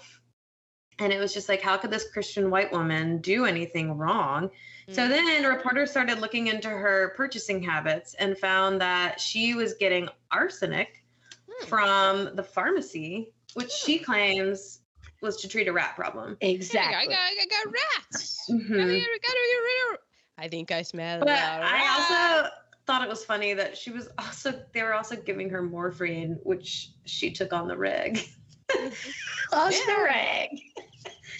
And 1.01 1.13
it 1.13 1.19
was 1.21 1.33
just 1.33 1.49
like, 1.49 1.63
how 1.63 1.77
could 1.77 1.91
this 1.91 2.11
Christian 2.13 2.51
white 2.51 2.73
woman 2.73 3.19
do 3.19 3.45
anything 3.45 3.93
wrong? 3.97 4.51
So 4.91 5.03
Mm. 5.03 5.09
then 5.09 5.45
reporters 5.45 5.91
started 5.91 6.19
looking 6.19 6.49
into 6.49 6.69
her 6.69 7.13
purchasing 7.17 7.63
habits 7.63 8.15
and 8.15 8.37
found 8.37 8.81
that 8.81 9.21
she 9.21 9.55
was 9.55 9.75
getting 9.75 10.09
arsenic 10.31 11.05
Hmm. 11.49 11.67
from 11.67 12.37
the 12.37 12.43
pharmacy, 12.43 13.33
which 13.55 13.71
she 13.71 13.99
claims 13.99 14.81
was 15.21 15.37
to 15.43 15.49
treat 15.49 15.69
a 15.69 15.73
rat 15.73 15.95
problem. 15.97 16.37
Hey, 16.41 16.49
I 16.49 16.53
Exactly. 16.53 17.15
got, 17.15 17.19
I 17.19 17.47
got 17.47 17.73
rats. 17.73 18.49
Mhm. 18.51 18.69
Gotta, 18.69 19.21
gotta 19.23 19.91
get. 19.93 20.01
I 20.41 20.49
think 20.49 20.71
I 20.71 20.83
smell 20.83 21.21
But 21.21 21.31
i 21.31 21.89
also 21.89 22.51
thought 22.87 23.03
it 23.03 23.09
was 23.09 23.25
funny 23.25 23.53
that 23.55 23.77
she 23.77 23.91
was 23.91 24.09
also 24.19 24.65
they 24.73 24.83
were 24.83 24.95
also 24.95 25.17
giving 25.17 25.51
her 25.51 25.63
morphine, 25.63 26.39
which 26.45 26.91
she 27.05 27.31
took 27.33 27.53
on 27.53 27.69
the 27.69 27.77
rig. 27.77 28.21
On 29.53 29.73
Yeah. 29.73 29.79
the 29.87 30.03
rag. 30.05 30.49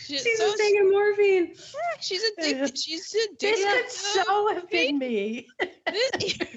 She- 0.09 0.17
She's 0.19 0.39
so 0.39 0.55
taking 0.57 0.91
morphine. 0.91 1.55
she- 1.55 2.17
she's 2.17 2.23
addicted. 2.23 2.79
She's 2.79 3.15
addicted. 3.15 3.41
This 3.41 4.13
could 4.15 4.25
so 4.25 4.55
have 4.55 4.71
been 4.71 4.99
me. 4.99 5.47
this- 5.87 6.39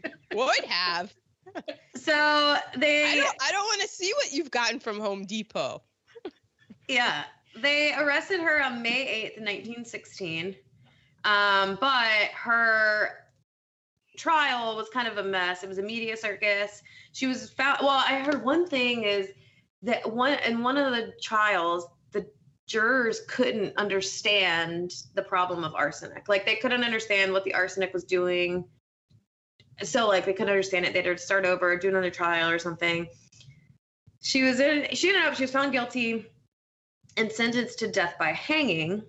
Would 0.34 0.64
have. 0.64 1.14
So 1.94 2.12
I 2.14 2.60
they 2.76 3.16
don't. 3.16 3.36
I 3.42 3.52
don't 3.52 3.64
want 3.64 3.82
to 3.82 3.88
see 3.88 4.12
what 4.16 4.32
you've 4.32 4.50
gotten 4.50 4.80
from 4.80 4.98
Home 5.00 5.24
Depot. 5.26 5.82
yeah 6.88 7.24
they 7.60 7.94
arrested 7.94 8.40
her 8.40 8.62
on 8.62 8.82
May 8.82 9.06
eighth, 9.08 9.40
nineteen 9.40 9.84
sixteen. 9.84 10.54
Um, 11.24 11.76
but 11.80 12.30
her 12.34 13.10
trial 14.16 14.76
was 14.76 14.88
kind 14.90 15.08
of 15.08 15.18
a 15.18 15.22
mess. 15.22 15.62
It 15.62 15.68
was 15.68 15.78
a 15.78 15.82
media 15.82 16.16
circus. 16.16 16.82
She 17.12 17.26
was 17.26 17.50
found. 17.50 17.78
Well, 17.80 17.90
I 18.06 18.18
heard 18.20 18.44
one 18.44 18.66
thing 18.66 19.04
is 19.04 19.28
that 19.82 20.10
one 20.12 20.38
in 20.46 20.62
one 20.62 20.76
of 20.76 20.92
the 20.92 21.12
trials, 21.22 21.86
jurors 22.66 23.20
couldn't 23.28 23.76
understand 23.76 24.92
the 25.14 25.22
problem 25.22 25.64
of 25.64 25.74
arsenic. 25.74 26.28
Like 26.28 26.44
they 26.44 26.56
couldn't 26.56 26.84
understand 26.84 27.32
what 27.32 27.44
the 27.44 27.54
arsenic 27.54 27.92
was 27.92 28.04
doing. 28.04 28.64
So 29.82 30.08
like 30.08 30.24
they 30.24 30.32
couldn't 30.32 30.50
understand 30.50 30.84
it. 30.84 30.92
They 30.92 31.02
had 31.02 31.16
to 31.16 31.22
start 31.22 31.44
over, 31.44 31.76
do 31.76 31.88
another 31.88 32.10
trial 32.10 32.50
or 32.50 32.58
something. 32.58 33.08
She 34.20 34.42
was 34.42 34.58
in. 34.58 34.88
She 34.94 35.08
ended 35.08 35.24
up. 35.24 35.34
She 35.34 35.44
was 35.44 35.52
found 35.52 35.72
guilty 35.72 36.26
and 37.16 37.30
sentenced 37.30 37.78
to 37.80 37.88
death 37.88 38.16
by 38.18 38.32
hanging. 38.32 39.02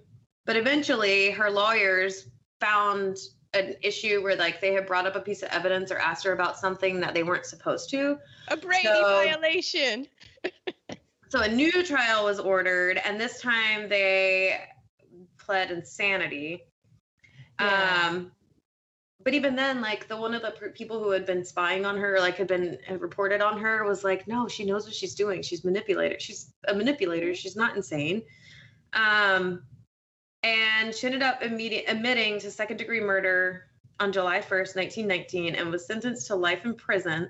But 0.45 0.55
eventually, 0.57 1.31
her 1.31 1.49
lawyers 1.49 2.27
found 2.59 3.17
an 3.53 3.75
issue 3.81 4.21
where 4.21 4.35
like 4.35 4.61
they 4.61 4.73
had 4.73 4.85
brought 4.85 5.07
up 5.07 5.15
a 5.15 5.19
piece 5.21 5.41
of 5.41 5.49
evidence 5.49 5.91
or 5.91 5.97
asked 5.97 6.23
her 6.25 6.33
about 6.33 6.57
something 6.57 6.99
that 6.99 7.13
they 7.13 7.23
weren't 7.23 7.45
supposed 7.45 7.89
to. 7.89 8.19
A 8.49 8.57
Brady 8.57 8.83
So- 8.83 9.23
violation. 9.23 10.07
So 11.29 11.41
a 11.41 11.47
new 11.47 11.83
trial 11.83 12.25
was 12.25 12.39
ordered, 12.39 12.99
and 13.03 13.19
this 13.19 13.41
time 13.41 13.89
they 13.89 14.59
pled 15.37 15.71
insanity. 15.71 16.63
Yeah. 17.59 18.07
Um, 18.09 18.31
but 19.23 19.33
even 19.33 19.55
then, 19.55 19.81
like 19.81 20.07
the 20.07 20.15
one 20.15 20.33
of 20.33 20.41
the 20.41 20.69
people 20.73 21.03
who 21.03 21.11
had 21.11 21.25
been 21.25 21.43
spying 21.43 21.85
on 21.85 21.97
her, 21.97 22.17
like 22.19 22.37
had 22.37 22.47
been 22.47 22.77
had 22.85 23.01
reported 23.01 23.41
on 23.41 23.59
her, 23.59 23.83
was 23.83 24.03
like, 24.03 24.25
no, 24.27 24.47
she 24.47 24.63
knows 24.63 24.85
what 24.85 24.95
she's 24.95 25.15
doing. 25.15 25.41
She's 25.41 25.65
manipulated. 25.65 26.21
She's 26.21 26.53
a 26.67 26.73
manipulator. 26.73 27.35
She's 27.35 27.55
not 27.55 27.75
insane. 27.75 28.21
Um, 28.93 29.63
and 30.43 30.95
she 30.95 31.07
ended 31.07 31.23
up 31.23 31.41
admitting 31.41 32.39
to 32.39 32.51
second 32.51 32.77
degree 32.77 33.01
murder 33.01 33.63
on 33.99 34.13
July 34.13 34.39
1st, 34.39 34.75
1919, 34.75 35.55
and 35.55 35.71
was 35.71 35.85
sentenced 35.85 36.27
to 36.27 36.35
life 36.35 36.63
in 36.63 36.75
prison 36.75 37.29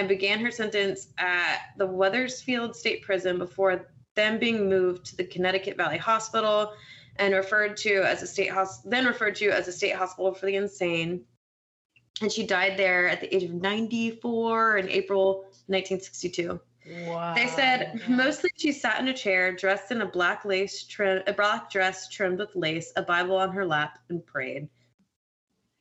and 0.00 0.08
began 0.08 0.40
her 0.40 0.50
sentence 0.50 1.08
at 1.18 1.58
the 1.76 1.86
Wethersfield 1.86 2.74
State 2.74 3.02
Prison 3.02 3.36
before 3.36 3.86
then 4.16 4.38
being 4.38 4.66
moved 4.66 5.04
to 5.04 5.16
the 5.16 5.24
Connecticut 5.24 5.76
Valley 5.76 5.98
Hospital 5.98 6.72
and 7.16 7.34
referred 7.34 7.76
to 7.76 7.96
as 7.96 8.22
a 8.22 8.26
state 8.26 8.50
hos- 8.50 8.80
then 8.80 9.04
referred 9.04 9.34
to 9.36 9.50
as 9.50 9.68
a 9.68 9.72
state 9.72 9.94
hospital 9.94 10.32
for 10.32 10.46
the 10.46 10.56
insane. 10.56 11.26
And 12.22 12.32
she 12.32 12.46
died 12.46 12.78
there 12.78 13.08
at 13.08 13.20
the 13.20 13.34
age 13.34 13.42
of 13.42 13.52
94 13.52 14.78
in 14.78 14.88
April 14.88 15.42
1962. 15.66 16.58
Wow. 17.06 17.34
They 17.34 17.46
said 17.48 18.00
mostly 18.08 18.50
she 18.56 18.72
sat 18.72 19.00
in 19.00 19.08
a 19.08 19.12
chair, 19.14 19.54
dressed 19.54 19.90
in 19.90 20.00
a 20.00 20.06
black 20.06 20.46
lace 20.46 20.84
trim, 20.84 21.22
a 21.26 21.34
black 21.34 21.70
dress 21.70 22.08
trimmed 22.08 22.38
with 22.38 22.56
lace, 22.56 22.90
a 22.96 23.02
Bible 23.02 23.36
on 23.36 23.52
her 23.52 23.66
lap, 23.66 23.98
and 24.08 24.24
prayed. 24.24 24.66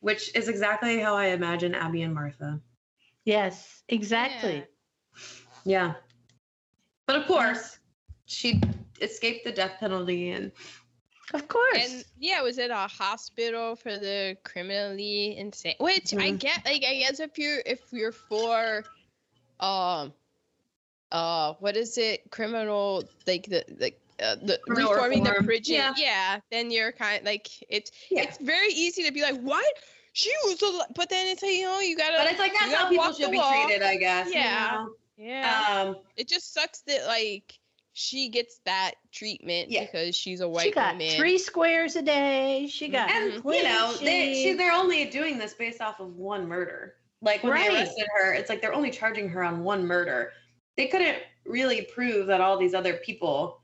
Which 0.02 0.36
is 0.36 0.50
exactly 0.50 1.00
how 1.00 1.16
I 1.16 1.28
imagine 1.28 1.74
Abby 1.74 2.02
and 2.02 2.14
Martha. 2.14 2.60
Yes, 3.26 3.84
exactly. 3.90 4.66
Yeah. 5.66 5.96
But 7.06 7.18
of 7.18 7.26
course, 7.28 7.80
she 8.26 8.62
escaped 9.02 9.46
the 9.46 9.52
death 9.52 9.80
penalty 9.80 10.32
and 10.32 10.52
Of 11.34 11.48
course. 11.48 11.78
And 11.78 12.06
yeah, 12.18 12.42
was 12.42 12.58
at 12.58 12.72
a 12.72 12.88
hospital 12.88 13.76
for 13.76 13.98
the 13.98 14.36
criminally 14.44 15.38
insane. 15.38 15.76
Which 15.80 16.12
I 16.14 16.32
Mhm. 16.32 16.40
get, 16.40 16.66
like, 16.66 16.84
I 16.84 16.98
guess 16.98 17.20
if 17.20 17.38
you're 17.38 17.62
if 17.68 17.82
you're 17.92 18.12
for, 18.12 18.84
um, 19.60 20.12
uh, 21.12 21.54
what 21.60 21.78
is 21.78 21.98
it, 22.00 22.32
criminal, 22.32 23.04
like 23.28 23.46
the 23.46 23.64
like 23.78 24.00
uh, 24.20 24.36
the 24.42 24.60
Criminal 24.66 24.92
reforming 24.92 25.24
the 25.24 25.34
prison, 25.46 25.76
Yeah. 25.76 25.94
yeah. 25.98 26.40
then 26.50 26.72
you're 26.72 26.92
kind 26.92 27.24
like 27.24 27.48
it's 27.70 27.92
Yeah. 28.10 28.24
it's 28.24 28.38
very 28.40 28.74
easy 28.74 29.04
to 29.04 29.12
be 29.12 29.22
like, 29.22 29.40
what? 29.42 29.66
She 30.20 30.32
was, 30.46 30.62
a, 30.62 30.94
but 30.96 31.10
then 31.10 31.28
it's 31.28 31.42
like 31.42 31.54
you 31.54 31.64
know 31.64 31.80
you 31.80 31.96
gotta, 31.96 32.18
But 32.18 32.28
it's 32.30 32.40
like 32.40 32.52
that's 32.54 32.72
you 32.72 32.76
how 32.76 32.90
people 32.90 33.14
should 33.14 33.32
be 33.32 33.38
walk. 33.38 33.66
treated, 33.68 33.82
I 33.84 33.96
guess. 33.96 34.28
you 34.28 34.34
Yeah. 34.34 34.70
know? 34.84 34.90
yeah. 35.18 35.66
Um, 35.88 35.98
it 36.18 36.28
just 36.28 36.54
sucks 36.54 36.82
that 36.82 37.06
like 37.08 37.58
she 37.94 38.28
gets 38.30 38.60
that 38.66 38.96
treatment 39.12 39.70
Yeah. 39.72 39.82
because 39.86 40.16
she's 40.16 40.42
a 40.42 40.48
white 40.48 40.64
she 40.66 40.72
got 40.72 40.96
woman. 40.96 41.10
three 41.18 41.38
squares 41.38 41.96
a 41.96 42.02
day. 42.02 42.68
She 42.70 42.90
got 42.90 43.10
and 43.10 43.34
you 43.46 43.64
know, 43.64 43.94
they, 44.02 44.34
she, 44.34 44.54
they're 44.54 44.74
only 44.74 45.06
doing 45.06 45.38
this 45.38 45.54
based 45.54 45.80
off 45.82 46.00
of 46.00 46.16
one 46.16 46.48
murder. 46.48 46.96
Like 47.22 47.44
when 47.44 47.54
Right. 47.54 47.70
they 47.70 47.76
arrested 47.78 48.06
her, 48.16 48.34
it's 48.34 48.50
like 48.50 48.62
they're 48.62 48.74
only 48.74 48.92
charging 48.92 49.28
her 49.30 49.44
on 49.44 49.64
one 49.64 49.86
murder. 49.86 50.32
They 50.78 50.88
couldn't 50.88 51.18
really 51.46 51.82
prove 51.94 52.28
that 52.28 52.42
all 52.42 52.58
these 52.58 52.74
other 52.74 52.94
people. 52.98 53.59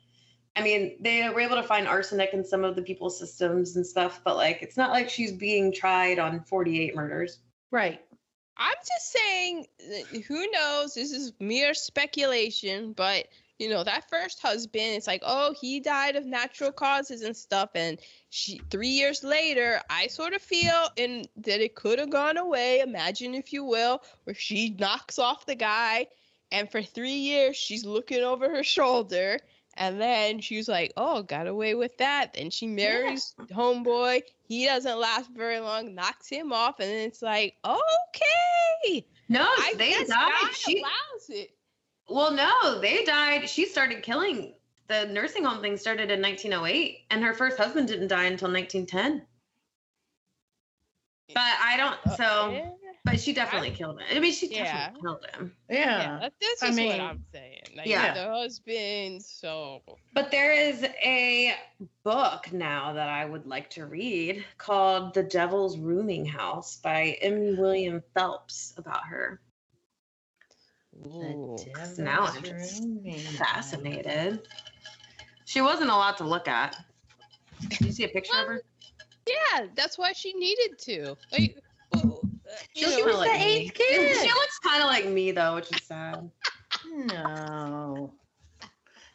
I 0.55 0.61
mean, 0.61 0.95
they 1.01 1.27
were 1.29 1.41
able 1.41 1.57
to 1.57 1.63
find 1.63 1.87
arsenic 1.87 2.33
in 2.33 2.43
some 2.43 2.63
of 2.63 2.75
the 2.75 2.81
people's 2.81 3.19
systems 3.19 3.75
and 3.75 3.85
stuff, 3.85 4.21
but 4.23 4.37
like, 4.37 4.61
it's 4.61 4.77
not 4.77 4.91
like 4.91 5.09
she's 5.09 5.33
being 5.33 5.73
tried 5.73 6.17
on 6.17 6.41
48 6.43 6.95
murders. 6.95 7.39
right. 7.71 8.01
I'm 8.57 8.77
just 8.77 9.11
saying, 9.11 9.65
uh, 9.81 10.19
who 10.27 10.49
knows? 10.51 10.93
This 10.93 11.11
is 11.11 11.33
mere 11.41 11.73
speculation, 11.73 12.93
but 12.93 13.27
you 13.59 13.69
know 13.69 13.83
that 13.83 14.09
first 14.09 14.41
husband. 14.41 14.95
It's 14.95 15.07
like, 15.07 15.21
oh, 15.25 15.53
he 15.59 15.79
died 15.79 16.15
of 16.15 16.25
natural 16.25 16.71
causes 16.71 17.21
and 17.21 17.35
stuff, 17.35 17.71
and 17.75 17.99
she 18.29 18.61
three 18.69 18.89
years 18.89 19.23
later, 19.23 19.81
I 19.89 20.07
sort 20.07 20.33
of 20.33 20.41
feel 20.41 20.89
in 20.95 21.25
that 21.37 21.61
it 21.61 21.75
could 21.75 21.99
have 21.99 22.09
gone 22.09 22.37
away. 22.37 22.79
Imagine 22.79 23.35
if 23.35 23.51
you 23.51 23.63
will, 23.63 24.01
where 24.23 24.33
she 24.33 24.69
knocks 24.79 25.19
off 25.19 25.45
the 25.45 25.55
guy, 25.55 26.07
and 26.51 26.71
for 26.71 26.81
three 26.81 27.11
years 27.11 27.55
she's 27.55 27.85
looking 27.85 28.23
over 28.23 28.49
her 28.49 28.63
shoulder. 28.63 29.39
And 29.78 29.99
then 29.99 30.39
she's 30.39 30.69
like, 30.69 30.93
"Oh, 30.95 31.21
got 31.23 31.47
away 31.47 31.76
with 31.76 31.97
that." 31.97 32.34
Then 32.34 32.49
she 32.49 32.65
marries 32.67 33.36
homeboy. 33.51 34.21
He 34.47 34.65
doesn't 34.65 34.99
last 34.99 35.30
very 35.32 35.59
long, 35.59 35.93
knocks 35.93 36.30
him 36.30 36.53
off, 36.53 36.80
and 36.80 36.89
then 36.89 37.07
it's 37.07 37.21
like, 37.21 37.55
"Okay, 37.65 39.05
No, 39.28 39.43
I 39.43 39.73
they 39.78 39.91
died. 39.91 40.07
God 40.07 40.55
She, 40.55 40.80
allows 40.80 41.30
it. 41.30 41.49
well, 42.07 42.32
no, 42.32 42.80
they 42.80 43.03
died. 43.03 43.49
She 43.49 43.65
started 43.65 44.01
killing. 44.03 44.53
The 44.88 45.07
nursing 45.07 45.43
home 45.43 45.61
thing 45.61 45.78
started 45.78 46.11
in 46.11 46.21
1908, 46.21 47.05
and 47.09 47.23
her 47.23 47.34
first 47.34 47.57
husband 47.57 47.88
didn't 47.88 48.07
die 48.07 48.26
until 48.26 48.49
1910. 48.51 49.26
But 51.34 51.41
I 51.61 51.76
don't. 51.76 52.17
So, 52.17 52.51
Yeah, 52.51 52.69
but 53.05 53.19
she 53.19 53.31
definitely 53.33 53.71
killed 53.71 53.99
him. 54.01 54.07
I 54.11 54.19
mean, 54.19 54.33
she 54.33 54.47
Yeah. 54.47 54.63
definitely 54.89 55.01
killed 55.01 55.25
him. 55.33 55.55
Yeah. 55.69 55.77
yeah, 55.77 56.19
that- 56.19 56.33
that's 56.41 56.63
I 56.63 56.71
mean, 56.71 56.87
what 56.97 57.01
I'm 57.01 57.23
saying. 57.31 57.61
Like, 57.75 57.85
yeah. 57.87 58.13
the 58.13 58.29
husband. 58.33 59.23
So 59.23 59.81
But 60.13 60.31
there 60.31 60.51
is 60.51 60.83
a 60.83 61.55
book 62.03 62.51
now 62.51 62.93
that 62.93 63.07
I 63.07 63.25
would 63.25 63.45
like 63.45 63.69
to 63.71 63.85
read 63.85 64.43
called 64.57 65.13
The 65.13 65.23
Devil's 65.23 65.77
Rooming 65.77 66.25
House 66.25 66.77
by 66.77 67.17
M. 67.21 67.55
William 67.57 68.01
Phelps 68.13 68.73
about 68.77 69.05
her. 69.05 69.39
ooh. 71.05 71.57
The 71.95 72.01
now 72.01 72.25
I'm 72.25 72.41
just. 72.43 72.83
Fascinated. 73.37 74.47
She 75.45 75.61
wasn't 75.61 75.89
a 75.91 75.95
lot 75.95 76.17
to 76.17 76.23
look 76.23 76.47
at. 76.47 76.75
Did 77.69 77.81
you 77.81 77.91
see 77.91 78.03
a 78.03 78.09
picture 78.09 78.35
of 78.35 78.47
her? 78.47 78.61
yeah, 79.27 79.67
that's 79.75 79.97
why 79.97 80.11
she 80.13 80.33
needed 80.33 80.77
to. 80.79 81.17
Like, 81.31 81.57
well, 82.75 82.89
know, 82.99 83.05
was 83.05 83.05
kinda 83.05 83.17
like 83.17 83.31
the 83.31 83.45
eighth 83.45 83.77
She- 83.77 83.83
kid. 83.83 84.15
She 84.17 84.27
looks 84.33 84.59
kind 84.59 84.81
of 84.83 84.87
like 84.87 85.05
me 85.07 85.31
though, 85.31 85.55
which 85.55 85.71
is 85.75 85.83
sad. 85.85 86.29
No. 86.93 88.13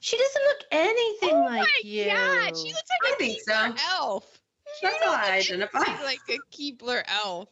She 0.00 0.16
doesn't 0.16 0.42
look 0.44 0.58
anything 0.70 1.30
oh 1.30 1.44
like 1.44 1.60
my 1.60 1.80
you. 1.84 2.06
god, 2.06 2.56
she 2.56 2.68
looks 2.72 2.88
like 3.02 3.10
I 3.10 3.12
a 3.12 3.16
think 3.16 3.40
so. 3.42 3.52
Keebler 3.52 3.80
elf. 3.92 4.40
That's 4.82 5.04
how 5.04 5.12
I 5.12 5.30
identify. 5.36 5.84
She's 5.84 6.04
like 6.04 6.20
a 6.30 6.38
Keebler 6.56 7.02
elf. 7.22 7.48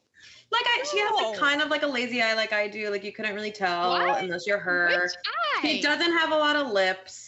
Like 0.50 0.62
I, 0.64 0.84
she 0.90 0.98
has 0.98 1.10
like 1.12 1.38
kind 1.38 1.60
of 1.60 1.68
like 1.68 1.82
a 1.82 1.86
lazy 1.86 2.22
eye, 2.22 2.32
like 2.34 2.54
I 2.54 2.68
do. 2.68 2.88
Like 2.90 3.04
you 3.04 3.12
couldn't 3.12 3.34
really 3.34 3.52
tell 3.52 3.90
What? 3.90 4.22
unless 4.22 4.46
you're 4.46 4.58
her. 4.58 4.88
Which 4.88 5.12
eye? 5.26 5.60
She 5.62 5.82
doesn't 5.82 6.12
have 6.12 6.30
a 6.32 6.36
lot 6.36 6.56
of 6.56 6.72
lips. 6.72 7.27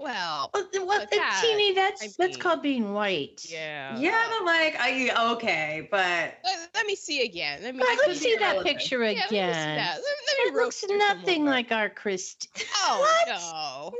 Well, 0.00 0.50
Well, 0.54 0.66
th- 0.72 0.82
well, 0.86 1.02
uh, 1.02 1.06
that- 1.10 1.38
Teeny, 1.42 1.74
that's 1.74 2.02
I 2.02 2.08
that's 2.18 2.38
called 2.38 2.62
being 2.62 2.94
white. 2.94 3.44
yeah. 3.46 3.98
Yeah, 3.98 4.24
but 4.30 4.46
like 4.46 4.74
I 4.80 5.32
okay, 5.32 5.86
but 5.90 6.38
Let, 6.42 6.70
let 6.74 6.86
me 6.86 6.96
see 6.96 7.22
again. 7.22 7.60
Let 7.62 7.74
me. 7.74 7.82
Well, 7.86 7.96
let's 8.08 8.18
see 8.18 8.34
that 8.36 8.52
relative. 8.52 8.64
picture 8.64 9.04
yeah, 9.04 9.20
let 9.20 9.30
me 9.30 9.36
again. 9.38 9.76
Let, 9.76 9.94
let 9.96 9.96
me 9.96 10.00
It 10.02 10.54
looks 10.54 10.58
roast 10.58 10.80
her 10.82 10.88
some 10.88 10.98
nothing 10.98 11.44
like 11.44 11.70
our 11.70 11.90
Christ. 11.90 12.48
Oh 12.76 13.00
What? 13.00 13.28
no! 13.28 13.92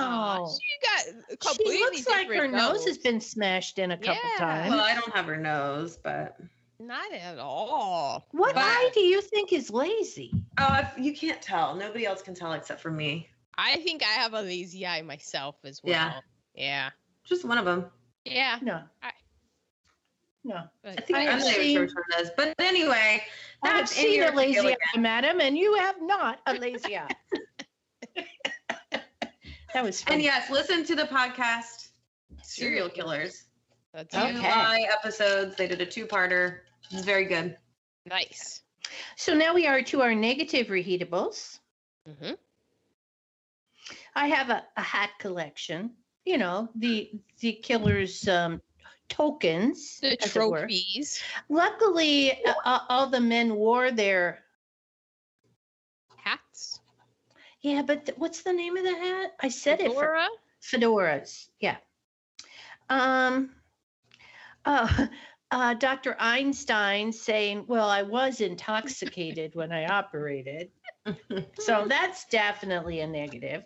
No. 0.00 0.44
Uh-uh. 0.44 0.48
She 0.48 1.36
got 1.50 1.52
a 1.52 1.54
She 1.64 1.78
looks 1.80 2.08
like 2.08 2.26
her 2.28 2.32
different 2.32 2.54
nose 2.54 2.86
has 2.86 2.96
been 2.96 3.20
smashed 3.20 3.78
in 3.78 3.90
a 3.90 3.96
couple 3.98 4.14
Yeah. 4.38 4.38
times. 4.38 4.70
well, 4.70 4.80
I 4.80 4.94
don't 4.94 5.14
have 5.14 5.26
her 5.26 5.36
nose, 5.36 5.98
but 6.02 6.38
Not 6.80 7.12
at 7.12 7.38
all. 7.38 8.26
what 8.30 8.54
but- 8.54 8.64
eye 8.64 8.90
do 8.94 9.00
you 9.00 9.20
think 9.20 9.52
is 9.52 9.70
lazy? 9.70 10.32
oh, 10.58 10.78
if, 10.80 11.04
you 11.04 11.12
can't 11.14 11.42
tell. 11.42 11.74
Nobody 11.74 12.06
else 12.06 12.22
can 12.22 12.34
tell 12.34 12.52
except 12.54 12.80
for 12.80 12.90
me. 12.90 13.28
I 13.56 13.76
think 13.76 14.02
I 14.02 14.06
have 14.20 14.34
a 14.34 14.40
lazy 14.42 14.86
eye 14.86 15.02
myself 15.02 15.56
as 15.64 15.80
well. 15.82 15.92
Yeah. 15.92 16.20
Yeah. 16.54 16.90
Just 17.24 17.44
one 17.44 17.58
of 17.58 17.64
them. 17.64 17.86
Yeah. 18.24 18.58
No. 18.62 18.82
I- 19.02 19.12
No. 20.44 20.64
I 20.84 20.96
think 20.96 21.16
I 21.18 21.20
I 21.20 21.22
have 21.24 21.32
am 21.34 21.38
not 21.40 21.48
even 21.50 21.62
seen- 21.62 21.76
sure 21.76 21.82
which 21.84 21.92
one. 21.94 22.30
But 22.36 22.54
anyway, 22.58 23.22
I 23.62 23.68
have 23.68 23.88
seen 23.88 24.14
your 24.14 24.32
a 24.32 24.36
lazy 24.36 24.54
Gilligan. 24.54 24.76
eye, 24.94 24.98
madam, 24.98 25.40
and 25.40 25.56
you 25.56 25.74
have 25.76 25.96
not 26.02 26.40
a 26.46 26.54
lazy 26.54 26.96
eye. 26.96 27.08
that 29.74 29.82
was 29.84 30.04
And 30.08 30.20
yes, 30.22 30.50
listen 30.50 30.84
to 30.84 30.94
the 30.94 31.04
podcast 31.04 31.88
Serial 32.42 32.88
Killers. 32.88 33.44
That's 33.94 34.14
Two 34.14 34.20
Okay. 34.20 34.32
July 34.34 34.86
episodes. 34.90 35.56
They 35.56 35.68
did 35.68 35.80
a 35.80 35.86
two-parter. 35.86 36.60
It's 36.90 37.04
very 37.04 37.24
good. 37.26 37.56
nice. 38.06 38.62
So 39.16 39.32
now 39.34 39.54
we 39.54 39.66
are 39.66 39.80
to 39.82 40.02
our 40.02 40.14
negative 40.14 40.66
reheatables. 40.68 41.58
hmm 42.06 42.32
I 44.14 44.28
have 44.28 44.50
a, 44.50 44.64
a 44.76 44.82
hat 44.82 45.10
collection. 45.18 45.92
You 46.24 46.38
know, 46.38 46.68
the 46.76 47.10
the 47.40 47.52
killer's 47.52 48.28
um, 48.28 48.60
tokens. 49.08 49.98
The 50.00 50.12
it 50.12 50.20
trophies. 50.20 51.22
Luckily, 51.48 52.32
uh, 52.44 52.54
uh, 52.64 52.78
all 52.88 53.08
the 53.08 53.20
men 53.20 53.54
wore 53.54 53.90
their. 53.90 54.38
Hats. 56.16 56.80
Yeah, 57.60 57.82
but 57.82 58.06
th- 58.06 58.18
what's 58.18 58.42
the 58.42 58.52
name 58.52 58.76
of 58.76 58.84
the 58.84 58.94
hat? 58.94 59.32
I 59.40 59.48
said 59.48 59.80
it. 59.80 59.92
For, 59.92 60.00
Fedora. 60.00 60.28
fedoras. 60.62 61.48
Yeah. 61.60 61.76
Um. 62.88 63.50
Uh, 64.64 65.08
uh, 65.50 65.74
Dr. 65.74 66.14
Einstein 66.20 67.12
saying, 67.12 67.64
"Well, 67.66 67.88
I 67.88 68.02
was 68.02 68.40
intoxicated 68.40 69.56
when 69.56 69.72
I 69.72 69.86
operated." 69.86 70.70
So 71.58 71.86
that's 71.88 72.26
definitely 72.26 73.00
a 73.00 73.06
negative. 73.06 73.64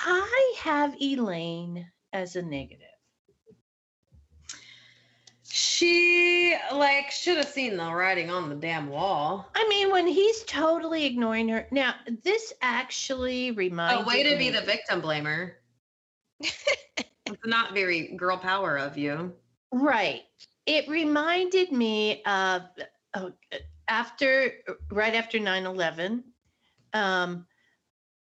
I 0.00 0.54
have 0.58 0.94
Elaine 1.00 1.86
as 2.12 2.36
a 2.36 2.42
negative. 2.42 2.86
She 5.56 6.56
like 6.72 7.10
should 7.10 7.36
have 7.36 7.48
seen 7.48 7.76
the 7.76 7.92
writing 7.92 8.30
on 8.30 8.48
the 8.48 8.54
damn 8.54 8.88
wall. 8.88 9.48
I 9.54 9.68
mean, 9.68 9.90
when 9.90 10.06
he's 10.06 10.42
totally 10.44 11.04
ignoring 11.04 11.48
her. 11.48 11.66
Now, 11.70 11.94
this 12.22 12.52
actually 12.60 13.52
reminds 13.52 14.02
A 14.02 14.06
way 14.06 14.22
to 14.24 14.36
be 14.36 14.50
the 14.50 14.62
victim 14.62 15.00
blamer. 15.00 15.52
it's 16.40 17.46
not 17.46 17.72
very 17.72 18.16
girl 18.16 18.36
power 18.36 18.76
of 18.76 18.98
you. 18.98 19.32
Right. 19.70 20.22
It 20.66 20.88
reminded 20.88 21.70
me 21.72 22.22
of 22.24 22.62
uh, 23.12 23.30
after, 23.88 24.52
right 24.90 25.14
after 25.14 25.38
9 25.38 25.66
11, 25.66 26.24
um, 26.94 27.46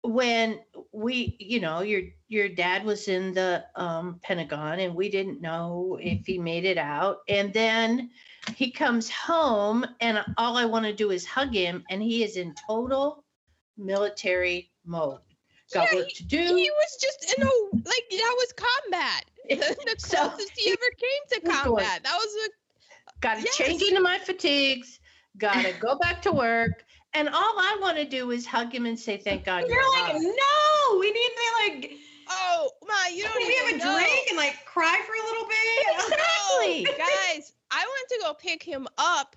when 0.03 0.61
we, 0.93 1.37
you 1.41 1.61
know, 1.61 1.81
your 1.83 2.03
your 2.29 2.49
dad 2.49 2.85
was 2.85 3.09
in 3.09 3.35
the 3.35 3.65
um, 3.77 4.21
Pentagon 4.23 4.81
and 4.81 4.95
we 4.95 5.11
didn't 5.11 5.41
know 5.43 5.99
if 6.01 6.27
he 6.27 6.39
made 6.39 6.65
it 6.65 6.79
out. 6.79 7.19
And 7.29 7.53
then 7.53 8.11
he 8.57 8.71
comes 8.73 9.11
home 9.11 9.85
and 10.01 10.25
all 10.39 10.57
I 10.57 10.67
want 10.67 10.87
to 10.87 10.95
do 10.95 11.11
is 11.11 11.27
hug 11.27 11.55
him 11.55 11.85
and 11.91 12.03
he 12.03 12.25
is 12.25 12.37
in 12.37 12.55
total 12.55 13.25
military 13.77 14.73
mode. 14.85 15.21
Got 15.73 15.93
Yeah, 15.93 15.93
work 15.93 16.13
to 16.15 16.25
do. 16.27 16.57
He 16.63 16.71
was 16.71 16.97
just 17.01 17.25
in 17.25 17.31
a 17.31 17.89
like 17.89 18.09
that 18.11 18.35
was 18.39 18.53
combat. 18.53 19.25
the 19.49 19.97
So, 19.99 20.33
closest 20.37 20.59
he 20.59 20.71
ever 20.71 20.91
came 20.99 21.23
to 21.31 21.41
combat. 21.51 22.03
That 22.05 22.15
was 22.17 22.35
a 22.47 22.51
Got 23.21 23.37
to 23.37 23.45
Yes. 23.45 23.59
change 23.59 23.83
into 23.83 24.01
my 24.01 24.19
fatigues. 24.19 25.01
Got 25.39 25.63
to 25.63 25.73
go 25.73 25.99
back 25.99 26.23
to 26.23 26.33
work. 26.33 26.85
And 27.13 27.29
all 27.29 27.35
I 27.59 27.79
want 27.81 27.97
to 27.97 28.05
do 28.05 28.31
is 28.31 28.47
hug 28.47 28.73
him 28.73 28.87
and 28.87 28.99
say, 28.99 29.17
"Thank 29.17 29.45
God 29.45 29.65
You're 29.67 29.71
you're 29.71 30.03
like, 30.05 30.13
alive." 30.15 30.23
no, 30.23 30.99
we 30.99 31.11
need 31.11 31.31
to 31.37 31.69
like 31.69 32.01
oh 32.31 32.71
my, 32.87 33.11
you 33.15 33.25
don't 33.25 33.39
Can 33.39 33.47
we 33.49 33.57
have 33.57 33.75
a 33.75 33.85
know. 33.85 33.99
drink 33.99 34.29
and 34.29 34.37
like 34.37 34.65
cry 34.65 35.01
for 35.07 35.13
a 35.13 35.25
little 35.27 35.47
bit? 35.47 35.57
Exactly. 36.61 36.85
No, 36.85 36.99
guys, 36.99 37.53
I 37.71 37.79
went 37.79 38.09
to 38.11 38.19
go 38.23 38.35
pick 38.35 38.63
him 38.63 38.87
up. 38.99 39.37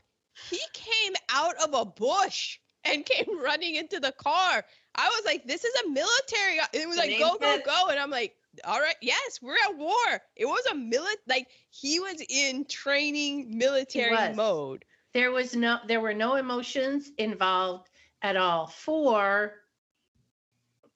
He 0.50 0.60
came 0.74 1.14
out 1.30 1.56
of 1.64 1.74
a 1.74 1.86
bush 1.86 2.60
and 2.84 3.06
came 3.06 3.40
running 3.42 3.76
into 3.76 4.00
the 4.00 4.12
car. 4.12 4.64
I 4.96 5.08
was 5.08 5.24
like, 5.26 5.46
this 5.46 5.64
is 5.64 5.74
a 5.86 5.90
military. 5.90 6.60
It 6.74 6.88
was 6.88 6.98
like, 6.98 7.18
go, 7.20 7.38
go, 7.40 7.56
fit? 7.56 7.66
go. 7.66 7.88
And 7.90 8.00
I'm 8.00 8.10
like, 8.10 8.36
all 8.66 8.80
right, 8.80 8.96
yes, 9.02 9.40
we're 9.42 9.56
at 9.70 9.78
war. 9.78 10.22
It 10.36 10.46
was 10.46 10.64
a 10.72 10.76
mili 10.76 11.14
like 11.28 11.48
he 11.70 12.00
was 12.00 12.22
in 12.30 12.66
training 12.66 13.58
military 13.58 14.34
mode. 14.36 14.86
There 15.14 15.32
was 15.32 15.56
no 15.56 15.78
there 15.88 16.02
were 16.02 16.14
no 16.14 16.36
emotions 16.36 17.12
involved 17.18 17.90
at 18.22 18.36
all 18.36 18.68
for 18.68 19.54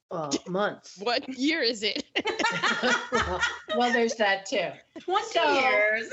uh, 0.09 0.32
months. 0.47 0.97
What 1.01 1.28
year 1.38 1.61
is 1.61 1.84
it? 1.84 2.03
well, 3.11 3.41
well, 3.78 3.93
there's 3.93 4.15
that 4.15 4.45
too. 4.45 4.70
20 4.99 5.26
So- 5.28 5.59
years. 5.59 6.09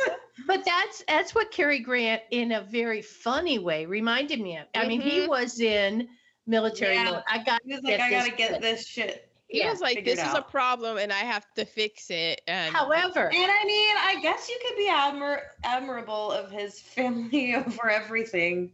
But 0.48 0.64
that's 0.64 1.04
that's 1.06 1.34
what 1.34 1.52
Cary 1.52 1.78
Grant, 1.78 2.22
in 2.32 2.52
a 2.52 2.60
very 2.62 3.00
funny 3.02 3.60
way, 3.60 3.86
reminded 3.86 4.40
me 4.40 4.56
of. 4.58 4.66
I 4.74 4.86
mean, 4.86 5.00
he 5.00 5.20
Mhm. 5.20 5.28
was 5.28 5.60
in 5.60 6.08
military 6.46 6.94
Yeah. 6.96 7.04
mode. 7.12 7.22
I 7.28 7.42
got 7.44 7.62
He 7.64 7.72
was 7.72 7.82
like, 7.84 8.00
I 8.00 8.10
gotta 8.10 8.30
this 8.30 8.36
get 8.38 8.50
fit." 8.50 8.60
this 8.60 8.86
shit. 8.86 9.23
He 9.48 9.60
Yeah, 9.60 9.70
was 9.70 9.80
like, 9.80 10.04
this 10.04 10.22
is 10.24 10.34
a 10.34 10.42
problem 10.42 10.98
and 10.98 11.12
I 11.12 11.20
have 11.20 11.46
to 11.54 11.64
fix 11.64 12.10
it. 12.10 12.40
And 12.46 12.74
However, 12.74 13.28
And 13.30 13.50
I 13.50 13.64
mean, 13.64 13.96
I 13.98 14.20
guess 14.20 14.48
you 14.48 14.58
could 14.66 14.76
be 14.76 14.88
admir- 14.90 15.42
admirable 15.64 16.32
of 16.32 16.50
his 16.50 16.80
family 16.80 17.54
over 17.56 17.88
everything. 17.90 18.72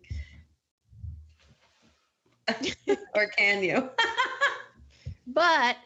or 3.14 3.26
can 3.36 3.62
you? 3.62 3.90
but 5.26 5.76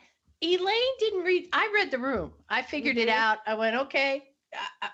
Elaine 0.42 0.96
didn't 0.98 1.22
read. 1.24 1.48
I 1.52 1.70
read 1.74 1.90
the 1.90 1.98
room. 1.98 2.32
I 2.48 2.62
figured 2.62 2.98
it 2.98 3.08
Mhm. 3.08 3.12
out. 3.12 3.38
I 3.46 3.54
went, 3.54 3.76
okay, 3.76 4.28
I, 4.54 4.88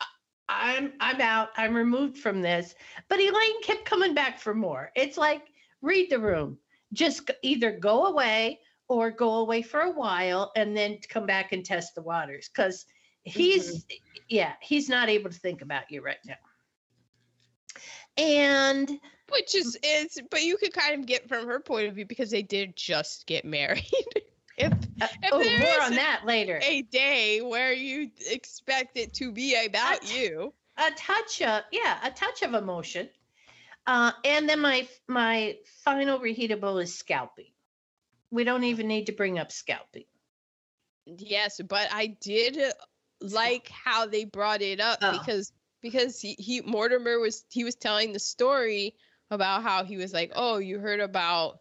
I, 0.00 0.06
I'm 0.48 0.92
I'm 1.00 1.20
out. 1.20 1.50
I'm 1.56 1.74
removed 1.74 2.18
from 2.18 2.40
this. 2.42 2.74
But 3.08 3.20
Elaine 3.20 3.62
kept 3.62 3.84
coming 3.84 4.14
back 4.14 4.38
for 4.38 4.54
more. 4.54 4.90
It's 4.94 5.16
like 5.16 5.42
read 5.82 6.10
the 6.10 6.18
room. 6.20 6.58
Just 6.92 7.30
either 7.42 7.72
go 7.72 8.06
away 8.06 8.60
or 8.88 9.10
go 9.10 9.36
away 9.36 9.62
for 9.62 9.80
a 9.80 9.90
while 9.90 10.52
and 10.56 10.76
then 10.76 10.98
come 11.08 11.26
back 11.26 11.52
and 11.52 11.64
test 11.64 11.94
the 11.94 12.02
waters 12.02 12.48
because 12.48 12.86
he's 13.24 13.84
yeah 14.28 14.52
he's 14.60 14.88
not 14.88 15.08
able 15.08 15.30
to 15.30 15.38
think 15.38 15.62
about 15.62 15.90
you 15.90 16.02
right 16.02 16.18
now. 16.24 16.34
And 18.18 18.88
which 19.30 19.54
is 19.54 19.78
is 19.82 20.18
but 20.30 20.42
you 20.42 20.56
could 20.56 20.72
kind 20.72 21.00
of 21.00 21.06
get 21.06 21.28
from 21.28 21.46
her 21.46 21.60
point 21.60 21.88
of 21.88 21.94
view 21.94 22.06
because 22.06 22.30
they 22.30 22.42
did 22.42 22.76
just 22.76 23.26
get 23.26 23.44
married. 23.44 23.84
if 24.56 24.72
uh, 24.72 25.06
If 25.22 25.32
oh, 25.32 25.38
more 25.58 25.82
on 25.82 25.94
that 25.96 26.22
later. 26.24 26.58
a 26.62 26.82
day 26.82 27.40
where 27.42 27.72
you 27.72 28.10
expect 28.30 28.96
it 28.96 29.12
to 29.14 29.32
be 29.32 29.54
about 29.66 30.00
That's- 30.00 30.16
you. 30.16 30.52
a 30.78 30.90
touch 30.96 31.42
of 31.42 31.62
yeah 31.72 31.98
a 32.04 32.10
touch 32.10 32.42
of 32.42 32.54
emotion 32.54 33.08
uh, 33.86 34.12
and 34.24 34.48
then 34.48 34.60
my 34.60 34.86
my 35.08 35.56
final 35.84 36.18
reheatable 36.20 36.82
is 36.82 36.94
scalping 36.94 37.50
we 38.36 38.44
don't 38.44 38.64
even 38.64 38.88
need 38.88 39.06
to 39.06 39.12
bring 39.12 39.38
up 39.38 39.52
scalping 39.52 40.04
Yes, 41.06 41.60
but 41.66 41.88
I 41.92 42.08
did 42.08 42.58
like 43.20 43.68
how 43.68 44.06
they 44.06 44.24
brought 44.24 44.62
it 44.62 44.80
up 44.80 45.00
Oh. 45.02 45.12
because 45.12 45.52
because 45.82 46.20
he, 46.20 46.34
he 46.38 46.60
Mortimer 46.62 47.18
was 47.18 47.44
he 47.50 47.64
was 47.64 47.76
telling 47.76 48.12
the 48.12 48.18
story 48.18 48.94
about 49.30 49.62
how 49.62 49.84
he 49.84 49.96
was 49.96 50.12
like, 50.12 50.32
"Oh, 50.34 50.58
you 50.58 50.78
heard 50.80 51.00
about 51.00 51.60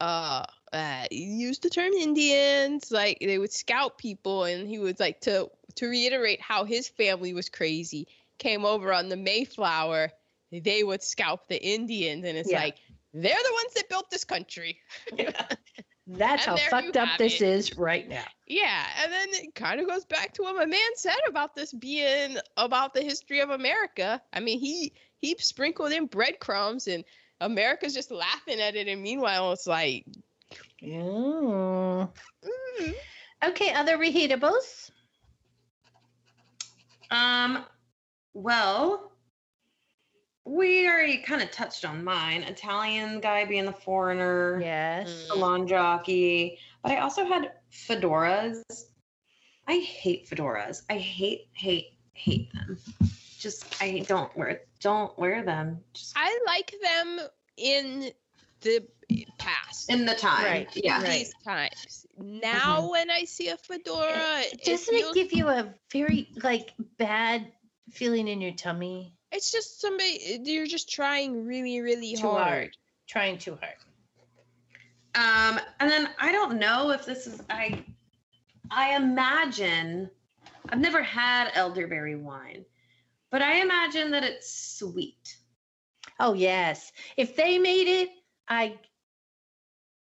uh 0.00 0.44
uh 0.72 1.06
he 1.10 1.24
used 1.24 1.62
the 1.62 1.70
term 1.70 1.92
Indians, 1.92 2.90
like 2.90 3.18
they 3.20 3.38
would 3.38 3.52
scout 3.52 3.98
people 3.98 4.44
and 4.44 4.68
he 4.68 4.78
was 4.78 4.98
like 5.00 5.20
to 5.22 5.50
to 5.76 5.88
reiterate 5.88 6.40
how 6.40 6.64
his 6.64 6.88
family 6.88 7.34
was 7.34 7.48
crazy, 7.48 8.08
came 8.38 8.64
over 8.64 8.92
on 8.92 9.08
the 9.08 9.16
Mayflower, 9.16 10.10
they 10.50 10.82
would 10.84 11.02
scalp 11.02 11.48
the 11.48 11.62
Indians 11.62 12.24
and 12.24 12.36
it's 12.36 12.50
Yeah. 12.50 12.58
like 12.58 12.78
they're 13.14 13.22
the 13.44 13.52
ones 13.62 13.74
that 13.74 13.88
built 13.88 14.10
this 14.10 14.24
country. 14.24 14.80
that's 16.06 16.44
And 16.44 16.46
how 16.46 16.58
fucked 16.58 16.96
up 16.96 17.16
this 17.18 17.40
it. 17.40 17.42
is 17.42 17.76
right 17.76 18.08
now 18.08 18.24
Yeah, 18.46 18.86
and 19.02 19.12
then 19.12 19.28
it 19.32 19.54
kind 19.54 19.80
of 19.80 19.88
goes 19.88 20.04
back 20.04 20.32
to 20.34 20.42
what 20.42 20.56
my 20.56 20.66
man 20.66 20.90
said 20.96 21.18
about 21.28 21.54
this 21.54 21.72
being 21.72 22.36
about 22.56 22.94
the 22.94 23.02
history 23.02 23.40
of 23.40 23.50
America. 23.50 24.20
I 24.32 24.40
mean, 24.40 24.58
he 24.60 24.92
he 25.18 25.36
sprinkled 25.38 25.92
in 25.92 26.06
breadcrumbs, 26.06 26.86
and 26.88 27.04
America's 27.40 27.94
just 27.94 28.10
laughing 28.10 28.60
at 28.60 28.76
it. 28.76 28.88
And 28.88 29.02
meanwhile, 29.02 29.52
it's 29.52 29.66
like, 29.66 30.06
Mm. 30.82 32.08
mm, 32.44 32.94
okay 33.44 33.72
other 33.72 33.96
reheatables 33.98 34.90
Um, 37.10 37.64
well, 38.34 39.11
we 40.44 40.88
already 40.88 41.18
kind 41.18 41.42
of 41.42 41.50
touched 41.50 41.84
on 41.84 42.02
mine. 42.02 42.42
Italian 42.42 43.20
guy 43.20 43.44
being 43.44 43.64
the 43.64 43.72
foreigner, 43.72 44.60
yes 44.60 45.26
salon 45.26 45.66
jockey. 45.66 46.58
But 46.82 46.92
I 46.92 47.00
also 47.00 47.24
had 47.24 47.52
fedoras. 47.72 48.62
I 49.68 49.78
hate 49.78 50.28
fedoras. 50.28 50.82
I 50.90 50.98
hate, 50.98 51.48
hate, 51.52 51.96
hate 52.12 52.52
them. 52.52 52.78
Just 53.38 53.80
I 53.80 54.04
don't 54.06 54.36
wear 54.36 54.62
don't 54.80 55.16
wear 55.18 55.44
them. 55.44 55.80
Just 55.94 56.12
I 56.16 56.38
like 56.46 56.74
them 56.82 57.20
in 57.56 58.10
the 58.60 58.84
past. 59.38 59.90
in 59.90 60.06
the 60.06 60.14
time. 60.14 60.44
Right, 60.44 60.68
Yeah. 60.74 60.98
in 60.98 61.02
right. 61.02 61.12
these 61.12 61.34
times. 61.44 62.06
Now, 62.18 62.80
mm-hmm. 62.80 62.90
when 62.90 63.10
I 63.10 63.24
see 63.24 63.48
a 63.48 63.56
fedora, 63.56 64.40
it 64.40 64.64
doesn't 64.64 64.94
it 64.94 65.00
feels- 65.00 65.14
give 65.14 65.32
you 65.32 65.48
a 65.48 65.74
very 65.92 66.28
like 66.42 66.72
bad 66.98 67.50
feeling 67.90 68.28
in 68.28 68.40
your 68.40 68.52
tummy 68.52 69.14
It's 69.32 69.50
just 69.50 69.80
somebody 69.80 70.40
you're 70.44 70.66
just 70.66 70.90
trying 70.90 71.46
really, 71.46 71.80
really 71.80 72.14
Too 72.14 72.28
hard. 72.28 72.42
hard. 72.44 72.76
trying 73.08 73.38
too 73.38 73.58
hard 73.60 73.74
Um, 75.14 75.60
and 75.80 75.90
then 75.90 76.08
I 76.18 76.32
don't 76.32 76.58
know 76.58 76.90
if 76.90 77.04
this 77.06 77.26
is 77.26 77.42
I 77.50 77.82
I 78.70 78.96
imagine 78.96 80.10
I've 80.68 80.78
never 80.80 81.02
had 81.02 81.50
elderberry 81.54 82.16
wine, 82.16 82.64
but 83.30 83.42
I 83.42 83.60
imagine 83.60 84.10
that 84.12 84.22
it's 84.24 84.52
sweet. 84.78 85.36
oh 86.20 86.34
yes 86.34 86.92
if 87.16 87.34
they 87.36 87.58
made 87.58 87.88
it 87.88 88.10
i 88.48 88.78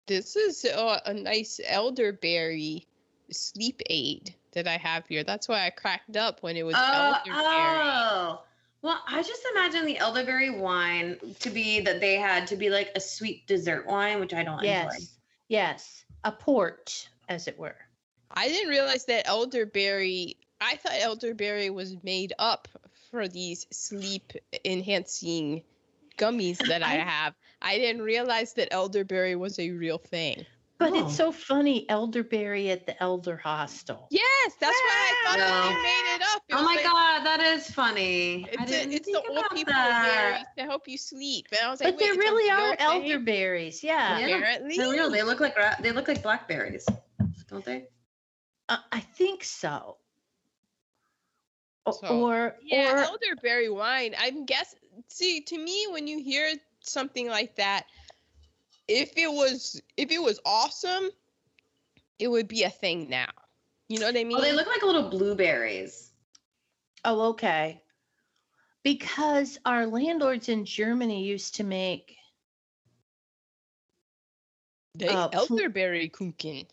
This 0.07 0.37
is 0.37 0.65
a, 0.65 1.01
a 1.07 1.15
nice 1.15 1.61
elderberry 1.67 2.87
sleep 3.31 3.81
aid 3.89 4.35
that 4.53 4.69
I 4.69 4.77
have 4.77 5.07
here. 5.09 5.25
That's 5.25 5.49
why 5.49 5.67
I 5.67 5.71
cracked 5.71 6.17
up 6.17 6.43
when 6.43 6.57
it 6.57 6.63
was 6.63 6.77
Oh, 6.79 7.17
elderberry. 7.27 7.35
oh. 7.43 8.43
Well, 8.85 9.01
I 9.09 9.23
just 9.23 9.41
imagine 9.53 9.87
the 9.87 9.97
elderberry 9.97 10.51
wine 10.51 11.17
to 11.41 11.49
be 11.49 11.81
that 11.81 12.01
they 12.03 12.17
had 12.17 12.47
to 12.49 12.57
be 12.57 12.69
like 12.69 12.93
a 12.95 13.01
sweet 13.01 13.47
dessert 13.47 13.87
wine, 13.87 14.21
which 14.21 14.35
I 14.35 14.43
don't 14.45 14.59
enjoy. 14.59 14.67
yes 14.67 15.17
yes 15.49 16.05
a 16.23 16.31
port 16.31 17.09
as 17.31 17.49
it 17.49 17.59
were 17.59 17.77
I 18.31 18.49
didn't 18.49 18.69
realize 18.69 19.07
that 19.07 19.27
elderberry. 19.27 20.37
I 20.61 20.77
thought 20.77 21.01
elderberry 21.01 21.71
was 21.71 21.97
made 22.03 22.35
up 22.39 22.69
for 23.11 23.27
these 23.27 23.67
sleep 23.71 24.33
enhancing 24.67 25.63
gummies 26.19 26.59
that 26.69 26.83
I 26.83 26.97
I- 26.97 26.99
have. 26.99 27.35
I 27.63 27.79
didn't 27.79 28.03
realize 28.03 28.53
that 28.55 28.69
elderberry 28.71 29.35
was 29.35 29.59
a 29.59 29.71
real 29.71 29.97
thing. 29.97 30.45
But 30.77 30.93
Oh. 30.93 31.07
it's 31.07 31.17
so 31.17 31.31
funny, 31.31 31.89
elderberry 31.89 32.71
at 32.71 32.85
the 32.85 33.01
elder 33.01 33.37
hostel. 33.37 34.09
Yes, 34.11 34.53
that's 34.61 34.77
why 34.77 34.91
I 34.93 35.25
thought 35.25 35.39
that 35.39 35.63
No. 35.63 35.69
they 35.69 35.83
made 35.83 36.15
it 36.17 36.23
up. 36.35 36.43
It 36.49 36.55
Oh 36.55 36.63
my 36.65 36.75
like- 36.75 36.85
god, 36.85 37.25
that 37.25 37.41
is 37.41 37.71
funny. 37.71 38.47
It's, 38.51 38.73
a, 38.73 38.91
it's 38.91 39.07
the 39.07 39.23
old 39.29 39.45
people 39.53 39.73
that. 39.73 40.33
berries 40.33 40.47
to 40.59 40.65
help 40.65 40.89
you 40.89 40.99
sleep. 40.99 41.47
And 41.53 41.61
I 41.65 41.71
was 41.71 41.81
like, 41.81 41.95
But 41.95 42.01
there 42.01 42.09
Wait, 42.13 42.19
it's 42.19 42.27
a 42.29 42.33
really 42.33 42.51
are 42.51 42.77
thing? 42.77 42.87
elderberries. 43.13 43.85
Yeah. 43.85 44.19
Yeah. 44.19 44.27
Apparently. 44.37 44.77
They're 44.77 44.91
real. 44.91 45.11
They 45.11 45.23
look 45.23 45.39
like 45.41 45.55
they 45.81 45.93
look 45.93 46.09
like 46.09 46.23
blackberries, 46.25 46.85
don't 47.49 47.65
they? 47.65 47.87
Uh, 48.69 48.79
I 48.91 49.01
think 49.01 49.45
so. 49.45 49.99
O- 51.87 51.93
So, 51.93 52.07
or 52.09 52.57
Yeah, 52.63 52.95
or 52.95 52.99
elderberry 52.99 53.69
wine. 53.69 54.15
I'm 54.19 54.45
guess. 54.45 54.75
See, 55.09 55.41
to 55.43 55.59
me, 55.59 55.87
when 55.91 56.07
you 56.07 56.19
hear 56.23 56.53
something 56.81 57.29
like 57.29 57.55
that, 57.57 57.87
if 58.89 59.17
it 59.17 59.31
was 59.31 59.81
if 59.97 60.11
it 60.11 60.23
was 60.23 60.41
awesome, 60.45 61.11
it 62.19 62.29
would 62.29 62.49
be 62.49 62.63
a 62.65 62.71
thing 62.71 63.09
now. 63.09 63.29
You 63.89 63.99
know 64.01 64.07
what 64.07 64.17
I 64.17 64.25
mean? 64.25 64.37
Oh, 64.39 64.41
they 64.41 64.53
look 64.53 64.67
like 64.67 64.83
little 64.83 65.09
blueberries. 65.11 66.11
oh 67.05 67.31
okay. 67.31 67.83
Because 68.83 69.59
our 69.65 69.87
landlords 69.87 70.49
in 70.51 70.65
Germany 70.67 71.25
used 71.25 71.55
to 71.57 71.65
make 71.65 72.17
They- 74.95 75.09
uh, 75.09 75.29
pl- 75.29 75.41
elderberry 75.41 76.09
kuchen. 76.11 76.67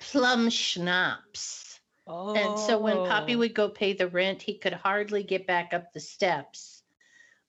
plum 0.00 0.50
schnapps. 0.50 1.80
Oh. 2.06 2.34
And 2.34 2.58
so 2.58 2.78
when 2.78 2.96
Poppy 2.96 3.36
would 3.36 3.54
go 3.54 3.68
pay 3.68 3.92
the 3.92 4.08
rent, 4.08 4.40
he 4.40 4.56
could 4.56 4.72
hardly 4.72 5.22
get 5.22 5.46
back 5.46 5.74
up 5.74 5.92
the 5.92 6.00
steps 6.00 6.77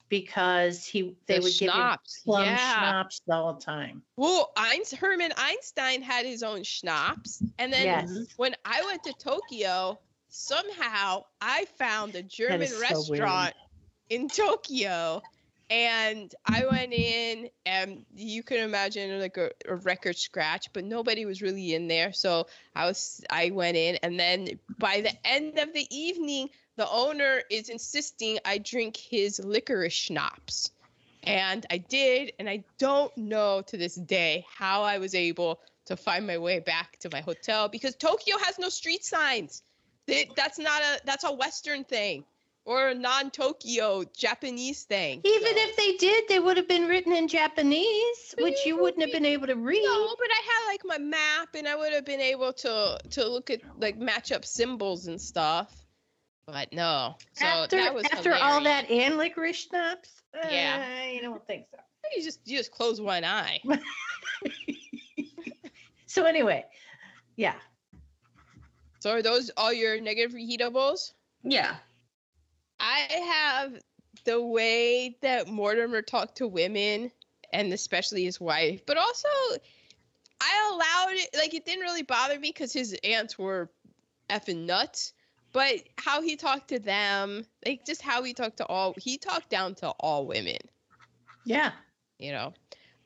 because 0.10 0.86
he 0.86 1.16
they 1.28 1.38
The 1.38 1.44
would 1.44 1.54
give 1.54 1.70
him 1.70 1.74
schnapps. 1.76 2.22
plum 2.26 2.44
yeah. 2.46 2.58
schnapps 2.58 3.22
all 3.32 3.54
the 3.54 3.62
time. 3.62 4.02
Well, 4.18 4.52
Einst- 4.58 4.96
Herman 4.96 5.32
Einstein 5.38 6.02
had 6.02 6.26
his 6.26 6.44
own 6.44 6.64
schnapps, 6.64 7.42
and 7.58 7.72
then 7.72 7.86
yes. 7.86 8.10
Mm-hmm. 8.12 8.24
when 8.38 8.56
I 8.66 8.84
went 8.86 9.04
to 9.04 9.14
Tokyo, 9.14 10.00
somehow 10.30 11.24
I 11.42 11.66
found 11.78 12.16
a 12.16 12.24
German 12.24 12.62
is 12.64 12.72
so 12.72 12.78
weird. 13.10 13.22
restaurant 13.22 13.54
in 14.10 14.28
Tokyo. 14.28 15.22
And 15.72 16.34
I 16.48 16.66
went 16.66 16.94
in, 16.94 17.48
and 17.64 18.04
you 18.16 18.42
can 18.42 18.58
imagine 18.58 19.20
like 19.20 19.38
a, 19.38 19.52
a 19.68 19.76
record 19.76 20.18
scratch, 20.18 20.74
but 20.74 20.84
nobody 20.84 21.28
was 21.28 21.44
really 21.44 21.76
in 21.76 21.88
there. 21.88 22.12
So 22.12 22.48
I 22.76 22.88
was, 22.88 23.22
I 23.30 23.52
went 23.52 23.78
in, 23.78 23.98
and 24.02 24.20
then 24.20 24.60
by 24.80 25.02
the 25.02 25.12
end 25.24 25.60
of 25.60 25.72
the 25.72 25.86
evening, 25.96 26.50
the 26.80 26.90
owner 26.90 27.42
is 27.50 27.68
insisting 27.68 28.40
I 28.46 28.58
drink 28.58 28.96
his 28.96 29.38
licorice 29.44 29.92
schnapps. 29.92 30.72
And 31.24 31.66
I 31.70 31.78
did, 31.78 32.32
and 32.40 32.50
I 32.50 32.64
don't 32.78 33.16
know 33.18 33.62
to 33.68 33.76
this 33.76 33.96
day 33.96 34.46
how 34.50 34.84
I 34.84 34.98
was 34.98 35.14
able 35.14 35.60
to 35.88 35.98
find 35.98 36.26
my 36.26 36.38
way 36.38 36.60
back 36.60 36.98
to 37.00 37.10
my 37.12 37.20
hotel 37.20 37.68
because 37.68 37.96
Tokyo 37.96 38.38
has 38.46 38.58
no 38.58 38.70
street 38.70 39.04
signs. 39.04 39.62
That's 40.38 40.58
not 40.58 40.82
a 40.82 41.02
that's 41.04 41.26
a 41.26 41.34
Western 41.34 41.84
thing 41.84 42.24
or 42.64 42.88
a 42.90 42.96
non-Tokyo 42.96 44.06
Japanese 44.16 44.84
thing. 44.84 45.20
Even 45.26 45.54
So- 45.56 45.60
if 45.68 45.76
they 45.76 45.98
did, 45.98 46.30
they 46.30 46.40
would 46.40 46.56
have 46.56 46.70
been 46.70 46.88
written 46.88 47.12
in 47.12 47.28
Japanese, 47.28 48.36
which 48.40 48.66
you 48.66 48.78
wouldn't 48.80 49.02
have 49.04 49.12
been 49.12 49.26
able 49.26 49.48
to 49.48 49.56
read. 49.58 49.84
no, 49.84 50.16
but 50.18 50.28
I 50.32 50.42
had 50.46 50.68
like 50.72 50.82
my 50.86 50.98
map, 50.98 51.50
and 51.56 51.68
I 51.68 51.76
would 51.76 51.92
have 51.92 52.06
been 52.06 52.22
able 52.22 52.54
to 52.54 52.98
to 53.10 53.28
look 53.28 53.50
at 53.50 53.60
like 53.78 53.98
match 53.98 54.32
up 54.32 54.46
symbols 54.46 55.08
and 55.08 55.20
stuff. 55.20 55.79
But 56.52 56.74
no, 56.74 57.16
so 57.34 57.46
after 57.46 57.78
that 57.78 57.94
was 57.94 58.06
after 58.12 58.34
all 58.34 58.64
that 58.64 58.90
and 58.90 59.18
licorice 59.18 59.58
schnapps, 59.68 60.10
Yeah. 60.50 60.84
uh, 61.06 61.12
you 61.12 61.22
don't 61.22 61.46
think 61.46 61.66
so. 61.72 61.78
you 62.16 62.24
just 62.24 62.40
you 62.46 62.58
just 62.58 62.72
close 62.72 63.00
one 63.00 63.24
eye. 63.24 63.60
So 66.06 66.26
anyway, 66.26 66.66
yeah, 67.36 67.54
So 69.00 69.12
are 69.12 69.22
those 69.22 69.52
all 69.56 69.72
your 69.72 70.02
negative 70.02 70.36
reheatables? 70.36 71.14
Yeah. 71.44 71.76
I 72.80 72.98
have 73.62 73.80
the 74.26 74.42
way 74.42 75.18
that 75.22 75.48
Mortimer 75.48 76.02
talked 76.02 76.38
to 76.38 76.48
women, 76.48 77.12
and 77.54 77.72
especially 77.72 78.24
his 78.24 78.40
wife, 78.42 78.82
but 78.88 78.98
also 78.98 79.28
I 80.42 80.72
allowed 80.74 81.16
it. 81.18 81.30
Like 81.38 81.54
it 81.54 81.64
didn't 81.64 81.82
really 81.82 82.02
bother 82.04 82.40
me 82.40 82.50
because 82.50 82.74
his 82.74 82.98
aunts 83.04 83.38
were 83.38 83.70
effing 84.32 84.66
nuts. 84.66 85.14
But 85.52 85.76
how 85.98 86.22
he 86.22 86.36
talked 86.36 86.70
to 86.70 86.80
them, 86.80 87.46
like 87.66 87.86
just 87.86 88.02
how 88.02 88.24
he 88.24 88.34
talked 88.34 88.58
to 88.58 88.66
all, 88.66 88.94
he 88.98 89.18
talked 89.18 89.50
down 89.50 89.76
to 89.76 89.90
all 90.00 90.28
women. 90.28 90.58
yeah. 91.46 91.72
You 92.20 92.34
know, 92.34 92.48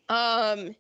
um, 0.10 0.76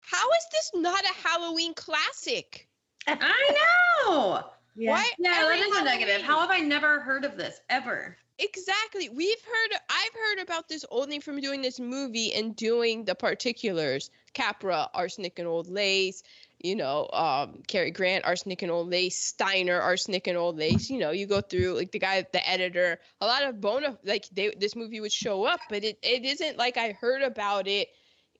how 0.00 0.28
is 0.30 0.46
this 0.52 0.70
not 0.74 1.04
a 1.04 1.28
Halloween 1.28 1.74
classic? 1.74 2.68
I 3.06 3.56
know. 4.04 4.44
Yeah. 4.74 4.90
Why 4.90 5.10
Yeah, 5.18 5.34
every 5.36 5.60
that 5.60 5.68
is 5.68 5.76
a 5.78 5.84
negative. 5.84 6.22
How 6.22 6.40
have 6.40 6.50
I 6.50 6.58
never 6.58 7.00
heard 7.00 7.24
of 7.24 7.36
this 7.36 7.60
ever? 7.70 8.16
Exactly. 8.38 9.08
We've 9.10 9.42
heard 9.42 9.80
I've 9.88 10.14
heard 10.14 10.42
about 10.42 10.68
this 10.68 10.84
only 10.90 11.20
from 11.20 11.40
doing 11.40 11.60
this 11.62 11.78
movie 11.78 12.32
and 12.34 12.56
doing 12.56 13.04
the 13.04 13.14
particulars. 13.14 14.10
Capra, 14.32 14.88
Arsenic 14.94 15.38
and 15.38 15.46
Old 15.46 15.68
Lace, 15.68 16.22
you 16.62 16.76
know, 16.76 17.08
um, 17.12 17.62
Cary 17.66 17.90
Grant, 17.90 18.24
Arsenic 18.24 18.62
and 18.62 18.70
Old 18.70 18.90
Lace, 18.90 19.18
Steiner, 19.18 19.80
Arsenic 19.80 20.26
and 20.26 20.36
Old 20.36 20.56
Lace. 20.56 20.90
You 20.90 20.98
know, 20.98 21.10
you 21.10 21.26
go 21.26 21.40
through 21.40 21.74
like 21.74 21.90
the 21.90 21.98
guy, 21.98 22.24
the 22.32 22.48
editor, 22.48 23.00
a 23.20 23.26
lot 23.26 23.44
of 23.44 23.60
bona 23.60 23.98
like 24.04 24.28
they 24.30 24.52
this 24.58 24.76
movie 24.76 25.00
would 25.00 25.12
show 25.12 25.44
up, 25.44 25.60
but 25.68 25.84
it, 25.84 25.98
it 26.02 26.24
isn't 26.24 26.58
like 26.58 26.76
I 26.76 26.92
heard 26.92 27.22
about 27.22 27.66
it 27.66 27.88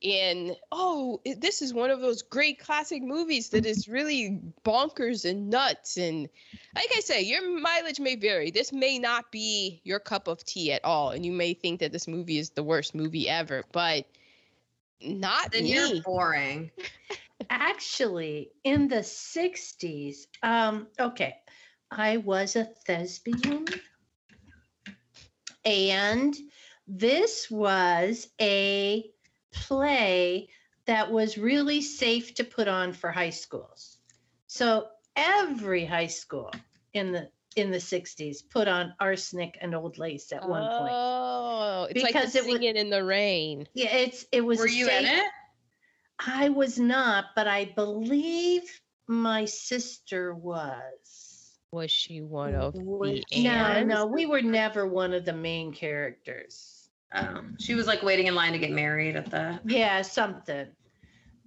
in 0.01 0.57
oh 0.73 1.21
this 1.37 1.61
is 1.61 1.75
one 1.75 1.91
of 1.91 2.01
those 2.01 2.23
great 2.23 2.59
classic 2.59 3.03
movies 3.03 3.51
that 3.51 3.67
is 3.67 3.87
really 3.87 4.41
bonkers 4.65 5.29
and 5.29 5.51
nuts 5.51 5.99
and 5.99 6.27
like 6.75 6.89
I 6.97 7.01
say, 7.01 7.23
your 7.23 7.61
mileage 7.61 8.01
may 8.01 8.17
vary. 8.17 8.51
This 8.51 8.73
may 8.73 8.99
not 8.99 9.31
be 9.33 9.81
your 9.85 9.99
cup 9.99 10.29
of 10.29 10.45
tea 10.45 10.73
at 10.73 10.85
all, 10.85 11.11
and 11.11 11.25
you 11.25 11.33
may 11.33 11.55
think 11.55 11.81
that 11.81 11.93
this 11.93 12.07
movie 12.07 12.39
is 12.39 12.51
the 12.51 12.63
worst 12.63 12.95
movie 12.95 13.29
ever, 13.29 13.65
but 13.73 14.07
not 15.03 15.53
Then 15.53 15.65
me. 15.65 15.73
you're 15.73 16.03
boring. 16.03 16.71
Actually, 17.51 18.53
in 18.63 18.87
the 18.87 19.03
60s, 19.03 20.27
um, 20.43 20.87
okay, 21.01 21.35
I 21.91 22.19
was 22.19 22.55
a 22.55 22.65
thespian. 22.87 23.67
And 25.65 26.35
this 26.87 27.51
was 27.51 28.29
a 28.41 29.11
play 29.53 30.49
that 30.87 31.11
was 31.11 31.37
really 31.37 31.83
safe 31.83 32.35
to 32.35 32.45
put 32.45 32.69
on 32.69 32.93
for 32.93 33.11
high 33.11 33.31
schools. 33.31 33.99
So 34.47 34.87
every 35.17 35.85
high 35.85 36.07
school 36.07 36.53
in 36.95 37.13
the 37.13 37.29
in 37.57 37.73
the 37.73 37.79
60s 37.79 38.49
put 38.49 38.69
on 38.69 38.95
arsenic 39.01 39.59
and 39.61 39.75
old 39.75 39.99
lace 39.99 40.31
at 40.33 40.49
one 40.49 40.63
point. 40.63 40.93
Oh, 40.95 41.89
it's 41.91 42.01
like 42.01 42.13
Because 42.15 42.33
the 42.33 42.39
it 42.39 42.45
was- 42.47 42.53
singing 42.55 42.77
in 42.77 42.91
the 42.91 43.03
rain. 43.05 43.67
Yeah, 43.75 43.93
it's 43.97 44.25
it 44.31 44.41
was 44.43 44.61
Were 44.61 44.69
you 44.69 44.87
safe, 44.87 45.01
in 45.01 45.07
it? 45.19 45.25
I 46.27 46.49
was 46.51 46.79
not, 46.79 47.27
but 47.35 47.47
I 47.49 47.67
believe 47.67 48.63
my 49.07 49.45
sister 49.45 50.35
was. 50.35 51.59
Was 51.73 51.91
she 51.91 52.21
one 52.21 52.55
of 52.55 52.75
We- 52.75 53.25
the 53.31 53.43
no, 53.45 53.51
ants? 53.51 53.89
no, 53.89 54.07
we 54.07 54.27
were 54.27 54.43
never 54.43 54.87
one 54.87 55.15
of 55.15 55.25
the 55.25 55.33
main 55.33 55.73
characters. 55.73 56.89
Um, 57.13 57.57
she 57.59 57.75
was 57.75 57.87
like 57.87 58.03
waiting 58.03 58.27
in 58.27 58.35
line 58.35 58.53
to 58.53 58.59
get 58.59 58.71
married 58.71 59.17
at 59.17 59.31
the. 59.31 59.61
Yeah, 59.65 60.03
something. 60.03 60.69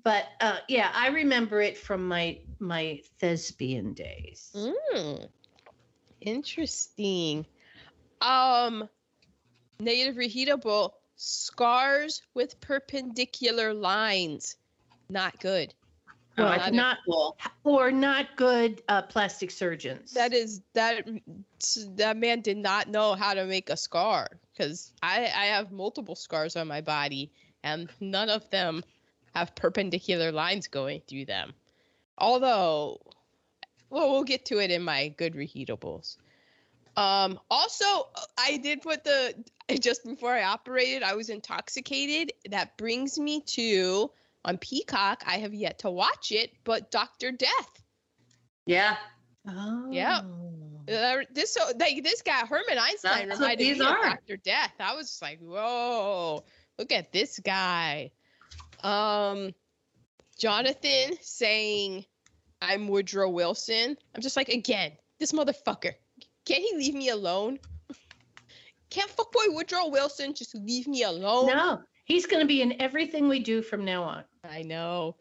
But 0.03 0.26
uh, 0.41 0.57
yeah, 0.67 0.91
I 0.93 1.09
remember 1.09 1.61
it 1.61 1.78
from 1.78 2.07
my 2.07 2.39
my 2.59 3.01
thespian 3.19 3.93
days. 3.93 4.51
Mm, 4.55 5.30
interesting. 6.21 7.45
Um, 8.21 8.89
negative 9.80 10.15
reheatable 10.15 10.91
scars 11.15 12.21
with 12.34 12.59
perpendicular 12.59 13.74
lines. 13.74 14.55
Not 15.14 15.39
good. 15.39 15.76
Well, 16.39 16.47
I 16.47 16.55
not 16.55 16.64
think 16.66 16.76
not 16.76 16.97
it's 16.97 17.05
cool. 17.05 17.38
or 17.64 17.91
not 17.91 18.36
good 18.36 18.82
uh, 18.89 19.03
plastic 19.03 19.51
surgeons. 19.51 20.14
That 20.14 20.34
is 20.34 20.61
that 20.74 21.07
that 21.95 22.18
man 22.18 22.41
did 22.41 22.57
not 22.57 22.89
know 22.89 23.14
how 23.14 23.36
to 23.36 23.45
make 23.45 23.70
a 23.70 23.78
scar 23.78 24.28
because 24.51 24.91
I 25.04 25.32
I 25.36 25.46
have 25.46 25.71
multiple 25.71 26.16
scars 26.16 26.55
on 26.55 26.67
my 26.67 26.82
body 26.82 27.32
and 27.63 27.89
none 28.00 28.32
of 28.32 28.50
them 28.50 28.83
have 29.36 29.54
perpendicular 29.54 30.32
lines 30.32 30.67
going 30.67 31.01
through 31.08 31.25
them. 31.25 31.54
Although, 32.17 33.00
well, 33.92 34.12
we'll 34.12 34.24
get 34.24 34.46
to 34.46 34.59
it 34.59 34.71
in 34.71 34.82
my 34.82 35.09
good 35.09 35.36
reheatables. 35.36 36.17
Um, 36.97 37.39
also, 37.51 37.86
I 38.38 38.58
did 38.58 38.82
put 38.82 39.04
the 39.04 39.36
just 39.79 40.04
before 40.04 40.33
I 40.33 40.43
operated, 40.43 41.04
I 41.04 41.13
was 41.13 41.29
intoxicated. 41.29 42.33
That 42.50 42.75
brings 42.78 43.20
me 43.20 43.42
to 43.42 44.12
on 44.45 44.57
Peacock. 44.57 45.24
I 45.25 45.37
have 45.37 45.53
yet 45.53 45.79
to 45.79 45.89
watch 45.89 46.32
it, 46.32 46.51
but 46.63 46.91
Doctor 46.91 47.32
Death. 47.32 47.83
Yeah. 48.65 48.95
oh. 49.47 49.87
Yeah. 49.91 50.21
Uh, 50.91 51.17
this 51.33 51.53
so 51.53 51.61
like 51.79 52.03
this 52.03 52.21
guy 52.21 52.45
Herman 52.45 52.78
Einstein 52.78 53.29
That's 53.29 53.39
reminded 53.39 53.59
these 53.59 53.79
me 53.79 53.86
are. 53.86 53.97
of 53.97 54.03
Doctor 54.03 54.37
Death. 54.37 54.74
I 54.79 54.95
was 54.95 55.07
just 55.07 55.21
like, 55.21 55.39
whoa, 55.39 56.43
look 56.78 56.91
at 56.91 57.13
this 57.13 57.39
guy. 57.39 58.11
Um, 58.83 59.53
Jonathan 60.37 61.17
saying, 61.21 62.03
"I'm 62.61 62.89
Woodrow 62.89 63.29
Wilson." 63.29 63.97
I'm 64.13 64.21
just 64.21 64.36
like, 64.36 64.49
again, 64.49 64.91
this 65.20 65.32
motherfucker. 65.32 65.93
Can't 66.45 66.61
he 66.63 66.75
leave 66.75 66.95
me 66.95 67.09
alone? 67.09 67.59
Can't 68.89 69.09
fuckboy 69.09 69.55
Woodrow 69.55 69.87
Wilson 69.87 70.33
just 70.33 70.53
leave 70.53 70.87
me 70.87 71.03
alone? 71.03 71.47
No, 71.47 71.82
he's 72.04 72.25
going 72.25 72.42
to 72.42 72.47
be 72.47 72.62
in 72.62 72.82
everything 72.82 73.28
we 73.28 73.39
do 73.39 73.62
from 73.62 73.86
now 73.86 74.04
on. 74.04 74.24
I 74.50 74.63
know. 74.63 75.16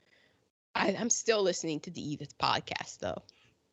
I, 0.75 0.97
I'm 0.99 1.11
still 1.11 1.43
listening 1.43 1.81
to 1.81 1.91
the 1.91 2.01
Edith 2.01 2.37
podcast 2.39 2.99
though. 2.99 3.23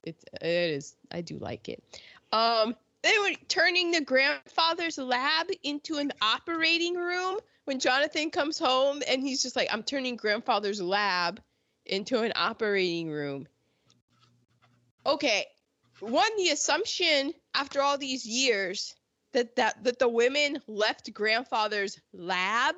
It's 0.03 0.23
it 0.41 0.47
is 0.47 0.95
I 1.11 1.21
do 1.21 1.37
like 1.37 1.69
it. 1.69 1.83
Um, 2.31 2.75
they 3.01 3.17
were 3.19 3.33
turning 3.47 3.91
the 3.91 4.01
grandfather's 4.01 4.97
lab 4.97 5.47
into 5.63 5.97
an 5.97 6.11
operating 6.21 6.95
room 6.95 7.37
when 7.65 7.79
Jonathan 7.79 8.29
comes 8.29 8.59
home 8.59 9.01
and 9.07 9.21
he's 9.21 9.41
just 9.41 9.55
like, 9.55 9.69
I'm 9.71 9.83
turning 9.83 10.15
grandfather's 10.15 10.81
lab 10.81 11.41
into 11.85 12.21
an 12.21 12.33
operating 12.35 13.09
room. 13.09 13.47
Okay, 15.05 15.45
one 15.99 16.35
the 16.37 16.49
assumption 16.49 17.33
after 17.53 17.81
all 17.81 17.97
these 17.97 18.25
years 18.25 18.95
that 19.31 19.55
that 19.55 19.83
that 19.83 19.99
the 19.99 20.09
women 20.09 20.59
left 20.67 21.13
grandfather's 21.13 21.99
lab 22.13 22.75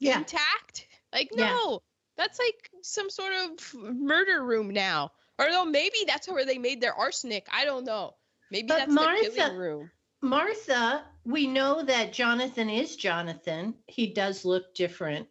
Yeah. 0.00 0.18
intact. 0.18 0.86
Like, 1.12 1.30
Yeah. 1.32 1.50
no, 1.50 1.80
that's 2.16 2.38
like 2.38 2.70
some 2.82 3.10
sort 3.10 3.32
of 3.32 3.74
murder 3.74 4.42
room 4.44 4.70
now. 4.70 5.12
Or 5.38 5.48
no, 5.48 5.64
maybe 5.64 5.98
that's 6.06 6.28
where 6.28 6.44
they 6.44 6.58
made 6.58 6.80
their 6.80 6.94
arsenic. 6.94 7.46
I 7.52 7.64
don't 7.64 7.84
know. 7.84 8.14
Maybe 8.50 8.68
But 8.68 8.78
that's 8.78 8.92
Martha- 8.92 9.30
the 9.30 9.36
killing 9.36 9.56
room. 9.56 9.90
Martha 10.22 11.04
we 11.26 11.46
know 11.46 11.82
that 11.82 12.12
Jonathan 12.12 12.68
is 12.68 12.96
Jonathan. 12.96 13.74
He 13.86 14.08
does 14.12 14.44
look 14.44 14.74
different 14.74 15.26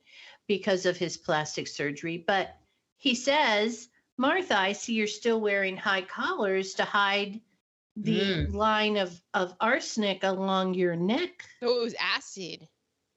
because 0.48 0.86
of 0.86 0.98
his 0.98 1.18
plastic 1.18 1.68
surgery, 1.68 2.18
but 2.18 2.58
he 2.98 3.14
says, 3.16 3.90
Martha, 4.18 4.58
I 4.58 4.74
see 4.74 4.94
you're 4.94 5.08
still 5.08 5.40
wearing 5.40 5.78
high 5.78 6.02
collars 6.02 6.74
to 6.76 6.84
hide 6.84 7.42
the 7.96 8.20
Mm. 8.48 8.54
line 8.56 8.98
of, 8.98 9.22
of 9.36 9.56
arsenic 9.60 10.24
along 10.24 10.74
your 10.74 10.96
neck, 10.96 11.46
So 11.60 11.80
it 11.80 11.84
was 11.84 11.96
acid. 12.00 12.68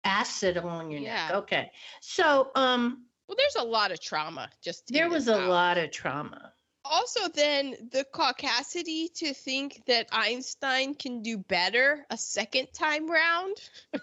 Acid 0.07 0.57
along 0.57 0.91
your 0.91 1.01
Yeah. 1.01 1.29
neck. 1.29 1.37
Okay. 1.37 1.71
So 2.01 2.51
um 2.55 3.07
Well, 3.29 3.37
there's 3.37 3.57
a 3.57 3.65
lot 3.69 3.91
of 3.93 4.01
trauma. 4.01 4.49
Just 4.63 4.87
there 4.93 5.09
was 5.09 5.29
a 5.29 5.37
lot 5.37 5.79
of 5.79 5.91
trauma. 5.91 6.53
Also, 6.85 7.29
then 7.35 7.75
the 7.91 8.07
caucasity 8.15 9.13
to 9.15 9.35
think 9.35 9.85
that 9.87 10.07
Einstein 10.13 10.95
can 10.95 11.23
do 11.23 11.37
better 11.37 12.07
a 12.11 12.17
second 12.17 12.69
time 12.73 13.11
round. 13.11 13.57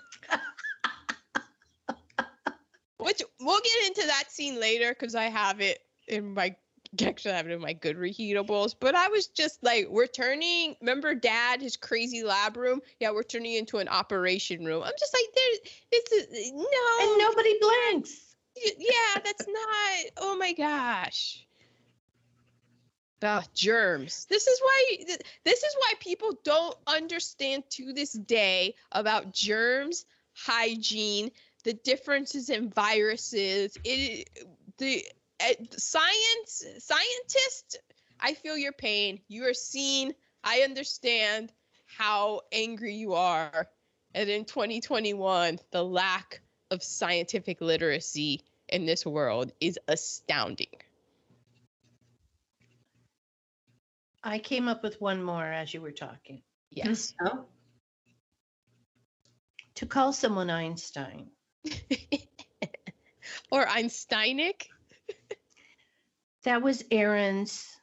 Which 2.97 3.21
we'll 3.39 3.61
get 3.61 3.87
into 3.87 4.07
that 4.07 4.25
scene 4.29 4.59
later 4.59 4.89
because 4.89 5.15
I 5.15 5.25
have 5.25 5.61
it 5.61 5.79
in 6.07 6.33
my 6.33 6.55
actually 7.01 7.31
I 7.31 7.37
have 7.37 7.49
in 7.49 7.61
my 7.61 7.73
good 7.73 7.97
reheatables. 7.97 8.75
But 8.79 8.95
I 8.95 9.09
was 9.09 9.27
just 9.27 9.63
like, 9.63 9.87
we're 9.89 10.07
turning. 10.07 10.75
Remember, 10.81 11.15
Dad, 11.15 11.61
his 11.61 11.77
crazy 11.77 12.23
lab 12.23 12.57
room? 12.57 12.81
Yeah, 12.99 13.11
we're 13.11 13.23
turning 13.23 13.53
into 13.53 13.77
an 13.77 13.87
operation 13.87 14.65
room. 14.65 14.83
I'm 14.83 14.93
just 14.99 15.13
like, 15.13 15.25
there. 15.35 15.71
This 15.91 16.11
is 16.11 16.51
no. 16.51 16.61
And 17.01 17.17
nobody 17.17 17.57
blinks. 17.59 18.35
Yeah, 18.55 19.21
that's 19.23 19.47
not. 19.47 20.11
Oh 20.17 20.37
my 20.37 20.53
gosh. 20.53 21.45
Ah, 23.23 23.43
germs. 23.55 24.25
This 24.29 24.47
is 24.47 24.59
why. 24.61 24.97
This 25.45 25.63
is 25.63 25.75
why 25.79 25.93
people 25.99 26.37
don't 26.43 26.77
understand 26.85 27.63
to 27.71 27.93
this 27.93 28.11
day 28.11 28.75
about 28.91 29.33
germs, 29.33 30.05
hygiene, 30.33 31.31
the 31.63 31.73
differences 31.73 32.49
in 32.49 32.69
viruses. 32.69 33.77
It 33.83 34.29
the 34.77 35.05
Uh, 35.43 35.53
science 35.77 36.63
scientist. 36.79 37.79
I 38.19 38.33
feel 38.33 38.57
your 38.57 38.71
pain. 38.71 39.19
You 39.27 39.45
are 39.45 39.53
seen. 39.53 40.13
I 40.43 40.59
understand 40.59 41.51
how 41.85 42.41
angry 42.51 42.95
you 42.95 43.13
are. 43.13 43.67
And 44.15 44.29
in 44.29 44.45
2021, 44.45 45.59
the 45.71 45.83
lack 45.83 46.41
of 46.71 46.83
scientific 46.83 47.61
literacy 47.61 48.41
in 48.69 48.85
this 48.85 49.05
world 49.05 49.51
is 49.59 49.77
astounding. 49.87 50.67
I 54.23 54.39
came 54.39 54.69
up 54.69 54.83
with 54.83 55.01
one 55.01 55.21
more 55.21 55.45
as 55.45 55.73
you 55.73 55.81
were 55.81 55.91
talking. 55.91 56.41
Yes. 56.71 57.13
Oh, 57.21 57.45
To 59.75 59.85
call 59.85 60.13
someone 60.13 60.49
Einstein. 60.49 61.29
or 63.51 63.65
Einsteinic. 63.65 64.69
That 66.43 66.61
was 66.61 66.83
Erin's 66.91 67.77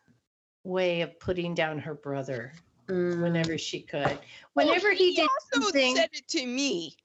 way 0.65 1.01
of 1.01 1.19
putting 1.19 1.55
down 1.55 1.79
her 1.79 1.95
brother 1.95 2.53
mm. 2.87 3.23
whenever 3.23 3.57
she 3.57 3.81
could. 3.81 4.19
Whenever 4.55 4.93
he, 4.93 5.15
did 5.15 5.23
also 5.23 5.65
something, 5.67 5.97
said 5.97 6.11
it 6.13 6.29
to 6.29 6.47
me. 6.47 6.97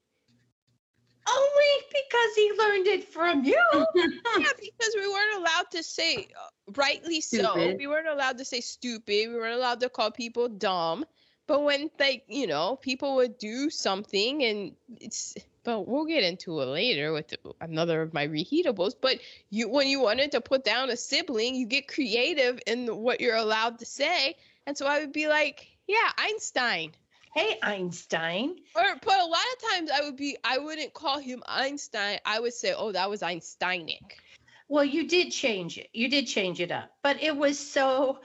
only 1.28 1.86
because 1.88 2.34
he 2.34 2.52
learned 2.58 2.86
it 2.86 3.04
from 3.12 3.44
you. 3.44 3.60
Yeah, 3.94 4.48
because 4.60 4.94
we 4.94 5.08
weren't 5.08 5.38
allowed 5.38 5.70
to 5.72 5.82
say, 5.82 6.16
uh, 6.16 6.72
rightly 6.76 7.20
so, 7.20 7.38
Stupid. 7.38 7.78
we 7.78 7.86
weren't 7.86 8.08
allowed 8.08 8.38
to 8.38 8.44
say 8.44 8.60
stupid. 8.60 9.28
We 9.30 9.34
weren't 9.34 9.54
allowed 9.54 9.80
to 9.80 9.88
call 9.88 10.10
people 10.10 10.48
dumb. 10.48 11.04
But 11.46 11.62
when, 11.62 11.90
like, 11.98 12.24
you 12.28 12.46
know, 12.46 12.76
people 12.76 13.14
would 13.16 13.38
do 13.38 13.70
something 13.70 14.42
and 14.44 14.72
it's, 15.00 15.36
but 15.66 15.88
we'll 15.88 16.04
get 16.04 16.22
into 16.22 16.60
it 16.60 16.66
later 16.66 17.12
with 17.12 17.34
another 17.60 18.00
of 18.00 18.14
my 18.14 18.28
reheatables. 18.28 18.94
But 18.98 19.18
you, 19.50 19.68
when 19.68 19.88
you 19.88 20.00
wanted 20.00 20.30
to 20.30 20.40
put 20.40 20.64
down 20.64 20.90
a 20.90 20.96
sibling, 20.96 21.56
you 21.56 21.66
get 21.66 21.88
creative 21.88 22.60
in 22.68 22.86
what 22.86 23.20
you're 23.20 23.34
allowed 23.34 23.80
to 23.80 23.84
say. 23.84 24.36
And 24.68 24.78
so 24.78 24.86
I 24.86 25.00
would 25.00 25.12
be 25.12 25.26
like, 25.26 25.66
yeah, 25.88 26.12
Einstein. 26.16 26.92
hey, 27.34 27.58
Einstein. 27.64 28.56
Or, 28.76 28.84
but 29.04 29.18
a 29.18 29.24
lot 29.24 29.40
of 29.40 29.70
times 29.72 29.90
I 29.92 30.02
would 30.02 30.16
be, 30.16 30.36
I 30.44 30.58
wouldn't 30.58 30.94
call 30.94 31.18
him 31.18 31.42
Einstein. 31.48 32.20
I 32.24 32.38
would 32.38 32.54
say, 32.54 32.72
oh, 32.72 32.92
that 32.92 33.10
was 33.10 33.22
Einsteinic. 33.22 34.20
Well, 34.68 34.84
you 34.84 35.08
did 35.08 35.32
change 35.32 35.78
it. 35.78 35.88
You 35.92 36.08
did 36.08 36.28
change 36.28 36.60
it 36.60 36.70
up, 36.70 36.92
but 37.02 37.20
it 37.20 37.36
was 37.36 37.58
so 37.58 38.20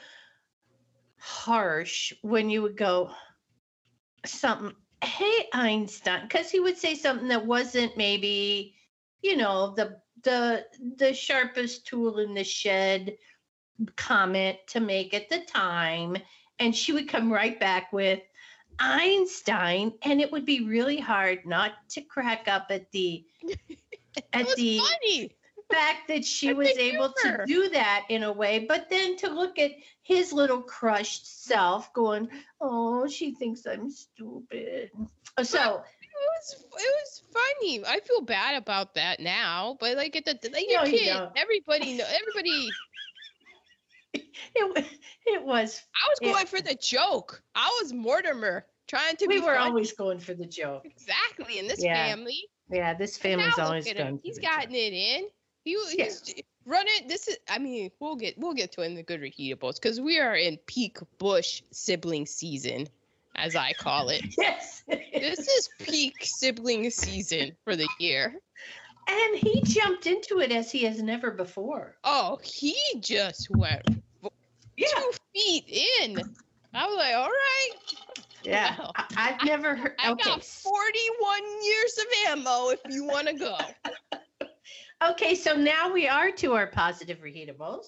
harsh 1.17 2.13
when 2.21 2.51
you 2.51 2.61
would 2.61 2.77
go 2.77 3.09
something, 4.27 4.75
hey, 5.03 5.49
Einstein, 5.53 6.23
because 6.23 6.49
he 6.49 6.59
would 6.59 6.77
say 6.77 6.95
something 6.95 7.27
that 7.29 7.45
wasn't 7.45 7.97
maybe, 7.97 8.75
you 9.21 9.37
know, 9.37 9.73
the 9.75 9.99
the 10.23 10.65
the 10.97 11.13
sharpest 11.13 11.87
tool 11.87 12.19
in 12.19 12.33
the 12.33 12.43
shed 12.43 13.17
comment 13.95 14.57
to 14.67 14.79
make 14.79 15.13
at 15.13 15.29
the 15.29 15.39
time. 15.39 16.17
And 16.59 16.75
she 16.75 16.93
would 16.93 17.09
come 17.09 17.33
right 17.33 17.59
back 17.59 17.91
with 17.91 18.21
Einstein, 18.79 19.93
and 20.03 20.21
it 20.21 20.31
would 20.31 20.45
be 20.45 20.65
really 20.65 20.99
hard 20.99 21.45
not 21.45 21.73
to 21.89 22.01
crack 22.01 22.47
up 22.47 22.67
at 22.69 22.91
the 22.91 23.25
at 24.33 24.45
was 24.45 24.55
the 24.55 24.79
funny. 24.79 25.35
Fact 25.71 26.07
that 26.09 26.25
she 26.25 26.53
was 26.53 26.69
able 26.77 27.13
to 27.23 27.43
do 27.45 27.69
that 27.69 28.05
in 28.09 28.23
a 28.23 28.31
way, 28.31 28.65
but 28.67 28.89
then 28.89 29.17
to 29.17 29.29
look 29.29 29.57
at 29.59 29.71
his 30.03 30.33
little 30.33 30.61
crushed 30.61 31.45
self 31.45 31.93
going, 31.93 32.29
Oh, 32.59 33.07
she 33.07 33.33
thinks 33.33 33.65
I'm 33.65 33.89
stupid. 33.89 34.91
Uh, 35.37 35.43
So, 35.43 35.59
It 35.59 36.29
was 36.37 36.65
it 36.73 36.93
was 37.01 37.23
funny. 37.33 37.83
I 37.85 37.99
feel 38.01 38.21
bad 38.21 38.55
about 38.55 38.95
that 38.95 39.19
now, 39.19 39.77
but 39.79 39.97
like 39.97 40.15
at 40.15 40.25
the 40.25 40.37
like 40.49 40.65
No, 40.69 40.83
your 40.83 40.85
you 40.85 40.99
kid, 40.99 41.17
don't. 41.17 41.31
everybody 41.37 41.93
know 41.93 42.05
everybody. 42.07 42.69
it, 44.13 44.85
it 45.25 45.43
was, 45.45 45.81
I 45.95 46.09
was 46.09 46.19
going 46.19 46.45
for 46.47 46.61
the 46.61 46.75
joke. 46.75 47.41
I 47.55 47.79
was 47.81 47.93
Mortimer 47.93 48.65
trying 48.87 49.15
to 49.17 49.27
we 49.27 49.35
be 49.35 49.39
were 49.39 49.55
funny. 49.55 49.69
always 49.69 49.93
going 49.93 50.19
for 50.19 50.33
the 50.33 50.45
joke. 50.45 50.83
exactly 50.85 51.59
in 51.59 51.67
this 51.67 51.83
Yeah. 51.83 52.07
family. 52.07 52.39
Yeah, 52.69 52.93
this 52.93 53.17
family's 53.17 53.57
always 53.59 53.91
done. 53.91 54.19
He's 54.23 54.39
gotten 54.39 54.75
it 54.75 54.93
in. 54.93 55.25
He, 55.63 55.77
he's 55.95 56.33
running. 56.65 57.07
This 57.07 57.27
is. 57.27 57.37
I 57.49 57.59
mean, 57.59 57.91
we'll 57.99 58.15
get 58.15 58.37
we'll 58.37 58.53
get 58.53 58.71
to 58.73 58.81
it 58.81 58.85
in 58.85 58.95
the 58.95 59.03
good 59.03 59.21
reheatables 59.21 59.75
because 59.81 59.99
we 60.01 60.19
are 60.19 60.35
in 60.35 60.57
peak 60.65 60.97
Bush 61.17 61.61
sibling 61.71 62.25
season, 62.25 62.87
as 63.35 63.55
I 63.55 63.73
call 63.73 64.09
it. 64.09 64.23
Yes. 64.37 64.83
this 64.87 65.39
is 65.39 65.69
peak 65.79 66.15
sibling 66.21 66.89
season 66.89 67.55
for 67.63 67.75
the 67.75 67.87
year. 67.99 68.33
and 69.07 69.37
he 69.37 69.61
jumped 69.63 70.07
into 70.07 70.39
it 70.39 70.51
as 70.51 70.71
he 70.71 70.83
has 70.83 71.01
never 71.01 71.31
before. 71.31 71.95
Oh, 72.03 72.39
he 72.43 72.75
just 72.99 73.49
went 73.51 73.83
two 74.77 75.11
feet 75.33 75.65
in. 76.01 76.17
I 76.73 76.87
was 76.87 76.95
like, 76.97 77.15
all 77.15 77.27
right, 77.27 77.69
Yeah. 78.43 78.77
Wow. 78.79 78.91
I, 78.95 79.35
I've 79.39 79.45
never 79.45 79.75
heard. 79.75 79.95
I 79.99 80.11
okay. 80.11 80.23
got 80.23 80.43
41 80.43 81.41
years 81.63 81.97
of 81.99 82.05
ammo 82.29 82.69
if 82.69 82.79
you 82.89 83.05
want 83.05 83.27
to 83.27 83.33
go. 83.33 83.57
Okay, 85.03 85.35
so 85.35 85.55
now 85.55 85.91
we 85.91 86.07
are 86.07 86.31
to 86.31 86.53
our 86.53 86.67
positive 86.67 87.19
reheatables. 87.19 87.85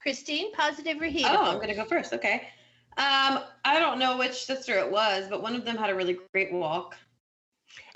Christine, 0.00 0.52
positive 0.52 0.98
reheatables. 0.98 1.24
Oh, 1.30 1.52
I'm 1.52 1.60
gonna 1.60 1.74
go 1.74 1.84
first. 1.84 2.12
Okay. 2.12 2.48
Um, 2.98 3.40
I 3.64 3.78
don't 3.78 3.98
know 3.98 4.16
which 4.16 4.44
sister 4.44 4.78
it 4.78 4.90
was, 4.90 5.28
but 5.28 5.42
one 5.42 5.54
of 5.54 5.64
them 5.66 5.76
had 5.76 5.90
a 5.90 5.94
really 5.94 6.16
great 6.32 6.52
walk. 6.52 6.96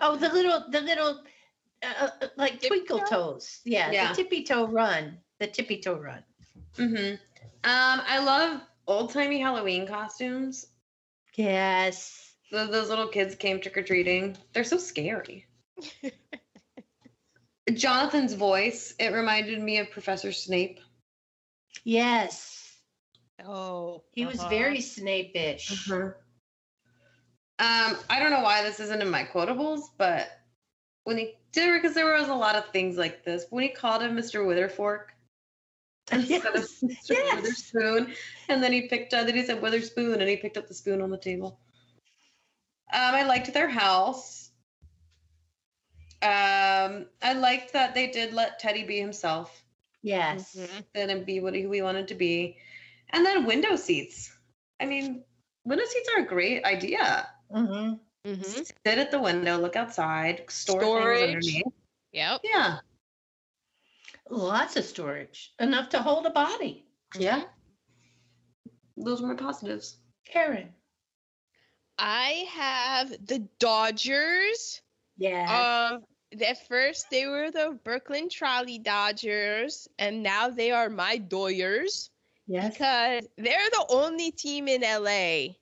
Oh, 0.00 0.16
the 0.16 0.28
little, 0.28 0.64
the 0.70 0.80
little, 0.82 1.22
uh, 1.82 2.08
uh, 2.20 2.26
like 2.36 2.54
Tippy 2.60 2.68
twinkle 2.68 2.98
toe? 2.98 3.06
toes. 3.32 3.60
Yeah, 3.64 3.90
Yeah. 3.90 4.08
the 4.12 4.16
tippy 4.22 4.44
toe 4.44 4.66
run. 4.66 5.18
The 5.38 5.46
tippy 5.46 5.80
toe 5.80 5.94
run. 5.94 6.22
Mm-hmm. 6.76 7.14
Um, 7.64 8.02
I 8.06 8.18
love 8.22 8.60
old 8.86 9.12
timey 9.12 9.40
Halloween 9.40 9.86
costumes. 9.86 10.66
Yes. 11.36 12.34
Th- 12.50 12.68
those 12.70 12.90
little 12.90 13.08
kids 13.08 13.34
came 13.34 13.60
trick 13.60 13.78
or 13.78 13.82
treating. 13.82 14.36
They're 14.52 14.64
so 14.64 14.76
scary. 14.76 15.46
Jonathan's 17.76 18.34
voice, 18.34 18.94
it 18.98 19.12
reminded 19.12 19.60
me 19.60 19.78
of 19.78 19.90
Professor 19.90 20.32
Snape. 20.32 20.80
Yes. 21.84 22.76
Oh, 23.44 24.02
He 24.12 24.26
was 24.26 24.40
uh-huh. 24.40 24.48
very 24.48 24.80
Snape-ish. 24.80 25.90
Um, 25.90 26.14
I 27.58 28.18
don't 28.18 28.30
know 28.30 28.40
why 28.40 28.62
this 28.62 28.80
isn't 28.80 29.02
in 29.02 29.10
my 29.10 29.24
quotables, 29.24 29.82
but 29.98 30.28
when 31.04 31.18
he 31.18 31.34
did 31.52 31.80
because 31.80 31.94
there 31.94 32.12
was 32.12 32.28
a 32.28 32.34
lot 32.34 32.56
of 32.56 32.68
things 32.68 32.96
like 32.96 33.24
this. 33.24 33.46
When 33.50 33.62
he 33.62 33.70
called 33.70 34.02
him 34.02 34.16
Mr. 34.16 34.44
Witherfork 34.46 35.06
instead 36.12 36.46
of 36.46 36.64
Mr. 36.64 37.10
Yes. 37.10 37.36
Witherspoon, 37.36 38.14
and 38.48 38.62
then 38.62 38.72
he 38.72 38.88
picked 38.88 39.14
up, 39.14 39.26
then 39.26 39.36
he 39.36 39.44
said 39.44 39.60
Witherspoon, 39.60 40.20
and 40.20 40.28
he 40.28 40.36
picked 40.36 40.56
up 40.56 40.68
the 40.68 40.74
spoon 40.74 41.00
on 41.00 41.10
the 41.10 41.18
table. 41.18 41.60
Um, 42.92 43.14
I 43.14 43.24
liked 43.24 43.52
their 43.52 43.68
house. 43.68 44.49
Um, 46.22 47.06
I 47.22 47.32
liked 47.34 47.72
that 47.72 47.94
they 47.94 48.08
did 48.08 48.34
let 48.34 48.58
Teddy 48.58 48.84
be 48.84 48.98
himself 49.00 49.64
Yes. 50.02 50.54
Mhm. 50.54 50.84
and 50.94 51.26
be 51.26 51.40
what 51.40 51.54
he, 51.54 51.62
who 51.62 51.82
wanted 51.82 52.08
to 52.08 52.14
be. 52.14 52.58
And 53.10 53.24
then 53.24 53.46
window 53.46 53.76
seats. 53.76 54.30
I 54.78 54.86
mean, 54.86 55.24
window 55.64 55.84
seats 55.86 56.08
are 56.14 56.22
a 56.22 56.26
great 56.26 56.64
idea. 56.64 57.28
hmm 57.50 57.94
hmm 58.24 58.42
Sit 58.42 58.98
at 58.98 59.10
the 59.10 59.20
window, 59.20 59.58
look 59.58 59.76
outside, 59.76 60.44
store 60.50 60.82
Storage. 60.82 61.18
things 61.20 61.34
underneath. 61.34 61.74
Yep. 62.12 62.40
Yeah. 62.44 62.78
Lots 64.28 64.76
of 64.76 64.84
storage, 64.84 65.52
enough 65.58 65.88
to 65.90 66.02
hold 66.02 66.26
a 66.26 66.30
body. 66.30 66.86
Yeah. 67.18 67.44
Those 68.96 69.20
were 69.22 69.28
my 69.28 69.34
positives. 69.34 69.96
Karen. 70.24 70.74
I 71.98 72.46
have 72.50 73.10
the 73.26 73.40
Dodgers. 73.58 74.80
Yeah. 75.20 75.90
Um, 75.92 76.02
at 76.40 76.66
first 76.66 77.10
they 77.10 77.26
were 77.26 77.50
the 77.50 77.78
Brooklyn 77.84 78.28
Trolley 78.30 78.78
Dodgers, 78.78 79.86
and 79.98 80.22
now 80.22 80.48
they 80.48 80.70
are 80.72 80.88
my 80.88 81.18
Doyers 81.18 82.08
yes. 82.46 82.72
because 82.72 83.28
they're 83.36 83.70
the 83.70 83.86
only 83.90 84.32
team 84.32 84.66
in 84.66 84.80
LA 84.82 85.54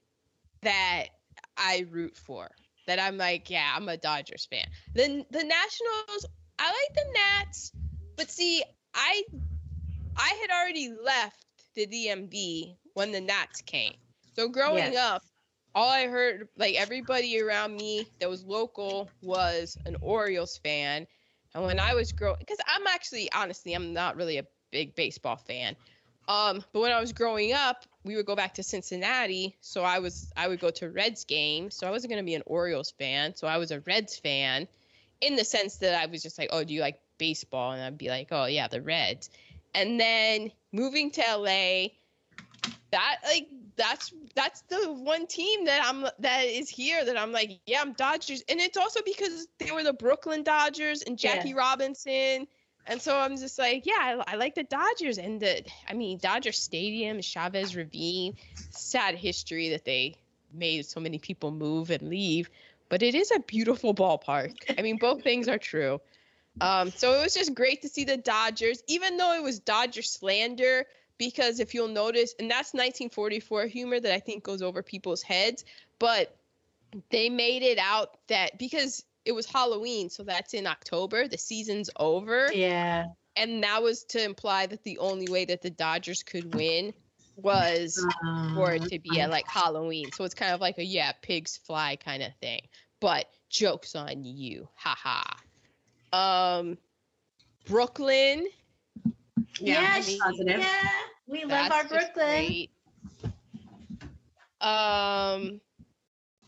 that 0.62 1.06
I 1.56 1.86
root 1.90 2.16
for. 2.16 2.48
That 2.86 3.00
I'm 3.00 3.18
like, 3.18 3.50
yeah, 3.50 3.72
I'm 3.74 3.88
a 3.88 3.96
Dodgers 3.98 4.46
fan. 4.46 4.66
The 4.94 5.24
the 5.30 5.44
Nationals, 5.44 6.26
I 6.58 6.66
like 6.66 6.94
the 6.94 7.12
Nats, 7.14 7.72
but 8.16 8.30
see, 8.30 8.62
I 8.94 9.24
I 10.16 10.38
had 10.40 10.50
already 10.50 10.92
left 11.04 11.44
the 11.74 11.86
DMV 11.86 12.76
when 12.94 13.12
the 13.12 13.20
Nats 13.20 13.60
came. 13.62 13.94
So 14.36 14.48
growing 14.48 14.92
Yes. 14.92 14.96
up, 14.96 15.22
all 15.74 15.88
I 15.88 16.06
heard, 16.06 16.48
like 16.56 16.74
everybody 16.74 17.40
around 17.40 17.76
me 17.76 18.06
that 18.20 18.28
was 18.28 18.44
local, 18.44 19.10
was 19.22 19.76
an 19.86 19.96
Orioles 20.00 20.58
fan. 20.58 21.06
And 21.54 21.64
when 21.64 21.80
I 21.80 21.94
was 21.94 22.12
growing, 22.12 22.36
because 22.38 22.58
I'm 22.66 22.86
actually, 22.86 23.30
honestly, 23.32 23.74
I'm 23.74 23.92
not 23.92 24.16
really 24.16 24.38
a 24.38 24.44
big 24.70 24.94
baseball 24.94 25.36
fan. 25.36 25.76
Um, 26.28 26.62
but 26.72 26.80
when 26.80 26.92
I 26.92 27.00
was 27.00 27.12
growing 27.12 27.54
up, 27.54 27.86
we 28.04 28.14
would 28.16 28.26
go 28.26 28.36
back 28.36 28.54
to 28.54 28.62
Cincinnati, 28.62 29.56
so 29.62 29.82
I 29.82 29.98
was 29.98 30.30
I 30.36 30.46
would 30.46 30.60
go 30.60 30.70
to 30.70 30.90
Reds 30.90 31.24
games. 31.24 31.74
So 31.74 31.86
I 31.86 31.90
wasn't 31.90 32.10
gonna 32.10 32.22
be 32.22 32.34
an 32.34 32.42
Orioles 32.44 32.90
fan, 32.90 33.34
so 33.34 33.46
I 33.46 33.56
was 33.56 33.70
a 33.70 33.80
Reds 33.80 34.18
fan, 34.18 34.68
in 35.22 35.36
the 35.36 35.44
sense 35.44 35.76
that 35.78 35.94
I 35.94 36.06
was 36.06 36.22
just 36.22 36.38
like, 36.38 36.50
oh, 36.52 36.64
do 36.64 36.74
you 36.74 36.82
like 36.82 37.00
baseball? 37.16 37.72
And 37.72 37.82
I'd 37.82 37.98
be 37.98 38.08
like, 38.08 38.28
oh 38.30 38.44
yeah, 38.44 38.68
the 38.68 38.82
Reds. 38.82 39.30
And 39.74 39.98
then 39.98 40.50
moving 40.70 41.10
to 41.12 41.20
LA, 41.20 41.88
that 42.90 43.16
like 43.24 43.48
that's 43.78 44.12
that's 44.34 44.60
the 44.62 44.92
one 44.92 45.26
team 45.26 45.64
that 45.64 45.80
I'm 45.82 46.06
that 46.18 46.44
is 46.44 46.68
here 46.68 47.02
that 47.04 47.16
I'm 47.16 47.32
like, 47.32 47.60
yeah, 47.66 47.80
I'm 47.80 47.94
Dodgers, 47.94 48.42
and 48.48 48.60
it's 48.60 48.76
also 48.76 49.00
because 49.06 49.46
they 49.58 49.70
were 49.70 49.84
the 49.84 49.94
Brooklyn 49.94 50.42
Dodgers 50.42 51.02
and 51.02 51.16
Jackie 51.16 51.54
Robinson, 51.54 52.46
and 52.86 53.00
so 53.00 53.16
I'm 53.16 53.36
just 53.38 53.58
like, 53.58 53.86
yeah, 53.86 54.22
I, 54.26 54.34
I 54.34 54.36
like 54.36 54.54
the 54.54 54.64
Dodgers, 54.64 55.16
and 55.16 55.40
the 55.40 55.64
I 55.88 55.94
mean 55.94 56.18
Dodger 56.18 56.52
Stadium, 56.52 57.22
Chavez 57.22 57.74
Ravine, 57.74 58.36
sad 58.70 59.14
history 59.14 59.70
that 59.70 59.84
they 59.84 60.16
made 60.52 60.84
so 60.84 61.00
many 61.00 61.18
people 61.18 61.50
move 61.50 61.90
and 61.90 62.02
leave, 62.10 62.50
but 62.88 63.02
it 63.02 63.14
is 63.14 63.30
a 63.30 63.40
beautiful 63.40 63.94
ballpark. 63.94 64.54
I 64.76 64.82
mean, 64.82 64.98
both 64.98 65.22
things 65.22 65.48
are 65.48 65.58
true. 65.58 66.00
Um, 66.60 66.90
so 66.90 67.12
it 67.12 67.22
was 67.22 67.34
just 67.34 67.54
great 67.54 67.82
to 67.82 67.88
see 67.88 68.04
the 68.04 68.16
Dodgers, 68.16 68.82
even 68.88 69.16
though 69.16 69.34
it 69.34 69.42
was 69.42 69.60
Dodger 69.60 70.02
slander 70.02 70.86
because 71.18 71.60
if 71.60 71.74
you'll 71.74 71.88
notice, 71.88 72.34
and 72.38 72.50
that's 72.50 72.72
1944 72.72 73.66
humor 73.66 74.00
that 74.00 74.12
I 74.14 74.20
think 74.20 74.44
goes 74.44 74.62
over 74.62 74.82
people's 74.82 75.22
heads, 75.22 75.64
but 75.98 76.36
they 77.10 77.28
made 77.28 77.62
it 77.62 77.78
out 77.78 78.16
that 78.28 78.58
because 78.58 79.04
it 79.24 79.32
was 79.32 79.46
Halloween, 79.46 80.08
so 80.08 80.22
that's 80.22 80.54
in 80.54 80.66
October, 80.66 81.28
the 81.28 81.36
season's 81.36 81.90
over, 81.96 82.50
Yeah. 82.52 83.06
and 83.36 83.62
that 83.62 83.82
was 83.82 84.04
to 84.04 84.24
imply 84.24 84.66
that 84.66 84.84
the 84.84 84.98
only 84.98 85.28
way 85.28 85.44
that 85.44 85.60
the 85.60 85.70
Dodgers 85.70 86.22
could 86.22 86.54
win 86.54 86.94
was 87.36 88.04
for 88.54 88.72
it 88.72 88.82
to 88.84 88.98
be 88.98 89.20
at 89.20 89.30
like 89.30 89.46
Halloween. 89.46 90.10
So 90.12 90.24
it's 90.24 90.34
kind 90.34 90.52
of 90.54 90.60
like 90.60 90.78
a 90.78 90.84
yeah, 90.84 91.12
pigs 91.22 91.56
fly 91.58 91.96
kind 91.96 92.22
of 92.22 92.34
thing. 92.40 92.62
But 93.00 93.26
jokes 93.50 93.94
on 93.94 94.24
you. 94.24 94.68
Haha. 94.74 95.22
Um 96.12 96.78
Brooklyn. 97.66 98.46
Yeah, 99.60 99.98
yeah, 99.98 100.18
positive. 100.22 100.60
yeah. 100.60 100.90
We 101.26 101.40
love 101.40 101.50
That's 101.50 101.74
our 101.74 101.84
Brooklyn. 102.14 102.68
Um, 104.60 105.60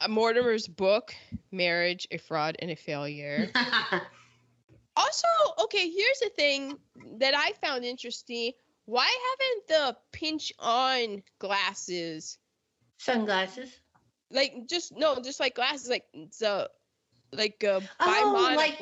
Mortimer's 0.09 0.67
book, 0.67 1.15
Marriage, 1.53 2.09
a 2.11 2.19
Fraud 2.19 2.57
and 2.61 2.71
a 2.71 2.77
Failure. 2.77 3.51
also, 4.97 5.27
okay, 5.65 5.91
here's 5.91 6.21
the 6.21 6.31
thing 6.37 6.79
that 7.19 7.35
I 7.35 7.53
found 7.65 7.85
interesting. 7.85 8.53
Why 8.87 9.07
haven't 9.07 9.69
the 9.69 9.97
pinch 10.13 10.53
on 10.59 11.23
glasses, 11.39 12.39
Sunglasses. 12.99 13.71
like 14.31 14.67
just 14.69 14.97
no, 14.97 15.21
just 15.21 15.39
like 15.39 15.55
glasses, 15.55 15.89
like 15.89 16.05
the 16.41 16.69
like 17.33 17.63
uh, 17.63 17.81
Oh, 18.01 18.55
like 18.57 18.81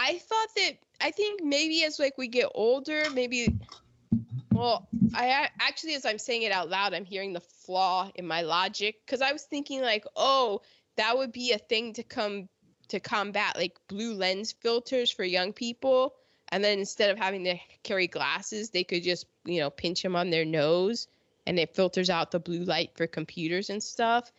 I 0.00 0.18
thought 0.18 0.48
that 0.56 0.72
I 1.00 1.10
think 1.10 1.42
maybe 1.42 1.84
as 1.84 1.98
like 1.98 2.16
we 2.16 2.28
get 2.28 2.48
older, 2.54 3.10
maybe 3.12 3.54
well, 4.54 4.88
I 5.14 5.48
actually 5.60 5.94
as 5.94 6.06
I'm 6.06 6.18
saying 6.18 6.42
it 6.42 6.52
out 6.52 6.70
loud, 6.70 6.94
I'm 6.94 7.04
hearing 7.04 7.34
the 7.34 7.40
flaw 7.40 8.10
in 8.14 8.26
my 8.26 8.40
logic 8.40 9.06
cuz 9.06 9.20
I 9.20 9.32
was 9.32 9.42
thinking 9.44 9.82
like, 9.82 10.04
"Oh, 10.16 10.62
that 10.96 11.18
would 11.18 11.32
be 11.32 11.52
a 11.52 11.58
thing 11.58 11.92
to 11.94 12.02
come 12.02 12.48
to 12.88 12.98
combat 12.98 13.56
like 13.56 13.78
blue 13.88 14.14
lens 14.14 14.52
filters 14.52 15.10
for 15.10 15.24
young 15.24 15.52
people." 15.52 16.14
And 16.48 16.64
then 16.64 16.78
instead 16.78 17.10
of 17.10 17.18
having 17.18 17.44
to 17.44 17.58
carry 17.82 18.06
glasses, 18.06 18.70
they 18.70 18.84
could 18.84 19.02
just, 19.02 19.26
you 19.44 19.60
know, 19.60 19.70
pinch 19.70 20.02
them 20.02 20.16
on 20.16 20.30
their 20.30 20.46
nose 20.46 21.08
and 21.46 21.58
it 21.58 21.74
filters 21.74 22.08
out 22.08 22.30
the 22.30 22.40
blue 22.40 22.64
light 22.64 22.92
for 22.96 23.06
computers 23.06 23.70
and 23.70 23.82
stuff. 23.82 24.32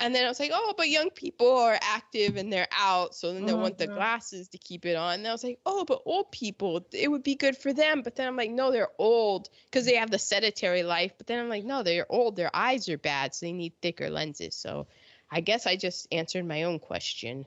And 0.00 0.14
then 0.14 0.24
I 0.24 0.28
was 0.28 0.40
like, 0.40 0.50
oh, 0.52 0.74
but 0.76 0.88
young 0.88 1.10
people 1.10 1.56
are 1.56 1.78
active 1.80 2.36
and 2.36 2.52
they're 2.52 2.68
out, 2.76 3.14
so 3.14 3.32
then 3.32 3.46
they 3.46 3.52
want 3.54 3.78
the 3.78 3.86
Mhm. 3.86 3.94
glasses 3.94 4.48
to 4.48 4.58
keep 4.58 4.84
it 4.86 4.96
on. 4.96 5.14
And 5.14 5.28
I 5.28 5.32
was 5.32 5.44
like, 5.44 5.60
oh, 5.64 5.84
but 5.84 6.02
old 6.04 6.32
people, 6.32 6.86
it 6.92 7.10
would 7.10 7.22
be 7.22 7.36
good 7.36 7.56
for 7.56 7.72
them. 7.72 8.02
But 8.02 8.16
then 8.16 8.26
I'm 8.26 8.36
like, 8.36 8.50
no, 8.50 8.70
they're 8.72 8.90
old 8.98 9.48
because 9.70 9.86
they 9.86 9.94
have 9.96 10.10
the 10.10 10.18
sedentary 10.18 10.82
life. 10.82 11.12
But 11.16 11.26
then 11.28 11.38
I'm 11.38 11.48
like, 11.48 11.64
no, 11.64 11.82
they're 11.82 12.10
old, 12.10 12.36
their 12.36 12.54
eyes 12.54 12.88
are 12.88 12.98
bad, 12.98 13.34
so 13.34 13.46
they 13.46 13.52
need 13.52 13.72
thicker 13.80 14.10
lenses. 14.10 14.56
So 14.56 14.88
I 15.30 15.40
guess 15.40 15.66
I 15.66 15.76
just 15.76 16.08
answered 16.12 16.44
my 16.46 16.64
own 16.64 16.80
question. 16.80 17.46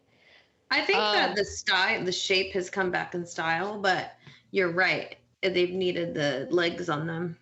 I 0.71 0.81
think 0.81 0.99
Um, 0.99 1.13
that 1.13 1.35
the 1.35 1.45
style, 1.45 2.03
the 2.03 2.11
shape 2.11 2.53
has 2.53 2.69
come 2.69 2.91
back 2.91 3.13
in 3.13 3.25
style, 3.25 3.79
but 3.79 4.15
you're 4.51 4.71
right. 4.71 5.17
They've 5.41 5.71
needed 5.71 6.13
the 6.15 6.47
legs 6.49 6.89
on 6.89 7.07
them. 7.07 7.37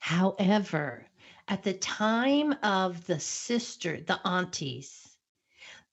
However, 0.00 1.07
at 1.48 1.62
the 1.62 1.72
time 1.72 2.54
of 2.62 3.06
the 3.06 3.18
sister, 3.18 4.00
the 4.00 4.20
aunties, 4.26 5.16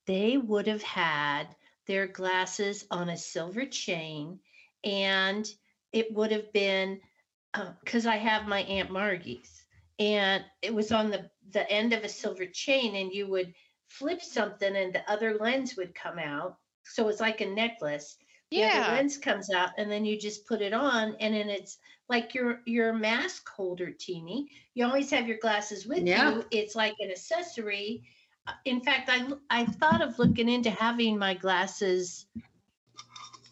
they 0.05 0.37
would 0.37 0.67
have 0.67 0.83
had 0.83 1.47
their 1.87 2.07
glasses 2.07 2.85
on 2.91 3.09
a 3.09 3.17
silver 3.17 3.65
chain, 3.65 4.39
and 4.83 5.47
it 5.93 6.13
would 6.13 6.31
have 6.31 6.51
been 6.51 6.99
uh, 7.53 7.71
because 7.83 8.05
I 8.05 8.17
have 8.17 8.47
my 8.47 8.59
Aunt 8.63 8.91
Margie's, 8.91 9.63
and 9.97 10.43
it 10.61 10.73
was 10.73 10.91
on 10.91 11.09
the 11.09 11.29
the 11.51 11.69
end 11.71 11.93
of 11.93 12.03
a 12.03 12.09
silver 12.09 12.45
chain, 12.45 12.95
and 12.95 13.13
you 13.13 13.27
would 13.27 13.53
flip 13.87 14.21
something, 14.21 14.75
and 14.75 14.93
the 14.93 15.09
other 15.09 15.37
lens 15.37 15.77
would 15.77 15.95
come 15.95 16.19
out. 16.19 16.57
So 16.83 17.07
it's 17.07 17.21
like 17.21 17.39
a 17.39 17.45
necklace. 17.45 18.17
The 18.55 18.61
Yeah. 18.61 18.91
lens 18.91 19.17
comes 19.17 19.49
out, 19.51 19.71
and 19.77 19.91
then 19.91 20.05
you 20.05 20.19
just 20.19 20.45
put 20.47 20.61
it 20.61 20.73
on, 20.73 21.15
and 21.19 21.33
then 21.33 21.49
it's 21.49 21.77
like 22.09 22.33
your 22.33 22.61
your 22.65 22.93
mask 22.93 23.47
holder, 23.49 23.91
teeny. 23.91 24.49
You 24.73 24.85
always 24.85 25.09
have 25.11 25.27
your 25.27 25.37
glasses 25.37 25.85
with 25.87 26.05
Yeah. 26.05 26.31
you. 26.31 26.45
It's 26.51 26.75
like 26.75 26.95
an 26.99 27.11
accessory. 27.11 28.03
Uh, 28.47 28.53
In 28.65 28.81
fact, 28.81 29.09
i 29.09 29.27
i 29.49 29.65
thought 29.65 30.01
of 30.01 30.19
looking 30.19 30.49
into 30.49 30.69
having 30.69 31.17
my 31.17 31.33
glasses 31.33 32.27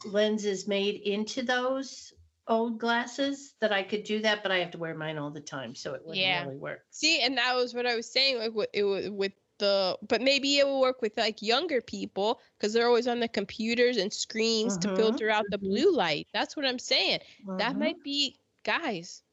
lenses 0.05 0.67
made 0.67 1.01
into 1.01 1.43
those 1.43 2.13
old 2.47 2.77
glasses 2.79 3.55
that 3.61 3.71
I 3.71 3.83
could 3.83 4.03
do 4.03 4.21
that, 4.21 4.43
but 4.43 4.51
I 4.51 4.59
have 4.59 4.71
to 4.71 4.77
wear 4.77 4.93
mine 4.95 5.17
all 5.17 5.31
the 5.31 5.41
time, 5.41 5.75
so 5.75 5.93
it 5.93 6.01
wouldn't 6.05 6.23
Yeah. 6.23 6.43
really 6.43 6.57
work. 6.57 6.81
See, 6.91 7.21
and 7.21 7.37
that 7.37 7.55
was 7.55 7.73
what 7.73 7.85
I 7.85 7.95
was 7.95 8.11
saying. 8.11 8.37
Like, 8.37 8.53
with, 8.53 8.69
it 8.73 9.13
with 9.13 9.33
the, 9.63 9.97
but 10.07 10.21
maybe 10.21 10.57
it 10.59 10.65
will 10.67 10.81
work 10.81 11.01
with 11.01 11.17
like 11.17 11.41
younger 11.41 11.81
people 11.81 12.41
because 12.57 12.73
they're 12.73 12.87
always 12.87 13.07
on 13.07 13.19
the 13.19 13.29
computers 13.29 13.97
and 13.97 14.13
screens 14.13 14.77
to 14.79 14.89
Mhm, 14.89 14.95
filter 14.95 15.29
out 15.29 15.49
the 15.49 15.57
mhm. 15.57 15.71
blue 15.71 15.95
light. 15.95 16.27
That's 16.33 16.55
what 16.55 16.65
I'm 16.65 16.79
saying. 16.79 17.21
That 17.57 17.75
Mhm, 17.75 17.79
might 17.79 18.03
be, 18.03 18.39
guys. 18.63 19.23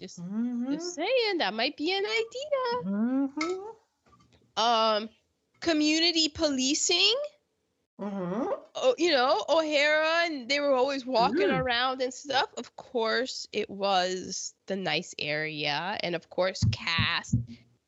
Just, 0.00 0.22
mhm, 0.22 0.70
just 0.70 0.94
saying, 0.94 1.38
that 1.38 1.54
might 1.54 1.76
be 1.76 1.92
an 1.96 2.04
idea. 2.04 2.86
Um, 4.56 5.08
community 5.60 6.28
policing. 6.28 7.14
Oh, 8.76 8.94
you 8.98 9.10
know, 9.10 9.44
O'Hara, 9.48 10.24
and 10.26 10.48
they 10.48 10.60
were 10.60 10.72
always 10.74 11.06
walking 11.06 11.50
around 11.50 12.00
and 12.02 12.12
stuff. 12.12 12.48
Of 12.56 12.74
course, 12.76 13.46
it 13.52 13.70
was 13.70 14.54
the 14.66 14.76
nice 14.76 15.14
area, 15.18 15.96
and 16.02 16.14
of 16.14 16.28
course, 16.28 16.64
cast 16.70 17.38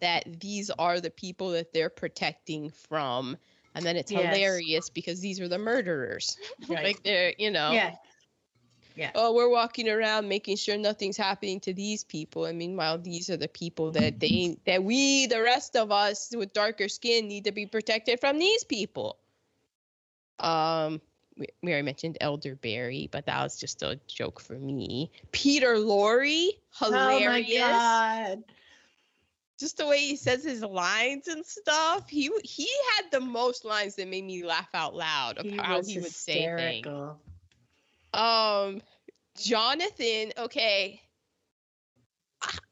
that 0.00 0.40
these 0.40 0.70
are 0.70 1.00
the 1.00 1.10
people 1.10 1.50
that 1.50 1.72
they're 1.72 1.90
protecting 1.90 2.70
from. 2.70 3.36
And 3.74 3.84
then 3.84 3.96
it's 3.96 4.10
Yes. 4.10 4.34
hilarious 4.34 4.90
because 4.90 5.20
these 5.20 5.40
are 5.40 5.48
the 5.48 5.58
murderers. 5.58 6.36
Right. 6.68 6.84
like 6.84 7.02
they're, 7.02 7.34
you 7.38 7.50
know. 7.50 7.72
Yeah. 7.72 7.94
Yeah. 8.96 9.10
oh, 9.14 9.34
we're 9.34 9.50
walking 9.50 9.90
around 9.90 10.26
making 10.26 10.56
sure 10.56 10.78
nothing's 10.78 11.18
happening 11.18 11.60
to 11.60 11.74
these 11.74 12.02
people, 12.02 12.46
and 12.46 12.58
meanwhile, 12.58 12.96
these 12.96 13.28
are 13.28 13.36
the 13.36 13.46
people 13.46 13.90
that 13.92 14.18
they 14.18 14.56
that 14.64 14.82
we, 14.82 15.26
the 15.26 15.42
rest 15.42 15.76
of 15.76 15.92
us 15.92 16.32
with 16.34 16.54
darker 16.54 16.88
skin, 16.88 17.28
need 17.28 17.44
to 17.44 17.52
be 17.52 17.66
protected 17.66 18.20
from 18.20 18.38
these 18.38 18.64
people. 18.64 19.18
Um, 20.38 21.02
we, 21.36 21.46
we 21.62 21.72
already 21.72 21.84
mentioned 21.84 22.16
Elderberry, 22.22 23.08
but 23.12 23.26
that 23.26 23.42
was 23.42 23.58
just 23.60 23.82
a 23.82 24.00
joke 24.06 24.40
for 24.40 24.54
me. 24.54 25.10
Peter 25.30 25.76
Lorre, 25.76 26.48
hilarious. 26.78 27.26
Oh 27.26 27.30
my 27.30 27.42
god. 27.42 28.44
Just 29.58 29.78
the 29.78 29.86
way 29.86 30.00
he 30.00 30.16
says 30.16 30.44
his 30.44 30.62
lines 30.62 31.28
and 31.28 31.44
stuff. 31.44 32.08
He 32.08 32.30
he 32.44 32.68
had 32.96 33.10
the 33.10 33.20
most 33.20 33.64
lines 33.64 33.94
that 33.96 34.08
made 34.08 34.24
me 34.24 34.44
laugh 34.44 34.68
out 34.74 34.94
loud 34.94 35.38
of 35.38 35.46
He 35.46 35.56
how 35.56 35.82
he 35.82 35.98
would 35.98 36.12
say 36.12 36.52
things. 36.56 36.86
Um, 38.12 38.82
Jonathan, 39.38 40.32
okay. 40.38 41.00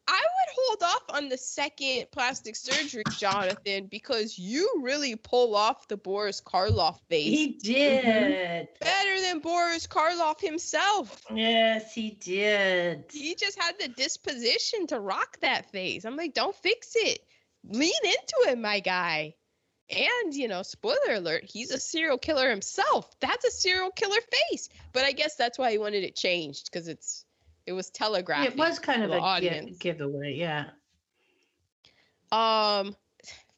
I, 0.06 0.12
would 0.12 0.54
hold 0.56 0.82
off 0.82 1.02
on 1.16 1.28
the 1.28 1.38
second 1.38 2.06
plastic 2.12 2.56
surgery, 2.56 3.02
Jonathan, 3.18 3.86
because 3.86 4.38
you 4.38 4.80
really 4.82 5.16
pull 5.16 5.54
off 5.56 5.88
the 5.88 5.96
Boris 5.96 6.40
Karloff 6.40 6.98
face 7.08 7.24
He 7.24 7.58
did. 7.62 8.68
better 8.80 9.20
than 9.20 9.38
Boris 9.40 9.86
Karloff 9.86 10.40
himself. 10.40 11.22
Yes, 11.32 11.92
he 11.94 12.10
did. 12.10 13.04
He 13.10 13.34
just 13.34 13.58
had 13.60 13.78
the 13.80 13.88
disposition 13.88 14.86
to 14.88 15.00
rock 15.00 15.38
that 15.40 15.70
face. 15.70 16.04
I'm 16.04 16.16
like, 16.16 16.34
don't 16.34 16.56
fix 16.56 16.92
it. 16.96 17.20
Lean 17.66 17.92
into 18.04 18.50
it, 18.52 18.58
my 18.58 18.80
guy. 18.80 19.34
And, 19.90 20.34
you 20.34 20.48
know, 20.48 20.62
spoiler 20.62 21.14
alert, 21.14 21.44
he's 21.44 21.70
a 21.70 21.78
serial 21.78 22.18
killer 22.18 22.48
himself. 22.48 23.08
That's 23.20 23.44
a 23.44 23.50
serial 23.50 23.90
killer 23.90 24.20
face. 24.50 24.68
But 24.92 25.04
I 25.04 25.12
guess 25.12 25.36
that's 25.36 25.58
why 25.58 25.72
he 25.72 25.78
wanted 25.78 26.04
it 26.04 26.16
changed 26.16 26.70
because 26.70 26.88
it's 26.88 27.24
it 27.66 27.72
was 27.72 27.90
telegraphed. 27.90 28.52
It 28.52 28.56
was 28.56 28.78
kind 28.78 29.02
of 29.02 29.10
a 29.10 29.18
audience. 29.18 29.78
giveaway, 29.78 30.34
yeah. 30.34 30.66
Um 32.32 32.96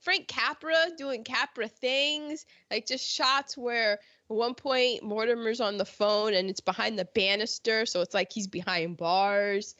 Frank 0.06 0.28
Capra 0.28 0.76
doing 0.96 1.24
Capra 1.24 1.66
things, 1.66 2.46
like 2.70 2.86
just 2.86 3.04
shots 3.04 3.58
where 3.58 3.94
at 3.94 3.98
one 4.28 4.54
point 4.54 5.02
Mortimer's 5.02 5.60
on 5.60 5.78
the 5.78 5.84
phone 5.84 6.34
and 6.34 6.48
it's 6.48 6.60
behind 6.60 6.96
the 6.96 7.08
banister, 7.14 7.84
so 7.86 8.02
it's 8.02 8.14
like 8.14 8.32
he's 8.32 8.46
behind 8.46 8.96
bars. 8.96 9.74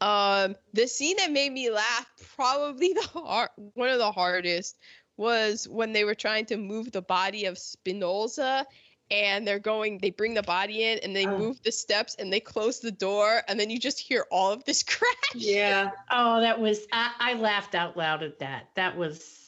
Um, 0.00 0.54
the 0.72 0.86
scene 0.86 1.16
that 1.18 1.32
made 1.32 1.52
me 1.52 1.70
laugh, 1.70 2.06
probably 2.36 2.92
the 2.92 3.08
hard, 3.12 3.50
one 3.74 3.88
of 3.88 3.98
the 3.98 4.12
hardest, 4.12 4.78
was 5.16 5.68
when 5.68 5.92
they 5.92 6.04
were 6.04 6.14
trying 6.14 6.46
to 6.46 6.56
move 6.56 6.92
the 6.92 7.02
body 7.02 7.46
of 7.46 7.58
Spinoza, 7.58 8.64
and 9.12 9.46
they're 9.46 9.58
going, 9.60 9.98
they 9.98 10.10
bring 10.10 10.34
the 10.34 10.42
body 10.42 10.84
in 10.84 10.98
and 11.00 11.14
they 11.14 11.26
Oh. 11.26 11.38
move 11.38 11.62
the 11.62 11.70
steps 11.70 12.16
and 12.18 12.32
they 12.32 12.40
close 12.40 12.80
the 12.80 12.90
door, 12.90 13.42
and 13.46 13.60
then 13.60 13.70
you 13.70 13.78
just 13.78 14.00
hear 14.00 14.26
all 14.32 14.50
of 14.52 14.64
this 14.64 14.82
crash. 14.94 15.12
Yeah. 15.34 15.90
Oh, 16.10 16.40
that 16.40 16.58
was 16.58 16.86
I, 16.92 17.12
I 17.20 17.34
laughed 17.34 17.74
out 17.74 17.96
loud 17.96 18.22
at 18.22 18.38
that. 18.40 18.70
That 18.74 18.96
was 18.96 19.38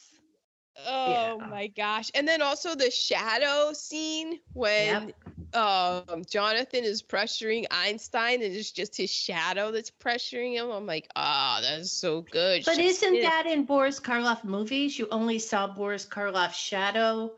Oh 0.87 1.39
Yeah. 1.39 1.47
my 1.49 1.67
gosh. 1.67 2.11
And 2.13 2.27
then 2.27 2.41
also 2.41 2.75
the 2.75 2.91
shadow 2.91 3.71
scene 3.73 4.39
when 4.53 5.13
yep. 5.53 5.55
um 5.55 6.23
Jonathan 6.29 6.83
is 6.83 7.01
pressuring 7.01 7.65
Einstein 7.71 8.43
and 8.43 8.53
it's 8.53 8.71
just 8.71 8.95
his 8.97 9.09
shadow 9.09 9.71
that's 9.71 9.89
pressuring 9.89 10.53
him. 10.53 10.69
I'm 10.69 10.85
like, 10.85 11.07
ah, 11.15 11.59
that's 11.61 11.91
so 11.91 12.21
good. 12.21 12.65
But 12.65 12.77
isn't 12.77 13.13
kiss." 13.13 13.23
that 13.23 13.45
in 13.47 13.63
Boris 13.63 13.99
Karloff 13.99 14.43
movies? 14.43 14.99
You 14.99 15.07
only 15.11 15.39
saw 15.39 15.65
Boris 15.67 16.05
Karloff's 16.05 16.57
shadow, 16.57 17.31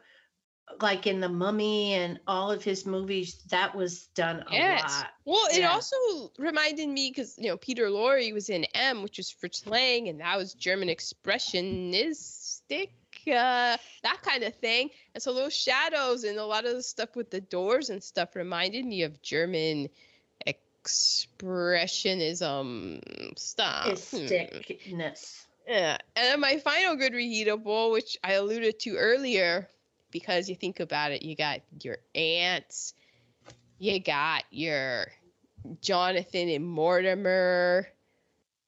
like 0.81 1.07
in 1.07 1.19
The 1.19 1.29
Mummy 1.29 1.93
and 1.93 2.19
all 2.27 2.51
of 2.51 2.63
his 2.63 2.85
movies. 2.85 3.41
That 3.49 3.73
was 3.75 4.07
done 4.07 4.43
a 4.47 4.53
Yes. 4.53 4.83
lot. 4.83 5.07
Well, 5.25 5.47
it 5.51 5.63
also 5.63 6.31
reminded 6.37 6.89
me 6.89 7.09
because 7.09 7.37
you 7.37 7.47
know 7.47 7.57
Peter 7.57 7.89
Lorre 7.89 8.33
was 8.33 8.49
in 8.49 8.65
M, 8.73 9.03
which 9.03 9.17
was 9.17 9.29
Fritz 9.31 9.65
Lang, 9.65 10.09
and 10.09 10.19
that 10.19 10.37
was 10.37 10.53
German 10.53 10.89
expressionistic, 10.89 12.89
uh, 13.27 13.77
that 14.03 14.21
kind 14.21 14.43
of 14.43 14.53
thing. 14.55 14.89
And 15.13 15.23
so 15.23 15.33
those 15.33 15.55
shadows 15.55 16.23
and 16.23 16.37
a 16.37 16.45
lot 16.45 16.65
of 16.65 16.73
the 16.73 16.83
stuff 16.83 17.15
with 17.15 17.31
the 17.31 17.41
doors 17.41 17.89
and 17.89 18.03
stuff 18.03 18.35
reminded 18.35 18.85
me 18.85 19.03
of 19.03 19.21
German 19.21 19.89
expressionism 20.45 23.37
stuff. 23.37 24.11
Hmm. 24.11 24.27
Yeah. 25.67 25.97
And 26.15 26.25
then 26.25 26.39
my 26.39 26.57
final 26.57 26.95
good 26.95 27.13
reheatable, 27.13 27.91
which 27.91 28.17
I 28.23 28.33
alluded 28.33 28.79
to 28.81 28.95
earlier, 28.95 29.67
because 30.11 30.49
you 30.49 30.55
think 30.55 30.79
about 30.79 31.11
it, 31.11 31.21
you 31.23 31.35
got 31.35 31.61
your 31.81 31.97
aunts, 32.15 32.93
you 33.79 33.99
got 33.99 34.43
your 34.51 35.07
Jonathan 35.81 36.49
and 36.49 36.65
Mortimer. 36.65 37.87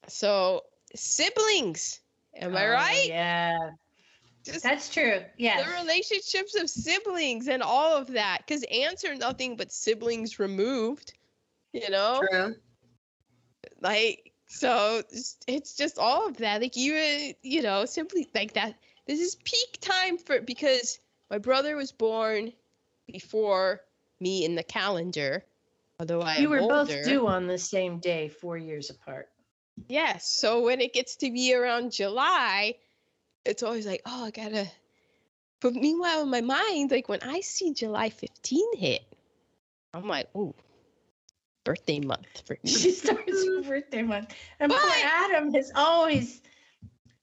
So 0.08 0.64
siblings. 0.96 2.00
Am 2.36 2.56
I 2.56 2.68
Oh, 2.68 2.72
right? 2.72 3.06
Yeah, 3.08 3.58
Just 4.46 4.64
that's 4.64 4.90
true. 4.90 5.22
Yeah. 5.38 5.64
the 5.64 5.78
relationships 5.82 6.56
of 6.56 6.70
siblings 6.70 7.48
and 7.48 7.62
all 7.64 7.98
of 7.98 8.08
that. 8.14 8.40
Because 8.46 8.64
aunts 8.72 9.04
are 9.06 9.16
nothing 9.16 9.56
but 9.58 9.72
siblings 9.72 10.40
removed. 10.40 11.14
You 11.74 11.90
know? 11.90 12.24
True. 12.30 12.56
like 13.82 14.32
so 14.48 14.98
it's- 15.00 15.38
it's 15.48 15.76
just 15.76 15.98
all 16.00 16.28
of 16.28 16.38
that 16.38 16.62
like 16.62 16.76
you 16.76 17.34
you 17.44 17.62
know 17.62 17.86
simply 17.86 18.28
like 18.34 18.54
that 18.54 18.74
this 19.06 19.20
is 19.20 19.36
peak 19.36 19.78
time 19.80 20.18
for 20.18 20.42
because 20.42 21.00
my 21.30 21.38
brother 21.38 21.76
was 21.76 21.92
born 21.92 22.54
before 23.08 23.82
me 24.20 24.46
in 24.46 24.56
the 24.56 24.64
calendar 24.64 25.44
although 26.00 26.22
i 26.22 26.38
you 26.38 26.50
were 26.50 26.60
older. 26.60 26.76
both 26.86 27.06
due 27.06 27.28
on 27.28 27.48
the 27.48 27.58
same 27.58 28.00
day, 28.00 28.30
four 28.30 28.58
years 28.58 28.90
apart. 28.90 29.30
yes 29.88 30.30
so 30.30 30.62
when 30.64 30.82
it 30.82 30.94
gets 30.94 31.18
to 31.18 31.32
be 31.32 31.54
around 31.54 31.92
july 31.92 32.76
it's 33.46 33.64
always 33.64 33.86
like 33.86 34.02
oh 34.06 34.26
i 34.26 34.32
gotta 34.32 34.68
but 35.62 35.74
meanwhile 35.74 36.22
in 36.24 36.30
my 36.30 36.42
mind 36.42 36.92
like 36.92 37.10
when 37.10 37.22
i 37.24 37.42
see 37.42 37.74
july 37.74 38.10
15 38.10 38.78
hit 38.78 39.02
i'm 39.94 40.08
like 40.08 40.28
oh 40.36 40.54
birthday 41.64 42.00
month 42.00 42.44
for 42.46 42.58
me 42.64 42.70
She 42.72 42.92
starts 42.92 43.46
her 43.46 43.62
birthday 43.62 44.02
month, 44.02 44.34
and 44.60 44.72
poor 44.72 44.92
Adam 45.04 45.54
has 45.54 45.72
always, 45.76 46.42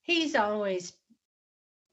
he's 0.03 0.37
always. 0.37 0.93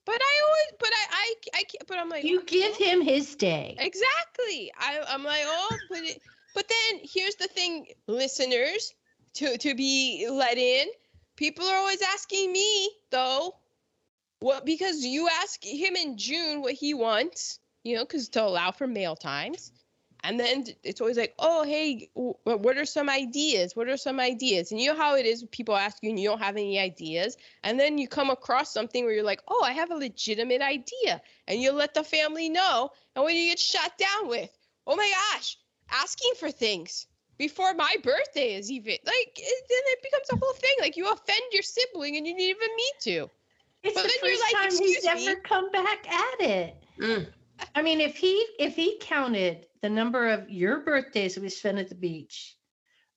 But 0.05 0.19
i 0.19 0.41
always 0.45 0.73
but 0.79 0.89
i 0.89 1.05
i, 1.11 1.33
I 1.59 1.63
can't 1.63 1.87
but 1.87 1.97
i'm 1.97 2.09
like 2.09 2.23
You 2.23 2.43
give 2.45 2.75
oh. 2.79 2.83
him 2.83 3.01
his 3.01 3.35
day. 3.35 3.75
Exactly. 3.79 4.71
I, 4.77 4.99
I'm 5.07 5.23
like, 5.23 5.43
oh, 5.45 5.77
but 5.89 5.99
it, 5.99 6.21
but 6.55 6.67
then 6.67 7.01
here's 7.03 7.35
the 7.35 7.47
thing, 7.47 7.87
listeners, 8.07 8.93
to 9.35 9.57
to 9.57 9.75
be 9.75 10.27
let 10.29 10.57
in. 10.57 10.87
People 11.35 11.65
are 11.65 11.75
always 11.75 12.01
asking 12.01 12.51
me 12.51 12.89
though, 13.11 13.55
what 14.39 14.65
because 14.65 15.03
you 15.03 15.27
ask 15.41 15.63
him 15.63 15.95
in 15.95 16.17
June 16.17 16.61
what 16.61 16.73
he 16.73 16.93
wants, 16.93 17.59
you 17.83 17.95
know, 17.95 18.03
because 18.03 18.29
to 18.29 18.43
allow 18.43 18.71
for 18.71 18.87
mail 18.87 19.15
times. 19.15 19.71
And 20.23 20.39
then 20.39 20.65
it's 20.83 21.01
always 21.01 21.17
like, 21.17 21.35
oh, 21.37 21.63
hey, 21.63 22.09
wh- 22.13 22.45
what 22.45 22.77
are 22.77 22.85
some 22.85 23.09
ideas? 23.09 23.75
What 23.75 23.89
are 23.89 23.97
some 23.97 24.19
ideas? 24.19 24.71
And 24.71 24.79
you 24.79 24.91
know 24.91 24.97
how 24.97 25.15
it 25.15 25.25
is, 25.25 25.41
when 25.41 25.49
people 25.49 25.75
ask 25.75 25.97
you 26.01 26.09
and 26.09 26.19
you 26.19 26.29
don't 26.29 26.39
have 26.41 26.55
any 26.55 26.79
ideas. 26.79 27.35
And 27.63 27.77
then 27.77 27.97
you 27.97 28.07
come 28.07 28.29
across 28.29 28.71
something 28.73 29.03
where 29.03 29.13
you're 29.13 29.23
like, 29.23 29.41
oh, 29.49 29.61
I 29.63 29.73
have 29.73 29.91
a 29.91 29.95
legitimate 29.95 30.61
idea. 30.61 31.21
And 31.47 31.61
you 31.61 31.73
let 31.73 31.93
the 31.93 32.03
family 32.03 32.47
know. 32.49 32.91
And 33.15 33.25
when 33.25 33.35
you 33.35 33.47
get 33.49 33.59
shut 33.59 33.97
down 33.97 34.29
with, 34.29 34.49
oh 34.87 34.95
my 34.95 35.11
gosh, 35.33 35.57
asking 35.91 36.33
for 36.39 36.51
things 36.51 37.05
before 37.37 37.73
my 37.73 37.95
birthday 38.01 38.55
is 38.55 38.71
even 38.71 38.93
like, 39.05 39.33
it, 39.35 39.63
then 39.69 39.81
it 39.87 39.99
becomes 40.03 40.29
a 40.31 40.37
whole 40.37 40.53
thing. 40.53 40.75
Like 40.79 40.95
you 40.95 41.09
offend 41.09 41.41
your 41.51 41.63
sibling 41.63 42.15
and 42.15 42.25
you 42.25 42.33
didn't 42.33 42.49
even 42.49 42.75
mean 42.75 42.93
to. 43.01 43.29
It's 43.83 43.95
But 43.95 44.03
the 44.03 44.07
then 44.09 44.17
you're 44.23 44.37
first 44.37 44.53
like, 44.53 44.53
time 44.53 44.85
he's 44.85 44.97
"Excuse 45.03 45.15
me?" 45.15 45.27
ever 45.27 45.41
come 45.41 45.71
back 45.71 46.09
at 46.09 46.41
it. 46.41 46.75
Mm. 46.97 47.27
I 47.75 47.81
mean, 47.81 48.01
if 48.01 48.15
he 48.15 48.45
if 48.59 48.75
he 48.75 48.97
counted 49.01 49.65
the 49.81 49.89
number 49.89 50.27
of 50.29 50.49
your 50.49 50.81
birthdays 50.81 51.37
we 51.37 51.49
spent 51.49 51.77
at 51.77 51.89
the 51.89 51.95
beach, 51.95 52.55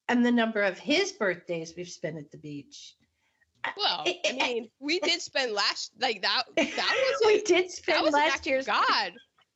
and 0.09 0.25
the 0.25 0.33
number 0.33 0.63
of 0.63 0.79
his 0.79 1.13
birthdays 1.13 1.75
we've 1.77 1.89
spent 1.89 2.17
at 2.19 2.31
the 2.31 2.39
beach, 2.39 2.95
Well, 3.77 4.05
I- 4.07 4.33
mean, 4.33 4.71
we 4.81 5.01
did 5.09 5.21
spend 5.21 5.53
last 5.53 5.93
like 6.01 6.23
that. 6.23 6.45
That 6.57 7.17
was 7.21 7.27
we 7.27 7.43
did 7.43 7.71
spend 7.71 8.11
last 8.13 8.47
year's. 8.47 8.67
God. 8.67 9.13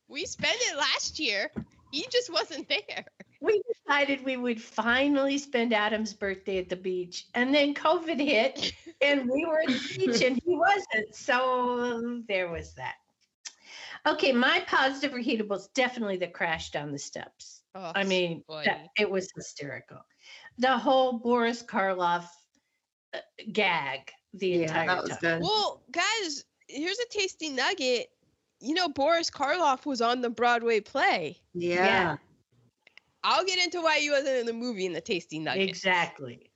We 0.07 0.25
spent 0.25 0.57
it 0.59 0.77
last 0.77 1.19
year. 1.19 1.49
He 1.91 2.05
just 2.09 2.31
wasn't 2.31 2.69
there. 2.69 3.05
We 3.41 3.61
decided 3.73 4.23
we 4.23 4.37
would 4.37 4.61
finally 4.61 5.37
spend 5.37 5.73
Adam's 5.73 6.13
birthday 6.13 6.57
at 6.59 6.69
the 6.69 6.75
beach, 6.75 7.25
and 7.33 7.53
then 7.53 7.73
COVID 7.73 8.19
hit, 8.19 8.73
and 9.01 9.29
we 9.29 9.45
were 9.45 9.61
at 9.61 9.67
the 9.67 9.97
beach, 9.97 10.21
and 10.21 10.39
he 10.45 10.55
wasn't. 10.55 11.13
So 11.15 12.21
there 12.27 12.49
was 12.49 12.73
that. 12.75 12.95
Okay, 14.07 14.31
my 14.31 14.63
positive 14.67 15.11
reheatable 15.11 15.55
is 15.57 15.67
definitely 15.75 16.17
the 16.17 16.27
crash 16.27 16.71
down 16.71 16.91
the 16.91 16.97
steps. 16.97 17.61
Oh, 17.75 17.91
I 17.93 18.03
mean, 18.03 18.43
that, 18.65 18.87
it 18.97 19.09
was 19.09 19.29
hysterical. 19.35 19.99
The 20.57 20.77
whole 20.77 21.19
Boris 21.19 21.61
Karloff 21.63 22.25
uh, 23.13 23.19
gag 23.51 24.11
the 24.33 24.49
Yeah, 24.49 24.61
entire 24.61 24.87
that 24.87 25.01
was 25.03 25.09
time. 25.11 25.19
good. 25.21 25.41
Well, 25.41 25.83
guys, 25.91 26.45
here's 26.67 26.99
a 26.99 27.07
tasty 27.09 27.49
nugget. 27.49 28.07
You 28.59 28.73
know, 28.73 28.89
Boris 28.89 29.29
Karloff 29.29 29.85
was 29.85 30.01
on 30.01 30.21
the 30.21 30.29
Broadway 30.29 30.79
play. 30.79 31.37
Yeah. 31.53 32.17
I'll 33.23 33.45
get 33.45 33.63
into 33.63 33.81
why 33.81 33.97
you 33.97 34.11
wasn't 34.11 34.37
in 34.37 34.45
the 34.47 34.53
movie 34.53 34.85
in 34.85 34.93
the 34.93 35.01
tasty 35.01 35.39
nugget. 35.39 35.69
Exactly. 35.69 36.51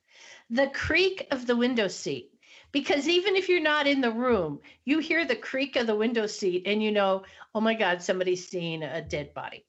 The 0.49 0.67
creak 0.67 1.27
of 1.31 1.45
the 1.45 1.55
window 1.55 1.87
seat. 1.87 2.31
Because 2.75 3.07
even 3.07 3.37
if 3.37 3.47
you're 3.47 3.61
not 3.61 3.87
in 3.87 4.01
the 4.01 4.11
room, 4.11 4.59
you 4.83 4.99
hear 4.99 5.23
the 5.23 5.37
creak 5.37 5.77
of 5.77 5.87
the 5.87 5.95
window 5.95 6.27
seat 6.27 6.63
and 6.65 6.83
you 6.83 6.91
know, 6.91 7.23
oh 7.53 7.61
my 7.61 7.73
God, 7.73 8.01
somebody's 8.01 8.49
seeing 8.49 8.83
a 8.83 9.01
dead 9.01 9.33
body. 9.33 9.65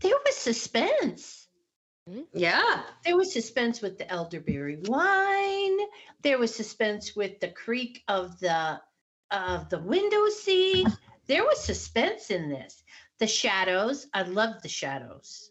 There 0.00 0.16
was 0.26 0.34
suspense. 0.34 1.46
Mm-hmm. 2.10 2.22
Yeah. 2.34 2.82
There 3.04 3.16
was 3.16 3.32
suspense 3.32 3.80
with 3.80 3.96
the 3.96 4.10
elderberry 4.10 4.78
wine. 4.86 5.78
There 6.20 6.36
was 6.36 6.52
suspense 6.52 7.14
with 7.14 7.38
the 7.38 7.50
creak 7.50 8.02
of 8.08 8.40
the 8.40 8.80
of 9.30 9.68
the 9.68 9.78
window 9.78 10.28
seat. 10.30 10.88
There 11.28 11.44
was 11.44 11.62
suspense 11.62 12.32
in 12.32 12.48
this. 12.48 12.82
The 13.20 13.28
shadows. 13.28 14.08
I 14.12 14.22
love 14.22 14.62
the 14.62 14.68
shadows. 14.68 15.48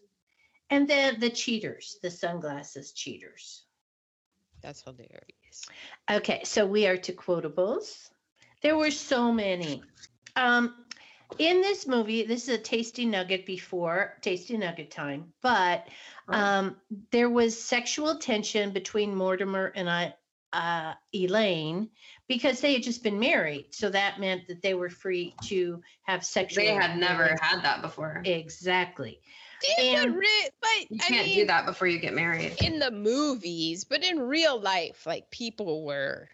And 0.68 0.86
then 0.86 1.20
the 1.20 1.30
cheaters, 1.30 1.96
the 2.02 2.10
sunglasses 2.10 2.92
cheaters. 2.92 3.64
That's 4.60 4.82
hilarious. 4.82 5.45
Okay, 6.10 6.42
so 6.44 6.66
we 6.66 6.86
are 6.86 6.96
to 6.96 7.12
quotables. 7.12 8.10
There 8.62 8.76
were 8.76 8.90
so 8.90 9.32
many. 9.32 9.82
Um, 10.34 10.74
in 11.38 11.60
this 11.60 11.86
movie, 11.86 12.24
this 12.24 12.48
is 12.48 12.54
a 12.54 12.58
tasty 12.58 13.04
nugget 13.04 13.46
before 13.46 14.16
tasty 14.20 14.56
nugget 14.56 14.90
time, 14.90 15.32
but 15.42 15.88
um, 16.28 16.76
there 17.10 17.28
was 17.28 17.60
sexual 17.60 18.18
tension 18.18 18.72
between 18.72 19.14
Mortimer 19.14 19.72
and 19.74 19.90
I, 19.90 20.14
uh, 20.52 20.94
Elaine 21.12 21.90
because 22.28 22.60
they 22.60 22.74
had 22.74 22.82
just 22.82 23.02
been 23.02 23.18
married. 23.18 23.66
So 23.72 23.90
that 23.90 24.20
meant 24.20 24.48
that 24.48 24.62
they 24.62 24.74
were 24.74 24.88
free 24.88 25.34
to 25.44 25.82
have 26.02 26.24
sexual. 26.24 26.64
They 26.64 26.74
had 26.74 26.98
never 26.98 27.36
had 27.40 27.62
that 27.62 27.82
before. 27.82 28.22
Exactly. 28.24 29.20
Damn, 29.76 30.04
And- 30.04 30.12
but, 30.14 30.18
re- 30.20 30.50
but 30.60 30.90
You 30.90 30.98
I 31.00 31.04
can't 31.08 31.26
mean, 31.26 31.36
do 31.36 31.46
that 31.46 31.66
before 31.66 31.88
you 31.88 31.98
get 31.98 32.14
married. 32.14 32.56
in 32.62 32.78
the 32.78 32.90
movies, 32.90 33.84
but 33.84 34.04
in 34.04 34.18
real 34.20 34.60
life, 34.60 35.06
like 35.06 35.30
people 35.30 35.84
were 35.84 36.28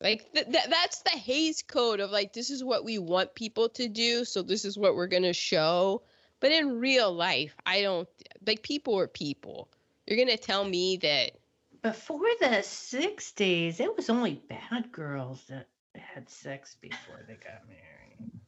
like 0.00 0.30
th- 0.32 0.46
th- 0.46 0.66
that's 0.68 1.02
the 1.02 1.10
Hays 1.10 1.62
code 1.62 2.00
of 2.00 2.10
like 2.10 2.32
this 2.32 2.50
is 2.50 2.62
what 2.62 2.84
we 2.84 2.98
want 2.98 3.34
people 3.34 3.68
to 3.70 3.88
do, 3.88 4.24
so 4.24 4.42
this 4.42 4.64
is 4.64 4.76
what 4.76 4.94
we're 4.96 5.06
gonna 5.06 5.32
show. 5.32 6.02
But 6.40 6.52
in 6.52 6.78
real 6.80 7.12
life, 7.12 7.54
I 7.64 7.80
don't 7.80 8.08
like 8.46 8.62
people 8.62 8.98
are 8.98 9.06
people. 9.08 9.68
You're 10.06 10.18
gonna 10.18 10.36
tell 10.36 10.64
me 10.64 10.98
that 10.98 11.32
Before 11.80 12.26
the 12.40 12.62
60s, 12.62 13.80
it 13.80 13.96
was 13.96 14.10
only 14.10 14.34
bad 14.48 14.90
girls 14.92 15.42
that 15.48 15.68
had 15.94 16.28
sex 16.28 16.76
before 16.80 17.20
they 17.26 17.34
got 17.34 17.66
married. 17.68 17.80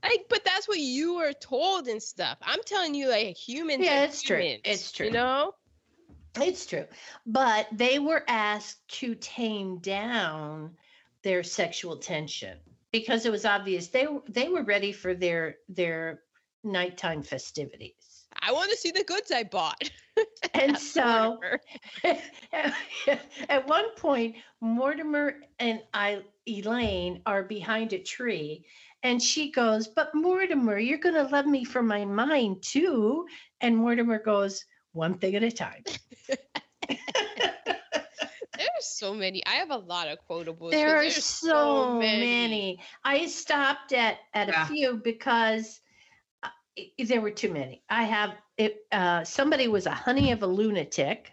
Like, 0.02 0.26
but 0.28 0.44
that's 0.44 0.68
what 0.68 0.78
you 0.78 1.16
were 1.16 1.32
told 1.32 1.88
and 1.88 2.02
stuff. 2.02 2.38
I'm 2.42 2.60
telling 2.64 2.94
you, 2.94 3.08
like 3.08 3.36
humans. 3.36 3.84
Yeah, 3.84 4.04
it's 4.04 4.22
true. 4.22 4.56
It's 4.64 4.92
true. 4.92 5.06
You 5.06 5.12
know. 5.12 5.54
It's 6.40 6.66
true. 6.66 6.84
But 7.24 7.66
they 7.72 7.98
were 7.98 8.22
asked 8.28 8.86
to 9.00 9.14
tame 9.14 9.78
down 9.78 10.76
their 11.22 11.42
sexual 11.42 11.96
tension 11.96 12.58
because 12.92 13.26
it 13.26 13.32
was 13.32 13.44
obvious 13.44 13.88
they 13.88 14.06
they 14.28 14.48
were 14.48 14.62
ready 14.62 14.92
for 14.92 15.14
their 15.14 15.56
their 15.68 16.20
nighttime 16.62 17.22
festivities. 17.22 18.26
I 18.40 18.52
want 18.52 18.70
to 18.70 18.76
see 18.76 18.90
the 18.90 19.04
goods 19.04 19.32
I 19.32 19.44
bought. 19.44 19.90
And 20.54 20.78
so 20.78 21.38
at 23.50 23.68
one 23.68 23.94
point 23.96 24.36
Mortimer 24.62 25.34
and 25.58 25.82
I 25.92 26.22
Elaine 26.48 27.20
are 27.26 27.42
behind 27.42 27.92
a 27.92 27.98
tree 27.98 28.64
and 29.06 29.22
she 29.22 29.50
goes, 29.52 29.86
"But 29.88 30.14
Mortimer, 30.14 30.78
you're 30.78 30.98
going 30.98 31.14
to 31.14 31.22
love 31.22 31.46
me 31.46 31.64
for 31.64 31.82
my 31.82 32.04
mind 32.04 32.62
too." 32.62 33.26
And 33.60 33.76
Mortimer 33.76 34.18
goes, 34.18 34.64
"One 34.92 35.18
thing 35.18 35.36
at 35.36 35.42
a 35.44 35.50
time." 35.50 35.84
There's 38.58 38.86
so 38.86 39.14
many. 39.14 39.44
I 39.46 39.54
have 39.56 39.70
a 39.70 39.76
lot 39.76 40.08
of 40.08 40.18
quotables. 40.28 40.70
There 40.70 40.96
are 40.96 41.02
there's 41.02 41.24
so 41.24 41.98
many. 41.98 42.80
I 43.04 43.26
stopped 43.26 43.92
at 43.92 44.18
at 44.34 44.48
Yeah. 44.48 44.64
a 44.64 44.66
few 44.66 44.96
because 44.96 45.80
uh, 46.42 46.48
there 46.98 47.20
were 47.20 47.30
too 47.30 47.52
many. 47.52 47.82
I 47.88 48.04
have 48.04 48.34
it. 48.56 48.86
Uh, 48.90 49.24
somebody 49.24 49.68
was 49.68 49.86
a 49.86 49.92
honey 49.92 50.32
of 50.32 50.42
a 50.42 50.46
lunatic. 50.46 51.32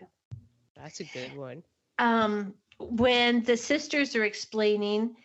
That's 0.76 1.00
a 1.00 1.06
good 1.06 1.34
one. 1.34 1.64
Um, 1.98 2.54
when 2.80 3.44
the 3.44 3.58
sisters 3.58 4.16
are 4.16 4.26
explaining, 4.26 5.16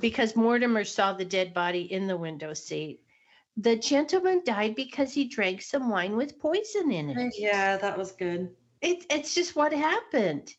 because 0.00 0.36
Mortimer 0.36 0.84
saw 0.84 1.12
the 1.12 1.24
dead 1.24 1.54
body 1.54 1.90
in 1.92 2.06
the 2.06 2.16
window 2.16 2.54
seat, 2.54 3.00
the 3.56 3.76
gentleman 3.76 4.42
died 4.44 4.74
because 4.74 5.12
he 5.12 5.24
drank 5.24 5.62
some 5.62 5.88
wine 5.90 6.16
with 6.16 6.38
poison 6.38 6.90
in 6.92 7.10
it. 7.10 7.34
Yeah, 7.38 7.76
that 7.76 7.96
was 7.96 8.12
good. 8.12 8.54
It, 8.80 9.04
it's 9.10 9.34
just 9.34 9.54
what 9.56 9.72
happened. 9.72 10.54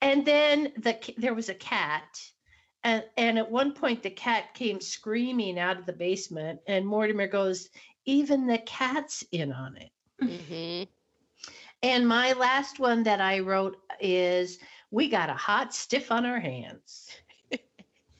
And 0.00 0.24
then 0.24 0.72
the 0.76 0.96
there 1.16 1.34
was 1.34 1.48
a 1.48 1.54
cat, 1.54 2.30
and 2.84 3.04
and 3.16 3.38
at 3.38 3.50
one 3.50 3.72
point 3.72 4.02
the 4.02 4.10
cat 4.10 4.54
came 4.54 4.80
screaming 4.80 5.58
out 5.58 5.78
of 5.78 5.86
the 5.86 5.92
basement, 5.92 6.60
and 6.66 6.86
Mortimer 6.86 7.26
goes, 7.26 7.68
"Even 8.04 8.46
the 8.46 8.58
cat's 8.58 9.24
in 9.32 9.52
on 9.52 9.76
it." 9.76 9.90
hmm 10.20 10.82
And 11.82 12.08
my 12.08 12.32
last 12.32 12.78
one 12.78 13.04
that 13.04 13.20
I 13.20 13.40
wrote 13.40 13.76
is, 14.00 14.58
"We 14.90 15.08
got 15.08 15.30
a 15.30 15.34
hot 15.34 15.74
stiff 15.74 16.10
on 16.10 16.24
our 16.26 16.40
hands." 16.40 17.10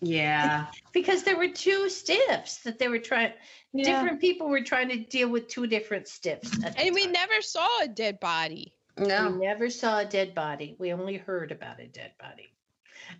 Yeah. 0.00 0.66
Because 0.92 1.22
there 1.22 1.36
were 1.36 1.48
two 1.48 1.88
stiffs 1.88 2.58
that 2.62 2.78
they 2.78 2.88
were 2.88 2.98
trying. 2.98 3.32
yeah. 3.72 3.84
Different 3.84 4.20
people 4.20 4.48
were 4.48 4.62
trying 4.62 4.88
to 4.90 4.98
deal 4.98 5.28
with 5.28 5.48
two 5.48 5.66
different 5.66 6.08
stiffs. 6.08 6.52
And 6.76 6.94
we 6.94 7.04
time. 7.04 7.12
never 7.12 7.40
saw 7.40 7.68
a 7.82 7.88
dead 7.88 8.20
body. 8.20 8.74
No. 8.98 9.30
We 9.30 9.46
never 9.46 9.70
saw 9.70 9.98
a 10.00 10.04
dead 10.04 10.34
body. 10.34 10.76
We 10.78 10.92
only 10.92 11.16
heard 11.16 11.52
about 11.52 11.80
a 11.80 11.86
dead 11.86 12.12
body 12.18 12.48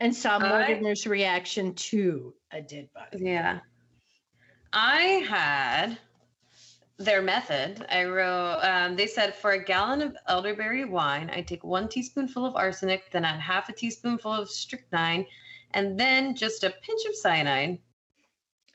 and 0.01 0.15
saw 0.15 0.39
I- 0.39 0.49
Mortimer's 0.49 1.07
reaction 1.07 1.75
to 1.75 2.35
a 2.51 2.61
dead 2.61 2.89
body. 2.95 3.25
Yeah. 3.25 3.61
I 4.73 5.01
had 5.29 5.99
their 6.99 7.23
method. 7.23 7.85
I 7.91 8.05
wrote, 8.05 8.61
um, 8.63 8.97
they 8.97 9.07
said 9.07 9.35
for 9.35 9.53
a 9.53 9.63
gallon 9.63 10.03
of 10.03 10.17
elderberry 10.29 10.85
wine, 10.85 11.31
I 11.33 11.43
take 11.43 11.63
one 11.63 11.89
teaspoonful 11.89 12.45
of 12.45 12.57
arsenic, 12.57 13.11
then 13.11 13.25
add 13.25 13.41
half 13.41 13.69
a 13.69 13.73
teaspoonful 13.73 14.33
of 14.33 14.51
strychnine, 14.51 15.27
and 15.77 16.01
then 16.01 16.35
just 16.35 16.65
a 16.65 16.71
pinch 16.71 17.05
of 17.07 17.15
cyanide. 17.15 17.79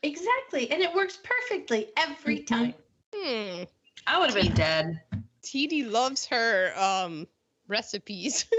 Exactly. 0.04 0.70
And 0.70 0.80
it 0.80 0.94
works 0.94 1.18
perfectly 1.22 1.88
every 1.96 2.38
Mhm. 2.38 2.46
time. 2.46 2.74
Hmm. 3.14 3.64
I 4.06 4.18
would 4.18 4.30
have 4.30 4.42
been 4.42 4.54
dead. 4.54 5.02
TD 5.42 5.82
loves 5.84 6.26
her 6.26 6.72
um 6.78 7.28
recipes. 7.68 8.46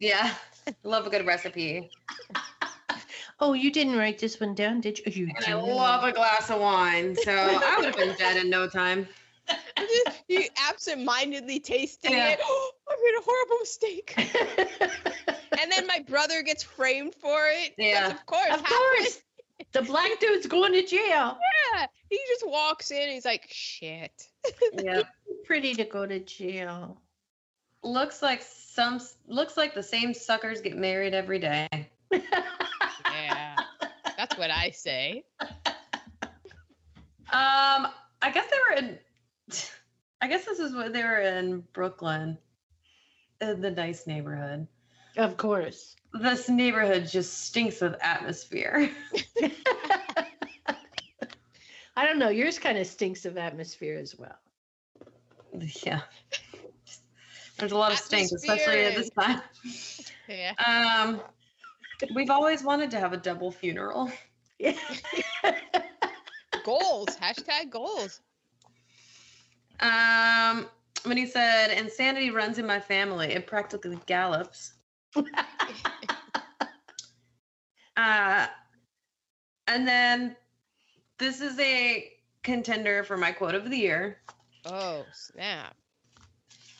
Yeah. 0.00 0.34
Love 0.82 1.06
a 1.06 1.10
good 1.10 1.24
recipe. 1.24 1.88
Oh, 3.40 3.52
you 3.52 3.70
didn't 3.70 3.96
write 3.96 4.18
this 4.18 4.38
one 4.38 4.54
down, 4.54 4.80
did 4.80 4.98
you? 4.98 5.26
You 5.26 5.32
I 5.46 5.54
love 5.54 6.04
a 6.04 6.12
glass 6.12 6.50
of 6.50 6.60
wine. 6.60 7.16
So 7.16 7.32
I 7.32 7.76
would 7.76 7.86
have 7.86 7.96
been 7.96 8.14
dead 8.16 8.36
in 8.36 8.50
no 8.50 8.68
time. 8.68 9.08
you 10.28 10.42
absent-mindedly 10.68 11.60
tasting 11.60 12.12
Yeah. 12.12 12.30
it. 12.30 12.40
Oh, 12.42 12.70
I 12.88 12.96
made 13.04 13.18
a 13.18 13.22
horrible 13.24 13.58
mistake. 13.60 15.30
And 15.62 15.70
then 15.70 15.86
my 15.86 16.00
brother 16.08 16.42
gets 16.42 16.64
framed 16.64 17.14
for 17.14 17.38
it. 17.46 17.74
Yeah. 17.78 18.10
Of 18.10 18.26
course. 18.26 18.52
of 18.52 18.64
course. 18.64 19.22
The 19.72 19.82
black 19.82 20.18
dude's 20.18 20.46
going 20.48 20.72
to 20.72 20.82
jail. 20.84 21.38
Yeah. 21.72 21.86
He 22.10 22.18
just 22.28 22.46
walks 22.46 22.90
in. 22.90 23.08
He's 23.08 23.24
like, 23.24 23.46
shit. 23.50 24.26
Yeah. 24.74 25.02
Pretty 25.46 25.74
to 25.76 25.84
go 25.84 26.04
to 26.06 26.18
jail. 26.18 27.00
looks 27.84 28.20
like 28.20 28.42
some 28.42 29.00
looks 29.28 29.56
like 29.56 29.74
the 29.74 29.82
same 29.82 30.12
suckers 30.12 30.60
get 30.60 30.76
married 30.76 31.14
every 31.14 31.38
day. 31.38 31.68
Yeah. 32.10 33.56
That's 34.18 34.36
what 34.36 34.50
I 34.50 34.70
say. 34.70 35.24
Um, 37.32 37.86
I 38.22 38.30
guess 38.32 38.46
they 38.50 38.56
were 38.68 38.76
in. 38.76 38.98
I 40.20 40.28
guess 40.28 40.44
this 40.44 40.58
is 40.58 40.74
what 40.74 40.92
they 40.92 41.02
were 41.02 41.20
in 41.20 41.64
Brooklyn, 41.72 42.38
in 43.40 43.60
the 43.60 43.70
nice 43.70 44.06
neighborhood. 44.06 44.66
Of 45.16 45.36
course. 45.36 45.96
This 46.12 46.48
neighborhood 46.48 47.06
just 47.06 47.46
stinks 47.46 47.82
of 47.82 47.96
atmosphere. 48.00 48.90
I 51.96 52.06
don't 52.06 52.18
know. 52.18 52.28
Yours 52.30 52.58
kind 52.58 52.78
of 52.78 52.86
stinks 52.86 53.24
of 53.24 53.36
atmosphere 53.36 53.98
as 53.98 54.16
well. 54.18 54.38
yeah, 55.84 56.00
there's 57.58 57.72
a 57.72 57.76
lot 57.76 57.92
of 57.92 57.98
stink, 57.98 58.30
especially 58.32 58.84
at 58.84 58.96
this 58.96 59.10
time. 59.10 59.40
Yeah. 60.28 60.52
Um, 60.66 61.20
we've 62.14 62.30
always 62.30 62.64
wanted 62.64 62.90
to 62.92 62.98
have 62.98 63.12
a 63.12 63.16
double 63.16 63.52
funeral. 63.52 64.10
Yeah. 64.58 64.72
Goals. 66.64 67.08
Hashtag 67.20 67.70
goals. 67.70 68.20
Um, 69.80 70.66
when 71.04 71.16
he 71.16 71.26
said 71.26 71.70
insanity 71.70 72.30
runs 72.30 72.58
in 72.58 72.66
my 72.66 72.80
family, 72.80 73.32
it 73.32 73.46
practically 73.46 73.98
gallops. 74.06 74.74
Uh, 77.96 78.46
and 79.68 79.86
then 79.86 80.36
this 81.18 81.40
is 81.40 81.58
a 81.60 82.12
contender 82.42 83.04
for 83.04 83.16
my 83.16 83.30
quote 83.32 83.54
of 83.54 83.70
the 83.70 83.76
year. 83.76 84.18
Oh, 84.66 85.06
snap. 85.12 85.76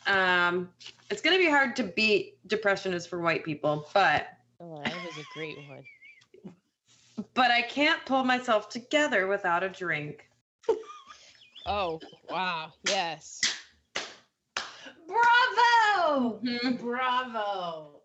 Um, 0.07 0.69
it's 1.09 1.21
gonna 1.21 1.37
be 1.37 1.49
hard 1.49 1.75
to 1.77 1.83
beat 1.83 2.37
depression 2.47 2.93
is 2.93 3.07
for 3.07 3.21
white 3.21 3.43
people, 3.43 3.87
but 3.93 4.27
Oh, 4.59 4.81
that 4.83 4.93
was 4.93 5.17
a 5.17 5.33
great 5.33 5.57
one. 5.57 5.83
but 7.33 7.51
I 7.51 7.61
can't 7.61 8.05
pull 8.05 8.23
myself 8.23 8.69
together 8.69 9.27
without 9.27 9.63
a 9.63 9.69
drink. 9.69 10.29
Oh, 11.65 11.99
wow. 12.29 12.71
Yes. 12.87 13.41
Bravo! 15.07 16.39
Mhm. 16.43 16.79
Bravo. 16.79 18.01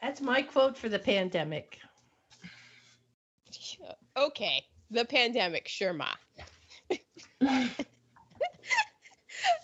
That's 0.00 0.20
my 0.22 0.40
quote 0.42 0.78
for 0.78 0.88
the 0.88 0.98
pandemic. 0.98 1.78
Okay. 4.16 4.64
The 4.90 5.04
pandemic, 5.04 5.68
sure, 5.68 5.92
Ma. 5.92 6.08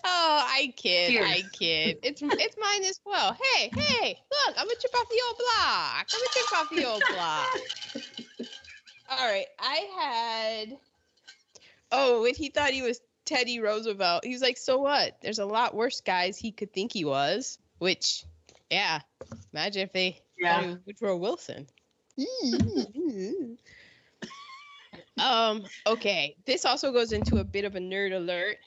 Oh, 0.03 0.43
I 0.43 0.73
kid. 0.77 1.09
Cheers. 1.11 1.25
I 1.27 1.43
kid. 1.53 1.99
It's 2.01 2.21
it's 2.21 2.55
mine 2.59 2.83
as 2.85 2.99
well. 3.05 3.37
Hey, 3.53 3.69
hey, 3.75 4.17
look, 4.31 4.55
I'm 4.57 4.65
gonna 4.65 4.75
chip 4.79 4.91
off 4.95 5.09
the 5.09 5.21
old 5.27 5.37
block. 5.37 6.07
I'm 6.13 6.19
gonna 6.19 6.29
chip 6.33 6.53
off 6.53 6.69
the 6.69 6.85
old 6.85 7.03
block. 7.11 7.49
All 9.09 9.27
right, 9.27 9.47
I 9.59 9.87
had. 9.99 10.77
Oh, 11.91 12.25
and 12.25 12.35
he 12.35 12.49
thought 12.49 12.71
he 12.71 12.81
was 12.81 12.99
Teddy 13.25 13.59
Roosevelt. 13.59 14.25
He 14.25 14.33
was 14.33 14.41
like, 14.41 14.57
so 14.57 14.79
what? 14.79 15.17
There's 15.21 15.39
a 15.39 15.45
lot 15.45 15.75
worse 15.75 16.01
guys 16.01 16.37
he 16.37 16.51
could 16.51 16.73
think 16.73 16.91
he 16.91 17.05
was. 17.05 17.57
Which, 17.77 18.25
yeah, 18.69 19.01
imagine 19.53 19.83
if 19.83 19.93
they 19.93 20.21
thought 20.41 20.63
he 20.63 20.69
was 20.69 20.79
Woodrow 20.85 21.17
Wilson. 21.17 21.67
um. 25.19 25.63
Okay. 25.85 26.35
This 26.45 26.65
also 26.65 26.91
goes 26.91 27.11
into 27.11 27.37
a 27.37 27.43
bit 27.43 27.65
of 27.65 27.75
a 27.75 27.79
nerd 27.79 28.15
alert. 28.15 28.57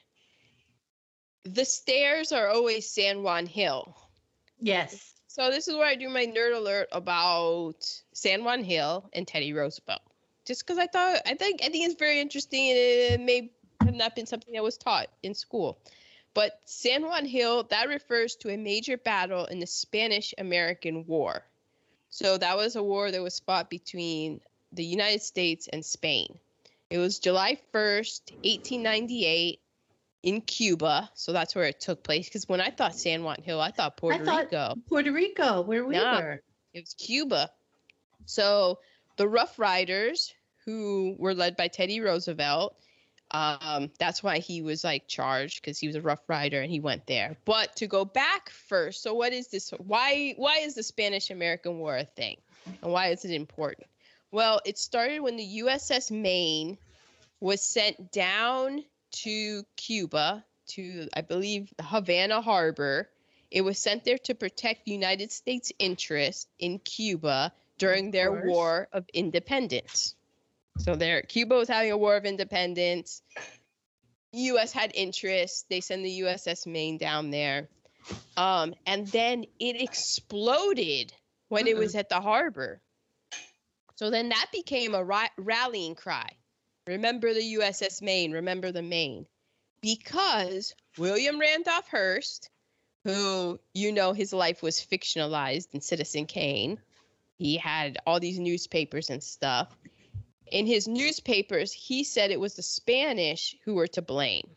The 1.45 1.65
stairs 1.65 2.33
are 2.33 2.49
always 2.49 2.91
San 2.91 3.23
Juan 3.23 3.47
Hill. 3.47 3.97
Yes. 4.59 5.15
So 5.27 5.51
this 5.51 5.69
is 5.69 5.75
where 5.75 5.87
I 5.87 5.97
do 5.97 6.09
my 6.09 6.27
nerd 6.27 6.57
alert 6.57 6.89
about 6.93 7.77
San 8.13 8.45
Juan 8.45 8.63
Hill 8.63 9.09
and 9.13 9.27
Teddy 9.27 9.53
Roosevelt. 9.53 10.03
Just 10.51 10.67
because 10.67 10.79
I 10.79 10.89
thought 10.89 11.21
I 11.27 11.35
think 11.35 11.61
I 11.63 11.69
think 11.69 11.87
it's 11.89 11.95
very 11.95 12.19
interesting 12.21 12.71
and 12.71 12.77
it 12.77 13.21
may 13.21 13.53
have 13.85 13.95
not 13.95 14.17
been 14.17 14.27
something 14.27 14.53
that 14.55 14.65
was 14.65 14.77
taught 14.77 15.07
in 15.23 15.33
school. 15.33 15.79
But 16.35 16.59
San 16.65 17.05
Juan 17.05 17.25
Hill 17.25 17.63
that 17.71 17.87
refers 17.87 18.35
to 18.41 18.51
a 18.51 18.57
major 18.57 18.97
battle 18.97 19.45
in 19.45 19.61
the 19.61 19.67
Spanish 19.69 20.35
American 20.39 21.07
War. 21.07 21.45
So 22.09 22.37
that 22.37 22.57
was 22.57 22.75
a 22.75 22.83
war 22.83 23.13
that 23.13 23.23
was 23.23 23.39
fought 23.39 23.71
between 23.71 24.41
the 24.73 24.83
United 24.83 25.23
States 25.23 25.69
and 25.73 25.85
Spain. 25.85 26.37
It 26.91 26.99
was 26.99 27.21
July 27.21 27.57
1st, 27.73 28.33
1898 28.43 29.61
in 30.25 30.41
Cuba. 30.41 31.09
So 31.15 31.33
that's 31.33 31.55
where 31.55 31.67
it 31.67 31.79
took 31.79 32.03
place. 32.03 32.27
Because 32.27 32.49
when 32.49 32.61
I 32.61 32.71
thought 32.71 32.97
San 32.97 33.23
Juan 33.23 33.41
Hill, 33.45 33.61
I 33.61 33.71
thought 33.71 33.97
Puerto 33.97 34.21
I 34.21 34.25
thought- 34.25 34.45
Rico. 34.47 34.75
Puerto 34.89 35.13
Rico, 35.13 35.61
where 35.61 35.85
we 35.87 35.95
Yeah. 35.95 36.19
were. 36.21 36.43
It 36.75 36.81
was 36.81 36.95
Cuba. 36.95 37.53
So 38.27 38.81
the 39.17 39.29
Rough 39.29 39.57
Riders, 39.57 40.35
who 40.65 41.17
were 41.19 41.35
led 41.35 41.57
by 41.57 41.69
Teddy 41.69 42.01
Roosevelt, 42.01 42.77
um, 43.33 43.91
that's 43.99 44.23
why 44.23 44.39
he 44.39 44.61
was 44.63 44.83
like 44.83 45.07
charged 45.07 45.63
because 45.63 45.79
he 45.79 45.87
was 45.87 45.97
a 45.97 46.03
Rough 46.03 46.29
Rider 46.29 46.61
and 46.61 46.71
he 46.71 46.81
went 46.81 47.07
there. 47.07 47.37
But 47.45 47.77
to 47.77 47.87
go 47.87 48.05
back 48.05 48.51
first, 48.51 49.03
so 49.03 49.15
what 49.15 49.33
is 49.33 49.49
this? 49.49 49.71
Why 49.79 50.35
why 50.37 50.59
is 50.59 50.75
the 50.75 50.83
Spanish 50.83 51.31
American 51.31 51.79
War 51.79 51.97
a 51.97 52.05
thing, 52.05 52.39
and 52.83 52.93
why 52.93 53.09
is 53.09 53.25
it 53.25 53.31
important? 53.31 53.87
Well, 54.33 54.61
it 54.65 54.79
started 54.79 55.21
when 55.21 55.37
the 55.37 55.61
USS 55.63 56.11
Maine 56.11 56.79
was 57.41 57.63
sent 57.63 58.13
down 58.13 58.85
to 59.13 59.65
Cuba 59.77 60.45
to 60.69 61.09
I 61.15 61.21
believe 61.21 61.73
Havana 61.81 62.41
Harbor. 62.41 63.09
It 63.51 63.63
was 63.63 63.79
sent 63.79 64.05
there 64.05 64.19
to 64.19 64.35
protect 64.35 64.87
United 64.87 65.33
States 65.33 65.73
interests 65.79 66.47
in 66.59 66.79
Cuba 66.79 67.53
during 67.79 68.13
their 68.13 68.47
war 68.47 68.89
of 68.93 69.07
independence. 69.13 70.15
So 70.79 70.97
there, 70.97 71.23
Cuba 71.23 71.57
was 71.57 71.69
having 71.69 71.93
a 71.93 71.99
war 71.99 72.17
of 72.17 72.25
independence. 72.25 73.23
U.S. 74.33 74.73
had 74.73 74.93
interest. 74.95 75.67
They 75.69 75.81
send 75.81 76.05
the 76.05 76.21
USS 76.21 76.67
Maine 76.67 76.99
down 76.99 77.31
there, 77.31 77.69
um, 78.37 78.75
and 78.87 79.07
then 79.09 79.45
it 79.59 79.81
exploded 79.81 81.13
when 81.49 81.67
it 81.67 81.77
was 81.77 81.95
at 81.95 82.09
the 82.09 82.21
harbor. 82.21 82.81
So 83.97 84.09
then 84.11 84.31
that 84.31 84.47
became 84.53 84.95
a 84.95 85.05
ri- 85.05 85.31
rallying 85.37 85.95
cry. 85.95 86.31
Remember 86.87 87.35
the 87.35 87.55
USS 87.57 88.01
Maine. 88.01 88.33
Remember 88.33 88.73
the 88.73 88.83
Maine, 88.83 89.27
because 89.83 90.75
William 90.97 91.39
Randolph 91.39 91.89
Hearst, 91.89 92.51
who 93.05 93.59
you 93.75 93.93
know 93.93 94.13
his 94.13 94.33
life 94.33 94.63
was 94.63 94.79
fictionalized 94.79 95.69
in 95.73 95.81
Citizen 95.81 96.27
Kane, 96.27 96.79
he 97.37 97.57
had 97.57 97.99
all 98.07 98.21
these 98.21 98.39
newspapers 98.39 99.11
and 99.11 99.23
stuff. 99.23 99.77
In 100.51 100.67
his 100.67 100.89
newspapers, 100.89 101.73
he 101.73 102.03
said 102.05 102.31
it 102.31 102.41
was 102.41 102.55
the 102.55 102.63
Spanish 102.63 103.57
who 103.65 103.75
were 103.75 103.87
to 103.89 104.03
blame. 104.03 104.49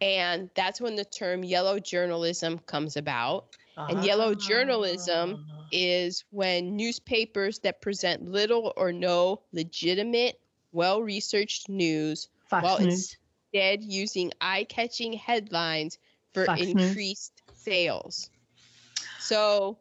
And 0.00 0.48
that's 0.54 0.80
when 0.80 0.94
the 0.94 1.04
term 1.04 1.42
yellow 1.42 1.78
journalism 1.80 2.58
comes 2.60 2.96
about. 2.96 3.56
And 3.76 4.04
yellow 4.04 4.34
journalism 4.34 5.46
Ah. 5.50 5.54
Is 5.70 6.24
when 6.30 6.76
newspapers 6.76 7.58
that 7.60 7.80
present 7.82 8.24
little 8.30 8.72
or 8.76 8.90
no 8.90 9.42
legitimate, 9.52 10.40
well 10.72 11.02
researched 11.02 11.68
news 11.68 12.28
Fox 12.48 12.64
well, 12.64 12.74
it's- 12.76 12.86
News. 12.86 13.16
instead 13.52 13.84
using 13.84 14.32
eye 14.40 14.64
catching 14.68 15.12
headlines 15.12 15.98
for 16.32 16.46
Fox 16.46 16.60
News. 16.62 16.70
increased 16.88 17.42
sales. 17.54 18.30
So 19.20 19.78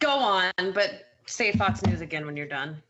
Go 0.00 0.10
on, 0.10 0.52
but 0.74 1.06
say 1.26 1.50
Fox 1.52 1.82
News 1.84 2.00
again 2.02 2.26
when 2.26 2.36
you're 2.36 2.46
done. 2.46 2.82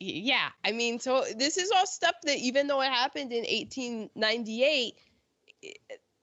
Yeah 0.00 0.48
i 0.64 0.72
mean 0.72 0.98
so 1.00 1.24
this 1.36 1.56
is 1.56 1.70
all 1.70 1.86
stuff 1.86 2.14
that 2.24 2.36
even 2.38 2.66
though 2.66 2.80
it 2.80 2.90
happened 2.90 3.32
in 3.32 3.44
1898 3.44 4.94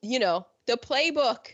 you 0.02 0.20
know 0.20 0.46
the 0.68 0.78
playbook 0.78 1.48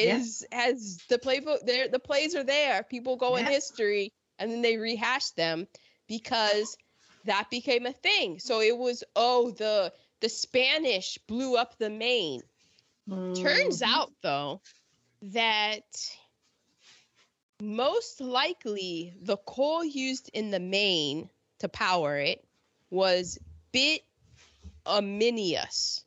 Yeah. 0.00 0.18
is 0.18 0.44
has 0.52 1.02
the 1.08 1.18
playbook 1.18 1.58
there 1.64 1.88
the 1.88 1.98
plays 1.98 2.34
are 2.34 2.44
there 2.44 2.82
people 2.84 3.16
go 3.16 3.36
in 3.36 3.46
history 3.46 4.12
and 4.38 4.50
then 4.50 4.62
they 4.62 4.76
rehash 4.76 5.30
them 5.30 5.66
because 6.08 6.76
that 7.24 7.48
became 7.50 7.86
a 7.86 7.92
thing 7.92 8.38
so 8.38 8.60
it 8.60 8.76
was 8.76 9.04
oh 9.16 9.50
the 9.52 9.92
the 10.20 10.28
spanish 10.28 11.18
blew 11.26 11.56
up 11.56 11.78
the 11.78 11.90
maine 11.90 12.42
Turns 13.34 13.82
Mhm. 13.82 13.82
out, 13.82 14.12
though, 14.22 14.62
that 15.22 15.84
most 17.60 18.20
likely 18.20 19.14
the 19.20 19.36
coal 19.36 19.84
used 19.84 20.30
in 20.34 20.50
the 20.50 20.60
Maine 20.60 21.30
to 21.58 21.68
power 21.68 22.16
it 22.18 22.44
was 22.90 23.38
bituminous, 24.84 26.04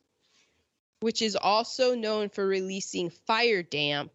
which 1.00 1.22
is 1.22 1.36
also 1.36 1.94
known 1.94 2.28
for 2.28 2.46
releasing 2.46 3.10
fire 3.10 3.62
damp, 3.62 4.10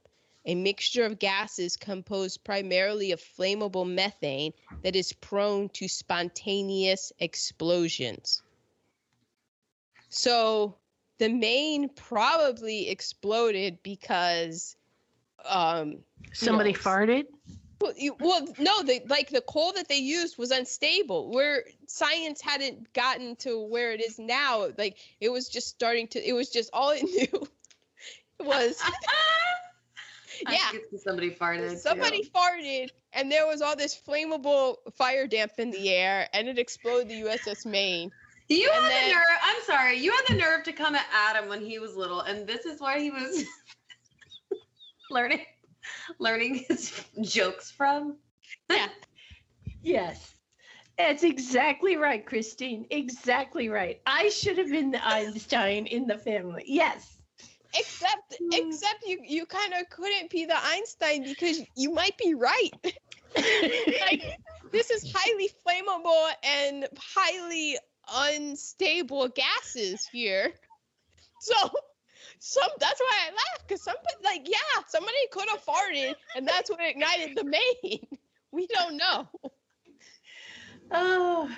a 0.46 0.56
mixture 0.56 1.04
of 1.06 1.20
gases 1.20 1.76
composed 1.78 2.44
primarily 2.44 3.12
of 3.12 3.22
flammable 3.22 3.88
methane 3.88 4.54
that 4.84 4.96
is 4.96 5.14
prone 5.14 5.70
to 5.70 5.88
spontaneous 5.88 7.12
explosions. 7.20 8.42
So 10.10 10.78
the 11.18 11.30
Maine 11.30 11.90
probably 11.90 12.90
exploded 12.90 13.80
because 13.84 14.76
um 15.46 16.00
Somebody 16.34 16.72
knows? 16.74 16.82
farted. 16.82 17.26
Well, 17.82 17.94
you, 17.96 18.16
well 18.20 18.48
no 18.58 18.82
the 18.84 19.02
like 19.08 19.30
the 19.30 19.42
coal 19.42 19.72
that 19.74 19.88
they 19.88 19.98
used 19.98 20.38
was 20.38 20.52
unstable 20.52 21.32
where 21.32 21.64
science 21.88 22.42
hadn't 22.42 22.92
gotten 22.94 23.36
to 23.38 23.62
where 23.68 23.92
it 23.92 24.02
is 24.04 24.18
now 24.20 24.68
like 24.78 24.98
it 25.20 25.30
was 25.30 25.48
just 25.50 25.68
starting 25.68 26.08
to 26.08 26.20
it 26.28 26.34
was 26.34 26.50
just 26.50 26.70
all 26.74 26.90
it 26.92 27.04
knew 27.34 27.48
was 28.40 28.82
Yeah. 30.50 30.58
somebody 31.04 31.32
farted. 31.32 31.78
somebody 31.80 32.22
too. 32.24 32.30
farted 32.30 32.90
and 33.14 33.32
there 33.32 33.48
was 33.48 33.62
all 33.64 33.76
this 33.76 34.00
flammable 34.08 34.76
fire 34.94 35.26
damp 35.26 35.54
in 35.58 35.72
the 35.72 35.90
air 35.90 36.28
and 36.34 36.48
it 36.48 36.60
exploded 36.60 37.10
the 37.10 37.22
USS 37.24 37.66
Maine 37.66 38.12
You 38.48 38.70
and 38.74 38.84
had 38.84 38.92
then- 38.92 39.10
the 39.10 39.16
nerve. 39.16 39.40
I'm 39.44 39.64
sorry. 39.66 39.98
You 39.98 40.12
had 40.12 40.36
the 40.36 40.40
nerve 40.40 40.64
to 40.66 40.74
come 40.74 40.94
at 40.96 41.06
Adam 41.12 41.50
when 41.50 41.66
he 41.66 41.80
was 41.80 41.96
little, 41.96 42.22
and 42.22 42.46
this 42.48 42.66
is 42.66 42.80
why 42.80 43.00
he 43.00 43.10
was 43.12 43.44
learning, 45.10 45.44
learning 46.20 46.66
his 46.68 46.92
jokes 47.22 47.72
from. 47.72 48.18
Yeah. 48.70 48.88
Yes. 49.82 50.36
That's 50.98 51.24
exactly 51.24 51.96
right, 51.98 52.26
Christine. 52.26 52.86
Exactly 52.90 53.70
right. 53.70 54.02
I 54.06 54.30
should 54.30 54.58
have 54.58 54.70
been 54.70 54.92
the 54.92 55.06
Einstein 55.06 55.86
in 55.88 56.08
the 56.08 56.18
family. 56.18 56.64
Yes. 56.68 57.18
except 57.76 58.36
Hmm. 58.40 58.50
except 58.52 59.04
you 59.06 59.20
you 59.24 59.46
kind 59.46 59.74
of 59.74 59.90
couldn't 59.90 60.30
be 60.30 60.46
the 60.46 60.58
Einstein 60.58 61.24
because 61.24 61.62
you 61.76 61.94
might 61.94 62.18
be 62.18 62.34
right 62.36 62.72
like 64.00 64.22
this 64.72 64.90
is 64.90 65.06
highly 65.14 65.50
flammable 65.66 66.30
and 66.44 66.88
highly 66.98 67.78
unstable 68.14 69.28
gases 69.30 70.06
here. 70.12 70.54
So, 71.40 71.54
some 72.40 72.70
that's 72.80 73.00
why 73.00 73.28
I 73.28 73.32
laugh 73.32 73.68
because 73.68 73.82
somebody 73.82 74.16
like 74.24 74.48
yeah, 74.48 74.84
somebody 74.88 75.18
could 75.32 75.50
have 75.50 75.64
farted 75.66 76.16
and 76.36 76.48
that's 76.48 76.70
what 76.70 76.80
ignited 76.82 77.36
the 77.36 77.44
Maine. 77.44 78.08
We 78.50 78.66
don't 78.68 78.96
know. 78.96 79.28
Oh, 80.90 81.50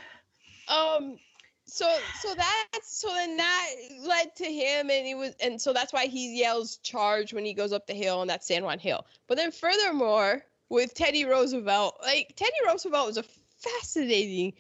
Um. 0.68 1.18
So 1.66 1.88
so 2.20 2.34
that's 2.34 3.00
so 3.00 3.14
then 3.14 3.38
that 3.38 3.68
led 4.02 4.36
to 4.38 4.46
him 4.46 4.90
and 4.90 5.06
he 5.06 5.14
was 5.14 5.36
and 5.40 5.62
so 5.62 5.72
that's 5.72 5.94
why 5.94 6.08
he 6.08 6.40
yells 6.40 6.78
charge 6.78 7.32
when 7.32 7.46
he 7.46 7.54
goes 7.54 7.72
up 7.72 7.86
the 7.86 7.94
hill 7.94 8.22
and 8.22 8.30
that's 8.30 8.48
San 8.48 8.64
Juan 8.64 8.80
Hill. 8.80 9.06
But 9.28 9.38
then 9.38 9.52
furthermore, 9.52 10.44
with 10.70 10.96
Teddy 10.96 11.26
Roosevelt, 11.26 12.00
like 12.02 12.34
Teddy 12.36 12.52
Roosevelt 12.66 13.06
was 13.06 13.18
a 13.18 13.24
fascinating 13.60 14.54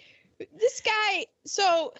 this 0.57 0.81
guy 0.81 1.25
so 1.45 1.93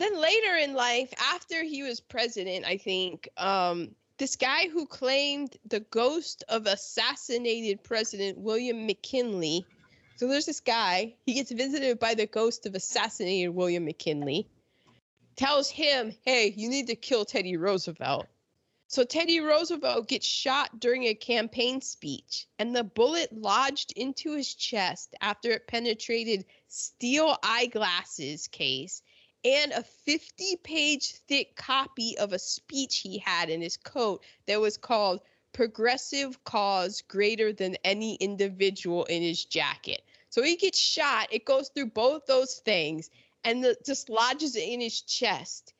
then 0.00 0.18
later 0.18 0.56
in 0.56 0.72
life 0.72 1.12
after 1.34 1.62
he 1.62 1.82
was 1.82 2.00
president 2.00 2.64
i 2.64 2.76
think 2.76 3.28
um 3.36 3.94
this 4.18 4.36
guy 4.36 4.68
who 4.68 4.86
claimed 4.86 5.56
the 5.68 5.80
ghost 5.80 6.42
of 6.48 6.66
assassinated 6.66 7.82
president 7.82 8.38
william 8.38 8.86
mckinley. 8.86 9.64
So 10.16 10.28
there's 10.28 10.46
this 10.46 10.60
guy 10.60 11.14
he 11.24 11.34
gets 11.34 11.50
visited 11.52 11.98
by 11.98 12.14
the 12.14 12.26
ghost 12.26 12.66
of 12.66 12.74
assassinated 12.74 13.54
william 13.54 13.86
mckinley 13.86 14.46
tells 15.36 15.70
him 15.70 16.14
hey 16.24 16.52
you 16.56 16.68
need 16.68 16.88
to 16.88 16.96
kill 16.96 17.24
teddy 17.24 17.56
roosevelt. 17.56 18.26
So 18.88 19.04
Teddy 19.04 19.38
Roosevelt 19.38 20.08
gets 20.08 20.26
shot 20.26 20.80
during 20.80 21.04
a 21.04 21.14
campaign 21.14 21.80
speech, 21.80 22.48
and 22.58 22.74
the 22.74 22.82
bullet 22.82 23.32
lodged 23.32 23.92
into 23.94 24.34
his 24.34 24.52
chest 24.52 25.14
after 25.20 25.52
it 25.52 25.68
penetrated 25.68 26.44
steel 26.66 27.38
eyeglasses 27.40 28.48
case 28.48 29.00
and 29.44 29.72
a 29.72 29.82
50 29.82 30.56
page 30.56 31.12
thick 31.28 31.56
copy 31.56 32.18
of 32.18 32.32
a 32.32 32.38
speech 32.38 32.98
he 32.98 33.18
had 33.18 33.50
in 33.50 33.60
his 33.60 33.76
coat 33.76 34.22
that 34.46 34.60
was 34.60 34.76
called 34.76 35.20
Progressive 35.52 36.42
Cause 36.44 37.02
Greater 37.02 37.52
Than 37.52 37.76
Any 37.84 38.14
Individual 38.16 39.04
in 39.04 39.22
His 39.22 39.44
Jacket. 39.44 40.02
So 40.28 40.42
he 40.42 40.56
gets 40.56 40.78
shot, 40.78 41.32
it 41.32 41.44
goes 41.44 41.70
through 41.70 41.90
both 41.90 42.26
those 42.26 42.54
things, 42.54 43.10
and 43.42 43.64
the, 43.64 43.76
just 43.84 44.08
lodges 44.08 44.54
it 44.54 44.68
in 44.68 44.80
his 44.80 45.00
chest. 45.00 45.72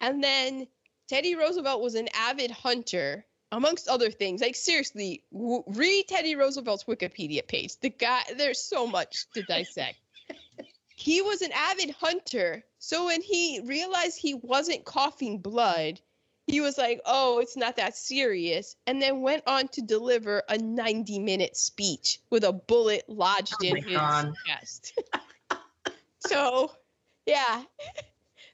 And 0.00 0.22
then 0.24 0.66
Teddy 1.08 1.34
Roosevelt 1.34 1.82
was 1.82 1.94
an 1.94 2.08
avid 2.14 2.50
hunter, 2.50 3.26
amongst 3.52 3.88
other 3.88 4.10
things. 4.10 4.40
Like 4.40 4.56
seriously, 4.56 5.24
w- 5.32 5.64
read 5.66 6.06
Teddy 6.08 6.36
Roosevelt's 6.36 6.84
Wikipedia 6.84 7.46
page. 7.46 7.78
The 7.80 7.90
guy, 7.90 8.22
there's 8.36 8.62
so 8.62 8.86
much 8.86 9.26
to 9.34 9.42
dissect. 9.42 9.96
he 10.96 11.22
was 11.22 11.42
an 11.42 11.52
avid 11.52 11.90
hunter, 11.90 12.64
so 12.78 13.06
when 13.06 13.22
he 13.22 13.60
realized 13.64 14.18
he 14.18 14.34
wasn't 14.34 14.84
coughing 14.84 15.38
blood, 15.38 16.00
he 16.46 16.60
was 16.60 16.78
like, 16.78 17.00
"Oh, 17.04 17.40
it's 17.40 17.56
not 17.56 17.76
that 17.76 17.96
serious," 17.96 18.76
and 18.86 19.02
then 19.02 19.20
went 19.20 19.42
on 19.46 19.68
to 19.68 19.82
deliver 19.82 20.42
a 20.48 20.56
90-minute 20.56 21.56
speech 21.56 22.20
with 22.30 22.44
a 22.44 22.52
bullet 22.52 23.04
lodged 23.08 23.56
Oh 23.60 23.66
in 23.66 23.76
his 23.76 23.96
God. 23.96 24.34
chest. 24.46 24.98
so, 26.20 26.72
yeah, 27.26 27.64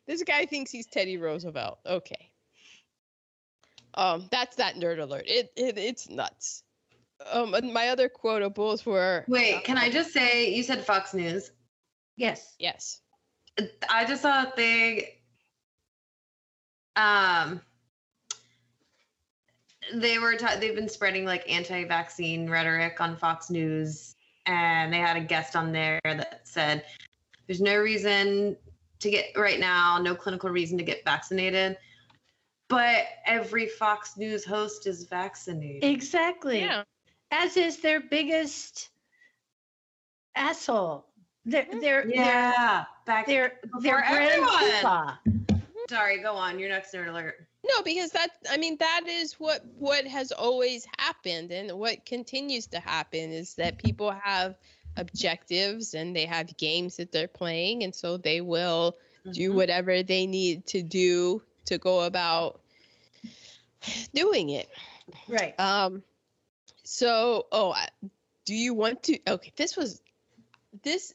this 0.07 0.23
guy 0.25 0.47
thinks 0.47 0.71
he's 0.71 0.87
Teddy 0.87 1.17
Roosevelt. 1.17 1.79
Okay. 1.87 2.31
Um, 3.95 4.27
that's 4.31 4.57
that 4.57 4.75
nerd 4.75 5.01
alert. 5.01 5.25
It, 5.27 5.53
it 5.55 5.79
it's 5.79 6.09
nuts. 6.09 6.65
Um, 7.31 7.55
my 7.73 7.91
other 7.91 8.09
quotables 8.09 8.85
were 8.85 9.25
Wait, 9.29 9.63
can 9.63 9.79
I 9.79 9.89
just 9.89 10.13
say 10.13 10.53
you 10.53 10.63
said 10.63 10.85
Fox 10.85 11.15
News? 11.15 11.53
yes. 12.17 12.55
yes. 12.59 13.01
I 13.89 14.05
just 14.05 14.23
saw 14.23 14.45
a 14.45 14.51
thing. 14.51 15.03
Um, 16.97 17.61
they 19.95 20.19
were 20.19 20.37
ta- 20.37 20.57
they've 20.59 20.75
been 20.75 20.89
spreading 20.89 21.25
like 21.25 21.49
anti-vaccine 21.51 22.49
rhetoric 22.49 23.01
on 23.01 23.17
Fox 23.17 23.51
News, 23.51 24.17
and 24.47 24.93
they 24.93 24.99
had 24.99 25.17
a 25.17 25.21
guest 25.21 25.57
on 25.57 25.73
there 25.73 26.01
that 26.05 26.41
said, 26.45 26.85
"There's 27.47 27.61
no 27.61 27.77
reason 27.77 28.57
to 29.01 29.11
get 29.11 29.37
right 29.37 29.61
now, 29.61 29.99
no 29.99 30.15
clinical 30.15 30.51
reason 30.51 30.79
to 30.79 30.85
get 30.85 31.05
vaccinated." 31.05 31.77
But 32.69 33.07
every 33.27 33.69
Fox 33.69 34.17
News 34.17 34.45
host 34.45 34.87
is 34.87 35.05
vaccinated. 35.05 35.85
Exactly. 35.85 36.61
Yeah. 36.61 36.85
As 37.31 37.57
is 37.57 37.79
their 37.79 38.01
biggest 38.01 38.89
asshole. 40.35 41.07
They're, 41.47 41.67
they're, 41.81 42.09
yeah, 42.09 42.85
back. 43.07 43.27
they're, 43.27 43.61
they're 43.81 44.01
grand 44.09 44.45
everyone. 44.45 45.19
Sorry, 45.89 46.23
go 46.23 46.35
on. 46.35 46.59
Your 46.59 46.71
next 46.71 46.95
nerd 46.95 47.09
alert. 47.09 47.47
No, 47.67 47.83
because 47.83 48.11
that 48.13 48.29
I 48.51 48.57
mean 48.59 48.77
that 48.79 49.03
is 49.07 49.35
what 49.35 49.65
what 49.79 50.07
has 50.07 50.33
always 50.33 50.87
happened 50.99 51.51
and 51.51 51.73
what 51.79 52.05
continues 52.05 52.67
to 52.69 52.81
happen 52.81 53.31
is 53.33 53.55
that 53.55 53.79
people 53.79 54.11
have 54.11 54.57
objectives 54.99 55.95
and 55.95 56.15
they 56.15 56.27
have 56.27 56.55
games 56.57 56.97
that 56.97 57.11
they're 57.11 57.27
playing 57.29 57.83
and 57.83 57.95
so 57.95 58.17
they 58.17 58.41
will 58.43 58.97
do 59.33 59.51
Mhm. 59.51 59.55
whatever 59.55 60.03
they 60.03 60.27
need 60.27 60.67
to 60.67 60.83
do 60.83 61.43
to 61.65 61.79
go 61.79 62.03
about 62.03 62.61
doing 64.13 64.51
it. 64.51 64.69
Right. 65.29 65.59
Um 65.59 66.03
so 66.83 67.47
oh 67.51 67.75
do 68.45 68.55
you 68.55 68.75
want 68.75 69.03
to 69.05 69.19
okay 69.27 69.53
this 69.57 69.75
was 69.77 70.03
this 70.83 71.15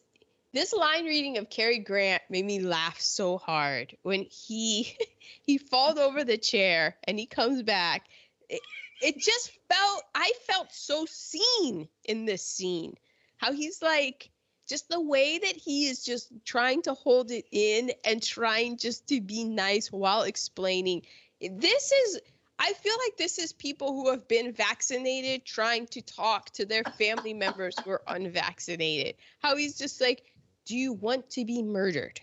this 0.53 0.73
line 0.73 1.05
reading 1.05 1.37
of 1.37 1.49
Cary 1.49 1.79
Grant 1.79 2.23
made 2.29 2.45
me 2.45 2.59
laugh 2.59 2.99
so 2.99 3.37
hard 3.37 3.95
when 4.01 4.25
he 4.29 4.95
he 5.41 5.57
falls 5.57 5.97
over 5.97 6.23
the 6.23 6.37
chair 6.37 6.95
and 7.03 7.19
he 7.19 7.25
comes 7.25 7.61
back. 7.63 8.07
It, 8.49 8.61
it 9.01 9.17
just 9.17 9.51
felt 9.69 10.03
I 10.15 10.31
felt 10.47 10.71
so 10.71 11.05
seen 11.09 11.87
in 12.05 12.25
this 12.25 12.45
scene. 12.45 12.95
How 13.37 13.53
he's 13.53 13.81
like 13.81 14.29
just 14.67 14.89
the 14.89 15.01
way 15.01 15.39
that 15.39 15.55
he 15.55 15.87
is 15.87 16.03
just 16.03 16.31
trying 16.45 16.81
to 16.83 16.93
hold 16.93 17.31
it 17.31 17.45
in 17.51 17.91
and 18.05 18.21
trying 18.21 18.77
just 18.77 19.07
to 19.07 19.21
be 19.21 19.43
nice 19.43 19.91
while 19.91 20.23
explaining. 20.23 21.03
This 21.41 21.91
is 21.91 22.19
I 22.61 22.73
feel 22.73 22.95
like 23.05 23.15
this 23.17 23.39
is 23.39 23.53
people 23.53 23.93
who 23.93 24.11
have 24.11 24.27
been 24.27 24.51
vaccinated 24.51 25.45
trying 25.45 25.87
to 25.87 26.01
talk 26.01 26.49
to 26.51 26.65
their 26.65 26.83
family 26.97 27.33
members 27.33 27.73
who 27.79 27.91
are 27.91 28.01
unvaccinated. 28.07 29.15
How 29.39 29.55
he's 29.55 29.77
just 29.77 30.01
like, 30.01 30.23
Do 30.65 30.77
you 30.77 30.93
want 30.93 31.29
to 31.31 31.45
be 31.45 31.63
murdered? 31.63 32.19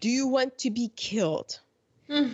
Do 0.00 0.08
you 0.08 0.28
want 0.28 0.58
to 0.58 0.70
be 0.70 0.88
killed? 0.94 1.60
Mm. 2.08 2.32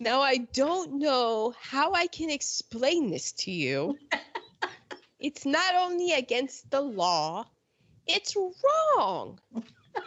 Now, 0.00 0.20
I 0.20 0.38
don't 0.38 0.98
know 0.98 1.54
how 1.60 1.92
I 1.92 2.06
can 2.06 2.30
explain 2.30 3.10
this 3.10 3.32
to 3.32 3.50
you. 3.50 3.98
it's 5.20 5.44
not 5.44 5.74
only 5.74 6.12
against 6.12 6.70
the 6.70 6.80
law, 6.80 7.46
it's 8.06 8.36
wrong. 8.36 9.40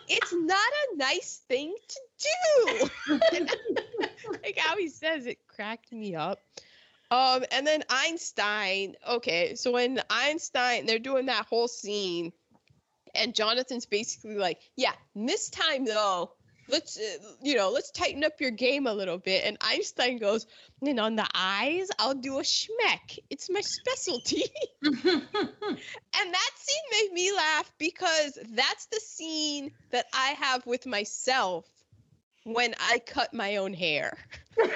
It's 0.07 0.33
not 0.33 0.57
a 0.57 0.97
nice 0.97 1.41
thing 1.47 1.75
to 1.87 1.99
do. 3.07 3.17
like 4.43 4.57
how 4.57 4.77
he 4.77 4.89
says 4.89 5.25
it 5.25 5.45
cracked 5.47 5.91
me 5.91 6.15
up. 6.15 6.39
Um, 7.09 7.43
and 7.51 7.67
then 7.67 7.83
Einstein. 7.89 8.95
Okay, 9.07 9.55
so 9.55 9.71
when 9.71 10.01
Einstein, 10.09 10.85
they're 10.85 10.99
doing 10.99 11.25
that 11.25 11.45
whole 11.45 11.67
scene, 11.67 12.31
and 13.15 13.35
Jonathan's 13.35 13.85
basically 13.85 14.35
like, 14.35 14.59
"Yeah, 14.75 14.93
this 15.15 15.49
time 15.49 15.85
though, 15.85 16.31
let's, 16.67 16.97
uh, 16.97 17.33
you 17.41 17.55
know, 17.55 17.69
let's 17.69 17.91
tighten 17.91 18.23
up 18.23 18.39
your 18.39 18.51
game 18.51 18.87
a 18.87 18.93
little 18.93 19.17
bit." 19.17 19.43
And 19.45 19.57
Einstein 19.61 20.17
goes, 20.17 20.47
"And 20.81 20.99
on 20.99 21.15
the 21.15 21.27
eyes, 21.33 21.89
I'll 21.99 22.15
do 22.15 22.39
a 22.39 22.43
schmeck. 22.43 23.19
It's 23.29 23.49
my 23.49 23.61
specialty." 23.61 24.45
And 24.83 26.33
that 26.33 26.51
scene 26.57 26.83
made 26.91 27.13
me 27.13 27.31
laugh 27.31 27.71
because 27.79 28.37
that's 28.51 28.85
the 28.87 28.99
scene 28.99 29.71
that 29.91 30.05
I 30.13 30.35
have 30.39 30.65
with 30.67 30.85
myself 30.85 31.65
when 32.43 32.75
I 32.79 32.99
cut 32.99 33.33
my 33.33 33.57
own 33.57 33.73
hair. 33.73 34.17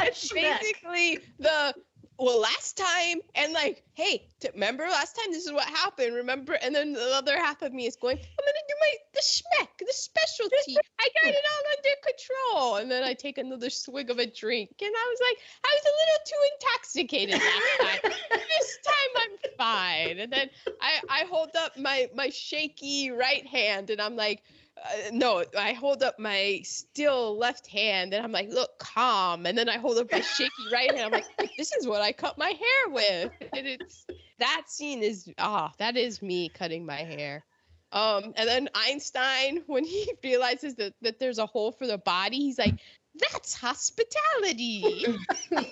It's 0.00 0.32
basically 0.32 1.18
the 1.38 1.74
well 2.18 2.40
last 2.40 2.76
time 2.76 3.20
and 3.34 3.52
like 3.52 3.82
hey 3.94 4.26
t- 4.40 4.48
remember 4.52 4.84
last 4.84 5.16
time? 5.16 5.32
This 5.32 5.46
is 5.46 5.52
what 5.52 5.66
happened 5.66 6.14
remember? 6.14 6.54
And 6.54 6.74
then 6.74 6.92
the 6.92 7.14
other 7.14 7.36
half 7.36 7.62
of 7.62 7.72
me 7.72 7.86
is 7.86 7.96
going 7.96 8.16
i'm 8.16 8.44
gonna 8.44 8.66
do 8.68 8.74
my 8.80 8.92
the 9.14 9.20
schmeck 9.20 9.68
the 9.78 9.92
specialty. 9.92 10.76
I 11.00 11.08
got 11.22 11.30
it 11.32 11.44
all 11.52 11.72
under 11.76 11.96
control. 12.04 12.76
And 12.76 12.90
then 12.90 13.04
i 13.04 13.14
take 13.14 13.38
another 13.38 13.70
swig 13.70 14.10
of 14.10 14.18
a 14.18 14.26
drink 14.26 14.70
and 14.80 14.90
i 14.94 15.14
was 15.14 15.20
like 15.28 15.38
i 15.64 15.76
was 15.76 15.84
a 15.84 15.94
little 16.00 16.20
too 16.26 16.42
intoxicated 16.54 17.34
last 17.34 18.02
time. 18.02 18.12
This 18.32 18.78
time 18.84 19.22
i'm 19.22 19.50
fine. 19.56 20.18
And 20.18 20.32
then 20.32 20.50
i 20.80 21.00
i 21.08 21.24
hold 21.30 21.50
up 21.56 21.78
my 21.78 22.08
my 22.14 22.30
shaky 22.30 23.10
right 23.10 23.46
hand 23.46 23.90
and 23.90 24.00
i'm 24.00 24.16
like 24.16 24.42
uh, 24.84 25.10
no, 25.12 25.44
I 25.58 25.72
hold 25.72 26.02
up 26.02 26.18
my 26.18 26.60
still 26.64 27.36
left 27.36 27.66
hand 27.66 28.14
and 28.14 28.24
I'm 28.24 28.32
like, 28.32 28.50
look, 28.50 28.78
calm. 28.78 29.46
And 29.46 29.56
then 29.56 29.68
I 29.68 29.78
hold 29.78 29.98
up 29.98 30.10
my 30.12 30.20
shaky 30.36 30.50
right 30.72 30.94
hand. 30.94 31.14
I'm 31.14 31.22
like, 31.38 31.50
this 31.56 31.72
is 31.72 31.86
what 31.86 32.02
I 32.02 32.12
cut 32.12 32.38
my 32.38 32.48
hair 32.48 32.92
with. 32.92 33.32
And 33.54 33.66
it's 33.66 34.06
that 34.38 34.64
scene 34.66 35.02
is 35.02 35.30
ah, 35.38 35.72
that 35.78 35.96
is 35.96 36.22
me 36.22 36.48
cutting 36.48 36.86
my 36.86 37.02
hair. 37.02 37.44
Um, 37.90 38.34
and 38.36 38.48
then 38.48 38.68
Einstein, 38.74 39.62
when 39.66 39.84
he 39.84 40.12
realizes 40.24 40.74
that, 40.76 40.94
that 41.02 41.18
there's 41.18 41.38
a 41.38 41.46
hole 41.46 41.72
for 41.72 41.86
the 41.86 41.98
body, 41.98 42.38
he's 42.38 42.58
like, 42.58 42.78
That's 43.18 43.54
hospitality. 43.54 45.06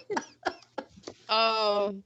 um 1.28 2.02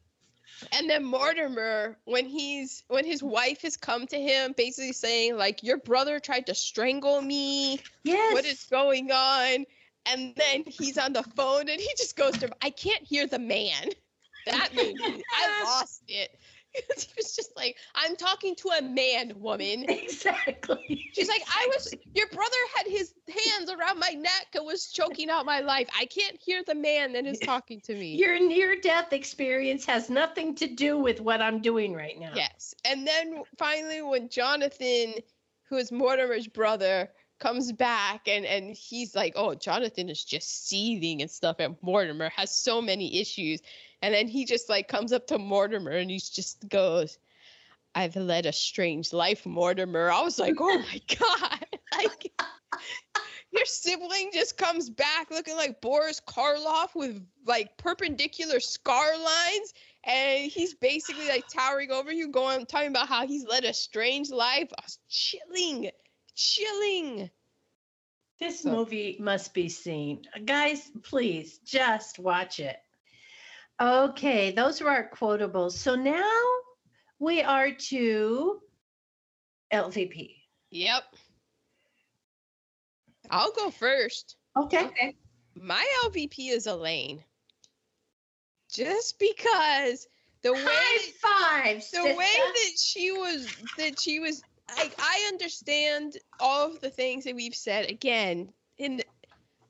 and 0.73 0.89
then 0.89 1.05
Mortimer, 1.05 1.97
when 2.05 2.27
he's 2.27 2.85
when 2.89 3.05
his 3.05 3.23
wife 3.23 3.62
has 3.62 3.77
come 3.77 4.07
to 4.07 4.20
him, 4.20 4.55
basically 4.57 4.93
saying 4.93 5.37
like, 5.37 5.62
"Your 5.62 5.78
brother 5.78 6.19
tried 6.19 6.47
to 6.47 6.55
strangle 6.55 7.20
me. 7.20 7.81
Yes. 8.03 8.32
What 8.32 8.45
is 8.45 8.65
going 8.70 9.11
on?" 9.11 9.66
And 10.07 10.35
then 10.35 10.65
he's 10.66 10.97
on 10.97 11.12
the 11.12 11.23
phone 11.23 11.69
and 11.69 11.81
he 11.81 11.93
just 11.97 12.16
goes 12.16 12.39
to, 12.39 12.51
"I 12.62 12.70
can't 12.70 13.03
hear 13.03 13.27
the 13.27 13.39
man." 13.39 13.91
That 14.47 14.70
made 14.74 14.97
me, 14.97 15.23
I 15.32 15.65
lost 15.65 16.03
it. 16.09 16.39
he 16.75 17.13
was 17.17 17.35
just 17.35 17.57
like, 17.57 17.77
"I'm 17.95 18.17
talking 18.17 18.55
to 18.57 18.69
a 18.79 18.83
man, 18.83 19.35
woman." 19.37 19.85
exactly. 19.89 21.11
She's 21.13 21.29
like, 21.29 21.43
I 21.49 21.69
was, 21.69 21.95
your 22.15 22.29
brother 22.29 22.57
had 22.77 22.87
his 22.87 23.13
hands 23.29 23.71
around 23.71 23.99
my 23.99 24.11
neck 24.11 24.49
and 24.55 24.65
was 24.65 24.91
choking 24.93 25.31
out 25.31 25.47
my 25.47 25.61
life. 25.61 25.89
I 25.99 26.07
can't 26.07 26.37
hear 26.41 26.63
the 26.67 26.75
man 26.75 27.13
that 27.13 27.27
is 27.27 27.39
talking 27.39 27.81
to 27.83 27.95
me. 27.95 28.15
Your 28.17 28.39
near 28.39 28.81
death 28.81 29.13
experience 29.13 29.85
has 29.87 30.11
nothing 30.11 30.55
to 30.57 30.67
do 30.67 30.99
with 30.99 31.21
what 31.21 31.41
I'm 31.41 31.61
doing 31.61 31.95
right 31.95 32.19
now. 32.19 32.33
Yes. 32.35 32.75
And 32.85 33.07
then 33.07 33.43
finally, 33.59 34.03
when 34.03 34.29
Jonathan, 34.29 35.15
who 35.69 35.77
is 35.77 35.91
Mortimer's 35.91 36.47
brother, 36.47 37.11
comes 37.41 37.73
back 37.73 38.29
and, 38.29 38.45
and 38.45 38.77
he's 38.77 39.15
like, 39.17 39.33
oh, 39.35 39.55
Jonathan 39.55 40.09
is 40.09 40.23
just 40.23 40.69
seething 40.69 41.23
and 41.23 41.31
stuff. 41.31 41.57
And 41.59 41.77
Mortimer 41.83 42.31
has 42.37 42.55
so 42.55 42.81
many 42.81 43.21
issues. 43.21 43.61
And 44.03 44.15
then 44.15 44.29
he 44.29 44.45
just 44.45 44.69
like 44.69 44.89
comes 44.89 45.13
up 45.13 45.27
to 45.29 45.39
Mortimer 45.39 45.91
and 45.93 46.11
he 46.11 46.19
just 46.19 46.69
goes, 46.69 47.19
I've 47.95 48.17
led 48.17 48.47
a 48.47 48.53
strange 48.53 49.13
life, 49.13 49.45
Mortimer. 49.45 50.11
I 50.11 50.23
was 50.23 50.39
like, 50.39 50.55
oh 50.61 50.79
my 50.79 51.01
God. 51.19 51.67
Like, 51.93 52.33
your 53.53 53.65
sibling 53.65 54.31
just 54.33 54.57
comes 54.57 54.89
back 54.89 55.31
looking 55.33 55.57
like 55.57 55.81
Boris 55.81 56.21
Karloff 56.25 56.95
with 56.95 57.21
like 57.47 57.77
perpendicular 57.77 58.61
scar 58.61 59.19
lines. 59.19 59.75
And 60.05 60.51
he's 60.51 60.75
basically 60.75 61.29
like 61.29 61.45
towering 61.53 61.91
over 61.91 62.13
you, 62.13 62.29
going 62.29 62.65
talking 62.65 62.89
about 62.89 63.09
how 63.09 63.27
he's 63.27 63.45
led 63.45 63.65
a 63.65 63.75
strange 63.75 64.31
life. 64.31 64.71
I 64.79 64.83
was 64.83 64.99
chilling, 65.09 65.91
chilling. 66.37 67.29
This 68.39 68.63
So- 68.63 68.71
movie 68.71 69.17
must 69.19 69.53
be 69.53 69.69
seen. 69.69 70.23
Guys, 70.47 70.91
please 71.03 71.59
just 71.59 72.19
watch 72.21 72.61
it. 72.61 72.77
Okay, 73.81 74.51
those 74.51 74.81
were 74.81 74.90
our 74.90 75.11
quotables. 75.11 75.73
So 75.73 75.94
now 75.94 76.43
we 77.19 77.43
are 77.43 77.70
to 77.70 78.61
LVP. 79.73 80.36
Yep. 80.70 81.02
I'll 83.31 83.52
go 83.52 83.70
first. 83.70 84.36
Okay. 84.57 84.85
Okay. 84.85 85.16
My 85.55 85.86
LVP 86.05 86.51
is 86.51 86.66
Elaine. 86.66 87.24
Just 88.73 89.19
because 89.19 90.07
the 90.43 90.52
way 90.52 90.62
High 90.65 91.62
five. 91.62 91.77
the 91.77 91.82
sister. 91.82 92.16
way 92.16 92.36
that 92.36 92.78
she 92.78 93.12
was 93.12 93.47
that 93.78 93.98
she 93.98 94.20
was 94.20 94.43
like 94.77 94.94
I 94.98 95.28
understand 95.28 96.16
all 96.39 96.66
of 96.66 96.81
the 96.81 96.90
things 96.90 97.24
that 97.24 97.35
we've 97.35 97.55
said 97.55 97.90
again 97.90 98.52
in 98.78 99.02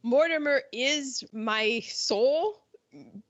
Mortimer 0.03 0.63
is 0.73 1.25
my 1.33 1.81
soul 1.87 2.61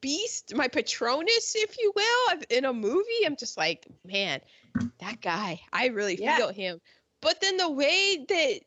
beast 0.01 0.55
my 0.55 0.69
patronus 0.69 1.53
if 1.57 1.77
you 1.79 1.93
will 1.95 2.39
in 2.51 2.65
a 2.65 2.73
movie 2.73 3.25
I'm 3.27 3.37
just 3.37 3.57
like 3.59 3.87
man 4.05 4.41
that 5.01 5.21
guy 5.21 5.61
I 5.73 5.89
really 5.89 6.17
Yeah. 6.21 6.37
feel 6.37 6.53
him 6.53 6.81
but 7.21 7.41
then 7.41 7.57
the 7.59 7.71
way 7.71 8.25
that 8.29 8.61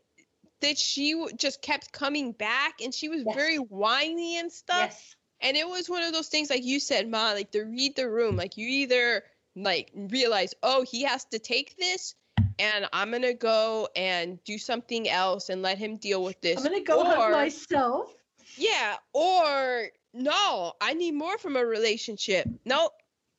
that 0.62 0.78
she 0.78 1.26
just 1.36 1.62
kept 1.62 1.92
coming 1.92 2.32
back 2.32 2.76
and 2.84 2.94
she 2.94 3.10
was 3.10 3.24
Yes. 3.26 3.36
very 3.36 3.58
whiny 3.58 4.38
and 4.38 4.52
stuff 4.52 4.92
Yes. 4.92 5.16
and 5.42 5.58
it 5.58 5.68
was 5.68 5.90
one 5.90 6.04
of 6.04 6.14
those 6.14 6.28
things 6.30 6.50
like 6.50 6.64
you 6.64 6.80
said 6.80 7.10
ma 7.10 7.32
like 7.32 7.52
to 7.52 7.64
read 7.64 7.96
the 7.96 8.10
room 8.10 8.36
like 8.38 8.58
you 8.58 8.68
either 8.68 9.24
like 9.56 9.92
realize 9.96 10.54
oh 10.64 10.84
he 10.84 11.04
has 11.04 11.26
to 11.26 11.40
take 11.40 11.76
this 11.78 12.16
and 12.60 12.88
i'm 12.94 13.12
gonna 13.12 13.34
go 13.34 13.88
and 13.96 14.44
do 14.44 14.58
something 14.58 15.10
else 15.10 15.50
and 15.50 15.62
let 15.62 15.78
him 15.78 15.98
deal 15.98 16.24
with 16.24 16.40
this 16.42 16.58
I'm 16.58 16.72
gonna 16.72 16.84
go 16.84 17.02
or, 17.20 17.32
myself. 17.32 18.14
yeah 18.58 18.96
or 19.14 19.88
no 20.14 20.74
i 20.82 20.94
need 20.94 21.14
more 21.14 21.38
from 21.38 21.56
a 21.56 21.66
relationship. 21.66 22.48
No 22.66 22.90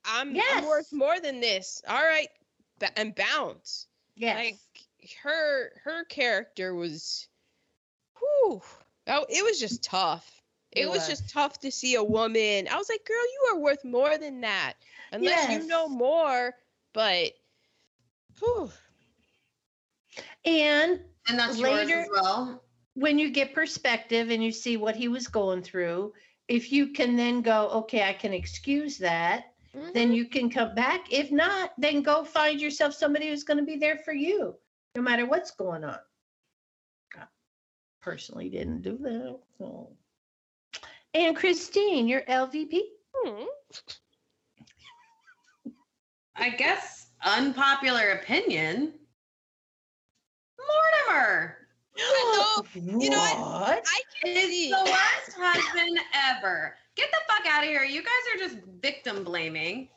i'm, 0.05 0.37
I'm 0.55 0.65
worth 0.67 0.93
more 0.93 1.19
than 1.21 1.41
this. 1.41 1.81
All 1.89 2.03
right. 2.03 2.29
Ba- 2.79 2.99
and 2.99 3.15
bounce. 3.15 3.87
Yes. 4.17 4.37
like 4.37 4.59
her 5.23 5.71
her 5.85 6.05
character 6.05 6.75
was 6.75 7.27
whew, 8.19 8.61
oh 9.09 9.27
it 9.29 9.45
was 9.45 9.59
just 9.61 9.83
tough. 9.83 10.31
It, 10.73 10.83
It 10.83 10.89
was. 10.89 10.99
was. 10.99 11.09
just 11.09 11.31
tough 11.31 11.61
to 11.61 11.71
see 11.71 11.95
a 11.95 12.03
woman. 12.05 12.69
I 12.69 12.77
was 12.77 12.89
like 12.89 13.05
girl 13.07 13.17
you 13.17 13.49
are 13.53 13.59
worth 13.61 13.85
more 13.85 14.19
than 14.19 14.41
that. 14.43 14.75
Unless 15.13 15.51
you 15.51 15.67
know 15.69 15.89
more 15.89 16.53
but 16.93 17.33
whew, 18.41 18.71
and 20.45 21.01
And 21.29 21.39
that's 21.39 21.59
Later- 21.59 21.89
yours 21.89 22.07
as 22.07 22.23
well. 22.23 22.63
when 22.95 23.19
you 23.19 23.31
get 23.31 23.55
perspective 23.55 24.31
and 24.31 24.43
you 24.45 24.53
see 24.53 24.77
what 24.77 24.97
he 24.97 25.09
was 25.09 25.29
going 25.29 25.63
through, 25.63 26.13
if 26.49 26.73
you 26.73 26.89
can 26.89 27.17
then 27.17 27.43
go, 27.43 27.69
okay, 27.71 28.09
I 28.09 28.13
can 28.13 28.33
excuse 28.33 28.99
that, 28.99 29.55
then 29.93 30.13
you 30.13 30.27
can 30.27 30.51
come 30.51 30.75
back. 30.75 31.13
If 31.13 31.33
not, 31.33 31.73
then 31.79 32.03
go 32.03 32.25
find 32.25 32.61
yourself 32.61 32.95
somebody 32.95 33.29
who's 33.29 33.45
going 33.45 33.59
to 33.59 33.65
be 33.65 33.77
there 33.77 33.99
for 33.99 34.13
you, 34.13 34.55
no 34.95 35.03
matter 35.03 35.27
what's 35.27 35.51
going 35.51 35.85
on. 35.85 35.99
I 37.17 37.25
personally 38.01 38.49
didn't 38.49 38.83
do 38.83 38.97
that. 38.99 39.39
So. 39.59 39.89
And 41.15 41.35
Christine, 41.35 42.07
your 42.07 42.23
LVP. 42.23 42.83
Mhm. 43.25 43.47
I 46.37 46.51
guess 46.51 47.09
unpopular 47.25 48.11
opinion. 48.11 48.95
Mortimer 50.59 51.64
I 51.97 52.63
know. 52.75 52.93
You 53.03 53.11
know 53.11 53.19
what? 53.19 53.39
What? 53.39 53.85
i 53.87 54.01
can 54.23 54.37
is 54.37 54.49
see 54.49 54.71
the 54.71 54.77
worst 54.85 55.37
husband 55.39 55.99
ever. 56.29 56.77
Get 56.97 57.11
the 57.11 57.19
fuck 57.29 57.47
out 57.53 57.63
of 57.65 57.69
here. 57.69 57.85
You 57.85 58.03
guys 58.03 58.13
are 58.35 58.39
just 58.39 58.57
victim 58.81 59.25
blaming. 59.25 59.89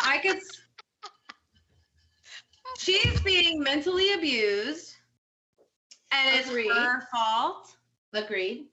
I 0.00 0.18
could. 0.18 0.38
She's 2.78 3.20
being 3.20 3.60
mentally 3.60 4.14
abused, 4.14 4.94
and 6.10 6.38
it's 6.38 6.48
Agreed. 6.48 6.72
her 6.72 7.06
fault. 7.14 7.76
Agreed. 8.12 8.66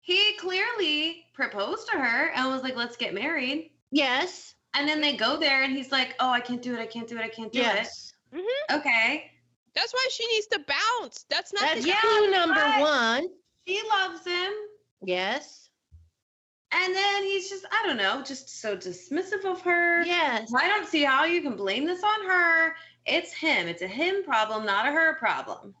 He 0.00 0.36
clearly 0.38 1.24
proposed 1.34 1.88
to 1.90 1.98
her 1.98 2.30
and 2.30 2.48
was 2.50 2.62
like, 2.62 2.76
"Let's 2.76 2.96
get 2.96 3.12
married." 3.14 3.70
Yes. 3.90 4.54
And 4.74 4.88
then 4.88 5.00
they 5.00 5.16
go 5.16 5.36
there, 5.36 5.62
and 5.62 5.76
he's 5.76 5.90
like, 5.90 6.14
"Oh, 6.20 6.30
I 6.30 6.40
can't 6.40 6.62
do 6.62 6.74
it. 6.74 6.80
I 6.80 6.86
can't 6.86 7.08
do 7.08 7.16
it. 7.18 7.22
I 7.22 7.28
can't 7.28 7.52
do 7.52 7.58
Yes. 7.58 8.14
it." 8.32 8.44
Okay. 8.72 9.30
That's 9.76 9.92
why 9.94 10.08
she 10.10 10.26
needs 10.26 10.46
to 10.48 10.58
bounce 10.66 11.24
that's 11.30 11.52
not 11.52 11.62
That's 11.62 11.82
the 11.82 11.88
Yeah, 11.90 12.00
clue 12.00 12.30
number 12.30 12.54
but- 12.60 12.80
one. 12.80 13.28
She 13.68 13.80
loves 13.88 14.24
him. 14.26 14.52
Yes. 15.04 15.68
And 16.72 16.94
then 16.94 17.22
he's 17.24 17.48
just, 17.48 17.64
I 17.70 17.86
don't 17.86 17.96
know, 17.96 18.22
just 18.22 18.60
so 18.60 18.76
dismissive 18.76 19.44
of 19.44 19.60
her. 19.62 20.02
Yes. 20.04 20.52
I 20.56 20.66
don't 20.68 20.86
see 20.88 21.04
how 21.04 21.24
you 21.24 21.40
can 21.42 21.56
blame 21.56 21.84
this 21.86 22.02
on 22.02 22.28
her. 22.28 22.74
It's 23.06 23.32
him. 23.32 23.68
It's 23.68 23.82
a 23.82 23.86
him 23.88 24.24
problem, 24.24 24.66
not 24.66 24.86
a 24.88 24.90
her 24.90 25.14
problem. 25.14 25.74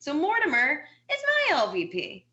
So 0.00 0.12
Mortimer 0.14 0.84
is 1.10 1.18
my 1.50 1.56
LVP. 1.56 2.24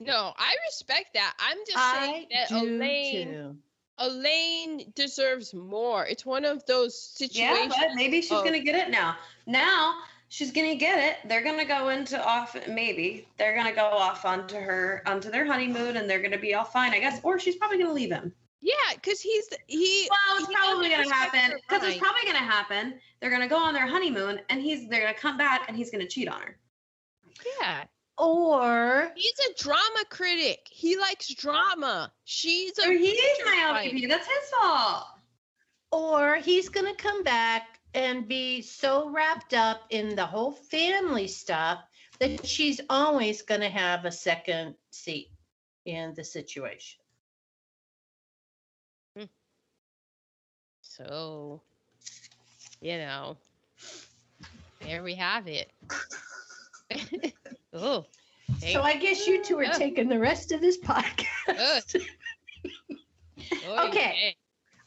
no 0.00 0.32
i 0.38 0.54
respect 0.68 1.12
that 1.14 1.34
i'm 1.40 1.58
just 1.66 1.76
I 1.78 2.06
saying 2.06 2.26
that 2.32 2.48
do 2.48 2.56
elaine 2.76 3.28
too. 3.28 3.56
elaine 3.98 4.92
deserves 4.94 5.52
more 5.52 6.06
it's 6.06 6.24
one 6.24 6.44
of 6.44 6.64
those 6.66 7.00
situations. 7.00 7.36
Yeah, 7.38 7.54
situations 7.54 7.74
but 7.88 7.94
maybe 7.96 8.20
she's 8.22 8.32
Oh. 8.32 8.44
gonna 8.44 8.60
get 8.60 8.74
it 8.76 8.90
now. 8.90 9.16
Now 9.46 9.96
she's 10.28 10.52
gonna 10.52 10.76
get 10.76 10.98
it. 10.98 11.28
They're 11.28 11.42
gonna 11.42 11.64
go 11.64 11.88
into 11.88 12.22
off. 12.22 12.56
Maybe 12.68 13.26
they're 13.38 13.54
gonna 13.56 13.74
go 13.74 13.86
off 13.86 14.24
onto 14.24 14.56
her 14.56 15.02
onto 15.06 15.30
their 15.30 15.46
honeymoon, 15.46 15.96
and 15.96 16.08
they're 16.08 16.22
gonna 16.22 16.38
be 16.38 16.54
all 16.54 16.64
fine, 16.64 16.92
I 16.92 16.98
guess. 17.00 17.20
Or 17.22 17.38
she's 17.38 17.56
probably 17.56 17.78
gonna 17.78 17.92
leave 17.92 18.10
him. 18.12 18.32
Yeah, 18.60 18.74
because 18.94 19.20
he's 19.20 19.48
he. 19.66 20.08
Well, 20.10 20.38
it's 20.38 20.48
he 20.48 20.54
probably 20.54 20.90
gonna 20.90 21.12
happen 21.12 21.56
because 21.68 21.86
it's 21.88 21.98
probably 21.98 22.24
gonna 22.26 22.38
happen. 22.38 23.00
They're 23.20 23.30
gonna 23.30 23.48
go 23.48 23.56
on 23.58 23.74
their 23.74 23.86
honeymoon, 23.86 24.40
and 24.50 24.60
he's 24.60 24.88
they're 24.88 25.02
gonna 25.02 25.14
come 25.14 25.36
back, 25.38 25.62
and 25.68 25.76
he's 25.76 25.90
gonna 25.90 26.06
cheat 26.08 26.28
on 26.28 26.40
her. 26.40 26.58
Yeah, 27.60 27.84
Or 28.18 29.12
he's 29.14 29.38
a 29.50 29.62
drama 29.62 30.04
critic. 30.10 30.66
He 30.70 30.96
likes 30.98 31.32
drama. 31.34 32.12
She's 32.24 32.76
a. 32.78 32.82
So 32.82 32.90
he 32.90 33.08
is 33.10 33.38
picture 33.38 33.44
my 33.46 33.62
fight. 33.72 33.92
LVP. 33.94 34.08
That's 34.08 34.26
his 34.26 34.50
fault. 34.60 35.04
or 35.92 36.36
he's 36.36 36.68
going 36.68 36.86
to 36.86 37.00
come 37.02 37.22
back 37.22 37.77
and 37.94 38.28
be 38.28 38.62
so 38.62 39.08
wrapped 39.10 39.54
up 39.54 39.80
in 39.90 40.14
the 40.16 40.26
whole 40.26 40.52
family 40.52 41.28
stuff 41.28 41.80
that 42.20 42.44
she's 42.46 42.80
always 42.88 43.42
going 43.42 43.60
to 43.60 43.68
have 43.68 44.04
a 44.04 44.12
second 44.12 44.74
seat 44.90 45.30
in 45.84 46.14
the 46.14 46.24
situation. 46.24 47.00
Hmm. 49.16 49.24
So, 50.82 51.62
you 52.80 52.98
know, 52.98 53.36
there 54.80 55.02
we 55.02 55.14
have 55.14 55.46
it. 55.48 55.70
oh, 57.72 58.06
So 58.58 58.82
I 58.82 58.96
guess 58.96 59.26
you 59.26 59.42
two 59.42 59.58
are 59.58 59.64
Ugh. 59.64 59.72
taking 59.72 60.08
the 60.08 60.18
rest 60.18 60.52
of 60.52 60.60
this 60.60 60.78
podcast. 60.78 61.96
Okay. 63.78 64.34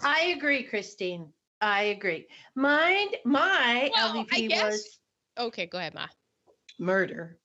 I 0.01 0.33
agree, 0.37 0.63
Christine. 0.63 1.33
I 1.61 1.83
agree. 1.83 2.27
Mine, 2.55 3.07
my 3.23 3.89
Well, 3.93 4.17
I 4.17 4.23
LVP 4.25 4.49
guess- 4.49 4.63
was 4.71 4.99
Okay, 5.37 5.65
go 5.67 5.77
ahead, 5.77 5.93
Ma. 5.93 6.07
murder. 6.79 7.37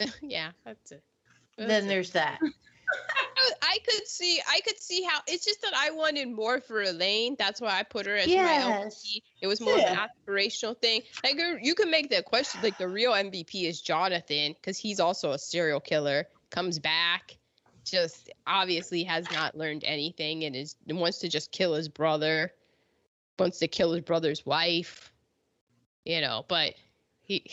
yeah, 0.22 0.50
that's 0.64 0.92
it. 0.92 1.02
That's 1.56 1.68
Then 1.68 1.84
it. 1.84 1.88
there's 1.88 2.10
that. 2.12 2.38
I- 3.62 3.78
could 3.84 4.06
see 4.06 4.40
I 4.46 4.60
could 4.60 4.78
see 4.80 5.02
how 5.02 5.20
it's 5.26 5.44
just 5.44 5.62
that 5.62 5.72
I 5.74 5.90
wanted 5.90 6.28
more 6.28 6.60
for 6.60 6.82
Elaine. 6.82 7.34
That's 7.38 7.60
why 7.60 7.78
I 7.78 7.82
put 7.82 8.04
her 8.06 8.14
as 8.16 8.26
my 8.26 8.32
Yes. 8.34 9.02
LVP. 9.02 9.22
It 9.40 9.46
was 9.46 9.60
more 9.60 9.74
of 9.74 9.80
an 9.80 9.96
aspirational 9.96 10.76
thing. 10.78 11.02
Like 11.24 11.36
you- 11.36 11.58
you 11.62 11.74
can 11.74 11.90
make 11.90 12.10
the 12.10 12.22
question 12.22 12.60
like 12.62 12.76
the 12.76 12.88
real 12.88 13.12
MVP 13.12 13.64
is 13.66 13.80
Jonathan 13.80 14.52
because 14.52 14.76
he's 14.76 15.00
also 15.00 15.32
a 15.32 15.38
serial 15.38 15.80
killer. 15.80 16.26
Comes 16.50 16.78
back, 16.78 17.36
just 17.84 18.30
obviously 18.46 19.02
has 19.04 19.30
not 19.30 19.56
learned 19.56 19.82
anything 19.84 20.44
and 20.44 20.54
is 20.54 20.76
and 20.88 20.98
wants 21.00 21.18
to 21.20 21.28
just 21.28 21.50
kill 21.52 21.74
his 21.74 21.88
brother. 21.88 22.52
Wants 23.40 23.58
to 23.60 23.68
kill 23.68 23.92
his 23.92 24.02
brother's 24.02 24.44
wife. 24.44 25.12
You 26.04 26.20
know, 26.20 26.44
but 26.48 26.74
he 27.22 27.44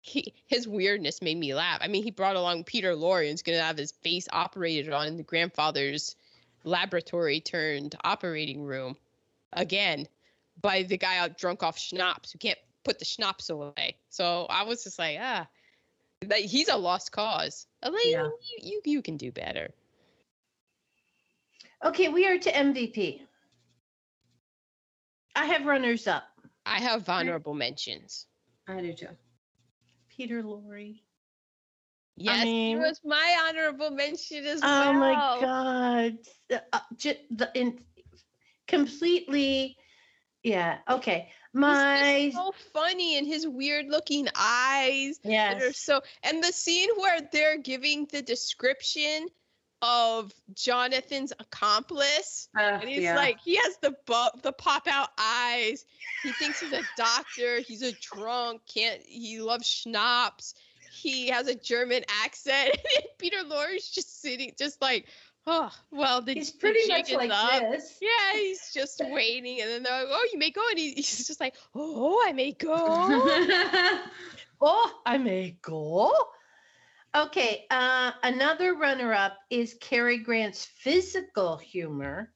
he 0.00 0.34
his 0.46 0.66
weirdness 0.66 1.20
made 1.22 1.36
me 1.36 1.54
laugh. 1.54 1.78
I 1.82 1.88
mean, 1.88 2.02
he 2.02 2.10
brought 2.10 2.36
along 2.36 2.64
Peter 2.64 2.94
Lorre's 2.94 3.42
gonna 3.42 3.60
have 3.60 3.76
his 3.76 3.92
face 3.92 4.28
operated 4.32 4.92
on 4.92 5.06
in 5.06 5.16
the 5.16 5.22
grandfather's 5.22 6.16
laboratory 6.64 7.40
turned 7.40 7.94
operating 8.04 8.62
room 8.62 8.96
again 9.52 10.06
by 10.60 10.82
the 10.82 10.96
guy 10.98 11.18
out 11.18 11.38
drunk 11.38 11.62
off 11.62 11.78
schnapps 11.78 12.32
who 12.32 12.38
can't 12.38 12.58
put 12.84 12.98
the 12.98 13.04
schnapps 13.04 13.50
away. 13.50 13.96
So 14.10 14.46
I 14.50 14.64
was 14.64 14.84
just 14.84 14.98
like, 14.98 15.18
ah, 15.20 15.46
that 16.22 16.40
he's 16.40 16.68
a 16.68 16.76
lost 16.76 17.12
cause. 17.12 17.66
Elaine, 17.82 18.00
Yeah. 18.04 18.24
you, 18.24 18.58
you 18.62 18.80
you 18.84 19.02
can 19.02 19.16
do 19.16 19.32
better. 19.32 19.70
Okay, 21.84 22.08
we 22.08 22.26
are 22.26 22.38
to 22.38 22.52
MVP. 22.52 23.20
I 25.34 25.46
have 25.46 25.64
runners 25.66 26.06
up. 26.06 26.24
I 26.66 26.78
have 26.80 27.02
vulnerable 27.02 27.54
mentions. 27.54 28.26
I 28.68 28.80
do 28.80 28.92
too. 28.92 29.08
Peter 30.08 30.42
Lorre. 30.42 31.00
Yes, 32.16 32.44
mean- 32.44 32.76
it 32.76 32.80
was 32.80 33.00
my 33.04 33.46
honorable 33.48 33.90
mention 33.90 34.44
as 34.44 34.60
Oh 34.62 34.66
well. 34.66 34.88
Oh 34.90 34.92
my 34.92 35.40
God. 35.40 36.18
The, 36.48 36.62
uh, 36.72 36.80
ju- 36.96 37.14
the, 37.30 37.50
in, 37.54 37.78
completely. 38.68 39.76
Yeah. 40.42 40.78
Okay. 40.88 41.30
My. 41.52 42.18
He's 42.18 42.34
so 42.34 42.52
funny 42.72 43.18
and 43.18 43.26
his 43.26 43.46
weird 43.46 43.86
looking 43.88 44.28
eyes. 44.34 45.18
that 45.24 45.62
are 45.62 45.66
Yes. 45.66 45.78
so 45.78 46.00
and 46.22 46.42
the 46.42 46.52
scene 46.52 46.88
where 46.96 47.20
they're 47.32 47.58
giving 47.58 48.06
the 48.06 48.22
description 48.22 49.26
of 49.82 50.32
Jonathan's 50.54 51.32
accomplice. 51.38 52.48
Uh, 52.56 52.62
and 52.80 52.88
he's 52.88 53.02
yeah. 53.02 53.16
like 53.16 53.38
he 53.40 53.56
has 53.56 53.76
the 53.80 53.94
bu- 54.06 54.40
the 54.42 54.52
pop 54.52 54.86
out 54.86 55.08
eyes. 55.18 55.84
He 56.22 56.32
thinks 56.32 56.60
he's 56.60 56.72
a 56.72 56.82
doctor. 56.96 57.60
He's 57.60 57.82
a 57.82 57.92
drunk. 57.92 58.62
Can't 58.72 59.00
he 59.02 59.40
loves 59.40 59.66
schnapps. 59.66 60.54
He 60.92 61.28
has 61.28 61.48
a 61.48 61.54
German 61.54 62.04
accent. 62.22 62.76
And 62.96 63.06
Peter 63.18 63.42
Lorre's 63.46 63.88
just 63.88 64.20
sitting 64.20 64.52
just 64.58 64.80
like 64.82 65.06
oh 65.46 65.70
well 65.90 66.20
the, 66.20 66.34
He's 66.34 66.50
pretty 66.50 66.80
jig 66.80 66.90
much 66.90 67.12
like 67.12 67.30
up. 67.32 67.62
this. 67.70 67.96
yeah 68.02 68.34
he's 68.34 68.70
just 68.74 69.00
waiting. 69.10 69.60
And 69.62 69.70
then 69.70 69.82
they're 69.82 70.04
like 70.04 70.08
oh 70.10 70.28
you 70.32 70.38
may 70.38 70.50
go. 70.50 70.62
And 70.68 70.78
he, 70.78 70.92
he's 70.92 71.26
just 71.26 71.40
like 71.40 71.54
oh 71.74 72.22
I 72.26 72.32
may 72.32 72.52
go. 72.52 73.98
Oh, 74.60 74.92
I 75.06 75.16
may 75.16 75.56
go. 75.62 76.12
Okay. 77.14 77.66
Uh, 77.70 78.12
another 78.22 78.74
runner 78.74 79.12
up 79.12 79.36
is 79.50 79.76
Cary 79.80 80.18
Grant's 80.18 80.64
physical 80.64 81.56
humor. 81.56 82.32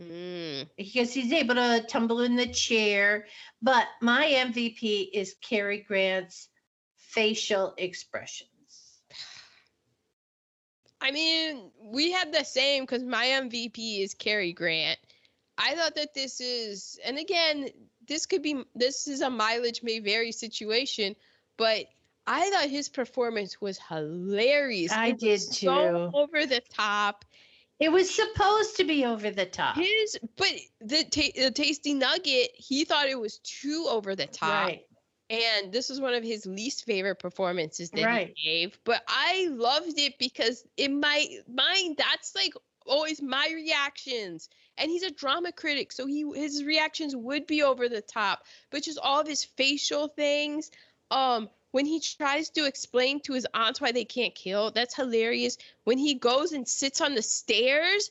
Mm. 0.00 0.66
because 0.78 1.12
he's 1.12 1.30
able 1.30 1.56
to 1.56 1.84
tumble 1.86 2.22
in 2.22 2.34
the 2.34 2.46
chair. 2.46 3.26
But 3.60 3.86
my 4.00 4.24
MVP 4.24 5.10
is 5.12 5.34
Cary 5.42 5.84
Grant's 5.86 6.48
facial 6.96 7.74
expressions. 7.76 8.48
I 11.02 11.10
mean, 11.10 11.70
we 11.82 12.12
had 12.12 12.32
the 12.32 12.44
same 12.44 12.84
because 12.84 13.02
my 13.02 13.26
MVP 13.26 14.02
is 14.02 14.14
Cary 14.14 14.52
Grant. 14.52 14.98
I 15.58 15.74
thought 15.74 15.96
that 15.96 16.14
this 16.14 16.40
is, 16.40 16.98
and 17.04 17.18
again, 17.18 17.68
this 18.06 18.26
could 18.26 18.42
be, 18.42 18.62
this 18.74 19.06
is 19.06 19.20
a 19.20 19.28
mileage 19.28 19.82
may 19.82 19.98
vary 19.98 20.32
situation, 20.32 21.14
but 21.58 21.84
I 22.30 22.48
thought 22.50 22.70
his 22.70 22.88
performance 22.88 23.60
was 23.60 23.78
hilarious. 23.88 24.92
I 24.92 25.10
did 25.10 25.40
So 25.40 26.10
too. 26.12 26.16
over 26.16 26.46
the 26.46 26.62
top. 26.72 27.24
It 27.80 27.90
was 27.90 28.14
supposed 28.14 28.76
to 28.76 28.84
be 28.84 29.04
over 29.04 29.30
the 29.30 29.46
top. 29.46 29.74
His, 29.76 30.18
but 30.36 30.52
the, 30.80 31.02
ta- 31.04 31.32
the 31.34 31.50
tasty 31.50 31.94
nugget, 31.94 32.50
he 32.54 32.84
thought 32.84 33.08
it 33.08 33.18
was 33.18 33.38
too 33.38 33.86
over 33.90 34.14
the 34.14 34.26
top. 34.26 34.68
Right. 34.68 34.86
And 35.28 35.72
this 35.72 35.88
was 35.88 36.00
one 36.00 36.14
of 36.14 36.22
his 36.22 36.46
least 36.46 36.84
favorite 36.84 37.18
performances 37.18 37.90
that 37.90 38.04
Right. 38.04 38.32
he 38.36 38.48
gave. 38.48 38.78
But 38.84 39.02
I 39.08 39.48
loved 39.50 39.98
it 39.98 40.18
because 40.18 40.64
in 40.76 41.00
my 41.00 41.26
mind, 41.52 41.96
that's 41.98 42.34
like 42.36 42.52
always 42.86 43.20
my 43.22 43.48
reactions. 43.54 44.48
And 44.76 44.90
he's 44.90 45.02
a 45.02 45.10
drama 45.10 45.52
critic, 45.52 45.92
so 45.92 46.06
he 46.06 46.24
his 46.34 46.64
reactions 46.64 47.14
would 47.14 47.46
be 47.46 47.62
over 47.62 47.88
the 47.88 48.00
top. 48.00 48.44
But 48.70 48.82
just 48.82 48.98
all 49.02 49.20
of 49.20 49.26
his 49.26 49.44
facial 49.44 50.08
things. 50.08 50.70
Um, 51.10 51.48
when 51.70 51.86
he 51.86 52.00
tries 52.00 52.50
to 52.50 52.66
explain 52.66 53.20
to 53.20 53.32
his 53.32 53.46
aunts 53.54 53.80
why 53.80 53.92
they 53.92 54.04
can't 54.04 54.34
kill, 54.34 54.70
that's 54.70 54.94
hilarious. 54.94 55.56
When 55.84 55.98
he 55.98 56.14
goes 56.14 56.52
and 56.52 56.66
sits 56.66 57.00
on 57.00 57.14
the 57.14 57.22
stairs, 57.22 58.10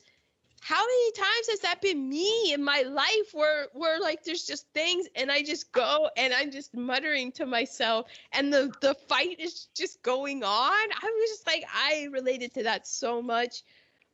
how 0.60 0.80
many 0.80 1.12
times 1.12 1.48
has 1.50 1.60
that 1.60 1.80
been 1.80 2.08
me 2.08 2.52
in 2.52 2.62
my 2.62 2.82
life 2.82 3.32
where 3.32 3.68
where 3.72 3.98
like 3.98 4.24
there's 4.24 4.46
just 4.46 4.66
things 4.74 5.06
and 5.16 5.32
I 5.32 5.42
just 5.42 5.72
go 5.72 6.08
and 6.16 6.34
I'm 6.34 6.50
just 6.50 6.74
muttering 6.74 7.32
to 7.32 7.46
myself 7.46 8.06
and 8.32 8.52
the 8.52 8.70
the 8.82 8.94
fight 9.08 9.40
is 9.40 9.68
just 9.74 10.02
going 10.02 10.44
on. 10.44 10.50
I 10.52 11.06
was 11.18 11.30
just 11.30 11.46
like 11.46 11.64
I 11.74 12.08
related 12.12 12.54
to 12.54 12.64
that 12.64 12.86
so 12.86 13.22
much. 13.22 13.62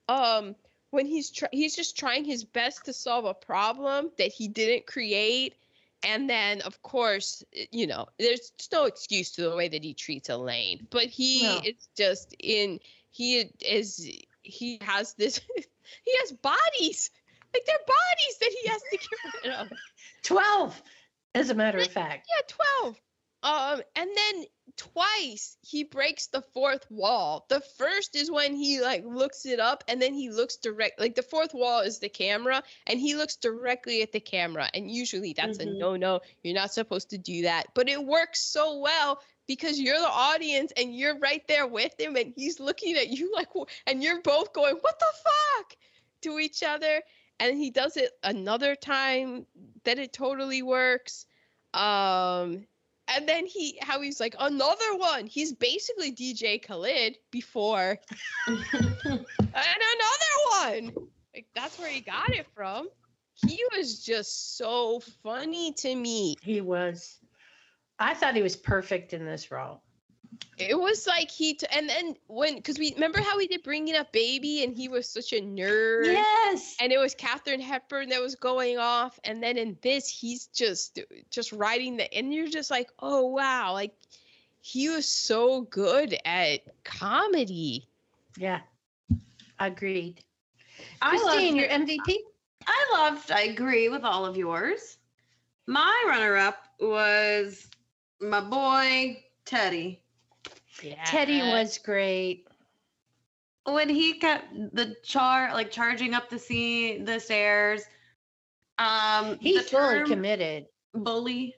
Um 0.09 0.55
when 0.90 1.05
he's 1.05 1.31
tr- 1.31 1.47
he's 1.51 1.74
just 1.74 1.98
trying 1.98 2.24
his 2.24 2.44
best 2.44 2.85
to 2.85 2.93
solve 2.93 3.24
a 3.24 3.35
problem 3.35 4.10
that 4.16 4.32
he 4.32 4.47
didn't 4.47 4.86
create 4.86 5.55
and 6.06 6.30
then 6.30 6.60
of 6.62 6.80
course 6.82 7.42
eh, 7.54 7.66
you 7.72 7.86
know 7.86 8.06
there's 8.18 8.52
no 8.72 8.84
excuse 8.84 9.32
to 9.32 9.42
the 9.42 9.54
way 9.56 9.68
that 9.68 9.82
he 9.84 9.92
treats 9.92 10.28
Elaine 10.30 10.86
but 10.90 11.04
he 11.04 11.42
No. 11.42 11.60
is 11.64 11.88
just 11.96 12.34
in 12.38 12.78
he 13.10 13.40
is 13.60 14.08
he 14.42 14.78
has 14.80 15.14
this 15.14 15.40
he 16.04 16.16
has 16.20 16.32
bodies 16.32 17.10
like 17.52 17.64
they're 17.66 17.76
bodies 17.86 18.38
that 18.40 18.52
he 18.62 18.68
has 18.68 18.82
to 18.90 18.98
get 18.98 19.44
rid 19.44 19.52
of 19.54 19.68
12, 20.22 20.82
as 21.34 21.50
a 21.50 21.54
matter 21.54 21.78
of 21.78 21.86
fact. 21.88 22.26
yeah 22.28 22.54
12 22.82 22.96
um 23.47 23.81
and 23.94 24.10
then 24.16 24.44
twice 24.77 25.56
he 25.62 25.85
breaks 25.85 26.27
the 26.27 26.43
fourth 26.52 26.85
wall. 26.90 27.47
The 27.48 27.60
first 27.78 28.14
is 28.16 28.31
when 28.31 28.55
he 28.55 28.81
like 28.81 29.05
looks 29.06 29.47
it 29.47 29.60
up 29.60 29.85
and 29.89 30.02
then 30.02 30.12
he 30.12 30.28
looks 30.31 30.56
direct 30.56 30.98
like 31.01 31.14
the 31.14 31.23
fourth 31.23 31.55
wall 31.55 31.81
is 31.81 31.98
the 31.98 32.09
camera 32.09 32.62
and 32.86 32.98
he 33.01 33.14
looks 33.14 33.36
directly 33.36 34.02
at 34.02 34.12
the 34.12 34.20
camera. 34.20 34.68
And 34.74 34.90
usually 34.90 35.32
that's 35.32 35.59
a 35.60 35.64
Mhm. 35.64 35.78
no 35.78 35.97
no 35.97 36.20
you're 36.43 36.55
not 36.55 36.74
supposed 36.74 37.10
to 37.10 37.18
do 37.18 37.43
that. 37.43 37.68
But 37.74 37.89
it 37.89 38.05
works 38.05 38.40
so 38.43 38.78
well 38.81 39.20
because 39.47 39.78
you're 39.81 40.01
the 40.01 40.09
audience 40.09 40.73
and 40.77 40.94
you're 40.94 41.18
right 41.18 41.47
there 41.47 41.66
with 41.66 41.98
him 41.98 42.16
and 42.16 42.35
he's 42.36 42.59
looking 42.60 42.97
at 42.97 43.09
you 43.09 43.32
like 43.39 43.48
and 43.86 44.02
you're 44.02 44.20
both 44.23 44.52
going 44.52 44.77
what 44.77 44.98
the 44.98 45.12
fuck? 45.24 45.77
to 46.23 46.39
each 46.39 46.62
other. 46.62 47.02
And 47.39 47.56
he 47.56 47.70
does 47.70 47.97
it 47.97 48.10
another 48.23 48.74
time 48.74 49.47
that 49.85 49.98
it 49.98 50.12
totally 50.12 50.62
works. 50.62 51.24
Um 51.73 52.66
and 53.08 53.28
then 53.28 53.46
he 53.46 53.78
how 53.80 54.00
he's 54.00 54.20
like 54.20 54.34
another 54.38 54.96
one. 54.96 55.26
He's 55.26 55.52
basically 55.52 56.12
DJ 56.12 56.62
Khaled 56.64 57.16
before. 57.30 57.98
And 59.56 59.64
another 59.64 60.90
one. 60.92 61.08
Like 61.34 61.46
that's 61.54 61.78
where 61.78 61.90
he 61.90 62.00
got 62.00 62.30
it 62.34 62.46
from. 62.54 62.88
He 63.34 63.62
was 63.76 64.02
just 64.04 64.58
so 64.58 65.00
funny 65.22 65.72
to 65.74 65.94
me. 65.94 66.36
He 66.42 66.60
was. 66.60 67.18
I 67.98 68.12
thought 68.14 68.34
he 68.34 68.42
was 68.42 68.56
perfect 68.56 69.14
in 69.14 69.24
this 69.24 69.50
role. 69.50 69.82
It 70.58 70.78
was 70.78 71.06
like 71.06 71.30
he 71.30 71.54
t- 71.54 71.66
and 71.70 71.88
then 71.88 72.14
when 72.28 72.56
because 72.56 72.78
we 72.78 72.92
remember 72.94 73.20
how 73.20 73.36
we 73.36 73.46
did 73.46 73.62
bringing 73.62 73.94
up 73.94 74.10
baby 74.12 74.64
and 74.64 74.74
he 74.74 74.88
was 74.88 75.06
such 75.08 75.32
a 75.32 75.40
nerd 75.40 76.06
Yes. 76.06 76.76
and 76.80 76.90
it 76.92 76.98
was 76.98 77.14
Katharine 77.14 77.60
Hepburn 77.60 78.08
that 78.08 78.22
was 78.22 78.34
going 78.36 78.78
off, 78.78 79.20
and 79.24 79.42
then 79.42 79.58
in 79.58 79.76
this 79.82 80.08
he's 80.08 80.46
just 80.48 80.98
just 81.30 81.52
writing 81.52 81.96
the, 81.98 82.12
and 82.14 82.32
you're 82.32 82.48
just 82.48 82.70
like, 82.70 82.88
oh 83.00 83.26
wow, 83.26 83.72
like 83.72 83.94
he 84.60 84.88
was 84.88 85.06
so 85.06 85.62
good 85.62 86.16
at 86.24 86.60
comedy. 86.84 87.86
Yeah. 88.38 88.60
Agreed. 89.58 90.24
I 91.00 91.12
loved 91.16 91.24
Christine, 91.24 91.56
your. 91.56 91.68
MVP? 91.68 92.16
I 92.66 92.86
loved, 92.92 93.30
I 93.30 93.42
agree 93.42 93.88
with 93.88 94.02
all 94.04 94.26
of 94.26 94.36
yours. 94.36 94.98
My 95.66 96.04
runner 96.08 96.36
up 96.36 96.58
was 96.80 97.68
my 98.20 98.40
boy 98.40 99.22
Teddy. 99.44 100.02
Yeah. 100.82 101.02
Teddy 101.04 101.40
was 101.40 101.78
great. 101.78 102.46
when 103.64 103.88
he 103.88 104.14
kept 104.18 104.52
the 104.74 104.94
char 105.02 105.52
like 105.52 105.70
charging 105.70 106.14
up 106.14 106.28
the 106.30 106.38
sea 106.38 106.98
the 106.98 107.18
stairs. 107.18 107.82
Um, 108.78 109.38
He's 109.40 109.64
the 109.70 109.76
fully 109.76 110.04
committed. 110.04 110.66
bully. 110.94 111.54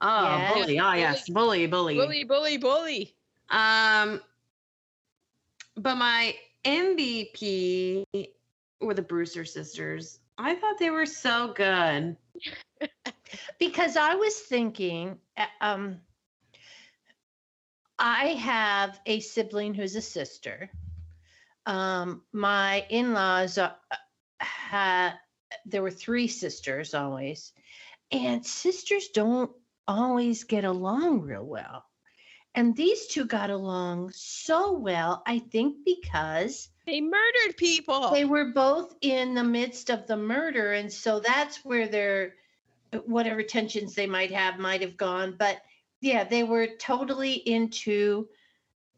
Oh, 0.00 0.22
Yes. 0.38 0.54
bully. 0.54 0.78
Ah, 0.78 0.94
yes, 0.94 1.28
bully, 1.28 1.66
bully. 1.66 1.96
bully, 1.96 2.24
bully, 2.24 2.56
bully. 2.58 3.14
Um, 3.50 4.20
but 5.76 5.96
my 5.96 6.34
MVP 6.64 8.04
were 8.80 8.94
the 8.94 9.02
Brewster 9.02 9.44
sisters. 9.44 10.20
I 10.38 10.54
thought 10.54 10.78
they 10.78 10.90
were 10.90 11.06
so 11.06 11.52
good. 11.54 12.16
because 13.58 13.96
I 13.96 14.14
was 14.14 14.36
thinking, 14.36 15.18
uh, 15.36 15.46
um, 15.60 16.00
I 17.98 18.26
have 18.34 18.98
a 19.06 19.20
sibling 19.20 19.74
who's 19.74 19.96
a 19.96 20.02
sister. 20.02 20.70
Um, 21.66 22.22
my 22.32 22.86
in-laws 22.88 23.58
uh, 23.58 23.72
had 24.40 25.14
there 25.66 25.82
were 25.82 25.90
three 25.90 26.28
sisters 26.28 26.94
always, 26.94 27.52
and 28.10 28.44
sisters 28.44 29.08
don't 29.08 29.50
always 29.86 30.44
get 30.44 30.64
along 30.64 31.22
real 31.22 31.44
well. 31.44 31.84
And 32.54 32.74
these 32.74 33.06
two 33.08 33.24
got 33.26 33.50
along 33.50 34.10
so 34.14 34.72
well, 34.72 35.22
I 35.26 35.38
think 35.38 35.84
because 35.84 36.68
They 36.86 37.00
murdered 37.00 37.56
people. 37.56 38.10
they 38.10 38.24
were 38.24 38.52
both 38.52 38.94
in 39.00 39.34
the 39.34 39.44
midst 39.44 39.90
of 39.90 40.06
the 40.06 40.16
murder 40.16 40.72
and 40.72 40.92
so 40.92 41.20
that's 41.20 41.64
where 41.64 41.88
their 41.88 42.34
whatever 43.04 43.42
tensions 43.42 43.94
they 43.94 44.06
might 44.06 44.32
have 44.32 44.58
might 44.58 44.80
have 44.80 44.96
gone 44.96 45.36
but 45.38 45.60
yeah 46.00 46.24
they 46.24 46.42
were 46.44 46.66
totally 46.78 47.34
into 47.34 48.28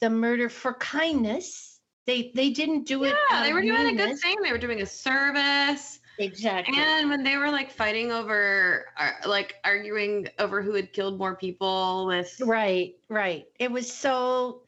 the 0.01 0.11
murder 0.11 0.49
for 0.49 0.75
kindness 0.75 1.81
they 2.07 2.33
they 2.35 2.51
didn't 2.51 2.85
do 2.87 3.05
it 3.05 3.15
Yeah, 3.31 3.43
they 3.43 3.53
were 3.53 3.61
doing 3.63 3.99
a 4.01 4.07
good 4.07 4.19
thing. 4.19 4.37
They 4.43 4.53
were 4.53 4.59
doing 4.59 4.81
a 4.83 4.87
service. 4.87 6.01
exactly 6.19 6.75
And 6.77 7.09
when 7.11 7.23
they 7.23 7.37
were 7.37 7.51
like 7.51 7.71
fighting 7.71 8.11
over, 8.11 8.87
uh, 8.97 9.13
like 9.27 9.57
arguing 9.65 10.29
over 10.39 10.61
who 10.63 10.75
had 10.75 10.93
killed 10.93 11.19
more 11.19 11.37
people 11.37 12.07
with, 12.07 12.41
right 12.45 12.95
right 13.09 13.47
it 13.59 13.71
was 13.71 13.91
so 13.93 14.63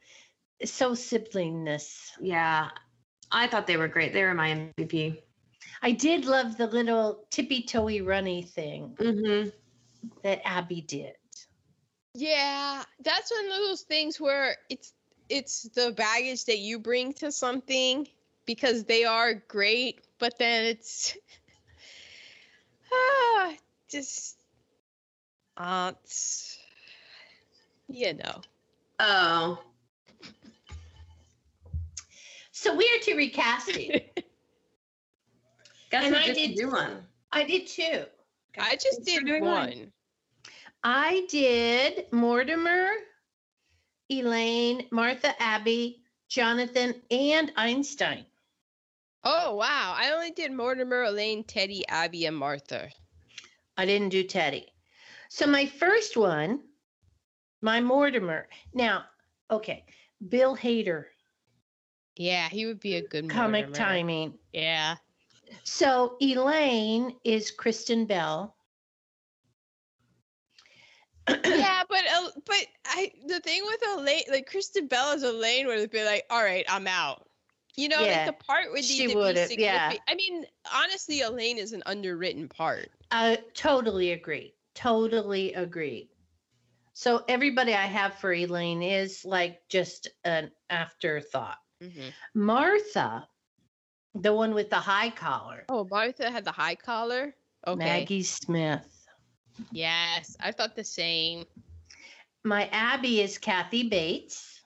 so 0.63 0.91
siblingness 0.93 2.11
yeah, 2.21 2.69
I 3.31 3.47
thought 3.47 3.67
they 3.67 3.77
were 3.77 3.87
great. 3.87 4.13
They 4.13 4.23
were 4.23 4.33
my 4.33 4.49
MVP. 4.49 5.19
i 5.81 5.91
did 5.91 6.25
love 6.25 6.55
the 6.57 6.67
little 6.67 7.25
tippy 7.31 7.63
toey 7.63 8.01
runny 8.01 8.43
thing 8.43 8.95
Mm-hmm. 8.99 9.49
that 10.23 10.41
abby 10.45 10.81
did 10.81 11.13
Yeah, 12.13 12.83
that's 13.03 13.31
one 13.31 13.45
of 13.45 13.57
those 13.57 13.81
things 13.81 14.19
where 14.19 14.57
it's 14.69 14.93
it's 15.29 15.63
the 15.69 15.91
baggage 15.91 16.45
that 16.45 16.59
you 16.59 16.77
bring 16.79 17.13
to 17.13 17.31
something 17.31 18.07
because 18.45 18.83
they 18.83 19.03
are 19.05 19.33
great, 19.47 20.01
but 20.19 20.37
then 20.37 20.65
it's 20.65 21.17
ah 22.93 23.53
just 23.89 24.37
aunts, 25.57 26.59
you 27.87 28.13
know. 28.13 28.41
Oh, 28.99 29.63
so 32.51 32.75
we 32.75 32.85
are 32.85 33.03
to 33.03 33.15
recasting 33.15 33.91
guess 35.89 36.05
And 36.05 36.15
I 36.15 36.31
did- 36.31 36.55
do 36.55 36.69
one? 36.69 37.07
i 37.31 37.43
did 37.43 37.65
two. 37.67 38.05
I 38.59 38.75
just 38.75 39.03
did 39.03 39.41
one. 39.41 39.91
I 40.83 41.25
did 41.29 42.11
Mortimer, 42.11 42.89
Elaine, 44.09 44.87
Martha 44.91 45.33
Abby, 45.41 46.03
Jonathan, 46.27 47.01
and 47.09 47.51
Einstein. 47.55 48.25
Oh 49.23 49.55
wow, 49.55 49.93
I 49.97 50.11
only 50.11 50.31
did 50.31 50.51
Mortimer, 50.51 51.03
Elaine, 51.03 51.43
Teddy, 51.45 51.87
Abby, 51.87 52.25
and 52.25 52.35
Martha. 52.35 52.89
I 53.77 53.85
didn't 53.85 54.09
do 54.09 54.23
Teddy. 54.23 54.67
So 55.29 55.47
my 55.47 55.65
first 55.65 56.17
one, 56.17 56.61
my 57.61 57.79
Mortimer. 57.79 58.47
Now, 58.73 59.05
okay, 59.49 59.85
Bill 60.27 60.55
Hader, 60.57 61.05
Yeah, 62.17 62.49
he 62.49 62.65
would 62.65 62.79
be 62.81 62.95
a 62.95 63.01
good 63.01 63.23
mortimer. 63.23 63.43
comic 63.43 63.65
Mortimer. 63.67 63.77
timing. 63.77 64.33
Yeah. 64.51 64.95
So 65.63 66.17
Elaine 66.21 67.15
is 67.23 67.51
Kristen 67.51 68.05
Bell. 68.05 68.52
Yeah, 71.27 71.83
but 71.87 72.03
uh, 72.13 72.29
but 72.45 72.65
I 72.85 73.11
the 73.27 73.39
thing 73.39 73.61
with 73.65 73.81
Elaine, 73.97 74.23
like 74.31 74.47
Kristen 74.49 74.87
Bell 74.87 75.11
as 75.13 75.23
Elaine 75.23 75.67
would 75.67 75.79
have 75.79 75.91
been 75.91 76.05
like, 76.05 76.25
all 76.29 76.43
right, 76.43 76.65
I'm 76.67 76.87
out. 76.87 77.27
You 77.75 77.89
know, 77.89 78.01
Yeah, 78.01 78.25
like 78.25 78.37
the 78.37 78.45
part 78.45 78.71
would 78.71 78.83
she 78.83 78.99
need 78.99 79.13
to 79.13 79.15
be 79.15 79.15
would've, 79.15 79.51
yeah. 79.53 79.93
I 80.07 80.13
mean, 80.13 80.45
honestly, 80.71 81.21
Elaine 81.21 81.57
is 81.57 81.73
an 81.73 81.81
underwritten 81.87 82.47
part. 82.47 82.89
I 83.09 83.39
totally 83.55 84.11
agree. 84.11 84.53
Totally 84.75 85.53
agree. 85.53 86.09
So 86.93 87.23
everybody 87.27 87.73
I 87.73 87.85
have 87.87 88.13
for 88.15 88.31
Elaine 88.31 88.83
is 88.83 89.25
like 89.25 89.61
just 89.69 90.09
an 90.23 90.51
afterthought. 90.69 91.57
Mm-hmm. 91.81 92.09
Martha, 92.35 93.27
the 94.13 94.33
one 94.33 94.53
with 94.53 94.69
the 94.69 94.75
high 94.75 95.09
collar, 95.09 95.65
Oh, 95.69 95.87
Martha 95.89 96.29
had 96.29 96.45
the 96.45 96.51
high 96.51 96.75
collar. 96.75 97.35
Okay. 97.65 97.83
Maggie 97.83 98.23
Smith. 98.23 98.85
Yes, 99.71 100.35
I 100.39 100.51
thought 100.51 100.75
the 100.75 100.83
same. 100.83 101.45
My 102.43 102.67
Abby 102.71 103.21
is 103.21 103.37
Kathy 103.37 103.87
Bates. 103.89 104.61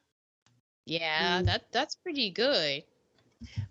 Yeah, 0.86 1.42
Mm. 1.42 1.46
that 1.46 1.72
that's 1.72 1.96
pretty 1.96 2.30
good. 2.32 2.84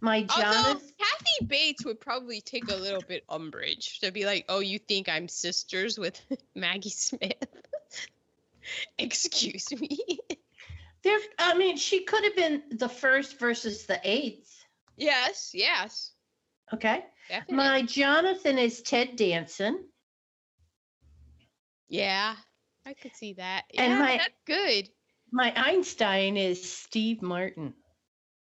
My 0.01 0.27
Although 0.31 0.43
Jonathan, 0.53 0.93
Kathy 0.99 1.47
Bates 1.47 1.85
would 1.85 1.99
probably 2.01 2.41
take 2.41 2.71
a 2.71 2.77
little 2.77 3.03
bit 3.03 3.25
umbrage 3.29 3.99
to 4.01 4.13
be 4.13 4.25
like, 4.27 4.45
"Oh, 4.49 4.61
you 4.61 4.79
think 4.79 5.09
I'm 5.09 5.29
sisters 5.29 5.99
with 5.99 6.21
Maggie 6.55 6.91
Smith?" 6.91 7.33
Excuse 8.99 9.73
me. 9.73 9.99
there. 11.03 11.19
I 11.39 11.55
mean, 11.57 11.77
she 11.77 12.05
could 12.05 12.25
have 12.25 12.37
been 12.37 12.63
the 12.71 12.89
first 12.89 13.39
versus 13.39 13.87
the 13.87 14.01
eighth. 14.05 14.53
yes, 14.97 15.51
yes, 15.55 16.13
Okay. 16.73 17.05
definitely. 17.29 17.57
My 17.57 17.83
Jonathan 17.83 18.59
is 18.59 18.83
Ted 18.83 19.17
Danson. 19.17 19.89
Yeah, 21.89 22.35
I 22.85 22.95
could 22.95 23.15
see 23.15 23.35
that. 23.35 23.65
And 23.77 23.93
yeah, 23.93 23.99
my- 23.99 24.17
that's 24.19 24.41
good. 24.47 24.89
My 25.33 25.53
Einstein 25.57 26.37
is 26.37 26.71
Steve 26.73 27.21
Martin. 27.21 27.75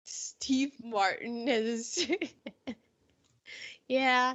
Steve 0.05 0.73
Martin 0.83 1.49
is. 1.49 2.07
yeah. 3.89 4.35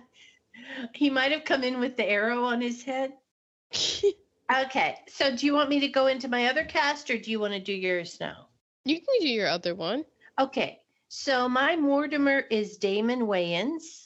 He 0.95 1.09
might 1.09 1.31
have 1.31 1.45
come 1.45 1.63
in 1.63 1.79
with 1.79 1.95
the 1.97 2.05
arrow 2.05 2.43
on 2.45 2.61
his 2.61 2.83
head. 2.83 3.13
Okay. 4.65 4.97
So 5.07 5.33
do 5.35 5.45
you 5.45 5.53
want 5.53 5.69
me 5.69 5.79
to 5.79 5.87
go 5.87 6.07
into 6.07 6.27
my 6.27 6.47
other 6.47 6.65
cast 6.65 7.09
or 7.09 7.17
do 7.17 7.31
you 7.31 7.39
want 7.39 7.53
to 7.53 7.59
do 7.59 7.73
yours 7.73 8.17
now? 8.19 8.47
you 8.83 8.95
can 8.95 9.07
do 9.21 9.27
your 9.29 9.47
other 9.47 9.75
one. 9.75 10.03
Okay. 10.39 10.79
So 11.07 11.47
my 11.47 11.75
Mortimer 11.75 12.39
is 12.39 12.77
Damon 12.77 13.21
Wayans. 13.21 14.00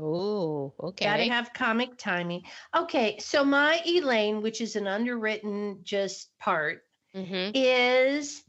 Oh, 0.00 0.72
okay. 0.80 1.04
Gotta 1.04 1.24
have 1.24 1.52
comic 1.52 1.96
timing. 1.98 2.42
Okay. 2.74 3.18
So 3.18 3.44
my 3.44 3.80
Elaine, 3.86 4.40
which 4.42 4.60
is 4.60 4.76
an 4.76 4.86
underwritten 4.86 5.80
just 5.82 6.30
part, 6.38 6.82
mm-hmm. 7.14 7.50
is 7.54 8.42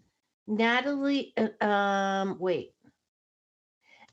Natalie. 0.48 1.34
uh, 1.38 1.64
Um, 1.65 2.38
wait. 2.40 2.73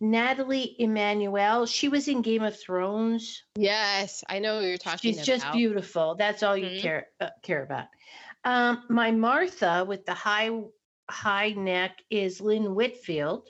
Nathalie 0.01 0.77
Emmanuel. 0.79 1.67
She 1.67 1.89
was 1.89 2.07
in 2.09 2.23
Game 2.23 2.43
of 2.43 2.59
Thrones. 2.59 3.43
Yes, 3.57 4.23
I 4.29 4.39
know 4.39 4.61
you're 4.61 4.79
talking 4.79 5.13
about. 5.15 5.27
She's 5.27 5.29
about. 5.29 5.41
just 5.41 5.53
beautiful. 5.53 6.15
That's 6.15 6.43
all 6.45 6.57
you 6.57 6.67
Mhm. 6.69 6.81
care 6.83 7.07
uh, 7.21 7.31
care 7.43 7.63
about. 7.65 7.87
Um, 8.45 8.85
my 8.89 9.11
Martha 9.11 9.85
with 9.87 10.07
the 10.07 10.15
high 10.15 10.51
high 11.11 11.51
neck 11.51 12.01
is 12.11 12.41
Lynn 12.41 12.75
Whitfield. 12.77 13.49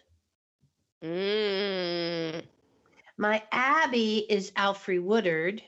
Mm, 1.05 2.43
My 3.19 3.43
Abby 3.51 4.19
is 4.31 4.53
Alfre 4.53 5.03
Woodard. 5.03 5.61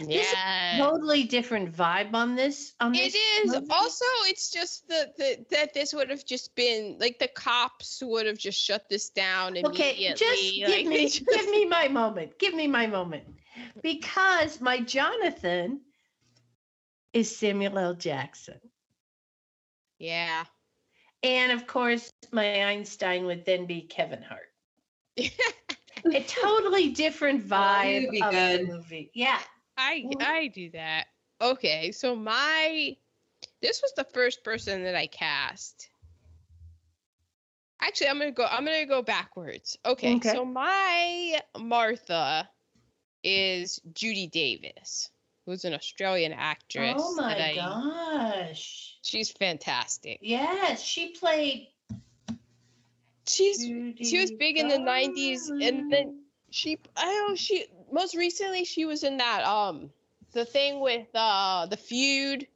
Yeah. 0.00 0.76
Totally 0.78 1.24
different 1.24 1.74
vibe 1.74 2.14
on 2.14 2.34
this. 2.34 2.74
On 2.80 2.94
It 2.94 3.12
this 3.12 3.14
is. 3.44 3.52
movie. 3.52 3.66
Also, 3.70 4.04
it's 4.26 4.50
just 4.50 4.88
the, 4.88 5.12
the 5.16 5.44
that 5.50 5.74
this 5.74 5.92
would 5.92 6.08
have 6.10 6.24
just 6.24 6.54
been 6.54 6.96
like 6.98 7.18
the 7.18 7.28
cops 7.28 8.02
would 8.04 8.26
have 8.26 8.38
just 8.38 8.58
shut 8.60 8.88
this 8.88 9.10
down 9.10 9.56
Okay, 9.64 10.12
just 10.14 10.22
like, 10.22 10.66
give 10.76 10.86
me 10.86 11.08
just- 11.08 11.26
give 11.26 11.50
me 11.50 11.64
my 11.66 11.88
moment. 11.88 12.38
Give 12.38 12.54
me 12.54 12.66
my 12.66 12.86
moment. 12.86 13.24
Because 13.82 14.60
my 14.60 14.80
Jonathan 14.80 15.80
is 17.12 17.34
Samuel 17.36 17.78
L. 17.78 17.94
Jackson. 17.94 18.60
Yeah. 19.98 20.44
And 21.22 21.50
of 21.52 21.66
course, 21.66 22.08
my 22.30 22.64
Einstein 22.66 23.24
would 23.26 23.44
then 23.44 23.66
be 23.66 23.82
Kevin 23.82 24.22
Hart. 24.22 24.48
a 26.14 26.22
totally 26.24 26.90
different 26.90 27.44
Oh, 27.50 27.54
vibe 27.54 28.02
you'd 28.02 28.10
be 28.10 28.22
of 28.22 28.30
good. 28.30 28.60
the 28.68 28.72
movie. 28.72 29.10
Yeah. 29.14 29.38
I. 29.76 30.04
I 30.20 30.48
do 30.48 30.70
that. 30.70 31.06
Okay, 31.40 31.92
so 31.92 32.16
my 32.16 32.96
This 33.62 33.80
was 33.82 33.92
the 33.96 34.04
first 34.04 34.42
person 34.44 34.82
that 34.84 34.94
I 34.96 35.06
cast. 35.06 35.88
Actually, 37.80 38.08
I'm 38.08 38.18
gonna 38.18 38.32
go. 38.32 38.44
I'm 38.44 38.64
gonna 38.64 38.86
go 38.86 39.02
backwards. 39.02 39.78
Okay, 39.86 40.16
Okay. 40.16 40.32
so 40.32 40.44
my 40.44 41.40
Martha 41.56 42.48
is 43.22 43.80
Judy 43.94 44.26
Davis, 44.26 45.10
who's 45.46 45.64
an 45.64 45.74
Australian 45.74 46.32
actress. 46.32 46.96
Oh 46.98 47.14
my 47.14 47.36
I- 47.50 47.54
gosh. 47.54 48.96
She's 49.02 49.30
fantastic. 49.30 50.18
Yes, 50.22 50.82
she 50.82 51.12
played. 51.12 51.68
She's 53.28 53.60
she 53.60 54.20
was 54.20 54.30
big 54.32 54.56
in 54.58 54.68
the 54.68 54.78
90s, 54.78 55.48
and 55.50 55.92
then 55.92 56.22
she 56.50 56.78
I 56.96 57.04
don't 57.04 57.30
know 57.30 57.36
she 57.36 57.66
most 57.92 58.14
recently 58.14 58.64
she 58.64 58.84
was 58.84 59.04
in 59.04 59.18
that 59.18 59.44
um 59.44 59.90
the 60.32 60.44
thing 60.44 60.80
with 60.80 61.06
uh 61.14 61.66
the 61.66 61.76
feud 61.76 62.46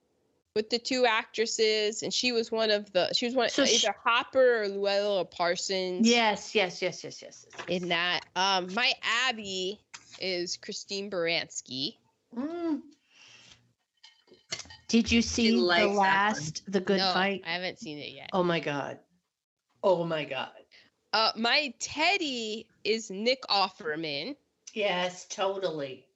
with 0.54 0.68
the 0.70 0.78
two 0.78 1.06
actresses, 1.06 2.02
and 2.02 2.12
she 2.12 2.32
was 2.32 2.52
one 2.52 2.70
of 2.70 2.92
the 2.92 3.12
she 3.14 3.26
was 3.26 3.34
one 3.34 3.48
So 3.48 3.62
either 3.62 3.70
she- 3.70 3.88
Hopper 4.04 4.62
or 4.62 4.66
Louella 4.66 5.30
Parsons. 5.30 6.06
Yes, 6.08 6.54
yes, 6.54 6.82
yes, 6.82 7.02
yes, 7.02 7.22
yes. 7.22 7.46
yes. 7.56 7.68
In 7.68 7.88
that, 7.88 8.20
um, 8.36 8.72
my 8.74 8.92
Abby 9.26 9.80
is 10.20 10.56
Christine 10.56 11.10
Baranski. 11.10 11.96
Mm. 12.36 12.80
Did 14.88 15.10
you 15.10 15.22
see 15.22 15.52
the 15.52 15.56
likes 15.56 15.80
that 15.82 15.88
one. 15.88 15.96
last, 15.96 16.62
the 16.70 16.80
good 16.80 16.98
no, 16.98 17.12
fight? 17.14 17.42
I 17.46 17.52
haven't 17.52 17.78
seen 17.78 17.98
it 17.98 18.10
yet. 18.10 18.30
Oh 18.34 18.42
my 18.42 18.60
god. 18.60 18.98
Oh 19.82 20.04
my 20.04 20.24
god. 20.24 20.50
Uh, 21.12 21.32
my 21.36 21.74
Teddy 21.78 22.66
is 22.84 23.10
Nick 23.10 23.42
Offerman. 23.48 24.36
Yes, 24.72 25.26
totally. 25.26 26.06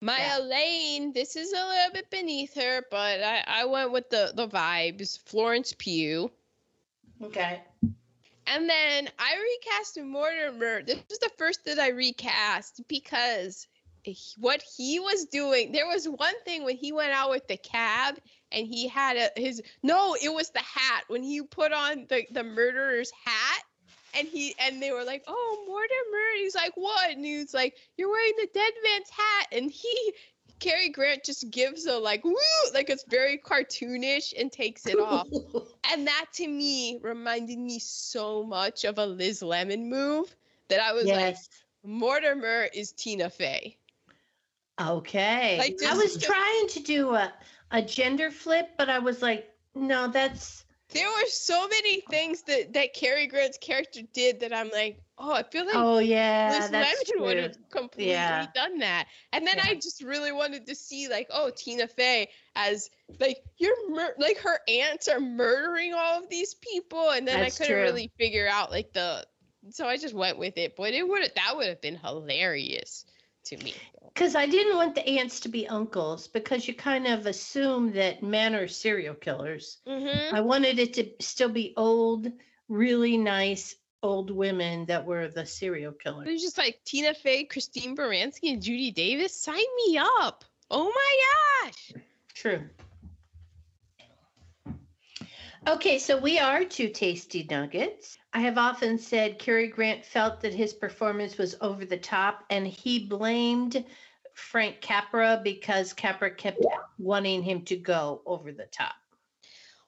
My 0.00 0.18
Yeah. 0.18 0.38
Elaine, 0.38 1.12
this 1.12 1.36
is 1.36 1.52
a 1.52 1.66
little 1.66 1.92
bit 1.92 2.10
beneath 2.10 2.54
her, 2.54 2.82
but 2.90 3.22
I, 3.22 3.44
I 3.46 3.64
went 3.66 3.92
with 3.92 4.10
the, 4.10 4.32
the 4.34 4.48
vibes. 4.48 5.18
Florence 5.26 5.74
Pugh. 5.78 6.30
Okay. 7.22 7.60
And 8.46 8.68
then 8.68 9.08
I 9.18 9.36
recast 9.36 10.00
Mortimer. 10.00 10.82
This 10.82 10.98
was 11.08 11.18
the 11.18 11.30
first 11.36 11.64
that 11.66 11.78
I 11.78 11.90
recast 11.90 12.80
because 12.88 13.68
what 14.38 14.62
he 14.76 14.98
was 14.98 15.26
doing, 15.26 15.70
there 15.70 15.86
was 15.86 16.08
one 16.08 16.34
thing 16.44 16.64
when 16.64 16.76
he 16.76 16.90
went 16.90 17.12
out 17.12 17.30
with 17.30 17.46
the 17.46 17.58
cab 17.58 18.18
and 18.50 18.66
he 18.66 18.88
had 18.88 19.16
a, 19.16 19.40
his, 19.40 19.62
no, 19.82 20.16
it 20.20 20.32
was 20.32 20.50
the 20.50 20.60
hat. 20.60 21.04
When 21.06 21.22
he 21.22 21.42
put 21.42 21.72
on 21.72 22.06
the, 22.08 22.26
the 22.32 22.42
murderer's 22.42 23.12
hat 23.24 23.62
and 24.16 24.26
he, 24.28 24.54
and 24.58 24.82
they 24.82 24.92
were 24.92 25.04
like, 25.04 25.24
oh, 25.26 25.64
Mortimer. 25.66 26.32
And 26.34 26.40
he's 26.42 26.54
like, 26.54 26.72
what? 26.74 27.10
And 27.10 27.24
he's 27.24 27.54
like, 27.54 27.76
you're 27.96 28.10
wearing 28.10 28.34
the 28.38 28.48
dead 28.52 28.72
man's 28.84 29.10
hat. 29.10 29.46
And 29.52 29.70
he, 29.70 30.12
Cary 30.58 30.90
Grant 30.90 31.24
just 31.24 31.50
gives 31.50 31.86
a 31.86 31.96
like, 31.96 32.24
woo, 32.24 32.34
like 32.74 32.90
it's 32.90 33.04
very 33.08 33.38
cartoonish 33.38 34.34
and 34.38 34.52
takes 34.52 34.86
it 34.86 34.98
off. 34.98 35.28
And 35.92 36.06
that 36.06 36.26
to 36.34 36.46
me 36.46 37.00
reminded 37.02 37.58
me 37.58 37.80
so 37.80 38.44
much 38.44 38.84
of 38.84 38.98
a 38.98 39.06
Liz 39.06 39.42
Lemon 39.42 39.90
move 39.90 40.32
that 40.68 40.80
I 40.80 40.92
was 40.92 41.06
like. 41.06 41.36
Mortimer 41.82 42.68
is 42.72 42.92
Tina 42.92 43.28
Fey. 43.30 43.76
okay. 44.80 45.58
Like, 45.58 45.76
I 45.82 45.94
just- 45.94 45.96
was 46.14 46.22
trying 46.22 46.68
to 46.68 46.80
do 46.80 47.14
a, 47.14 47.32
a 47.70 47.82
gender 47.82 48.30
flip, 48.30 48.70
but 48.78 48.88
I 48.88 48.98
was 48.98 49.22
like, 49.22 49.50
no, 49.74 50.08
that's 50.08 50.64
There 50.92 51.08
were 51.08 51.26
so 51.28 51.68
many 51.68 52.00
things 52.00 52.42
that 52.42 52.72
that 52.74 52.94
Cary 52.94 53.26
Grant's 53.26 53.58
character 53.58 54.00
did 54.12 54.40
that 54.40 54.52
I'm 54.52 54.70
like, 54.70 55.00
oh, 55.18 55.32
I 55.32 55.42
feel 55.44 55.64
like 55.66 55.74
oh 55.76 55.98
yeah, 55.98 56.50
Liz 56.52 56.70
Lemon 56.70 57.24
would 57.24 57.36
have 57.38 57.56
completely 57.70 58.12
Yeah. 58.12 58.46
done 58.54 58.78
that. 58.78 59.06
And 59.32 59.46
then 59.46 59.56
Yeah. 59.56 59.64
I 59.66 59.74
just 59.74 60.02
really 60.02 60.32
wanted 60.32 60.66
to 60.66 60.74
see 60.74 61.08
like, 61.08 61.28
oh, 61.30 61.50
Tina 61.54 61.86
Fey 61.86 62.28
as 62.56 62.90
like 63.20 63.38
you're 63.58 63.90
mur- 63.90 64.14
like 64.18 64.38
her 64.38 64.58
aunts 64.68 65.08
are 65.08 65.20
murdering 65.20 65.94
all 65.94 66.18
of 66.22 66.28
these 66.28 66.54
people, 66.54 67.10
and 67.10 67.26
then 67.26 67.40
That's 67.40 67.54
I 67.54 67.64
couldn't 67.64 67.76
true. 67.76 67.82
really 67.82 68.10
figure 68.18 68.48
out 68.48 68.70
like 68.70 68.92
the. 68.92 69.24
So 69.70 69.86
I 69.86 69.98
just 69.98 70.14
went 70.14 70.38
with 70.38 70.56
it, 70.56 70.74
but 70.76 70.94
it 70.94 71.06
would 71.06 71.22
that 71.36 71.56
would 71.56 71.68
have 71.68 71.80
been 71.82 71.96
hilarious 71.96 73.04
to 73.50 73.64
me. 73.64 73.74
Because 74.14 74.34
I 74.34 74.46
didn't 74.46 74.76
want 74.76 74.94
the 74.94 75.06
aunts 75.06 75.40
to 75.40 75.48
be 75.48 75.68
uncles 75.68 76.28
because 76.28 76.66
you 76.66 76.74
kind 76.74 77.06
of 77.06 77.26
assume 77.26 77.92
that 77.92 78.22
men 78.22 78.54
are 78.54 78.66
serial 78.66 79.14
killers. 79.14 79.78
Mm-hmm. 79.86 80.34
I 80.34 80.40
wanted 80.40 80.78
it 80.78 80.94
to 80.94 81.10
still 81.20 81.48
be 81.48 81.74
old, 81.76 82.26
really 82.68 83.16
nice 83.16 83.76
old 84.02 84.30
women 84.30 84.86
that 84.86 85.06
were 85.06 85.28
the 85.28 85.46
serial 85.46 85.92
killers. 85.92 86.26
It 86.26 86.32
was 86.32 86.42
just 86.42 86.58
like 86.58 86.80
Tina 86.84 87.14
Fey, 87.14 87.44
Christine 87.44 87.96
Baranski, 87.96 88.52
and 88.52 88.62
Judy 88.62 88.90
Davis. 88.90 89.34
Sign 89.34 89.56
me 89.56 89.98
up! 89.98 90.44
Oh 90.70 90.92
my 90.94 91.68
gosh! 91.70 91.92
True. 92.34 92.62
Okay, 95.66 95.98
so 95.98 96.18
we 96.18 96.38
are 96.38 96.64
two 96.64 96.88
tasty 96.88 97.46
nuggets. 97.48 98.16
I 98.32 98.40
have 98.40 98.58
often 98.58 98.96
said 98.96 99.40
Cary 99.40 99.66
Grant 99.66 100.04
felt 100.04 100.40
that 100.40 100.54
his 100.54 100.72
performance 100.72 101.36
was 101.36 101.56
over 101.60 101.84
the 101.84 101.96
top, 101.96 102.44
and 102.48 102.66
he 102.66 103.06
blamed 103.06 103.84
Frank 104.34 104.80
Capra 104.80 105.40
because 105.42 105.92
Capra 105.92 106.30
kept 106.30 106.64
wanting 106.98 107.42
him 107.42 107.62
to 107.62 107.76
go 107.76 108.22
over 108.26 108.52
the 108.52 108.66
top. 108.66 108.94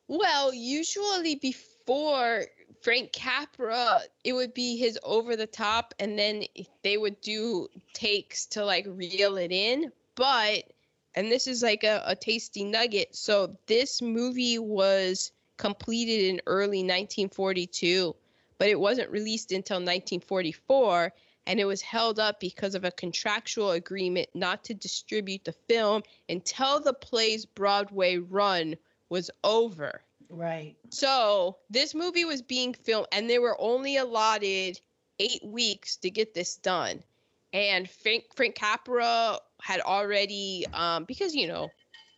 Well, 0.09 0.53
usually 0.53 1.37
before 1.37 2.47
Frank 2.83 3.13
Capra, 3.13 4.01
it 4.25 4.33
would 4.33 4.53
be 4.55 4.77
his 4.77 4.99
over 5.05 5.37
the 5.37 5.47
top, 5.47 5.95
and 6.01 6.19
then 6.19 6.45
they 6.83 6.97
would 6.97 7.21
do 7.21 7.69
takes 7.95 8.47
to 8.47 8.65
like 8.65 8.87
reel 8.89 9.37
it 9.37 9.53
in. 9.53 9.93
But, 10.17 10.65
and 11.15 11.31
this 11.31 11.47
is 11.47 11.63
like 11.63 11.85
a, 11.85 12.03
a 12.05 12.17
tasty 12.17 12.65
nugget. 12.65 13.15
So 13.15 13.57
this 13.67 14.03
movie 14.03 14.59
was 14.59 15.31
completed 15.59 16.25
in 16.25 16.41
early 16.47 16.79
1942, 16.81 18.17
but 18.63 18.69
it 18.69 18.79
wasn't 18.79 19.11
released 19.11 19.51
until 19.51 19.79
1944. 19.79 21.13
And 21.49 21.59
it 21.59 21.65
was 21.65 21.83
held 21.83 22.21
up 22.21 22.39
because 22.39 22.77
of 22.77 22.85
a 22.85 22.93
contractual 22.93 23.73
agreement 23.73 24.29
not 24.35 24.63
to 24.67 24.73
distribute 24.73 25.45
the 25.45 25.53
film 25.69 26.05
until 26.29 26.79
the 26.79 26.93
play's 26.93 27.45
Broadway 27.45 28.19
run 28.19 28.77
was 29.09 29.33
over. 29.43 30.03
Right. 30.31 30.77
So 30.91 31.57
this 31.71 31.93
movie 31.93 32.25
was 32.25 32.41
being 32.41 32.73
filmed, 32.73 33.09
and 33.11 33.29
they 33.29 33.41
were 33.41 33.61
only 33.61 33.97
allotted 33.97 34.81
eight 35.19 35.45
weeks 35.45 35.97
to 35.97 36.11
get 36.11 36.33
this 36.33 36.55
done. 36.55 37.03
And 37.53 37.91
Frank 37.91 38.27
Frank 38.37 38.55
Capra 38.55 39.41
had 39.61 39.81
already, 39.81 40.67
um, 40.73 41.03
because 41.03 41.35
you 41.35 41.49
know, 41.49 41.69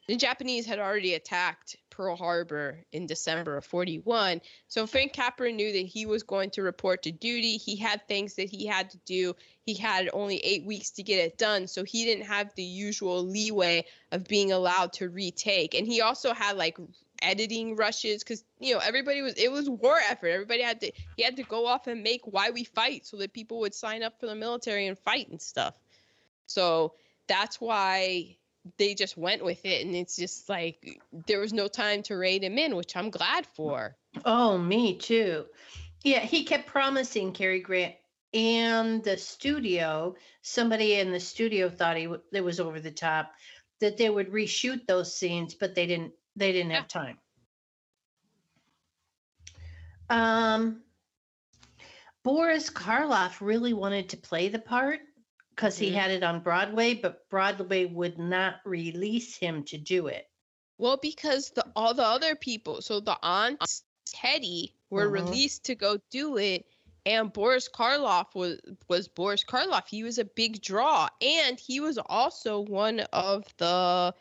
the 0.09 0.17
Japanese 0.17 0.67
had 0.67 0.79
already 0.79 1.15
attacked 1.15 1.79
Pearl 1.97 2.17
Harbor 2.17 2.81
in 2.93 3.07
December 3.07 3.57
of 3.57 3.65
41. 3.65 4.41
So 4.67 4.87
Frank 4.87 5.13
Capra 5.13 5.53
knew 5.53 5.73
that 5.73 5.87
he 5.87 6.07
was 6.07 6.25
going 6.25 6.51
to 6.51 6.63
report 6.63 7.05
to 7.05 7.13
duty. 7.13 7.57
He 7.57 7.77
had 7.77 8.07
things 8.09 8.35
that 8.35 8.51
he 8.51 8.67
had 8.67 8.91
to 8.91 8.99
do. 9.07 9.35
He 9.63 9.75
had 9.75 10.11
only 10.13 10.39
eight 10.39 10.65
weeks 10.65 10.91
to 10.93 11.03
get 11.03 11.25
it 11.25 11.39
done. 11.39 11.69
So 11.69 11.85
he 11.85 12.05
didn't 12.05 12.27
have 12.27 12.53
the 12.57 12.65
usual 12.65 13.23
leeway 13.23 13.85
of 14.11 14.27
being 14.27 14.51
allowed 14.51 14.95
to 14.95 15.09
retake. 15.09 15.75
And 15.75 15.87
he 15.87 16.01
also 16.01 16.35
had 16.35 16.57
like 16.57 16.79
editing 17.23 17.77
rushes 17.77 18.23
because 18.23 18.45
you 18.59 18.75
know 18.75 18.81
everybody 18.81 19.23
was 19.23 19.33
it 19.35 19.51
was 19.51 19.71
war 19.71 19.97
effort 20.11 20.27
everybody 20.27 20.61
had 20.61 20.81
to 20.81 20.93
he 21.17 21.23
had 21.23 21.37
to 21.37 21.43
go 21.45 21.65
off 21.67 21.87
and 21.87 22.03
make 22.03 22.21
why 22.25 22.51
we 22.51 22.65
fight 22.65 23.07
so 23.07 23.17
that 23.17 23.33
people 23.33 23.61
would 23.61 23.73
sign 23.73 24.03
up 24.03 24.21
for 24.21 24.27
the 24.27 24.35
military 24.35 24.89
and 24.89 24.99
fight 24.99 25.29
and 25.29 25.41
stuff 25.41 25.75
so 26.47 26.93
that's 27.27 27.61
why 27.61 28.37
they 28.79 28.95
just 28.95 29.17
went 29.17 29.45
with 29.45 29.65
it 29.65 29.85
and 29.87 29.95
it's 29.95 30.17
just 30.17 30.49
like 30.49 31.01
there 31.27 31.41
was 31.41 31.53
no 31.53 31.69
time 31.69 32.03
to 32.03 32.17
raid 32.17 32.43
him 32.43 32.57
in 32.59 32.75
which 32.77 32.97
i'm 32.97 33.11
glad 33.11 33.47
for 33.47 33.97
Oh, 34.25 34.57
me 34.57 34.97
too. 34.97 35.47
Yeah, 36.03 36.21
he 36.21 36.45
kept 36.45 36.67
promising 36.67 37.33
Cary 37.33 37.61
Grant 37.61 37.95
and 38.33 39.03
the 39.03 39.17
studio, 39.17 40.15
somebody 40.43 40.95
in 40.95 41.13
the 41.13 41.21
studio 41.21 41.69
thought 41.69 41.97
he 41.97 42.05
w- 42.05 42.23
it 42.33 42.45
was 42.45 42.61
over 42.61 42.79
the 42.81 42.91
top, 42.91 43.33
that 43.81 43.97
they 43.97 44.11
would 44.11 44.31
reshoot 44.31 44.87
those 44.87 45.17
scenes, 45.17 45.55
but 45.55 45.75
they 45.75 45.87
didn't. 45.87 46.13
They 46.37 46.53
didn't 46.53 46.73
have 46.73 46.89
time. 46.89 47.19
Um, 50.11 50.83
Boris 52.23 52.71
Karloff 52.71 53.41
really 53.41 53.73
wanted 53.73 54.09
to 54.11 54.17
play 54.17 54.49
the 54.49 54.59
part 54.59 55.01
because 55.55 55.79
he 55.79 55.91
Mhm. 55.91 55.95
had 55.95 56.11
it 56.11 56.23
on 56.23 56.41
Broadway, 56.41 56.95
but 56.95 57.29
Broadway 57.31 57.85
would 57.85 58.19
not 58.19 58.57
release 58.65 59.37
him 59.37 59.65
to 59.65 59.79
do 59.79 60.09
it. 60.09 60.29
well 60.77 60.97
because 60.97 61.51
the 61.51 61.65
all 61.77 61.95
the 61.95 62.05
other 62.05 62.35
people 62.35 62.83
so 62.83 62.99
the 62.99 63.17
aunt 63.23 63.63
teddy 64.07 64.75
were 64.91 65.07
Mhm. 65.09 65.13
released 65.13 65.65
to 65.67 65.77
go 65.77 65.99
do 66.11 66.37
it 66.37 66.67
and 67.07 67.33
boris 67.33 67.69
karloff 67.69 68.35
was 68.35 68.59
was 68.89 69.07
boris 69.07 69.45
karloff 69.45 69.87
he 69.87 70.03
was 70.03 70.19
a 70.19 70.25
big 70.25 70.61
draw 70.61 71.09
and 71.23 71.61
he 71.61 71.79
was 71.79 71.97
also 72.07 72.59
one 72.59 72.99
of 73.13 73.45
the 73.59 74.13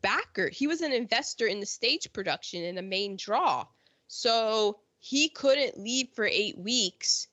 backer 0.00 0.48
he 0.48 0.68
was 0.68 0.80
an 0.80 0.92
investor 0.92 1.48
in 1.48 1.58
the 1.58 1.66
stage 1.66 2.12
production 2.12 2.62
and 2.62 2.78
a 2.78 2.82
main 2.82 3.16
draw 3.16 3.66
so 4.06 4.78
he 5.00 5.28
couldn't 5.28 5.76
leave 5.76 6.08
for 6.14 6.24
eight 6.24 6.56
weeks 6.56 7.26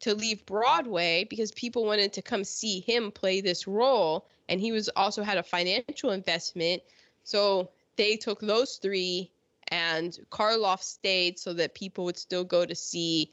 to 0.00 0.14
leave 0.14 0.44
broadway 0.46 1.24
because 1.28 1.52
people 1.52 1.84
wanted 1.84 2.12
to 2.12 2.22
come 2.22 2.44
see 2.44 2.80
him 2.80 3.10
play 3.10 3.40
this 3.40 3.66
role 3.66 4.26
and 4.48 4.60
he 4.60 4.72
was 4.72 4.88
also 4.96 5.22
had 5.22 5.38
a 5.38 5.42
financial 5.42 6.10
investment 6.10 6.82
so 7.24 7.70
they 7.96 8.16
took 8.16 8.40
those 8.40 8.76
three 8.76 9.30
and 9.68 10.18
Karloff 10.30 10.82
stayed 10.82 11.38
so 11.38 11.52
that 11.54 11.74
people 11.74 12.04
would 12.04 12.18
still 12.18 12.44
go 12.44 12.66
to 12.66 12.74
see, 12.74 13.32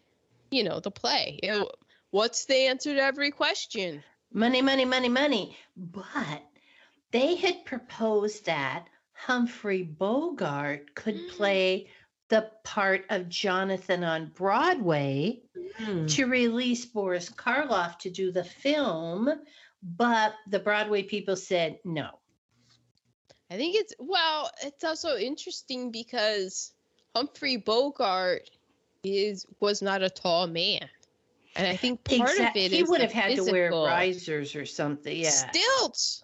you 0.51 0.63
know, 0.63 0.79
the 0.79 0.91
play. 0.91 1.39
It- 1.41 1.67
what's 2.11 2.45
the 2.45 2.67
answer 2.67 2.93
to 2.93 3.01
every 3.01 3.31
question? 3.31 4.03
money, 4.31 4.61
money, 4.61 4.85
money, 4.85 5.09
money. 5.09 5.57
But 5.75 6.43
they 7.11 7.35
had 7.35 7.65
proposed 7.65 8.45
that 8.45 8.87
Humphrey 9.13 9.83
Bogart 9.83 10.93
could 10.93 11.15
Mm. 11.15 11.29
play 11.29 11.89
the 12.29 12.49
part 12.63 13.05
of 13.09 13.29
Jonathan 13.29 14.03
on 14.03 14.31
Broadway 14.35 15.41
Hmm. 15.77 16.05
to 16.07 16.25
release 16.25 16.85
Boris 16.85 17.29
Karloff 17.29 17.99
to 17.99 18.09
do 18.09 18.31
the 18.31 18.43
film, 18.43 19.29
but 19.83 20.33
the 20.47 20.59
Broadway 20.59 21.03
people 21.03 21.35
said 21.35 21.79
no. 21.85 22.09
I 23.51 23.55
think 23.57 23.75
it's 23.75 23.93
well, 23.99 24.49
it's 24.63 24.83
also 24.83 25.15
interesting 25.17 25.91
because 25.91 26.73
Humphrey 27.15 27.57
Bogart 27.57 28.49
is 29.03 29.45
was 29.59 29.81
not 29.81 30.01
a 30.03 30.09
tall 30.09 30.47
man. 30.47 30.89
And 31.55 31.65
I 31.67 31.75
think 31.75 32.03
part 32.03 32.31
Exact- 32.31 32.55
of 32.57 32.63
it 32.63 32.71
he 32.71 32.83
would 32.83 33.01
have 33.01 33.11
had 33.11 33.35
to 33.35 33.43
wear 33.43 33.69
physical. 33.69 33.85
risers 33.85 34.55
or 34.55 34.65
something. 34.65 35.15
Yeah. 35.15 35.29
Stilts. 35.29 36.23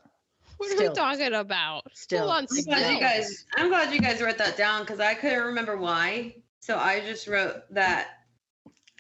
What 0.64 0.72
are 0.72 0.76
Stilts. 0.78 1.00
we 1.00 1.04
talking 1.04 1.34
about? 1.34 1.84
Still, 1.94 2.22
Full 2.22 2.32
on 2.32 2.48
I'm 2.50 2.64
glad 2.64 2.94
you 2.94 3.00
guys. 3.00 3.46
I'm 3.56 3.70
glad 3.70 3.94
you 3.94 4.00
guys 4.00 4.22
wrote 4.22 4.38
that 4.38 4.56
down 4.56 4.82
because 4.82 5.02
I 5.02 5.14
couldn't 5.14 5.44
remember 5.44 5.76
why. 5.76 6.36
So 6.62 6.78
I 6.78 7.02
just 7.02 7.28
wrote 7.28 7.64
that 7.72 8.20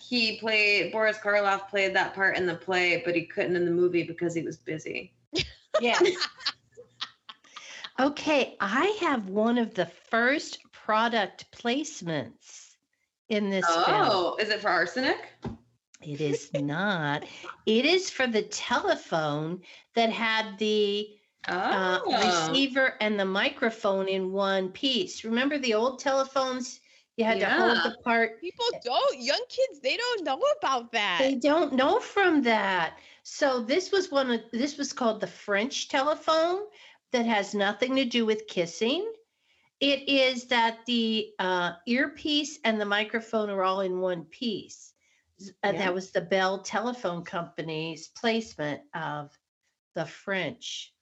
he 0.01 0.37
played 0.39 0.91
Boris 0.91 1.17
Karloff 1.17 1.69
played 1.69 1.95
that 1.95 2.13
part 2.13 2.37
in 2.37 2.45
the 2.45 2.55
play, 2.55 3.01
but 3.05 3.15
he 3.15 3.25
couldn't 3.25 3.55
in 3.55 3.63
the 3.63 3.71
movie 3.71 4.03
because 4.03 4.35
he 4.35 4.41
was 4.41 4.57
busy. 4.57 5.13
Yes. 5.79 6.03
okay, 7.99 8.57
I 8.59 8.97
have 8.99 9.29
one 9.29 9.57
of 9.57 9.73
the 9.73 9.85
first 10.09 10.59
product 10.71 11.45
placements 11.53 12.73
in 13.29 13.49
this 13.49 13.65
film. 13.65 13.85
Oh, 13.87 14.35
is 14.37 14.49
it 14.49 14.59
for 14.59 14.69
arsenic? 14.69 15.17
It 16.01 16.19
is 16.19 16.51
not. 16.53 17.23
It 17.65 17.85
is 17.85 18.09
for 18.09 18.27
the 18.27 18.41
telephone 18.41 19.61
that 19.95 20.11
had 20.11 20.59
the 20.59 21.07
uh, 21.47 21.99
Oh, 22.05 22.49
receiver 22.49 22.95
and 23.01 23.19
the 23.19 23.25
microphone 23.25 24.07
in 24.07 24.31
one 24.31 24.69
piece. 24.69 25.23
Remember 25.23 25.57
the 25.57 25.73
old 25.73 25.99
telephones? 25.99 26.79
You 27.17 27.25
had 27.25 27.39
to 27.39 27.49
hold 27.49 27.77
the 27.83 27.97
part. 28.03 28.39
People 28.41 28.65
don't 28.83 29.19
young 29.19 29.43
kids, 29.49 29.79
they 29.81 29.97
don't 29.97 30.23
know 30.23 30.41
about 30.59 30.91
that. 30.93 31.19
They 31.19 31.35
don't 31.35 31.73
know 31.73 31.99
from 31.99 32.41
that. 32.43 32.97
So 33.23 33.61
this 33.61 33.91
was 33.91 34.11
one 34.11 34.31
of 34.31 34.41
this 34.51 34.77
was 34.77 34.93
called 34.93 35.21
the 35.21 35.27
French 35.27 35.89
telephone 35.89 36.61
that 37.11 37.25
has 37.25 37.53
nothing 37.53 37.95
to 37.95 38.05
do 38.05 38.25
with 38.25 38.47
kissing. 38.47 39.11
It 39.79 40.07
is 40.09 40.45
that 40.45 40.79
the 40.85 41.29
uh, 41.39 41.73
earpiece 41.87 42.59
and 42.63 42.79
the 42.79 42.85
microphone 42.85 43.49
are 43.49 43.63
all 43.63 43.81
in 43.81 43.99
one 43.99 44.23
piece. 44.25 44.93
Uh, 45.41 45.71
Yeah. 45.71 45.71
That 45.73 45.93
was 45.93 46.11
the 46.11 46.21
Bell 46.21 46.59
Telephone 46.59 47.23
Company's 47.23 48.07
placement 48.07 48.81
of 48.93 49.37
the 49.93 50.05
French. 50.05 50.92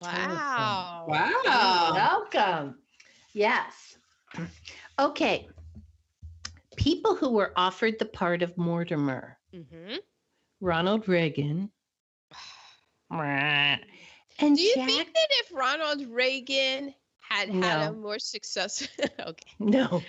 Wow. 0.00 1.04
wow. 1.08 1.92
Welcome. 1.94 2.78
Yes. 3.32 3.96
Okay. 4.98 5.48
People 6.76 7.14
who 7.14 7.30
were 7.30 7.52
offered 7.56 7.98
the 7.98 8.06
part 8.06 8.42
of 8.42 8.56
Mortimer. 8.56 9.38
hmm 9.54 9.96
Ronald 10.60 11.08
Reagan. 11.08 11.70
And 14.42 14.56
Do 14.56 14.62
you 14.62 14.74
Jack. 14.74 14.88
think 14.88 15.06
that 15.12 15.28
if 15.30 15.52
Ronald 15.52 16.06
Reagan 16.08 16.94
had 17.18 17.50
had 17.50 17.88
a 17.88 17.92
more 17.92 18.18
successful. 18.18 19.04
okay. 19.20 19.50
no. 19.58 20.02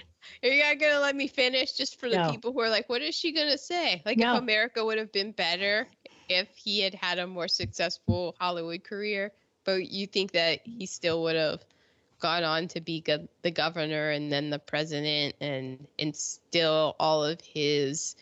Are 0.43 0.49
you 0.49 0.63
not 0.63 0.79
gonna 0.79 0.99
let 0.99 1.15
me 1.15 1.27
finish 1.27 1.73
just 1.73 1.99
for 1.99 2.09
the 2.09 2.17
No. 2.17 2.31
people 2.31 2.53
who 2.53 2.61
are 2.61 2.69
like, 2.69 2.87
what 2.89 3.01
is 3.01 3.15
she 3.15 3.31
gonna 3.33 3.57
say? 3.57 4.01
Like 4.05 4.17
No. 4.17 4.35
if 4.35 4.39
America 4.39 4.83
would 4.85 4.97
have 4.97 5.11
been 5.11 5.31
better 5.31 5.87
if 6.29 6.47
he 6.55 6.79
had 6.79 6.93
had 6.93 7.19
a 7.19 7.27
more 7.27 7.47
successful 7.47 8.35
Hollywood 8.39 8.83
career, 8.83 9.33
but 9.63 9.89
you 9.89 10.07
think 10.07 10.31
that 10.31 10.61
he 10.63 10.85
still 10.85 11.23
would 11.23 11.35
have 11.35 11.63
gone 12.19 12.43
on 12.43 12.67
to 12.69 12.81
be 12.81 13.01
go- 13.01 13.27
the 13.41 13.51
governor 13.51 14.11
and 14.11 14.31
then 14.31 14.49
the 14.49 14.59
president 14.59 15.35
and 15.41 15.87
instill 15.97 16.95
all 16.99 17.23
of 17.25 17.41
his 17.41 18.15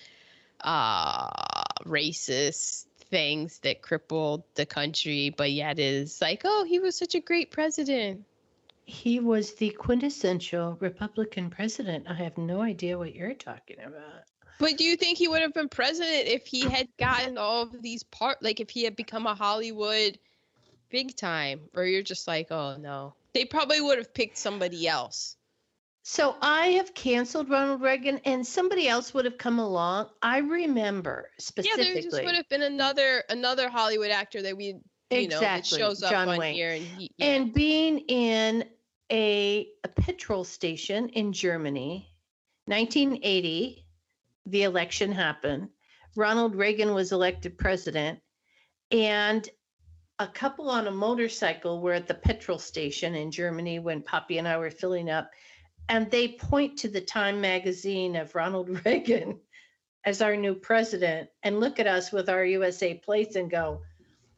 uh 0.61 1.63
racist 1.85 2.85
things 3.09 3.59
that 3.59 3.81
crippled 3.81 4.43
the 4.55 4.65
country, 4.65 5.33
but 5.35 5.51
yet 5.51 5.79
is 5.79 6.21
like, 6.21 6.41
oh, 6.45 6.63
he 6.63 6.79
was 6.79 6.95
such 6.95 7.15
a 7.15 7.19
great 7.19 7.51
president. 7.51 8.23
He 8.85 9.19
was 9.19 9.53
the 9.55 9.69
quintessential 9.69 10.77
Republican 10.79 11.49
president. 11.49 12.07
I 12.09 12.15
have 12.15 12.37
no 12.37 12.61
idea 12.61 12.97
what 12.97 13.15
you're 13.15 13.33
talking 13.33 13.77
about. 13.79 14.23
But 14.59 14.77
do 14.77 14.83
you 14.83 14.95
think 14.95 15.17
he 15.17 15.27
would 15.27 15.41
have 15.41 15.53
been 15.53 15.69
president 15.69 16.27
if 16.27 16.45
he 16.45 16.61
had 16.61 16.87
gotten 16.97 17.37
all 17.37 17.63
of 17.63 17.81
these 17.81 18.03
part 18.03 18.43
like 18.43 18.59
if 18.59 18.69
he 18.69 18.83
had 18.83 18.95
become 18.95 19.25
a 19.25 19.35
Hollywood 19.35 20.19
big 20.89 21.15
time? 21.15 21.61
Or 21.75 21.85
you're 21.85 22.01
just 22.03 22.27
like, 22.27 22.47
oh 22.51 22.77
no. 22.77 23.13
They 23.33 23.45
probably 23.45 23.79
would 23.79 23.97
have 23.97 24.13
picked 24.13 24.37
somebody 24.37 24.87
else. 24.87 25.35
So 26.03 26.35
I 26.41 26.67
have 26.69 26.93
canceled 26.95 27.49
Ronald 27.49 27.81
Reagan 27.81 28.19
and 28.25 28.45
somebody 28.45 28.87
else 28.87 29.13
would 29.13 29.25
have 29.25 29.37
come 29.37 29.59
along. 29.59 30.09
I 30.21 30.39
remember 30.39 31.29
specifically. 31.37 31.85
Yeah, 31.85 31.93
there 31.93 32.01
just 32.01 32.23
would 32.23 32.35
have 32.35 32.49
been 32.49 32.63
another 32.63 33.23
another 33.29 33.69
Hollywood 33.69 34.09
actor 34.09 34.41
that 34.41 34.57
we 34.57 34.79
you 35.11 35.27
know 35.27 35.39
that 35.39 35.65
shows 35.65 36.01
up 36.03 36.11
John 36.11 36.29
on 36.29 36.37
Wayne. 36.37 36.53
here 36.53 36.71
and 36.71 36.83
he 36.83 37.11
yeah. 37.17 37.25
And 37.27 37.53
being 37.53 37.99
in 38.07 38.65
a, 39.11 39.67
a 39.83 39.87
petrol 39.87 40.43
station 40.43 41.09
in 41.09 41.33
Germany, 41.33 42.11
1980, 42.65 43.85
the 44.45 44.63
election 44.63 45.11
happened. 45.11 45.69
Ronald 46.15 46.55
Reagan 46.55 46.93
was 46.93 47.11
elected 47.11 47.57
president, 47.57 48.19
and 48.91 49.47
a 50.19 50.27
couple 50.27 50.69
on 50.69 50.87
a 50.87 50.91
motorcycle 50.91 51.79
were 51.79 51.93
at 51.93 52.07
the 52.07 52.13
petrol 52.13 52.59
station 52.59 53.15
in 53.15 53.31
Germany 53.31 53.79
when 53.79 54.01
Poppy 54.01 54.37
and 54.37 54.47
I 54.47 54.57
were 54.57 54.69
filling 54.69 55.09
up, 55.09 55.31
and 55.87 56.11
they 56.11 56.27
point 56.27 56.77
to 56.79 56.89
the 56.89 57.01
Time 57.01 57.39
magazine 57.39 58.17
of 58.17 58.35
Ronald 58.35 58.69
Reagan 58.85 59.39
as 60.05 60.21
our 60.21 60.35
new 60.35 60.55
president 60.55 61.29
and 61.41 61.59
look 61.59 61.79
at 61.79 61.87
us 61.87 62.11
with 62.11 62.29
our 62.29 62.43
USA 62.43 62.95
plates 62.95 63.37
and 63.37 63.49
go, 63.49 63.81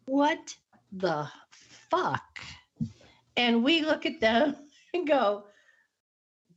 What 0.05 0.55
the 0.91 1.27
fuck? 1.89 2.39
And 3.35 3.63
we 3.63 3.81
look 3.81 4.05
at 4.05 4.19
them 4.19 4.55
and 4.93 5.07
go, 5.07 5.45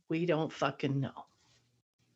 We 0.07 0.27
don't 0.27 0.53
fucking 0.53 0.99
know. 0.99 1.25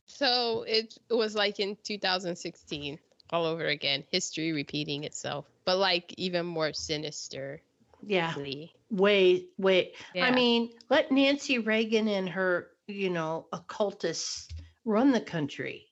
So 0.06 0.64
it 0.68 0.98
was 1.10 1.34
like 1.34 1.60
in 1.60 1.76
2016 1.84 3.00
all 3.32 3.46
over 3.46 3.66
again, 3.66 4.04
history 4.10 4.52
repeating 4.52 5.04
itself, 5.04 5.46
but 5.70 5.78
like 5.78 6.16
even 6.18 6.48
more 6.48 6.74
sinister. 6.74 7.62
Yeah, 8.02 8.34
way, 8.90 9.46
way. 9.60 9.94
I 10.20 10.32
mean, 10.32 10.72
let 10.90 11.12
Nancy 11.12 11.60
Reagan 11.60 12.08
and 12.08 12.28
her, 12.28 12.70
you 12.88 13.12
know, 13.12 13.46
occultists 13.54 14.48
run 14.84 15.12
the 15.12 15.22
country. 15.22 15.92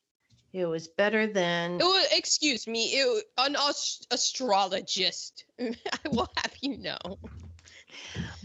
It 0.51 0.65
was 0.65 0.87
better 0.87 1.27
than. 1.27 1.75
It 1.79 1.83
was, 1.83 2.07
excuse 2.11 2.65
me, 2.65 2.85
it, 2.85 3.25
an 3.37 3.55
ast- 3.55 4.07
astrologist. 4.09 5.45
I 5.59 5.73
will 6.09 6.31
have 6.37 6.55
you 6.61 6.79
know. 6.79 7.19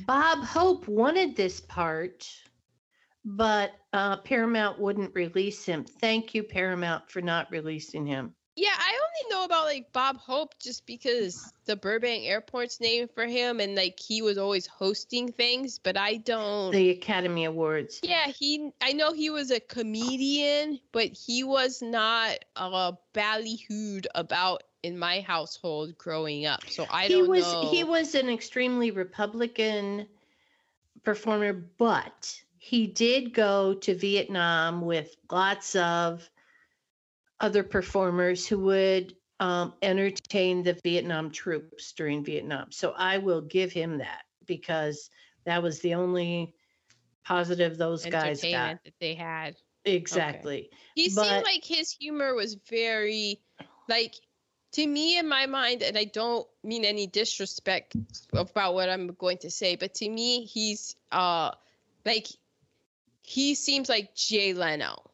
Bob 0.00 0.44
Hope 0.44 0.86
wanted 0.86 1.34
this 1.34 1.60
part, 1.60 2.30
but 3.24 3.72
uh, 3.94 4.18
Paramount 4.18 4.78
wouldn't 4.78 5.14
release 5.14 5.64
him. 5.64 5.84
Thank 5.84 6.34
you, 6.34 6.42
Paramount, 6.42 7.10
for 7.10 7.22
not 7.22 7.50
releasing 7.50 8.04
him. 8.04 8.34
Yeah, 8.54 8.74
I 8.76 8.98
only 8.98 9.34
know 9.34 9.44
about 9.44 9.64
like 9.64 9.92
Bob 9.92 10.18
Hope 10.18 10.58
just 10.58 10.84
because 10.84 11.52
the 11.64 11.74
Burbank 11.74 12.24
Airport's 12.24 12.80
named 12.80 13.10
for 13.14 13.24
him 13.24 13.60
and 13.60 13.74
like 13.74 13.98
he 13.98 14.20
was 14.20 14.36
always 14.36 14.66
hosting 14.66 15.32
things, 15.32 15.78
but 15.78 15.96
I 15.96 16.16
don't. 16.16 16.70
The 16.72 16.90
Academy 16.90 17.46
Awards. 17.46 18.00
yeah, 18.02 18.26
he. 18.26 18.70
I 18.82 18.92
know 18.92 19.12
he 19.12 19.30
was 19.30 19.50
a 19.50 19.60
comedian, 19.60 20.80
but 20.92 21.06
he 21.06 21.44
was 21.44 21.80
not 21.80 22.44
uh, 22.56 22.92
ballyhooed 23.14 24.06
about 24.14 24.62
in 24.82 24.98
my 24.98 25.20
household 25.20 25.96
growing 25.96 26.44
up. 26.44 26.68
So 26.68 26.86
I 26.90 27.06
he 27.06 27.14
don't 27.14 27.28
was 27.28 27.50
know. 27.50 27.70
he 27.70 27.84
was 27.84 28.14
an 28.14 28.28
extremely 28.28 28.90
Republican 28.90 30.06
performer, 31.04 31.52
but 31.78 32.38
he 32.58 32.86
did 32.86 33.32
go 33.32 33.74
to 33.74 33.94
Vietnam 33.94 34.82
with 34.82 35.16
lots 35.30 35.74
of 35.74 36.28
other 37.42 37.62
performers 37.62 38.46
who 38.46 38.58
would 38.60 39.14
um, 39.40 39.74
entertain 39.82 40.62
the 40.62 40.78
Vietnam 40.84 41.30
troops 41.30 41.92
during 41.92 42.24
Vietnam. 42.24 42.70
So 42.70 42.94
I 42.96 43.18
will 43.18 43.40
give 43.42 43.72
him 43.72 43.98
that 43.98 44.22
because 44.46 45.10
that 45.44 45.62
was 45.62 45.80
the 45.80 45.94
only 45.94 46.54
positive 47.24 47.76
those 47.76 48.06
guys 48.06 48.40
got. 48.40 48.82
that 48.84 48.94
they 49.00 49.14
had. 49.14 49.56
Exactly. 49.84 50.70
He 50.94 51.10
But- 51.14 51.26
seemed 51.26 51.44
like 51.44 51.64
his 51.64 51.90
humor 51.90 52.34
was 52.34 52.54
very 52.70 53.40
like 53.88 54.14
to 54.72 54.86
me 54.86 55.18
in 55.18 55.28
my 55.28 55.46
mind, 55.46 55.82
and 55.82 55.98
I 55.98 56.04
don't 56.04 56.46
mean 56.62 56.84
any 56.84 57.06
disrespect 57.06 57.94
about 58.32 58.74
what 58.74 58.88
I'm 58.88 59.08
going 59.08 59.38
to 59.38 59.50
say, 59.50 59.76
but 59.76 59.94
to 59.94 60.08
me, 60.08 60.44
he's 60.44 60.94
uh 61.10 61.50
like 62.06 62.28
he 63.22 63.54
seems 63.54 63.88
like 63.88 64.14
Jay 64.14 64.54
Leno. 64.54 65.10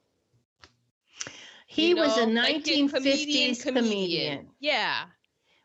He 1.79 1.91
you 1.91 1.97
was 1.97 2.17
a 2.19 2.27
know, 2.27 2.43
like 2.43 2.65
the 2.65 2.73
1950s 2.73 3.63
comedian, 3.63 4.49
Yeah. 4.61 5.07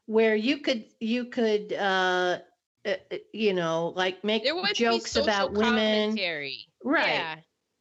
where 0.05 0.35
you 0.35 0.59
could 0.59 0.85
you 0.99 1.25
could 1.25 1.73
uh, 1.73 2.39
uh 2.85 2.93
you 3.33 3.53
know 3.53 3.93
like 3.95 4.23
make 4.23 4.43
jokes 4.73 5.15
about 5.15 5.53
women 5.53 6.09
commentary. 6.11 6.67
right 6.83 7.07
Yeah. 7.07 7.35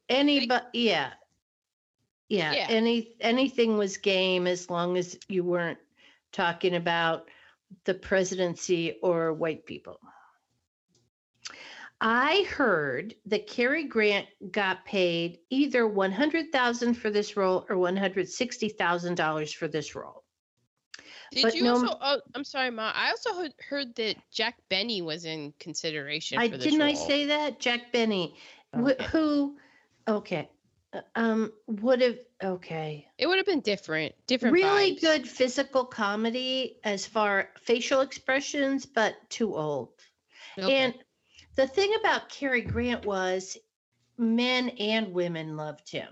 any 0.08 0.46
but 0.46 0.68
yeah. 0.72 1.12
yeah 2.28 2.52
Yeah. 2.52 2.66
any 2.70 3.16
anything 3.20 3.76
was 3.78 3.96
game 3.98 4.46
as 4.46 4.70
long 4.70 4.96
as 4.96 5.18
you 5.28 5.44
weren't 5.44 5.78
talking 6.32 6.74
about 6.74 7.28
the 7.84 7.94
presidency 7.94 8.98
or 9.02 9.32
white 9.32 9.66
people 9.66 9.98
i 12.02 12.42
heard 12.50 13.14
that 13.26 13.46
Cary 13.46 13.84
grant 13.84 14.26
got 14.50 14.84
paid 14.84 15.38
either 15.50 15.86
100000 15.86 16.94
for 16.94 17.10
this 17.10 17.36
role 17.36 17.64
or 17.70 17.76
$160000 17.76 19.54
for 19.54 19.68
this 19.68 19.94
role 19.94 20.24
Did 21.30 21.42
But 21.44 21.54
you 21.54 21.64
no- 21.64 21.70
also? 21.74 21.96
Oh, 22.00 22.20
I'm 22.34 22.44
sorry, 22.44 22.70
Ma. 22.70 22.92
I 22.94 23.08
also 23.10 23.34
heard, 23.34 23.54
heard 23.68 23.94
that 23.96 24.16
Jack 24.30 24.56
Benny 24.68 25.00
was 25.00 25.24
in 25.24 25.54
consideration. 25.58 26.38
i 26.38 26.48
this 26.48 26.62
didn't 26.64 26.82
i 26.82 26.92
say 26.94 27.26
that 27.26 27.58
jack 27.60 27.90
benny 27.92 28.34
wh- 28.74 29.00
who 29.10 29.56
okay 30.06 30.50
uh, 30.92 31.00
um 31.14 31.52
would 31.66 32.00
have 32.02 32.18
okay 32.42 33.06
It 33.16 33.26
would 33.26 33.38
have 33.38 33.46
been 33.46 33.60
different. 33.60 34.14
Different. 34.26 34.52
really 34.52 34.96
vibes. 34.96 35.00
good 35.00 35.28
physical 35.28 35.84
comedy 35.86 36.76
as 36.84 37.06
far 37.06 37.48
facial 37.62 38.00
expressions, 38.02 38.84
but 38.84 39.14
too 39.30 39.56
old. 39.56 39.88
Okay. 40.58 40.76
And 40.76 40.94
the 41.56 41.66
thing 41.66 41.94
about 42.00 42.28
Cary 42.28 42.62
Grant 42.62 43.04
was 43.04 43.56
men 44.18 44.70
and 44.70 45.12
women 45.12 45.56
loved 45.56 45.90
him 45.90 46.08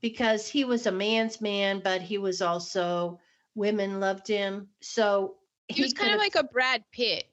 because 0.00 0.48
he 0.48 0.64
was 0.64 0.86
a 0.86 0.92
man's 0.92 1.40
man, 1.40 1.80
but 1.82 2.02
he 2.02 2.18
was 2.18 2.42
also 2.42 3.18
women 3.54 4.00
loved 4.00 4.28
him. 4.28 4.68
So 4.80 5.36
he 5.68 5.82
was 5.82 5.92
kind 5.92 6.12
of 6.12 6.18
like 6.18 6.34
a 6.34 6.44
Brad 6.44 6.84
Pitt, 6.92 7.24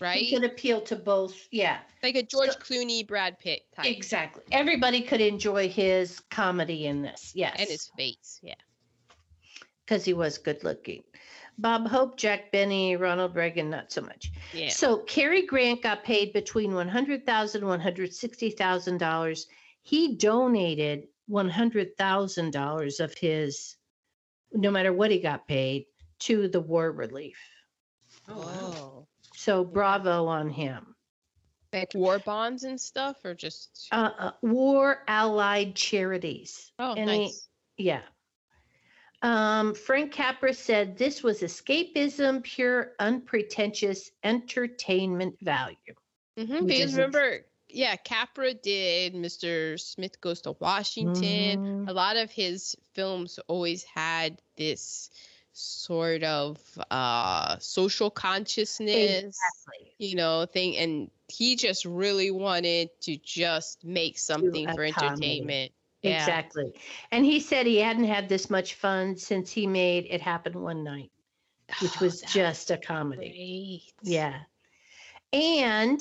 right? 0.00 0.16
he 0.16 0.34
could 0.34 0.44
appeal 0.44 0.80
to 0.82 0.96
both. 0.96 1.36
Yeah, 1.50 1.78
like 2.02 2.16
a 2.16 2.22
George 2.22 2.50
Clooney, 2.50 3.06
Brad 3.06 3.38
Pitt 3.38 3.62
type, 3.74 3.86
exactly. 3.86 4.44
Everybody 4.52 5.02
could 5.02 5.20
enjoy 5.20 5.68
his 5.68 6.20
comedy 6.30 6.86
in 6.86 7.02
this. 7.02 7.32
Yes. 7.34 7.56
and 7.58 7.68
his 7.68 7.90
face. 7.96 8.40
Yeah. 8.42 8.54
because 9.84 10.04
he 10.04 10.14
was 10.14 10.38
good 10.38 10.62
looking. 10.64 11.02
Bob 11.58 11.86
Hope, 11.86 12.16
Jack 12.16 12.50
Benny, 12.52 12.96
Ronald 12.96 13.36
Reagan, 13.36 13.70
not 13.70 13.92
so 13.92 14.00
much. 14.02 14.32
Yeah. 14.52 14.68
So 14.70 14.98
Cary 14.98 15.46
Grant 15.46 15.82
got 15.82 16.02
paid 16.04 16.32
between 16.32 16.72
$100,000 16.72 17.24
$160,000. 17.24 19.46
He 19.82 20.16
donated 20.16 21.08
$100,000 21.30 23.00
of 23.00 23.14
his, 23.14 23.76
no 24.52 24.70
matter 24.70 24.92
what 24.92 25.10
he 25.10 25.20
got 25.20 25.46
paid, 25.46 25.86
to 26.20 26.48
the 26.48 26.60
war 26.60 26.90
relief. 26.90 27.38
Oh, 28.28 28.40
wow. 28.40 29.06
So 29.34 29.64
bravo 29.64 30.26
on 30.26 30.50
him. 30.50 30.94
Like 31.72 31.92
war 31.94 32.20
bonds 32.20 32.62
and 32.62 32.80
stuff, 32.80 33.16
or 33.24 33.34
just. 33.34 33.88
Uh, 33.90 34.10
uh, 34.16 34.30
war 34.42 35.02
allied 35.08 35.74
charities. 35.74 36.70
oh, 36.78 36.94
any- 36.94 37.24
nice. 37.24 37.48
Yeah. 37.76 38.02
Um, 39.24 39.74
Frank 39.74 40.12
Capra 40.12 40.52
said 40.52 40.98
this 40.98 41.22
was 41.22 41.40
escapism, 41.40 42.42
pure, 42.42 42.92
unpretentious 43.00 44.10
entertainment 44.22 45.36
value. 45.40 45.94
hmm 46.38 46.64
which 46.64 46.68
because 46.68 46.92
remember, 46.92 47.46
yeah, 47.68 47.96
Capra 47.96 48.52
did 48.52 49.14
Mr. 49.14 49.78
Smith 49.78 50.20
Goes 50.20 50.42
to 50.42 50.52
Washington. 50.60 51.58
Mhm. 51.58 51.88
A 51.88 51.92
lot 51.94 52.16
of 52.18 52.30
his 52.30 52.76
films 52.92 53.38
always 53.48 53.82
had 53.84 54.42
this 54.56 55.10
sort 55.56 56.22
of 56.24 56.58
uh 56.90 57.56
social 57.60 58.10
consciousness 58.10 59.24
Exactly. 59.24 59.94
you 59.98 60.16
know 60.16 60.46
thing 60.46 60.76
and 60.76 61.10
he 61.28 61.54
just 61.54 61.84
really 61.84 62.32
wanted 62.32 62.90
to 63.00 63.16
just 63.16 63.84
make 63.84 64.18
something 64.18 64.66
for 64.66 64.90
comedy. 64.90 64.90
entertainment 64.90 65.72
yeah 66.04 66.20
Exactly. 66.20 66.72
And 67.10 67.24
he 67.24 67.40
said 67.40 67.66
he 67.66 67.78
hadn't 67.78 68.04
had 68.04 68.28
this 68.28 68.50
much 68.50 68.74
fun 68.74 69.16
since 69.16 69.50
he 69.50 69.66
made 69.66 70.06
It 70.10 70.20
Happened 70.20 70.56
One 70.56 70.84
Night, 70.84 71.10
which 71.80 72.00
Oh, 72.00 72.04
was 72.04 72.20
just 72.22 72.70
a 72.70 72.76
comedy. 72.78 73.82
great. 74.02 74.12
Yeah. 74.14 74.40
And 75.32 76.00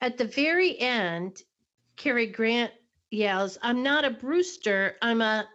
at 0.00 0.18
the 0.18 0.24
very 0.24 0.78
end, 0.80 1.42
Cary 1.96 2.26
Grant 2.26 2.72
yells, 3.10 3.58
I'm 3.62 3.82
not 3.82 4.04
a 4.04 4.10
Brewster. 4.10 4.96
I'm 5.02 5.20
a 5.20 5.46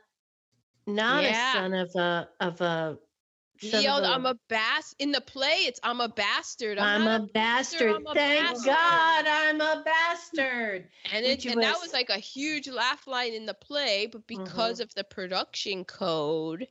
not 0.86 1.24
Yeah. 1.24 1.52
a 1.52 1.53
son 1.53 1.74
of 1.74 1.95
a 1.95 2.30
of 2.40 2.61
a 2.61 2.98
he 3.59 3.69
son 3.69 3.77
of 3.79 3.84
yelled 3.84 4.03
a- 4.03 4.07
i'm 4.07 4.25
a 4.25 4.35
bass 4.47 4.95
in 4.99 5.11
the 5.11 5.21
play 5.21 5.55
it's 5.67 5.79
i'm 5.84 6.01
a 6.01 6.07
bastard 6.09 6.77
I'm, 6.77 7.03
not 7.05 7.21
a 7.21 7.23
bastard. 7.34 7.95
I'm 7.95 8.05
a 8.07 8.13
Thank 8.13 8.45
bastard." 8.47 8.65
God 8.65 9.25
I'm 9.27 9.61
a 9.61 9.84
bastard. 9.85 10.88
and 11.13 11.25
it, 11.25 11.45
and 11.45 11.61
that 11.63 11.73
was- 11.73 11.84
was 11.84 11.93
like 11.93 12.09
a 12.09 12.17
huge 12.19 12.67
laugh 12.67 13.07
line 13.07 13.34
in 13.34 13.45
the 13.45 13.53
play 13.53 14.07
but 14.11 14.25
because 14.27 14.75
mm-hmm. 14.75 14.84
of 14.84 14.93
the 14.95 15.03
production 15.03 15.85
code 15.85 16.67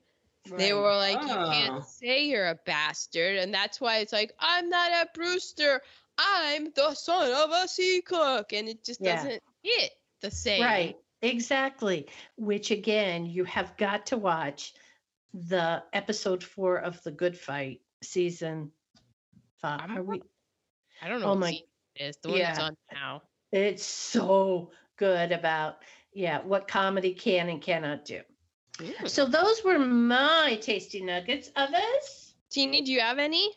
they 0.56 0.72
were 0.72 0.94
like 0.96 1.20
you 1.22 1.28
Oh. 1.30 1.50
can't 1.50 1.84
say 1.84 2.26
you're 2.26 2.46
a 2.48 2.58
bastard 2.66 3.36
and 3.38 3.52
that's 3.52 3.80
why 3.80 3.98
it's 3.98 4.12
like 4.12 4.32
i'm 4.38 4.68
not 4.68 4.92
a 4.92 5.08
brewster 5.12 5.82
i'm 6.18 6.70
the 6.76 6.94
son 6.94 7.32
of 7.32 7.50
a 7.50 7.66
sea 7.68 8.00
cook 8.06 8.52
and 8.52 8.68
it 8.68 8.84
just 8.84 9.00
Yeah. 9.00 9.16
doesn't 9.16 9.42
hit 9.62 9.90
the 10.20 10.30
same 10.30 10.62
Right. 10.62 10.96
Exactly. 11.22 12.06
Which 12.36 12.70
again, 12.70 13.26
you 13.26 13.44
have 13.44 13.76
got 13.78 14.06
to 14.06 14.16
watch 14.18 14.74
the 15.36 15.82
episode 15.92 16.42
four 16.42 16.78
of 16.78 17.02
The 17.02 17.10
Good 17.10 17.36
Fight 17.38 17.80
season 18.02 18.70
5 19.60 19.80
I'm 19.82 19.98
Are 19.98 20.02
we, 20.02 20.22
i 21.02 21.08
don't 21.08 21.20
know 21.20 21.26
Oh 21.26 21.30
what 21.30 21.38
my- 21.40 21.50
season 21.50 21.66
it 21.96 22.02
is 22.02 22.16
the 22.22 22.28
one 22.30 22.38
that's 22.38 22.58
on 22.58 22.76
now 22.92 23.22
it's 23.52 23.84
so 23.84 24.70
good 24.96 25.32
about 25.32 25.76
yeah 26.12 26.40
what 26.42 26.66
comedy 26.68 27.12
can 27.14 27.48
and 27.48 27.60
cannot 27.62 28.04
do. 28.04 28.20
Ooh. 28.82 29.06
So 29.08 29.24
those 29.26 29.62
were 29.64 29.78
my 29.78 30.58
tasty 30.60 31.02
nuggets. 31.02 31.50
Others? 31.56 32.34
Teeny, 32.50 32.82
do 32.82 32.92
you 32.92 33.00
have 33.00 33.18
any 33.18 33.50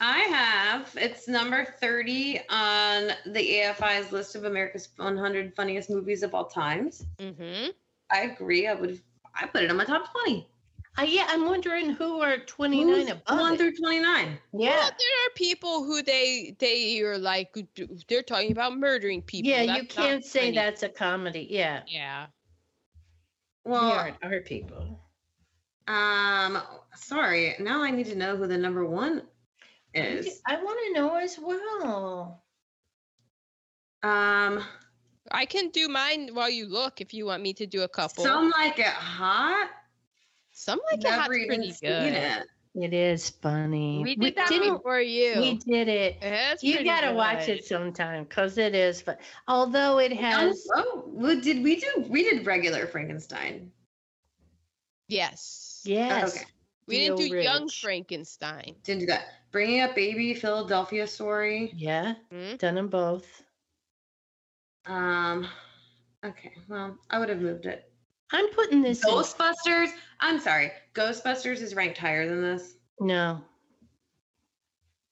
I 0.00 0.18
have. 0.20 0.90
It's 0.96 1.28
number 1.28 1.64
30 1.80 2.40
on 2.50 3.10
the 3.26 3.60
AFI's 3.60 4.10
list 4.10 4.34
of 4.34 4.44
America's 4.44 4.88
100 4.96 5.54
funniest 5.54 5.90
movies 5.90 6.22
of 6.24 6.34
all 6.34 6.46
times. 6.46 7.04
mm-hmm 7.20 7.70
I 8.10 8.22
agree. 8.22 8.66
I 8.68 8.74
would. 8.74 9.00
I 9.34 9.46
put 9.46 9.62
it 9.62 9.70
on 9.70 9.76
my 9.76 9.84
top 9.84 10.10
20. 10.24 10.46
Uh, 10.98 11.02
yeah, 11.02 11.24
I'm 11.28 11.46
wondering 11.46 11.90
who 11.90 12.20
are 12.20 12.36
29 12.38 12.86
Who's 12.86 13.08
above. 13.10 13.40
One 13.40 13.54
it. 13.54 13.58
through 13.58 13.74
29. 13.76 14.04
Yeah. 14.04 14.36
Well, 14.52 14.62
Yeah. 14.62 14.76
there 14.90 15.26
are 15.26 15.30
people 15.36 15.84
who 15.84 16.02
they 16.02 16.54
they 16.58 17.00
are 17.00 17.16
like 17.16 17.56
they're 18.08 18.22
talking 18.22 18.52
about 18.52 18.76
murdering 18.76 19.22
people. 19.22 19.50
Yeah, 19.50 19.62
you 19.62 19.66
That's 19.68 19.96
not 19.96 20.06
can't 20.06 20.24
say 20.24 20.40
funny. 20.40 20.54
that's 20.56 20.82
a 20.82 20.90
comedy. 20.90 21.46
Yeah. 21.50 21.82
Yeah. 21.86 22.26
Well, 23.64 23.86
we 23.86 23.92
aren't 23.92 24.16
our 24.22 24.40
people. 24.40 25.00
um, 25.88 26.60
sorry. 26.96 27.54
Now 27.58 27.82
I 27.82 27.90
need 27.90 28.06
to 28.06 28.14
know 28.14 28.36
who 28.36 28.46
the 28.46 28.58
number 28.58 28.84
one 28.84 29.22
is. 29.94 30.40
I 30.46 30.62
want 30.62 30.78
to 30.86 30.92
know 31.00 31.14
as 31.16 31.38
well. 31.38 32.42
Um, 34.02 34.62
I 35.30 35.46
can 35.46 35.70
do 35.70 35.88
mine 35.88 36.30
while 36.34 36.50
you 36.50 36.66
look 36.66 37.00
if 37.00 37.14
you 37.14 37.24
want 37.26 37.42
me 37.42 37.54
to 37.54 37.66
do 37.66 37.82
a 37.82 37.88
couple. 37.88 38.24
some 38.24 38.50
like 38.50 38.78
it 38.78 38.86
hot. 38.86 39.70
Some 40.52 40.80
like 40.90 41.00
it 41.00 41.06
hot's 41.08 41.22
Never 41.22 41.34
even 41.34 41.48
pretty 41.56 41.74
good. 41.80 42.12
it. 42.14 42.46
It 42.74 42.94
is 42.94 43.28
funny. 43.28 44.02
We 44.02 44.16
did 44.16 44.34
that 44.36 44.48
didn't- 44.48 44.76
before 44.78 45.00
you. 45.00 45.38
We 45.40 45.54
did 45.56 45.88
it. 45.88 46.16
It's 46.22 46.62
You 46.62 46.82
gotta 46.84 47.12
watch 47.12 47.48
it 47.48 47.64
sometime 47.66 48.24
because 48.24 48.56
it 48.56 48.74
is 48.74 49.02
fun. 49.02 49.16
Although 49.46 49.98
it 49.98 50.12
has, 50.14 50.66
Oh, 50.74 51.04
well, 51.06 51.38
did 51.38 51.62
we 51.62 51.76
do? 51.76 52.06
We 52.08 52.22
did 52.22 52.46
regular 52.46 52.86
Frankenstein. 52.86 53.70
Yes. 55.08 55.82
yes, 55.84 56.34
Okay. 56.36 56.46
We 56.86 56.98
didn't 56.98 57.18
do 57.18 57.28
Feel 57.28 57.42
Young. 57.42 57.68
Frankenstein. 57.68 58.74
Didn't 58.82 59.00
do 59.00 59.06
that. 59.06 59.26
Bringing 59.52 59.82
up 59.82 59.94
baby 59.94 60.32
Philadelphia 60.34 61.06
story. 61.06 61.72
yeah, 61.76 62.14
Hmm? 62.30 62.56
done 62.56 62.74
them 62.76 62.88
both. 62.88 63.42
Um. 64.86 65.46
Okay. 66.24 66.52
Well, 66.68 66.98
I 67.10 67.18
would 67.18 67.28
have 67.28 67.40
moved 67.40 67.66
it. 67.66 67.91
I'm 68.32 68.48
putting 68.50 68.82
this. 68.82 69.04
in- 69.04 69.10
Ghostbusters. 69.10 69.88
I'm 70.20 70.40
sorry. 70.40 70.72
Ghostbusters 70.94 71.60
is 71.60 71.74
ranked 71.74 71.98
higher 71.98 72.28
than 72.28 72.42
this. 72.42 72.74
no, 73.00 73.42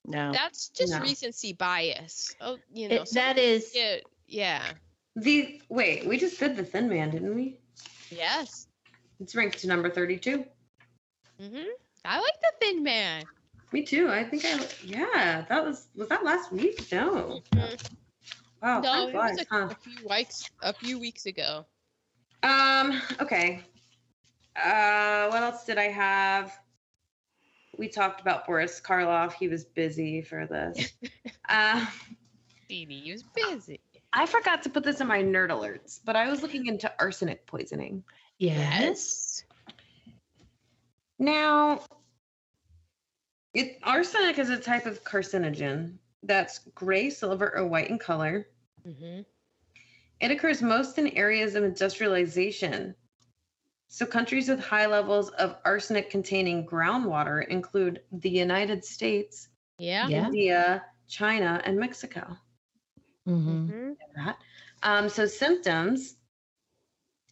no. 0.07 0.33
That's 0.33 0.69
just 0.71 0.93
No. 0.93 1.01
recency 1.01 1.53
bias. 1.53 2.35
Oh, 2.41 2.59
you 2.73 2.89
know. 2.89 3.03
It, 3.03 3.11
that 3.13 3.39
is. 3.39 3.73
yeah. 3.75 3.97
Yeah. 4.27 4.63
The 5.17 5.61
wait, 5.69 6.07
we 6.07 6.19
just 6.19 6.39
did 6.39 6.57
the 6.57 6.65
Thin 6.65 6.89
Man, 6.89 7.11
didn't 7.11 7.35
we? 7.35 7.59
Yes. 8.11 8.69
It's 9.21 9.35
ranked 9.35 9.59
to 9.59 9.67
number 9.67 9.91
32. 9.91 10.45
hmm 11.39 11.57
I 12.05 12.19
like 12.21 12.41
the 12.41 12.53
Thin 12.61 12.83
Man. 12.83 13.25
Me 13.73 13.83
too. 13.83 14.11
I 14.11 14.25
think 14.25 14.45
I 14.45 14.67
yeah. 14.85 15.45
That 15.49 15.65
was 15.65 15.89
was 15.95 16.09
that 16.09 16.25
last 16.25 16.51
week? 16.53 16.91
No. 16.93 17.43
Mhm. 17.53 17.89
Wow, 18.63 18.81
no, 18.81 19.09
it 19.09 19.15
was 19.15 19.39
a, 19.41 19.47
huh? 19.51 19.69
a 19.71 19.75
few 19.75 20.09
weeks 20.09 20.51
a 20.63 20.73
few 20.73 20.99
weeks 20.99 21.27
ago. 21.27 21.65
Um, 22.43 23.01
okay. 23.21 23.63
Uh, 24.57 25.29
what 25.29 25.43
else 25.43 25.65
did 25.65 25.79
I 25.79 25.89
have? 25.89 26.59
We 27.79 27.89
talked 27.89 28.21
about 28.21 28.47
Boris 28.47 28.81
Karloff. 28.81 29.33
He 29.33 29.49
was 29.49 29.65
busy 29.65 30.23
for 30.23 30.47
this. 30.47 30.93
uh, 31.49 31.87
Phoebe 32.69 33.13
was 33.13 33.23
busy. 33.23 33.81
I 34.13 34.27
forgot 34.27 34.63
to 34.63 34.71
put 34.71 34.85
this 34.85 35.01
in 35.01 35.07
my 35.07 35.23
nerd 35.23 35.51
alerts, 35.51 36.01
but 36.05 36.17
I 36.17 36.29
was 36.31 36.43
looking 36.43 36.67
into 36.67 36.93
arsenic 36.99 37.47
poisoning. 37.47 38.03
Yes. 38.39 39.45
Now, 41.19 41.83
it, 43.55 43.79
arsenic 43.83 44.39
is 44.39 44.51
a 44.51 44.57
type 44.57 44.87
of 44.87 45.05
carcinogen 45.05 45.99
that's 46.23 46.61
gray, 46.75 47.11
silver, 47.11 47.57
or 47.57 47.67
white 47.67 47.91
in 47.91 47.99
color. 47.99 48.47
Mm-hmm. 48.87 49.21
It 50.21 50.31
occurs 50.31 50.61
most 50.63 50.99
in 50.99 51.09
areas 51.09 51.55
of 51.55 51.65
industrialization. 51.65 52.95
So, 53.89 54.07
countries 54.07 54.49
with 54.49 54.61
high 54.61 54.87
levels 54.87 55.31
of 55.31 55.57
arsenic 55.65 56.11
containing 56.11 56.67
groundwater 56.67 57.47
include 57.49 58.03
the 58.13 58.31
United 58.31 58.85
States, 58.85 59.49
Yeah. 59.79 60.07
Yeah. 60.09 60.27
India, 60.27 60.85
China, 61.09 61.61
and 61.65 61.79
Mexico. 61.79 62.37
Mm-hmm. 63.27 63.71
Mhm. 63.71 63.97
That. 64.15 64.39
Um, 64.83 65.09
so, 65.09 65.27
symptoms 65.27 66.17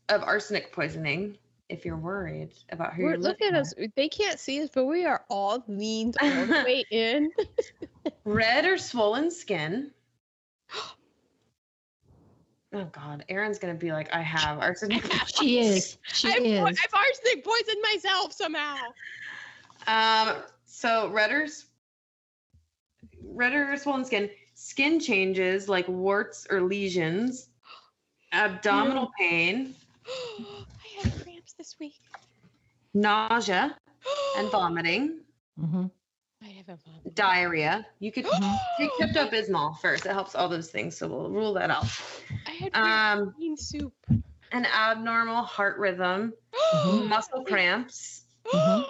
of 0.09 0.23
arsenic 0.23 0.73
poisoning, 0.73 1.39
if 1.69 1.85
you're 1.85 1.97
worried 1.97 2.55
about 2.71 2.95
who 2.95 3.05
We're, 3.05 3.11
you're 3.11 3.19
look 3.19 3.41
looking 3.41 3.55
at 3.55 3.61
us. 3.61 3.75
They 3.95 4.09
can't 4.09 4.41
see 4.41 4.63
us, 4.63 4.71
but 4.75 4.87
we 4.87 5.05
are 5.05 5.25
all 5.29 5.63
leaned 5.69 6.17
all 6.21 6.47
the 6.47 6.63
way 6.65 6.85
in. 6.91 7.31
red 8.25 8.65
or 8.65 8.79
swollen 8.79 9.31
skin. 9.31 9.93
Oh 12.75 12.85
God, 12.93 13.25
Erin's 13.31 13.59
gonna 13.59 13.75
be 13.75 13.93
like, 13.93 14.13
I 14.15 14.21
have 14.21 14.59
arsenic. 14.59 15.03
She 15.27 15.59
is. 15.61 15.97
She 16.13 16.29
I've, 16.29 16.43
is. 16.45 16.61
I've 16.61 16.95
arsenic 16.95 17.45
poisoned 17.45 17.83
myself 17.83 18.33
somehow. 18.33 18.77
Um, 19.87 20.43
so 20.67 21.09
red 21.09 21.31
or 21.31 21.45
s- 21.45 21.67
red 23.25 23.55
or 23.55 23.77
swollen 23.77 24.05
skin, 24.05 24.29
skin 24.55 25.01
changes 25.01 25.69
like 25.69 25.89
warts 25.89 26.47
or 26.51 26.61
lesions, 26.61 27.49
abdominal 28.33 29.11
pain, 29.19 29.75
I 30.07 31.03
had 31.03 31.13
cramps 31.23 31.55
this 31.55 31.77
week. 31.81 32.01
nausea 32.95 33.77
and 34.37 34.51
vomiting, 34.53 35.21
Mm-hmm. 35.59 35.87
I 36.43 36.49
haven't 36.49 36.81
vomited. 36.85 37.15
diarrhea. 37.15 37.87
You 37.99 38.13
could 38.13 38.25
take 38.79 38.91
Pepto 39.01 39.29
Bismol 39.31 39.79
first. 39.81 40.07
It 40.07 40.13
helps 40.13 40.35
all 40.35 40.49
those 40.49 40.71
things, 40.71 40.97
so 40.97 41.09
we'll 41.09 41.31
rule 41.31 41.53
that 41.55 41.71
out. 41.71 41.85
I 42.47 42.51
had 42.53 42.71
Um, 43.21 43.35
green 43.37 43.57
soup. 43.57 43.93
an 44.53 44.67
abnormal 44.67 45.43
heart 45.43 45.79
rhythm, 45.79 46.33
muscle 46.85 47.45
cramps, 47.45 48.25
Mhm. 48.55 48.85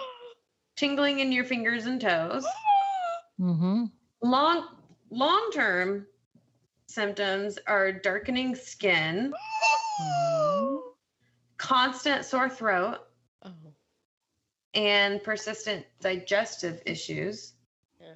tingling 0.75 1.19
in 1.19 1.31
your 1.31 1.43
fingers 1.43 1.85
and 1.85 1.99
toes. 1.99 2.45
Mm-hmm. 3.39 3.85
Long 4.21 4.67
long 5.09 5.49
term 5.51 6.05
symptoms 6.87 7.57
are 7.67 7.91
darkening 7.91 8.53
skin, 8.55 9.33
constant 11.57 12.25
sore 12.25 12.49
throat. 12.49 12.99
And 14.79 15.21
persistent 15.21 15.85
digestive 15.99 16.81
issues. 16.85 17.51
Yeah. 17.99 18.13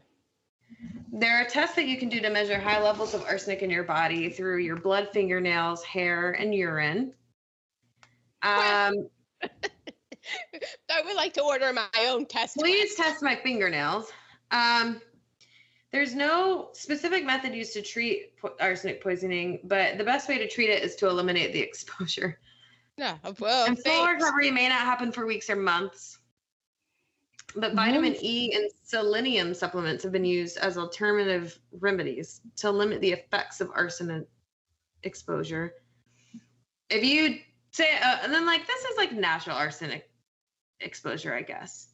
There 1.12 1.42
are 1.42 1.44
tests 1.46 1.76
that 1.76 1.88
you 1.88 1.98
can 1.98 2.08
do 2.08 2.22
to 2.22 2.30
measure 2.30 2.58
high 2.58 2.82
levels 2.82 3.14
of 3.14 3.22
arsenic 3.24 3.62
in 3.62 3.70
your 3.70 3.84
body 3.84 4.30
through 4.30 4.60
your 4.60 4.78
blood, 4.78 5.10
fingernails, 5.12 5.84
hair, 5.84 6.32
and 6.32 6.56
urine. 6.56 7.14
Um, 8.42 9.10
I 9.44 11.02
would 11.04 11.18
like 11.18 11.34
to 11.34 11.42
order 11.44 11.74
my 11.74 11.88
own 12.08 12.26
test. 12.26 12.56
please 12.56 12.96
test 12.96 13.22
my 13.22 13.36
fingernails. 13.36 14.10
Um, 14.52 15.02
there's 15.92 16.16
no 16.16 16.70
specific 16.72 17.26
method 17.26 17.54
used 17.54 17.74
to 17.74 17.82
treat 17.82 18.38
po- 18.38 18.56
arsenic 18.62 19.04
poisoning, 19.04 19.60
but 19.66 19.98
the 19.98 20.06
best 20.06 20.30
way 20.30 20.38
to 20.38 20.48
treat 20.48 20.70
it 20.70 20.82
is 20.82 20.96
to 20.96 21.10
eliminate 21.10 21.52
the 21.52 21.60
exposure. 21.70 22.40
Yeah. 22.96 23.18
Well, 23.38 23.66
and 23.66 23.78
full 23.78 24.06
recovery 24.08 24.50
may 24.50 24.70
not 24.70 24.80
happen 24.80 25.12
for 25.12 25.26
weeks 25.26 25.50
or 25.50 25.58
months. 25.58 26.20
But 27.56 27.74
vitamin 27.74 28.16
E 28.22 28.54
and 28.56 28.70
selenium 28.84 29.54
supplements 29.54 30.04
have 30.04 30.12
been 30.12 30.26
used 30.26 30.58
as 30.58 30.78
alternative 30.78 31.60
remedies 31.80 32.42
to 32.58 32.72
limit 32.72 33.02
the 33.02 33.12
effects 33.12 33.62
of 33.62 33.70
arsenic 33.76 34.28
exposure. 35.04 35.74
If 36.90 37.04
you 37.04 37.40
say, 37.72 37.88
uh, 38.02 38.18
and 38.24 38.34
then 38.34 38.46
like 38.46 38.66
this 38.66 38.86
is 38.86 38.98
like 38.98 39.12
natural 39.12 39.56
arsenic 39.56 40.10
exposure, 40.80 41.34
I 41.34 41.42
guess. 41.42 41.90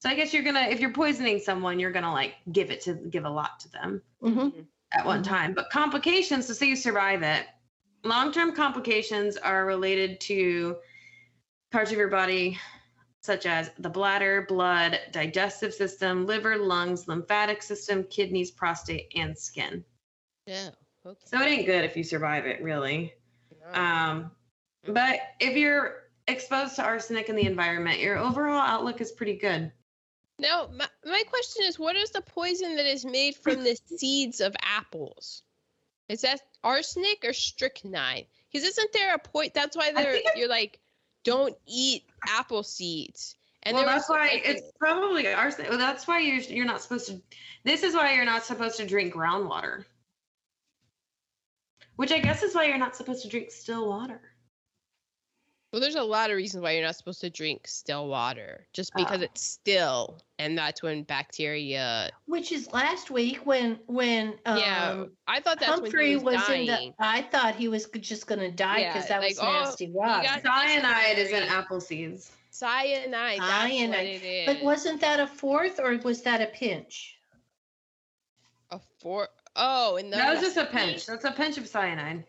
So 0.00 0.08
I 0.08 0.14
guess 0.14 0.32
you're 0.32 0.44
gonna, 0.44 0.60
if 0.70 0.80
you're 0.80 0.92
poisoning 0.92 1.38
someone, 1.40 1.78
you're 1.80 1.90
gonna 1.90 2.12
like 2.12 2.34
give 2.52 2.70
it 2.70 2.80
to 2.82 2.94
give 2.94 3.24
a 3.24 3.30
lot 3.30 3.60
to 3.60 3.72
them 3.72 4.02
Mm-hmm. 4.22 4.60
at 4.92 5.04
one 5.06 5.20
Mhm. 5.22 5.26
time. 5.26 5.54
But 5.54 5.70
complications, 5.70 6.46
so 6.46 6.52
say 6.52 6.66
you 6.66 6.76
survive 6.76 7.22
it, 7.22 7.46
long 8.04 8.32
term 8.32 8.54
complications 8.54 9.36
are 9.36 9.66
related 9.66 10.20
to 10.22 10.76
parts 11.70 11.90
of 11.90 11.98
your 11.98 12.08
body, 12.08 12.58
such 13.28 13.44
as 13.44 13.70
the 13.78 13.90
bladder, 13.90 14.46
blood, 14.48 14.98
digestive 15.12 15.74
system, 15.74 16.24
liver, 16.24 16.56
lungs, 16.56 17.06
lymphatic 17.08 17.62
system, 17.62 18.02
kidneys, 18.04 18.50
prostate, 18.50 19.12
and 19.14 19.38
skin. 19.38 19.84
Yeah. 20.46 20.70
Okay. 21.04 21.20
So 21.26 21.38
it 21.42 21.44
ain't 21.44 21.66
good 21.66 21.84
if 21.84 21.94
you 21.94 22.04
survive 22.04 22.46
it, 22.46 22.62
really. 22.62 23.12
No. 23.74 23.78
Um, 23.78 24.30
but 24.86 25.20
if 25.40 25.58
you're 25.58 26.04
exposed 26.26 26.76
to 26.76 26.82
arsenic 26.82 27.28
in 27.28 27.36
the 27.36 27.44
environment, 27.44 27.98
your 27.98 28.16
overall 28.16 28.62
outlook 28.62 29.02
is 29.02 29.12
pretty 29.12 29.36
good. 29.36 29.70
Now, 30.38 30.70
my, 30.74 30.86
my 31.04 31.22
question 31.28 31.64
is, 31.66 31.78
what 31.78 31.96
is 31.96 32.08
the 32.08 32.22
poison 32.22 32.76
that 32.76 32.86
is 32.86 33.04
made 33.04 33.36
from 33.36 33.62
the 33.62 33.78
seeds 33.98 34.40
of 34.40 34.56
apples? 34.62 35.42
Is 36.08 36.22
that 36.22 36.40
arsenic 36.64 37.24
or 37.24 37.34
strychnine? 37.34 38.24
Because 38.50 38.66
isn't 38.66 38.92
there 38.94 39.14
a 39.14 39.18
point? 39.18 39.52
That's 39.52 39.76
why 39.76 39.92
they're 39.92 40.16
you're 40.34 40.48
like, 40.48 40.80
don't 41.28 41.54
eat 41.66 42.04
apple 42.26 42.62
seeds. 42.62 43.36
And 43.64 43.74
well, 43.76 43.84
that's 43.84 44.08
why 44.08 44.28
like, 44.28 44.42
it's 44.46 44.62
probably 44.78 45.30
arsenic. 45.32 45.68
Well, 45.68 45.78
that's 45.78 46.06
why 46.08 46.20
you're 46.20 46.40
you're 46.40 46.64
not 46.64 46.80
supposed 46.80 47.08
to. 47.08 47.20
This 47.64 47.82
is 47.82 47.94
why 47.94 48.14
you're 48.14 48.24
not 48.24 48.44
supposed 48.44 48.78
to 48.78 48.86
drink 48.86 49.12
groundwater. 49.12 49.84
Which 51.96 52.12
I 52.12 52.20
guess 52.20 52.42
is 52.42 52.54
why 52.54 52.64
you're 52.64 52.78
not 52.78 52.96
supposed 52.96 53.22
to 53.22 53.28
drink 53.28 53.50
still 53.50 53.88
water. 53.88 54.20
Well, 55.72 55.80
there's 55.82 55.96
a 55.96 56.02
lot 56.02 56.30
of 56.30 56.36
reasons 56.36 56.62
why 56.62 56.72
you're 56.72 56.84
not 56.84 56.96
supposed 56.96 57.20
to 57.20 57.30
drink 57.30 57.66
still 57.68 58.08
water, 58.08 58.66
just 58.72 58.92
because 58.94 59.20
Oh. 59.20 59.24
it's 59.24 59.42
still, 59.42 60.18
and 60.38 60.56
that's 60.56 60.82
when 60.82 61.02
bacteria. 61.02 62.10
Which 62.26 62.52
is 62.52 62.72
last 62.72 63.10
week 63.10 63.40
when 63.44 63.78
when 63.86 64.38
um, 64.46 64.56
yeah, 64.58 65.04
I 65.26 65.40
thought 65.40 65.60
that's 65.60 65.72
Humphrey 65.72 66.16
when 66.16 66.18
he 66.20 66.24
was, 66.24 66.34
was 66.36 66.48
in 66.48 66.66
dying. 66.66 66.94
the. 66.98 67.04
I 67.06 67.22
thought 67.22 67.54
he 67.56 67.68
was 67.68 67.86
just 68.00 68.26
gonna 68.26 68.50
die 68.50 68.78
Yeah, 68.78 68.92
because 68.94 69.08
that 69.08 69.20
like, 69.20 69.30
was 69.30 69.38
oh, 69.40 69.52
nasty 69.52 69.90
water. 69.90 70.22
got- 70.26 70.42
Cyanide 70.42 71.18
is 71.18 71.30
in 71.32 71.42
apple 71.42 71.80
seeds. 71.80 72.32
Cyanide. 72.50 73.38
That's 73.40 73.50
what 73.62 73.70
Cyanide. 73.70 74.06
it 74.06 74.22
is. 74.24 74.46
But 74.46 74.62
wasn't 74.64 75.00
that 75.02 75.20
a 75.20 75.26
fourth 75.26 75.78
or 75.78 75.96
was 75.98 76.22
that 76.22 76.40
a 76.40 76.46
pinch? 76.46 77.14
a 78.70 78.80
four 79.00 79.28
oh 79.56 79.96
and 79.96 80.12
That 80.12 80.32
was 80.34 80.40
just 80.42 80.56
a 80.56 80.66
pinch. 80.66 81.06
That's 81.06 81.24
a 81.24 81.30
pinch 81.32 81.56
of 81.58 81.66
cyanide. 81.66 82.24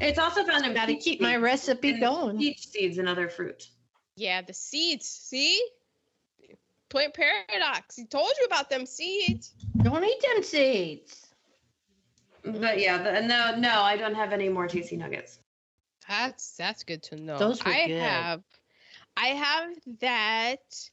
It's 0.00 0.18
also 0.18 0.44
found 0.44 0.64
in 0.64 0.74
Got 0.74 0.86
to 0.86 0.96
keep 0.96 1.20
my 1.20 1.36
recipe 1.36 2.00
going. 2.00 2.38
Peach 2.38 2.68
seeds 2.68 2.98
and 2.98 3.08
other 3.08 3.28
fruit. 3.28 3.68
Yeah, 4.16 4.42
the 4.42 4.54
seeds. 4.54 5.06
See? 5.06 5.62
Plant 6.88 7.14
paradox. 7.14 7.96
He 7.96 8.06
told 8.06 8.32
you 8.38 8.46
about 8.46 8.70
them 8.70 8.86
seeds. 8.86 9.54
Don't 9.82 10.04
eat 10.04 10.22
them 10.22 10.42
seeds. 10.42 11.26
But 12.42 12.80
yeah, 12.80 12.98
the, 12.98 13.20
no, 13.26 13.56
no, 13.56 13.82
I 13.82 13.96
don't 13.96 14.14
have 14.14 14.32
any 14.32 14.48
more 14.48 14.66
tasty 14.66 14.96
nuggets. 14.96 15.38
That's 16.08 16.56
that's 16.56 16.82
good 16.82 17.02
to 17.04 17.16
know. 17.16 17.38
Those 17.38 17.62
were 17.64 17.70
I 17.70 17.86
good. 17.86 18.00
have 18.00 18.42
I 19.16 19.26
have 19.28 19.70
that 20.00 20.90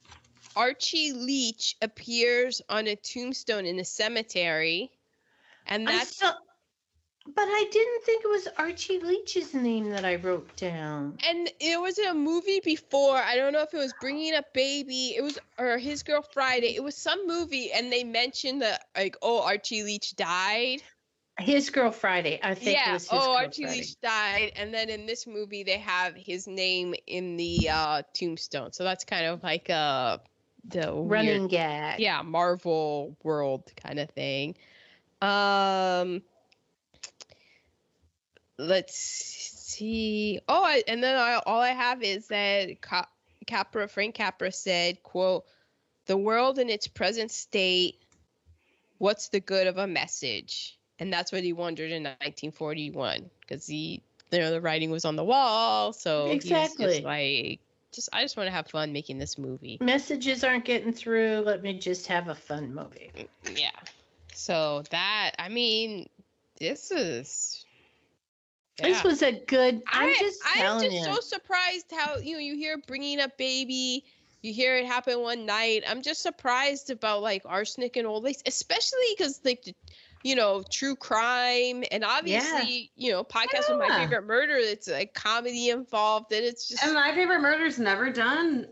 Archie 0.56 1.14
Leach 1.14 1.76
appears 1.82 2.62
on 2.68 2.88
a 2.88 2.96
tombstone 2.96 3.66
in 3.66 3.80
a 3.80 3.86
cemetery. 3.86 4.92
And 5.66 5.88
I 5.88 5.94
that's 5.94 6.16
still, 6.16 6.34
but 7.36 7.46
I 7.48 7.66
didn't 7.72 8.04
think 8.04 8.24
it 8.24 8.28
was 8.28 8.48
Archie 8.58 9.00
Leach's 9.00 9.54
name 9.54 9.90
that 9.90 10.06
I 10.06 10.16
wrote 10.16 10.56
down. 10.56 11.18
and 11.28 11.50
it 11.60 11.80
was 11.80 11.98
in 11.98 12.08
a 12.08 12.14
movie 12.14 12.62
before. 12.64 13.18
I 13.18 13.36
don't 13.36 13.54
know 13.54 13.62
if 13.62 13.74
it 13.74 13.78
was 13.78 13.94
Bringing 14.00 14.34
Up 14.34 14.54
Baby. 14.54 15.16
It 15.18 15.22
was 15.22 15.38
or 15.58 15.78
His 15.78 16.04
Girl 16.04 16.22
Friday. 16.22 16.76
It 16.76 16.84
was 16.84 16.96
some 16.96 17.28
movie, 17.28 17.72
and 17.72 17.92
they 17.92 18.04
mentioned 18.04 18.62
that 18.62 18.86
like, 18.96 19.18
oh, 19.22 19.42
Archie 19.42 19.84
Leach 19.84 20.16
died. 20.16 20.82
His 21.40 21.70
Girl 21.70 21.92
Friday. 21.92 22.40
I 22.42 22.56
think 22.56 22.70
it 22.70 22.72
yeah. 22.74 22.94
was 22.94 23.04
his 23.04 23.12
oh, 23.12 23.26
Girl 23.26 23.36
Archie 23.36 23.64
Friday. 23.64 23.80
Leach 23.80 24.02
died, 24.02 24.52
and 24.56 24.74
then 24.74 24.90
in 24.90 25.06
this 25.06 25.28
movie 25.28 25.64
they 25.64 25.78
have 25.78 26.16
his 26.16 26.48
name 26.48 26.96
in 27.06 27.38
the 27.38 27.70
uh, 27.70 28.02
tombstone. 28.14 28.74
So 28.74 28.84
that's 28.84 29.04
kind 29.06 29.26
of 29.28 29.44
like 29.44 29.70
uh 29.70 30.18
the 30.70 30.92
Running 30.94 31.42
weird, 31.42 31.52
gag. 31.52 32.00
yeah, 32.00 32.22
Marvel 32.24 33.16
world 33.24 33.72
kind 33.82 34.00
of 34.00 34.10
thing. 34.10 34.56
Um, 35.22 36.22
let's 38.58 38.98
see. 38.98 40.40
Oh, 40.48 40.64
I, 40.64 40.84
and 40.88 41.04
then 41.04 41.16
I, 41.16 41.42
all 41.46 41.60
I 41.60 41.70
have 41.70 42.02
is 42.04 42.28
that 42.28 42.82
Ca- 42.82 43.10
Capra 43.46 43.88
Frank 43.88 44.16
Capra 44.16 44.52
said, 44.52 45.02
"quote 45.04 45.46
The 46.06 46.18
world 46.18 46.60
in 46.60 46.70
its 46.70 46.88
present 46.88 47.32
state. 47.32 47.96
What's 48.98 49.30
the 49.30 49.40
good 49.40 49.68
of 49.68 49.78
a 49.78 49.88
message?" 49.88 50.78
And 51.00 51.14
that's 51.14 51.32
what 51.32 51.44
he 51.44 51.54
wondered 51.54 51.92
in 51.92 52.04
1941 52.04 53.30
because 53.42 53.68
he, 53.68 54.02
you 54.32 54.40
know, 54.40 54.50
the 54.50 54.62
writing 54.62 54.90
was 54.90 55.06
on 55.06 55.16
the 55.16 55.24
wall. 55.24 55.94
So 55.94 56.26
he 56.26 56.34
was 56.34 56.36
Exactly. 56.36 56.86
just 56.88 57.04
like, 57.04 57.60
just 57.94 58.10
I 58.12 58.24
just 58.24 58.36
want 58.36 58.48
to 58.48 58.52
have 58.52 58.68
fun 58.68 58.94
making 58.94 59.20
this 59.20 59.38
movie. 59.38 59.78
Messages 59.80 60.44
aren't 60.44 60.66
getting 60.66 60.94
through. 60.94 61.44
Let 61.46 61.62
me 61.62 61.78
just 61.78 62.08
have 62.08 62.30
a 62.30 62.36
fun 62.36 62.74
movie. 62.74 63.12
Mm, 63.16 63.60
yeah. 63.60 63.70
So 64.34 64.84
that 64.90 65.32
I 65.38 65.50
mean, 65.50 66.10
this 66.60 66.90
is. 66.92 67.64
This 68.82 69.04
was 69.04 69.22
a 69.24 69.32
good. 69.32 69.82
I'm 69.88 70.10
I, 70.10 70.16
just 70.20 70.40
I'm 70.46 70.62
telling 70.62 70.92
just 70.92 71.08
you. 71.08 71.16
so 71.16 71.20
surprised 71.20 71.86
how 71.92 72.18
you 72.18 72.34
know 72.34 72.40
you 72.40 72.56
hear 72.56 72.78
bringing 72.88 73.20
up 73.20 73.38
baby, 73.38 74.04
you 74.44 74.54
hear 74.54 74.78
it 74.78 74.86
happen 74.86 75.20
one 75.22 75.46
night. 75.46 75.84
I'm 75.88 76.02
just 76.02 76.22
surprised 76.22 76.90
about 76.92 77.22
like 77.22 77.42
arsenic 77.46 77.96
and 77.98 78.06
all 78.06 78.22
this, 78.22 78.42
especially 78.46 79.00
because 79.18 79.40
like 79.44 79.64
the- 79.64 79.76
you 80.24 80.36
know 80.36 80.64
true 80.70 80.96
crime 80.96 81.84
and 81.92 82.04
obviously 82.04 82.92
you 82.96 83.12
know 83.12 83.24
podcast 83.24 83.70
with 83.70 83.80
my 83.80 83.98
favorite 83.98 84.26
murder. 84.26 84.56
It's 84.56 84.88
like 84.88 85.14
comedy 85.14 85.70
involved 85.70 86.32
and 86.32 86.44
it's 86.44 86.68
just 86.68 86.84
And 86.84 86.94
my 86.94 87.14
favorite 87.14 87.40
murder's 87.40 87.80
never 87.80 88.12
done. 88.12 88.68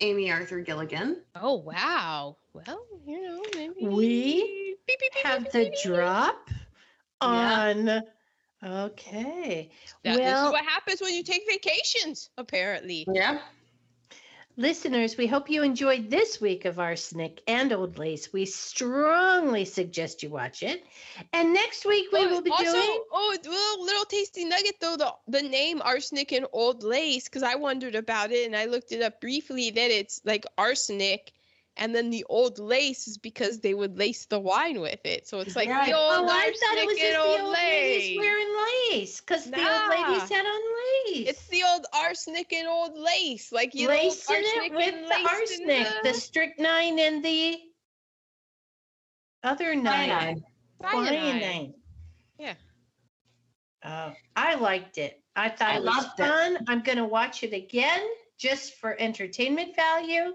Amy 0.00 0.30
Archer 0.30 0.60
Gilligan. 0.60 1.22
oh 1.36 1.54
wow. 1.54 2.36
Well, 2.52 2.86
you 3.06 3.22
know 3.22 3.42
maybe 3.54 3.74
We 3.80 4.76
beep, 4.86 4.98
beep, 5.00 5.12
beep, 5.14 5.24
have 5.24 5.44
beep, 5.44 5.52
the 5.52 5.58
beep, 5.60 5.72
beep. 5.72 5.82
drop 5.84 6.50
Yeah. 7.22 8.00
On. 8.66 8.90
Okay. 8.90 9.70
That- 10.04 10.16
this 10.16 10.20
well- 10.20 10.46
is 10.46 10.52
what 10.52 10.64
happens 10.64 11.00
when 11.00 11.14
you 11.14 11.22
take 11.22 11.42
vacations. 11.48 12.30
Apparently. 12.36 13.06
Yeah. 13.12 13.40
Listeners, 14.58 15.18
we 15.18 15.26
hope 15.26 15.50
you 15.50 15.62
enjoyed 15.62 16.08
this 16.08 16.40
week 16.40 16.64
of 16.64 16.78
Arsenic 16.78 17.42
and 17.46 17.70
Old 17.74 17.98
Lace. 17.98 18.32
We 18.32 18.46
strongly 18.46 19.66
suggest 19.66 20.22
you 20.22 20.30
watch 20.30 20.62
it. 20.62 20.82
And 21.34 21.52
next 21.52 21.84
week 21.84 22.06
we 22.10 22.20
Oh, 22.20 22.28
will 22.30 22.40
be 22.40 22.50
also, 22.50 22.64
doing. 22.72 23.02
oh, 23.12 23.36
little, 23.44 23.84
little 23.84 24.04
tasty 24.06 24.46
nugget 24.46 24.76
though. 24.80 24.96
The 24.96 25.12
the 25.28 25.42
name 25.42 25.82
arsenic 25.82 26.32
and 26.32 26.46
old 26.52 26.82
lace, 26.82 27.24
because 27.24 27.42
I 27.42 27.56
wondered 27.56 27.94
about 27.96 28.32
it 28.32 28.46
and 28.46 28.56
I 28.56 28.64
looked 28.64 28.92
it 28.92 29.02
up 29.02 29.20
briefly. 29.20 29.68
That 29.72 29.90
it's 29.90 30.22
like 30.24 30.46
arsenic, 30.56 31.32
and 31.76 31.94
then 31.94 32.10
the 32.10 32.24
old 32.28 32.58
lace 32.58 33.06
is 33.06 33.18
because 33.18 33.60
they 33.60 33.74
would 33.74 33.98
lace 33.98 34.26
the 34.26 34.38
wine 34.40 34.80
with 34.80 35.04
it. 35.04 35.26
So 35.28 35.40
it's 35.40 35.56
like 35.56 35.68
Right. 35.68 35.86
the 35.88 35.96
old 35.96 36.12
Oh, 36.12 36.28
I 36.28 36.52
thought 36.52 36.78
it 36.78 36.86
was 36.86 36.98
just 36.98 37.18
old 37.18 37.38
the 37.38 37.42
old 37.44 37.52
lace. 37.52 37.62
ladies 37.62 38.18
wearing 38.18 38.56
lace 38.90 39.20
because 39.20 39.44
the 39.44 39.56
old 39.58 39.66
Nah. 39.66 39.88
ladies 39.90 40.30
had 40.30 40.46
on 40.46 40.60
lace. 41.06 41.28
It's 41.28 41.46
the 41.48 41.62
old 41.64 41.86
arsenic 41.92 42.52
and 42.52 42.68
old 42.68 42.98
lace, 42.98 43.52
like 43.52 43.74
you 43.74 43.86
know, 43.86 43.94
lacing 43.94 44.36
it 44.38 44.46
arsenic 44.46 44.72
with 44.72 44.94
and 44.94 45.04
the 45.04 45.08
lace 45.08 45.28
in 45.60 45.68
arsenic, 45.68 46.02
the 46.02 46.14
strychnine 46.14 46.98
and 46.98 47.24
the 47.24 47.58
other 49.42 49.74
nine. 49.74 50.08
Cyanide. 50.08 50.42
cyanide. 50.82 51.74
Yeah. 52.38 52.54
Oh, 53.84 54.12
I 54.34 54.54
liked 54.56 54.98
it. 54.98 55.22
I 55.36 55.48
thought 55.48 55.70
I 55.70 55.76
it 55.76 55.84
was 55.84 55.94
loved 55.96 56.20
it. 56.20 56.26
fun. 56.26 56.64
I'm 56.68 56.82
going 56.82 56.98
to 56.98 57.04
watch 57.04 57.42
it 57.42 57.52
again 57.52 58.00
just 58.38 58.74
for 58.74 58.96
entertainment 59.00 59.76
value. 59.76 60.34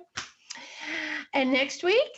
And 1.33 1.51
next 1.53 1.83
week, 1.83 2.11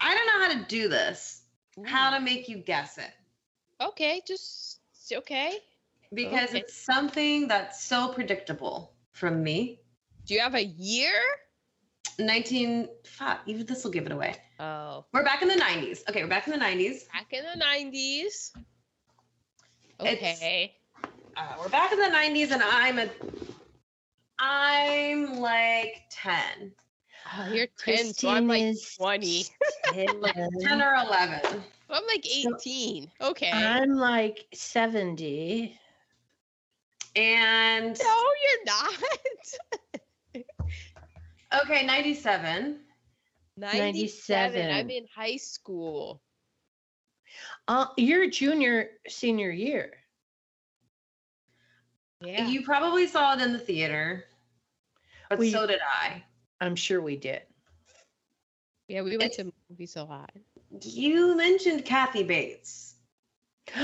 I 0.00 0.14
don't 0.14 0.26
know 0.26 0.46
how 0.46 0.60
to 0.60 0.68
do 0.68 0.88
this. 0.88 1.42
How 1.84 2.16
to 2.16 2.20
make 2.20 2.48
you 2.48 2.58
guess 2.58 2.96
it. 2.98 3.10
Okay, 3.80 4.22
just 4.26 4.80
okay. 5.12 5.58
Because 6.14 6.50
Okay. 6.50 6.60
it's 6.60 6.74
something 6.74 7.48
that's 7.48 7.84
so 7.84 8.08
predictable 8.08 8.94
from 9.12 9.42
me. 9.42 9.80
Do 10.24 10.34
you 10.34 10.40
have 10.40 10.54
a 10.54 10.64
year? 10.64 11.12
19 12.18 12.88
fuck, 13.04 13.40
even 13.46 13.66
this 13.66 13.84
will 13.84 13.90
give 13.90 14.06
it 14.06 14.12
away. 14.12 14.34
Oh, 14.58 15.04
We're 15.12 15.24
back 15.24 15.42
in 15.42 15.48
the 15.48 15.54
90s. 15.54 16.00
Okay, 16.08 16.22
we're 16.22 16.30
back 16.30 16.46
in 16.46 16.52
the 16.58 16.64
90s. 16.64 17.06
back 17.12 17.30
in 17.32 17.44
the 17.44 17.56
nineties. 17.58 18.52
Okay. 20.00 20.74
Uh, 21.36 21.54
we're 21.58 21.68
back 21.68 21.92
in 21.92 21.98
the 21.98 22.06
90s 22.06 22.50
and 22.52 22.62
I'm 22.62 22.98
a 22.98 23.08
I'm 24.38 25.40
like 25.40 26.02
10. 26.10 26.72
Oh, 27.38 27.52
you're 27.52 27.66
10, 27.84 28.14
so 28.14 28.28
I'm 28.28 28.46
like 28.46 28.62
Christine 28.62 28.74
is 28.74 28.96
20. 28.96 29.44
10. 29.92 30.06
10 30.60 30.82
or 30.82 30.94
11. 30.94 31.40
So 31.42 31.62
I'm 31.90 32.06
like 32.06 32.26
18. 32.26 33.10
Okay. 33.20 33.50
I'm 33.50 33.94
like 33.94 34.46
70. 34.54 35.78
And 37.14 37.98
no, 37.98 38.24
you're 38.44 38.64
not. 38.66 40.44
okay, 41.62 41.86
97. 41.86 42.80
97. 43.56 44.70
I'm 44.70 44.90
in 44.90 45.06
high 45.14 45.36
school. 45.36 46.20
Uh, 47.68 47.86
you're 47.96 48.28
junior, 48.28 48.90
senior 49.08 49.50
year. 49.50 49.94
Yeah. 52.20 52.46
You 52.48 52.62
probably 52.62 53.06
saw 53.06 53.34
it 53.34 53.42
in 53.42 53.52
the 53.52 53.58
theater, 53.58 54.24
but 55.28 55.38
We- 55.38 55.50
so 55.50 55.66
did 55.66 55.80
I. 55.86 56.22
I'm 56.60 56.76
sure 56.76 57.00
we 57.02 57.16
did. 57.16 57.42
yeah, 58.88 59.02
we 59.02 59.10
went 59.16 59.32
It's- 59.32 59.36
to 59.36 59.52
movies 59.68 59.96
a 59.96 60.04
lot. 60.04 60.30
You 60.82 61.36
mentioned 61.36 61.84
Kathy 61.84 62.22
Bates. 62.22 62.94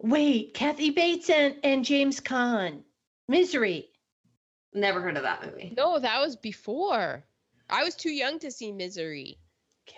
Wait, 0.00 0.54
Kathy 0.54 0.90
Bates 0.90 1.30
and, 1.30 1.56
and 1.62 1.84
James 1.84 2.20
Caan. 2.20 2.82
Misery. 3.28 3.88
Never 4.74 5.00
heard 5.00 5.16
of 5.16 5.22
that 5.22 5.44
movie. 5.46 5.72
No, 5.76 5.98
that 5.98 6.20
was 6.20 6.36
before. 6.36 7.24
I 7.70 7.84
was 7.84 7.94
too 7.94 8.10
young 8.10 8.38
to 8.40 8.50
see 8.50 8.72
Misery. 8.72 9.38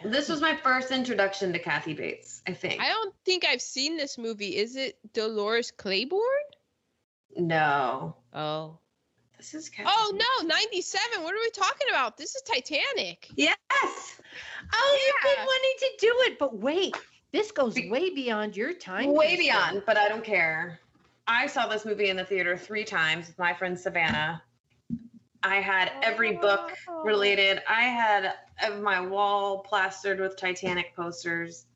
This 0.05 0.28
was 0.28 0.41
my 0.41 0.57
first 0.57 0.91
introduction 0.91 1.53
to 1.53 1.59
Kathy 1.59 1.94
Bates, 1.94 2.43
I 2.47 2.53
think. 2.55 2.81
I 2.81 2.89
don't 2.89 3.15
think 3.25 3.44
I've 3.44 3.62
seen 3.62 3.97
this 3.97 4.19
movie. 4.19 4.57
Is 4.57 4.77
it 4.77 4.99
Dolores 5.12 5.70
Claiborne? 5.70 6.20
No. 7.37 8.17
Oh. 8.33 8.79
This 9.37 9.55
is 9.55 9.69
Kathy. 9.69 9.91
Oh 9.93 10.13
no, 10.15 10.49
97. 10.49 11.23
What 11.23 11.35
are 11.35 11.39
we 11.39 11.51
talking 11.51 11.89
about? 11.91 12.17
This 12.17 12.35
is 12.35 12.43
Titanic. 12.43 13.29
Yes. 13.37 13.55
Oh, 14.73 14.99
you've 15.07 15.37
been 15.37 15.45
wanting 15.45 15.75
to 15.79 15.91
do 15.99 16.15
it, 16.33 16.39
but 16.39 16.59
wait, 16.59 16.97
this 17.33 17.51
goes 17.51 17.75
way 17.75 18.15
beyond 18.15 18.57
your 18.57 18.73
time. 18.73 19.13
Way 19.13 19.37
constraint. 19.37 19.41
beyond, 19.41 19.83
but 19.87 19.97
I 19.97 20.09
don't 20.09 20.25
care. 20.25 20.81
I 21.27 21.47
saw 21.47 21.67
this 21.67 21.85
movie 21.85 22.09
in 22.09 22.17
the 22.17 22.25
theater 22.25 22.57
three 22.57 22.85
times 22.85 23.27
with 23.27 23.39
my 23.39 23.53
friend 23.55 23.79
Savannah. 23.79 24.43
I 25.43 25.57
had 25.57 25.93
every 26.03 26.37
book 26.37 26.73
related. 27.05 27.63
I 27.69 27.83
had 27.83 28.35
uh, 28.63 28.77
my 28.77 29.01
wall 29.01 29.59
plastered 29.59 30.21
with 30.21 30.37
Titanic 30.37 30.97
posters. 30.97 31.67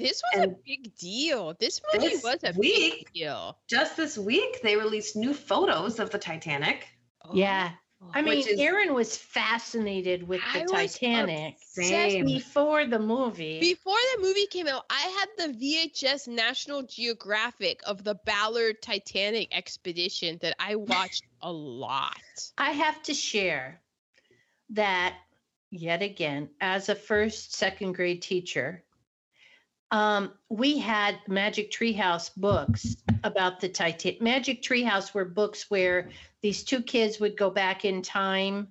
This 0.00 0.22
was 0.34 0.44
a 0.44 0.48
big 0.48 0.96
deal. 0.96 1.54
This 1.60 1.80
movie 1.92 2.08
this 2.08 2.22
was 2.24 2.38
a 2.44 2.52
week- 2.58 2.98
big 3.06 3.12
deal. 3.12 3.58
Just 3.68 3.96
this 3.96 4.16
week, 4.18 4.60
they 4.62 4.76
released 4.76 5.16
new 5.16 5.34
photos 5.34 5.98
of 5.98 6.10
the 6.10 6.18
Titanic. 6.18 6.86
Oh. 7.24 7.30
Yeah. 7.34 7.72
Oh. 8.02 8.10
I 8.14 8.22
mean, 8.22 8.38
Which 8.38 8.46
is- 8.48 8.58
Aaron 8.60 8.94
was 8.94 9.14
fascinated 9.16 10.26
with 10.26 10.40
the 10.54 10.60
I 10.60 10.64
Titanic 10.64 11.56
Same. 11.60 12.24
before 12.24 12.86
the 12.86 12.98
movie. 12.98 13.60
Before 13.60 13.98
the 14.16 14.22
movie 14.22 14.46
came 14.46 14.66
out, 14.66 14.86
I 14.88 15.26
had 15.36 15.52
the 15.52 15.58
VHS 15.58 16.26
National 16.26 16.82
Geographic 16.82 17.82
of 17.84 18.02
the 18.02 18.14
Ballard 18.14 18.80
Titanic 18.80 19.48
expedition 19.54 20.38
that 20.40 20.56
I 20.58 20.74
watched 20.76 21.24
a 21.42 21.52
lot. 21.52 22.16
I 22.56 22.70
have 22.70 23.02
to 23.02 23.12
share 23.14 23.82
that 24.70 25.14
yet 25.70 26.00
again, 26.02 26.48
as 26.60 26.88
a 26.88 26.94
first, 26.94 27.54
second 27.54 27.92
grade 27.92 28.22
teacher, 28.22 28.82
um, 29.90 30.32
we 30.48 30.78
had 30.78 31.18
Magic 31.26 31.70
Treehouse 31.70 32.30
books 32.36 32.96
about 33.24 33.60
the 33.60 33.68
Titanic. 33.68 34.22
Magic 34.22 34.62
Treehouse 34.62 35.12
were 35.12 35.24
books 35.24 35.70
where 35.70 36.10
these 36.42 36.62
two 36.62 36.82
kids 36.82 37.18
would 37.20 37.36
go 37.36 37.50
back 37.50 37.84
in 37.84 38.02
time 38.02 38.68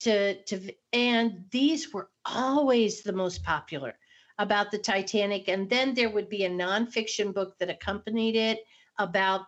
to 0.00 0.42
to, 0.44 0.72
and 0.92 1.44
these 1.50 1.92
were 1.92 2.10
always 2.24 3.02
the 3.02 3.12
most 3.12 3.44
popular 3.44 3.94
about 4.38 4.70
the 4.70 4.78
Titanic. 4.78 5.48
And 5.48 5.70
then 5.70 5.94
there 5.94 6.10
would 6.10 6.28
be 6.28 6.44
a 6.44 6.50
nonfiction 6.50 7.32
book 7.32 7.56
that 7.58 7.70
accompanied 7.70 8.34
it 8.34 8.64
about 8.98 9.42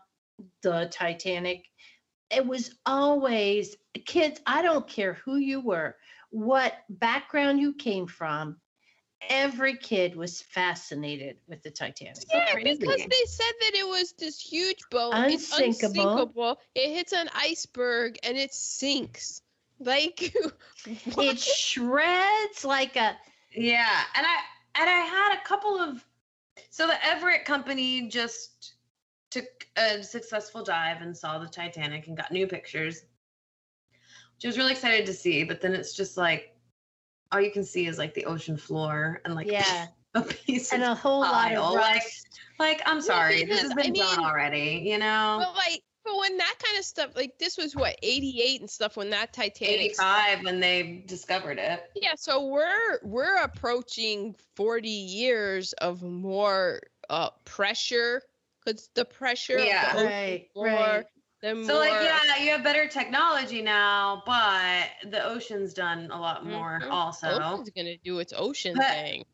the 0.62 0.88
Titanic. 0.92 1.64
It 2.30 2.46
was 2.46 2.76
always 2.86 3.76
kids. 4.06 4.40
I 4.46 4.62
don't 4.62 4.86
care 4.86 5.14
who 5.14 5.36
you 5.36 5.60
were, 5.60 5.96
what 6.30 6.74
background 6.88 7.60
you 7.60 7.74
came 7.74 8.06
from. 8.06 8.58
Every 9.28 9.76
kid 9.76 10.16
was 10.16 10.42
fascinated 10.42 11.38
with 11.48 11.62
the 11.62 11.70
Titanic. 11.70 12.16
Yeah, 12.32 12.54
because 12.56 12.78
they 12.78 13.24
said 13.26 13.52
that 13.60 13.74
it 13.74 13.86
was 13.86 14.12
this 14.18 14.40
huge 14.40 14.78
boat. 14.90 15.12
It's 15.30 15.52
Unsinkable. 15.56 16.12
unsinkable. 16.12 16.60
It 16.74 16.94
hits 16.94 17.12
an 17.12 17.28
iceberg 17.34 18.16
and 18.22 18.36
it 18.36 18.52
sinks. 18.54 19.40
Like? 19.78 20.34
It 20.86 21.38
shreds 21.38 22.64
like 22.64 22.96
a 22.96 23.16
Yeah, 23.54 24.00
and 24.16 24.26
I 24.26 24.36
and 24.80 24.90
I 24.90 25.00
had 25.00 25.38
a 25.38 25.44
couple 25.46 25.80
of 25.80 26.04
So 26.70 26.86
the 26.86 27.04
Everett 27.06 27.46
Company 27.46 28.08
just 28.08 28.74
took 29.30 29.46
a 29.76 30.02
successful 30.02 30.62
dive 30.62 31.00
and 31.00 31.16
saw 31.16 31.38
the 31.38 31.48
Titanic 31.48 32.06
and 32.06 32.16
got 32.16 32.30
new 32.32 32.46
pictures, 32.46 33.02
which 34.36 34.44
I 34.44 34.48
was 34.48 34.58
really 34.58 34.72
excited 34.72 35.06
to 35.06 35.14
see. 35.14 35.44
But 35.44 35.60
then 35.62 35.72
it's 35.72 35.94
just 35.94 36.16
like 36.18 36.53
all 37.32 37.40
you 37.40 37.50
can 37.50 37.64
see 37.64 37.86
is 37.86 37.98
like 37.98 38.14
the 38.14 38.24
ocean 38.26 38.56
floor 38.56 39.20
and 39.24 39.34
like 39.34 39.46
Yeah. 39.50 39.86
a 40.14 40.22
piece 40.22 40.72
And 40.72 40.82
of 40.84 40.90
a 40.90 40.94
whole 40.94 41.20
lot 41.20 41.48
tile, 41.48 41.64
of 41.64 41.74
like- 41.74 42.02
like 42.60 42.80
I'm 42.86 43.00
sorry, 43.00 43.44
this 43.44 43.46
because, 43.46 43.60
has 43.62 43.74
been 43.74 43.86
I 43.92 43.98
done 44.06 44.16
mean- 44.18 44.26
already. 44.26 44.82
You 44.86 44.98
know, 44.98 45.38
But 45.40 45.54
like, 45.56 45.82
but 46.04 46.16
when 46.18 46.36
that 46.36 46.54
kind 46.62 46.78
of 46.78 46.84
stuff, 46.84 47.10
like 47.16 47.36
this 47.38 47.56
was 47.56 47.74
what 47.74 47.96
88 48.02 48.60
and 48.60 48.70
stuff 48.70 48.96
when 48.96 49.10
that 49.10 49.32
Titanic. 49.32 49.80
85 49.80 50.44
when 50.44 50.60
they 50.60 51.02
discovered 51.06 51.58
it. 51.58 51.82
Yeah, 51.96 52.12
so 52.16 52.44
we're 52.46 53.00
we're 53.02 53.38
approaching 53.42 54.36
40 54.54 54.88
years 54.88 55.72
of 55.74 56.02
more 56.02 56.80
uh 57.10 57.30
pressure 57.44 58.22
because 58.64 58.88
the 58.94 59.04
pressure 59.04 59.58
Yeah. 59.58 59.92
of 59.94 59.98
the 60.00 60.04
Right, 60.06 60.48
floor, 60.52 60.66
right. 60.66 61.04
The 61.44 61.54
more 61.54 61.64
So 61.64 61.78
like 61.78 61.92
yeah, 61.92 62.36
you 62.42 62.50
have 62.50 62.62
better 62.64 62.88
technology 62.88 63.60
now, 63.62 64.22
but 64.26 64.88
the 65.10 65.24
ocean's 65.24 65.74
done 65.74 66.10
a 66.10 66.18
lot 66.20 66.44
more 66.46 66.80
Mhm. 66.82 66.90
also. 66.90 67.28
ocean's 67.40 67.70
gonna 67.70 67.96
do 67.98 68.18
its 68.18 68.32
ocean 68.36 68.74
But- 68.76 68.86
thing. 68.90 69.24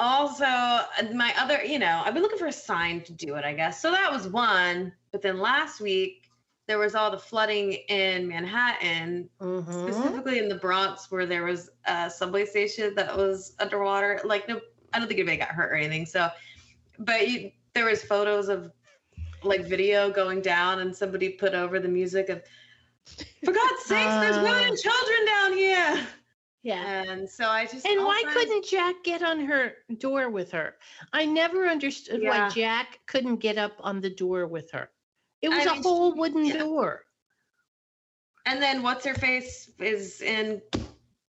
also 0.00 0.44
uh, 0.44 0.84
my 1.12 1.34
other 1.36 1.60
you 1.64 1.76
know 1.80 2.02
i've 2.04 2.14
been 2.14 2.22
looking 2.22 2.38
for 2.38 2.46
a 2.46 2.52
sign 2.52 3.02
to 3.02 3.12
do 3.12 3.34
it 3.34 3.44
i 3.44 3.52
guess 3.52 3.82
so 3.82 3.90
that 3.90 4.12
was 4.12 4.28
one 4.28 4.92
but 5.10 5.20
then 5.22 5.40
last 5.40 5.80
week 5.80 6.30
there 6.68 6.78
was 6.78 6.94
all 6.94 7.10
the 7.10 7.18
flooding 7.18 7.72
in 7.88 8.28
manhattan 8.28 9.28
Mhm. 9.40 9.66
specifically 9.90 10.38
in 10.38 10.48
the 10.48 10.54
bronx 10.54 11.10
where 11.10 11.26
there 11.26 11.42
was 11.42 11.70
a 11.86 12.08
subway 12.08 12.44
station 12.46 12.94
that 12.94 13.16
was 13.16 13.56
underwater 13.58 14.20
like 14.24 14.46
no 14.48 14.60
i 14.92 15.00
don't 15.00 15.08
think 15.08 15.18
anybody 15.18 15.36
got 15.38 15.48
hurt 15.48 15.72
or 15.72 15.74
anything 15.74 16.06
so 16.06 16.30
but 17.00 17.26
you, 17.28 17.50
there 17.74 17.86
was 17.86 18.00
photos 18.04 18.48
of 18.48 18.70
like 19.42 19.64
video 19.64 20.10
going 20.10 20.40
down 20.40 20.80
and 20.80 20.94
somebody 20.94 21.28
put 21.30 21.54
over 21.54 21.78
the 21.78 21.88
music 21.88 22.28
of 22.28 22.42
for 23.44 23.52
god's 23.52 23.82
sakes 23.84 24.14
there's 24.20 24.36
women 24.36 24.64
Uh. 24.64 24.68
and 24.68 24.78
children 24.78 25.26
down 25.26 25.52
here 25.52 26.06
Yeah. 26.62 27.02
and 27.10 27.28
so 27.30 27.44
i 27.48 27.64
just 27.66 27.86
And 27.86 28.04
why 28.04 28.22
couldn't 28.32 28.64
Jack 28.66 28.96
get 29.04 29.22
on 29.22 29.40
her 29.46 29.74
door 29.98 30.28
with 30.28 30.50
her? 30.52 30.74
I 31.12 31.24
never 31.24 31.66
understood 31.68 32.20
Yeah. 32.22 32.30
why 32.30 32.48
Jack 32.50 32.98
couldn't 33.06 33.36
get 33.36 33.56
up 33.58 33.72
on 33.80 34.00
the 34.00 34.10
door 34.10 34.46
with 34.46 34.70
her. 34.72 34.90
It 35.40 35.48
was 35.50 35.66
I 35.66 35.70
a 35.70 35.74
mean, 35.74 35.82
whole 35.82 36.14
wooden 36.16 36.44
yeah. 36.44 36.58
door. 36.58 37.04
And 38.44 38.60
then 38.60 38.82
what's 38.82 39.04
her 39.06 39.14
face 39.14 39.70
is 39.78 40.20
in 40.20 40.60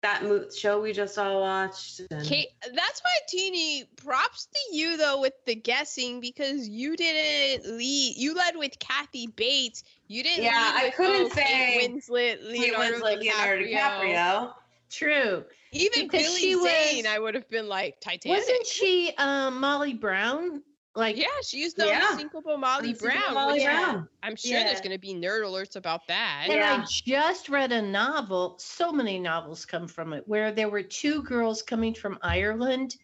that 0.02 0.24
mo- 0.24 0.50
show 0.50 0.82
we 0.82 0.94
just 0.94 1.18
all 1.18 1.42
watched. 1.42 2.02
and- 2.12 2.26
Kate, 2.26 2.50
that's 2.74 3.02
why 3.02 3.12
Teeny 3.28 3.86
props 3.98 4.48
to 4.48 4.76
you 4.76 4.98
though 4.98 5.22
with 5.22 5.34
the 5.46 5.56
guessing 5.56 6.20
because 6.22 6.68
you 6.68 6.96
didn't 6.96 7.78
lead. 7.78 8.16
You 8.18 8.34
led 8.34 8.56
with 8.58 8.78
Kathy 8.80 9.28
Bates. 9.28 9.84
You 10.08 10.24
didn't. 10.24 10.44
Yeah, 10.44 10.52
lead 10.52 10.76
I 10.76 10.84
with, 10.86 10.96
couldn't 10.96 11.26
oh, 11.26 11.30
say 11.30 11.44
Kate 11.44 11.92
Winslet, 11.92 12.38
Kate 12.54 12.74
Leonardo, 12.74 13.00
Winslet, 13.00 13.20
Leonardo 13.20 13.64
DiCaprio. 13.66 14.54
True. 14.90 15.46
Even 15.72 16.08
Because 16.08 16.24
Billy 16.24 16.40
she 16.42 16.56
was- 16.56 16.66
Zane, 16.66 17.08
I 17.08 17.18
would 17.20 17.36
have 17.36 17.48
been 17.50 17.70
like 17.70 18.02
Titanic. 18.02 18.40
Wasn't 18.40 18.68
she 18.68 19.14
um, 19.18 19.60
Molly 19.62 19.94
Brown? 19.94 20.64
Like, 20.94 21.16
Yeah, 21.16 21.28
she's 21.44 21.74
the 21.74 21.88
Yeah. 21.88 22.12
unsinkable 22.12 22.58
Molly 22.58 22.90
Unsinkable 22.90 23.22
Brown. 23.22 23.34
Molly 23.34 23.54
which 23.54 23.62
Yeah. 23.64 23.92
Brown. 23.92 24.10
I'm 24.24 24.36
sure 24.36 24.60
there's 24.60 24.82
going 24.82 24.92
to 24.92 24.98
be 25.00 25.14
nerd 25.14 25.44
alerts 25.44 25.76
about 25.78 26.06
that. 26.08 26.48
and 26.50 26.62
I 26.62 26.86
just 26.86 27.48
read 27.48 27.72
a 27.72 27.82
novel. 27.82 28.58
So 28.60 28.92
many 28.92 29.18
novels 29.18 29.66
come 29.66 29.88
from 29.88 30.12
it, 30.14 30.28
where 30.28 30.52
there 30.52 30.70
were 30.70 30.84
two 30.84 31.24
girls 31.24 31.62
coming 31.62 31.94
from 31.94 32.20
Ireland 32.22 32.98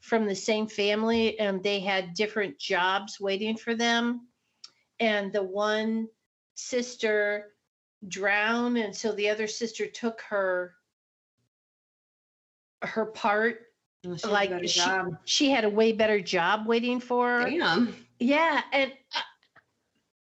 from 0.00 0.26
the 0.26 0.34
same 0.34 0.66
family, 0.66 1.38
and 1.38 1.62
they 1.62 1.78
had 1.78 2.14
different 2.14 2.58
jobs 2.58 3.20
waiting 3.20 3.56
for 3.56 3.74
them. 3.74 4.26
And 4.98 5.32
the 5.32 5.42
one 5.42 6.08
sister 6.54 7.54
drowned, 8.08 8.76
and 8.78 8.96
so 8.96 9.12
the 9.12 9.28
other 9.28 9.46
sister 9.46 9.86
took 9.86 10.20
her 10.22 10.74
her 12.82 13.06
part. 13.06 13.69
She 14.02 14.08
Like 14.26 14.50
better 14.50 14.66
she, 14.66 14.80
job. 14.80 15.18
she 15.24 15.50
had 15.50 15.64
a 15.64 15.70
way 15.70 15.92
better 15.92 16.20
job 16.20 16.66
waiting 16.66 17.00
for 17.00 17.28
her. 17.42 17.50
Damn. 17.50 17.94
Yeah, 18.18 18.62
and 18.72 18.92
uh, 19.14 19.20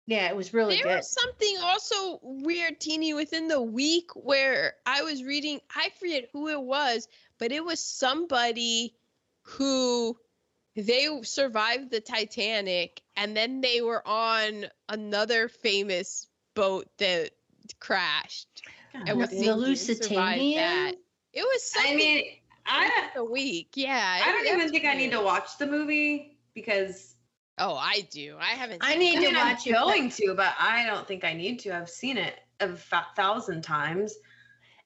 yeah, 0.07 0.29
it 0.29 0.37
was 0.37 0.53
really 0.55 0.77
there 0.77 0.85
good. 0.85 0.97
was 0.97 1.11
something 1.11 1.57
also 1.63 2.21
weird, 2.23 2.81
teeny, 2.81 3.15
within 3.15 3.49
the 3.49 3.61
week 3.61 4.11
where 4.15 4.75
I 4.87 5.03
was 5.03 5.25
reading. 5.25 5.61
I 5.75 5.91
forget 5.99 6.29
who 6.33 6.49
it 6.49 6.61
was, 6.61 7.09
but 7.39 7.53
it 7.53 7.65
was 7.65 7.81
somebody 7.81 8.95
who 9.43 10.17
they 10.77 11.09
survived 11.23 11.91
the 11.91 12.01
Titanic, 12.01 13.03
and 13.17 13.37
then 13.37 13.61
they 13.61 13.81
were 13.81 14.07
on 14.07 14.67
another 14.89 15.49
famous 15.49 16.29
boat 16.55 16.87
that 16.99 17.31
crashed. 17.81 18.63
God 18.93 19.09
And 19.09 19.19
was 19.19 19.31
the 19.31 19.37
thinking 19.37 19.53
who 19.53 19.75
survived 19.77 20.41
Lusitania? 20.41 20.93
It 21.33 21.43
was 21.43 21.71
something. 21.71 21.93
I 21.93 21.97
mean, 21.97 22.25
I 22.67 22.87
the 23.15 23.25
week, 23.25 23.71
yeah. 23.75 24.21
I 24.25 24.33
don't 24.33 24.47
even 24.47 24.71
think 24.71 24.85
I 24.85 24.95
need 24.95 25.13
to 25.13 25.21
watch 25.21 25.59
the 25.59 25.67
movie 25.67 26.39
because 26.55 27.15
Oh, 27.59 27.77
I 27.77 28.07
do. 28.11 28.37
I 28.41 28.47
haven't. 28.47 28.83
I 28.83 28.97
need 28.97 29.19
it. 29.19 29.21
to 29.21 29.27
mean, 29.27 29.37
I'm 29.37 29.55
watch 29.55 29.67
it, 29.67 29.73
going 29.73 30.11
to, 30.11 30.35
but 30.35 30.55
I 30.59 30.87
don't 30.87 31.07
think 31.07 31.25
I 31.25 31.33
need 31.33 31.61
to. 31.61 31.77
I've 31.77 31.89
seen 31.89 32.17
it 32.17 32.35
a 32.61 32.77
thousand 33.15 33.63
times. 33.63 34.15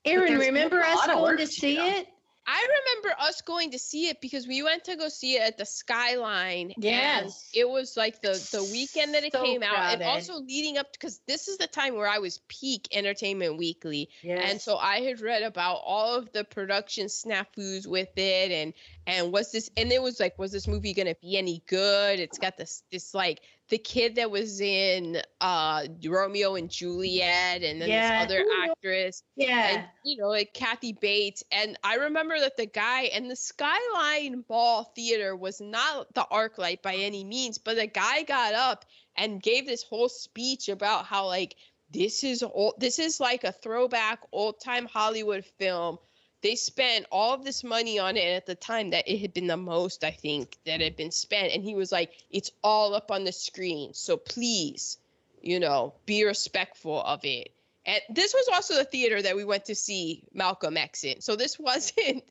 Aaron, 0.05 0.39
remember 0.39 0.81
a 0.81 0.87
us 0.89 1.07
going 1.07 1.39
to 1.39 1.47
see 1.47 1.79
it? 1.79 2.09
I 2.51 2.67
remember 2.81 3.15
us 3.21 3.43
going 3.43 3.73
to 3.73 3.79
see 3.79 4.09
it 4.09 4.23
because 4.23 4.47
we 4.47 4.63
went 4.63 4.85
to 4.85 4.97
go 4.97 5.09
see 5.11 5.37
it 5.37 5.43
at 5.43 5.59
the 5.59 5.67
Skyline. 5.67 6.73
And 6.73 6.83
Yes. 6.83 7.51
it 7.53 7.69
was 7.69 7.95
like 7.95 8.23
the 8.23 8.33
the 8.53 8.65
weekend 8.73 9.13
that 9.15 9.23
it 9.23 9.35
So 9.35 9.43
came 9.45 9.63
out, 9.63 9.93
and 9.93 10.03
also 10.03 10.37
leading 10.37 10.79
up 10.79 10.91
because 10.93 11.21
this 11.27 11.49
is 11.49 11.59
the 11.59 11.67
time 11.67 11.95
where 11.95 12.09
I 12.09 12.19
was 12.19 12.41
peak 12.49 12.89
Entertainment 12.93 13.59
Weekly, 13.59 14.09
Yes. 14.23 14.51
and 14.51 14.61
so 14.63 14.79
I 14.79 15.01
had 15.01 15.21
read 15.21 15.43
about 15.43 15.83
all 15.85 16.15
of 16.15 16.33
the 16.33 16.43
production 16.45 17.07
snafus 17.07 17.87
with 17.87 18.17
it, 18.17 18.51
and 18.51 18.73
and 19.07 19.31
was 19.31 19.53
this, 19.53 19.69
and 19.77 19.93
it 19.93 20.01
was 20.01 20.19
like, 20.19 20.39
was 20.39 20.51
this 20.51 20.67
movie 20.67 20.95
gonna 20.95 21.17
be 21.21 21.37
any 21.37 21.63
good? 21.67 22.19
It's 22.19 22.39
got 22.39 22.57
this 22.57 22.83
this 22.91 23.13
like 23.13 23.41
the 23.69 23.79
kid 23.79 24.17
that 24.17 24.31
was 24.31 24.61
in 24.61 25.21
uh 25.41 25.87
Romeo 26.07 26.55
and 26.55 26.71
Juliet, 26.71 27.63
and 27.63 27.81
then 27.81 27.89
Yeah. 27.89 28.25
this 28.25 28.33
other 28.33 28.45
actress 28.65 29.23
yeah. 29.37 29.67
and 29.69 29.85
you 30.05 30.17
know 30.17 30.29
like 30.29 30.53
kathy 30.55 30.93
bates 30.93 31.43
and 31.53 31.79
i 31.85 31.97
remember 31.97 32.39
that 32.39 32.57
the 32.57 32.67
guy 32.67 33.03
and 33.03 33.31
the 33.31 33.37
skyline 33.37 34.43
ball 34.49 34.85
theater 34.95 35.37
was 35.37 35.61
not 35.61 36.13
the 36.15 36.27
ArcLight 36.31 36.83
by 36.83 36.95
any 36.95 37.25
means 37.25 37.59
but 37.59 37.77
the 37.77 37.87
guy 37.87 38.23
got 38.23 38.55
up 38.55 38.85
and 39.17 39.43
gave 39.43 39.67
this 39.67 39.83
whole 39.83 40.09
speech 40.09 40.69
about 40.69 41.05
how 41.05 41.27
like 41.27 41.57
this 41.91 42.25
is 42.25 42.43
old 42.43 42.75
this 42.79 42.99
is 42.99 43.21
like 43.21 43.45
a 43.45 43.53
throwback 43.53 44.21
old 44.33 44.61
time 44.61 44.87
hollywood 44.87 45.45
film 45.59 45.99
they 46.43 46.55
spent 46.55 47.07
all 47.11 47.35
of 47.35 47.45
this 47.45 47.65
money 47.65 47.99
on 47.99 48.17
it 48.17 48.37
at 48.37 48.47
the 48.47 48.55
time 48.55 48.91
that 48.91 49.09
it 49.09 49.19
had 49.19 49.35
been 49.35 49.47
the 49.47 49.57
most 49.57 50.05
i 50.05 50.11
think 50.11 50.57
that 50.65 50.81
had 50.81 50.97
been 50.97 51.11
spent 51.11 51.53
and 51.53 51.63
he 51.63 51.75
was 51.75 51.93
like 51.93 52.13
it's 52.31 52.51
all 52.63 52.95
up 52.95 53.11
on 53.11 53.25
the 53.25 53.33
screen 53.33 53.93
so 53.95 54.17
please 54.17 54.99
you 55.43 55.61
know 55.61 55.95
be 56.07 56.25
respectful 56.25 57.03
of 57.03 57.25
it 57.25 57.51
and 57.89 58.03
this 58.11 58.35
was 58.35 58.49
also 58.53 58.75
the 58.75 58.85
theater 58.85 59.21
that 59.23 59.35
we 59.35 59.45
went 59.45 59.65
to 59.65 59.75
see 59.75 60.23
Malcolm 60.35 60.77
X 60.77 61.05
in. 61.05 61.23
So 61.23 61.37
this 61.37 61.59
wasn't, 61.59 62.23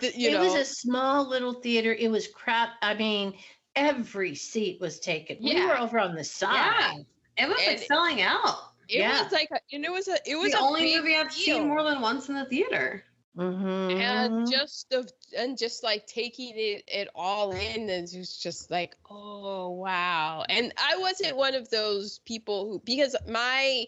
the, 0.00 0.12
you 0.14 0.32
know 0.32 0.40
it 0.40 0.44
know, 0.44 0.52
was 0.52 0.54
a 0.54 0.64
small 0.64 1.28
little 1.28 1.54
theater. 1.54 1.94
It 1.94 2.10
was 2.10 2.26
crap 2.26 2.70
I 2.82 2.94
mean, 2.94 3.34
every 3.76 4.34
seat 4.34 4.80
was 4.80 4.98
taken. 4.98 5.38
We 5.40 5.64
were 5.64 5.78
over 5.78 6.00
on 6.00 6.16
the 6.16 6.24
side. 6.24 7.04
Yeah, 7.38 7.44
it 7.44 7.48
was 7.48 7.64
like 7.64 7.78
selling 7.78 8.20
out. 8.20 8.58
It 8.88 8.98
yeah. 8.98 9.22
was 9.24 9.32
like, 9.32 9.50
a, 9.52 9.60
and 9.72 9.84
it 9.84 9.92
was 9.92 10.08
a, 10.08 10.16
it 10.26 10.36
was 10.36 10.52
the 10.52 10.58
a 10.58 10.62
only 10.62 10.96
movie 10.96 11.14
I've 11.16 11.30
deal. 11.34 11.56
seen 11.58 11.68
more 11.68 11.82
than 11.82 12.00
once 12.00 12.28
in 12.28 12.34
the 12.36 12.44
theater. 12.46 13.04
Mhm. 13.36 14.00
and 14.00 14.46
just 14.50 14.92
of 14.92 15.08
and 15.36 15.56
just 15.56 15.82
like 15.84 16.06
taking 16.06 16.54
it 16.56 16.84
it 16.88 17.08
all 17.14 17.52
in 17.52 17.88
and 17.88 18.12
it 18.12 18.18
was 18.18 18.36
just 18.36 18.70
like 18.70 18.96
oh 19.10 19.70
wow 19.70 20.44
and 20.48 20.72
i 20.78 20.96
wasn't 20.98 21.36
one 21.36 21.54
of 21.54 21.68
those 21.70 22.18
people 22.20 22.68
who 22.68 22.80
because 22.84 23.14
my 23.28 23.84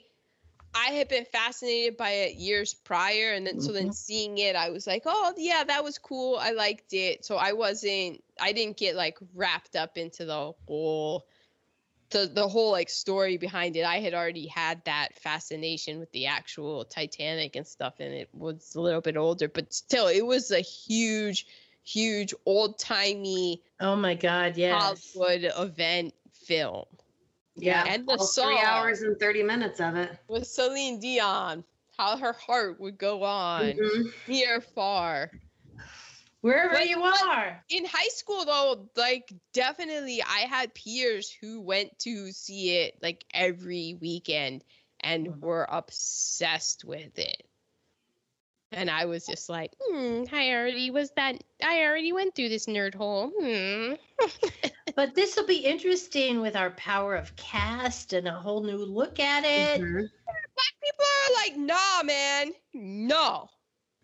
i 0.74 0.86
had 0.92 1.08
been 1.08 1.24
fascinated 1.24 1.96
by 1.96 2.10
it 2.10 2.34
years 2.36 2.74
prior 2.74 3.32
and 3.32 3.46
then 3.46 3.60
so 3.60 3.72
then 3.72 3.88
Mhm. 3.88 3.94
seeing 3.94 4.38
it 4.38 4.54
i 4.54 4.70
was 4.70 4.86
like 4.86 5.02
oh 5.06 5.32
yeah 5.36 5.64
that 5.64 5.82
was 5.82 5.98
cool 5.98 6.36
i 6.36 6.52
liked 6.52 6.92
it 6.92 7.24
so 7.24 7.36
i 7.36 7.52
wasn't 7.52 8.22
i 8.40 8.52
didn't 8.52 8.76
get 8.76 8.94
like 8.94 9.18
wrapped 9.34 9.74
up 9.76 9.98
into 9.98 10.24
the 10.24 10.52
whole 10.66 11.26
the 12.10 12.30
the 12.32 12.46
whole 12.48 12.70
like 12.72 12.88
story 12.88 13.36
behind 13.36 13.76
it. 13.76 13.84
I 13.84 14.00
had 14.00 14.14
already 14.14 14.46
had 14.46 14.84
that 14.84 15.14
fascination 15.18 15.98
with 15.98 16.10
the 16.12 16.26
actual 16.26 16.84
Titanic 16.84 17.56
and 17.56 17.66
stuff, 17.66 17.94
and 18.00 18.12
it 18.12 18.28
was 18.34 18.74
a 18.74 18.80
little 18.80 19.00
bit 19.00 19.16
older, 19.16 19.48
but 19.48 19.72
still, 19.72 20.06
it 20.08 20.24
was 20.26 20.50
a 20.50 20.60
huge, 20.60 21.46
huge 21.84 22.34
old 22.46 22.78
timey 22.78 23.62
oh 23.80 23.96
my 23.96 24.14
God, 24.14 24.56
yes. 24.56 25.12
Hollywood 25.14 25.50
event 25.58 26.14
film 26.32 26.84
Yeah. 27.56 27.84
and 27.86 28.06
the 28.06 28.18
song 28.18 28.48
three 28.48 28.58
hours 28.64 29.02
and 29.02 29.18
thirty 29.18 29.42
minutes 29.42 29.80
of 29.80 29.96
it. 29.96 30.16
with 30.28 30.46
Celine 30.46 30.98
Dion. 31.00 31.64
How 31.96 32.16
her 32.16 32.32
heart 32.32 32.80
would 32.80 32.96
go 32.96 33.22
on 33.24 33.72
Mhm. 33.72 34.12
near 34.26 34.60
far. 34.62 35.30
Wherever 36.42 36.74
But- 36.74 36.88
you 36.88 37.02
are. 37.02 37.62
In 37.68 37.84
high 37.84 38.08
school, 38.08 38.44
though, 38.44 38.88
like 38.96 39.32
definitely, 39.52 40.22
I 40.22 40.40
had 40.40 40.74
peers 40.74 41.30
who 41.30 41.60
went 41.60 41.98
to 42.00 42.32
see 42.32 42.76
it 42.78 42.98
like 43.02 43.24
every 43.34 43.96
weekend 44.00 44.64
and 45.00 45.26
Mhm. 45.28 45.40
were 45.40 45.66
obsessed 45.70 46.84
with 46.84 47.18
it. 47.18 47.46
And 48.72 48.88
I 48.88 49.06
was 49.06 49.26
just 49.26 49.48
like, 49.48 49.72
hmm, 49.80 50.24
I 50.32 50.52
already 50.52 50.90
was 50.90 51.10
that. 51.16 51.42
I 51.62 51.82
already 51.84 52.12
went 52.12 52.36
through 52.36 52.50
this 52.50 52.66
nerd 52.66 52.94
hole. 52.94 53.30
Hmm. 53.38 53.94
But 54.96 55.14
this 55.14 55.36
will 55.36 55.46
be 55.46 55.58
interesting 55.64 56.40
with 56.40 56.56
our 56.56 56.70
power 56.72 57.14
of 57.14 57.34
cast 57.36 58.12
and 58.12 58.26
a 58.26 58.32
whole 58.32 58.62
new 58.62 58.84
look 58.84 59.18
at 59.20 59.44
it. 59.44 59.80
Mhm. 59.80 60.08
People 60.82 61.04
are 61.04 61.34
like, 61.34 61.56
nah, 61.56 62.02
man, 62.02 62.52
no. 62.74 63.48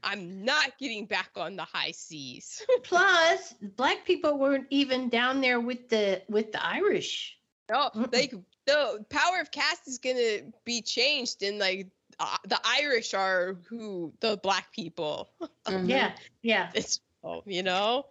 I'm 0.07 0.44
not 0.44 0.78
getting 0.78 1.07
back 1.07 1.31
on 1.36 1.57
the 1.57 1.65
high 1.65 1.91
seas. 1.91 2.65
Plus, 2.85 3.55
black 3.60 4.05
people 4.05 4.39
weren't 4.39 4.68
even 4.70 5.09
down 5.09 5.41
there 5.41 5.59
with 5.60 5.89
the 5.89 6.23
with 6.28 6.52
the 6.52 6.65
Irish. 6.65 7.36
No, 7.68 7.91
like 8.12 8.33
the 8.67 9.05
power 9.10 9.41
of 9.41 9.51
caste 9.51 9.89
is 9.89 9.99
gonna 9.99 10.52
be 10.65 10.81
changed, 10.81 11.43
and 11.43 11.59
like 11.59 11.89
uh, 12.20 12.36
the 12.47 12.60
Irish 12.65 13.15
are 13.15 13.57
who 13.68 14.12
the 14.20 14.39
black 14.43 14.73
people. 14.73 15.31
Mhm. 15.67 15.89
Yeah, 15.89 16.12
yeah. 16.43 16.70
It's 16.75 17.01
oh, 17.25 17.43
you 17.44 17.65
know. 17.65 18.07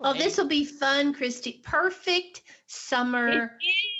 Oh, 0.00 0.12
this 0.14 0.38
will 0.38 0.46
be 0.46 0.64
fun, 0.64 1.12
Christy. 1.12 1.60
Perfect 1.64 2.42
summer. 2.68 3.50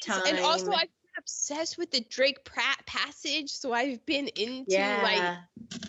Is, 0.06 0.18
and 0.28 0.38
also 0.38 0.70
time. 0.70 0.86
Obsessed 1.20 1.76
with 1.76 1.90
the 1.90 2.00
Drake 2.00 2.44
Pratt 2.44 2.86
passage, 2.86 3.50
so 3.50 3.74
I've 3.74 4.04
been 4.06 4.28
into 4.28 4.78
like 5.02 5.36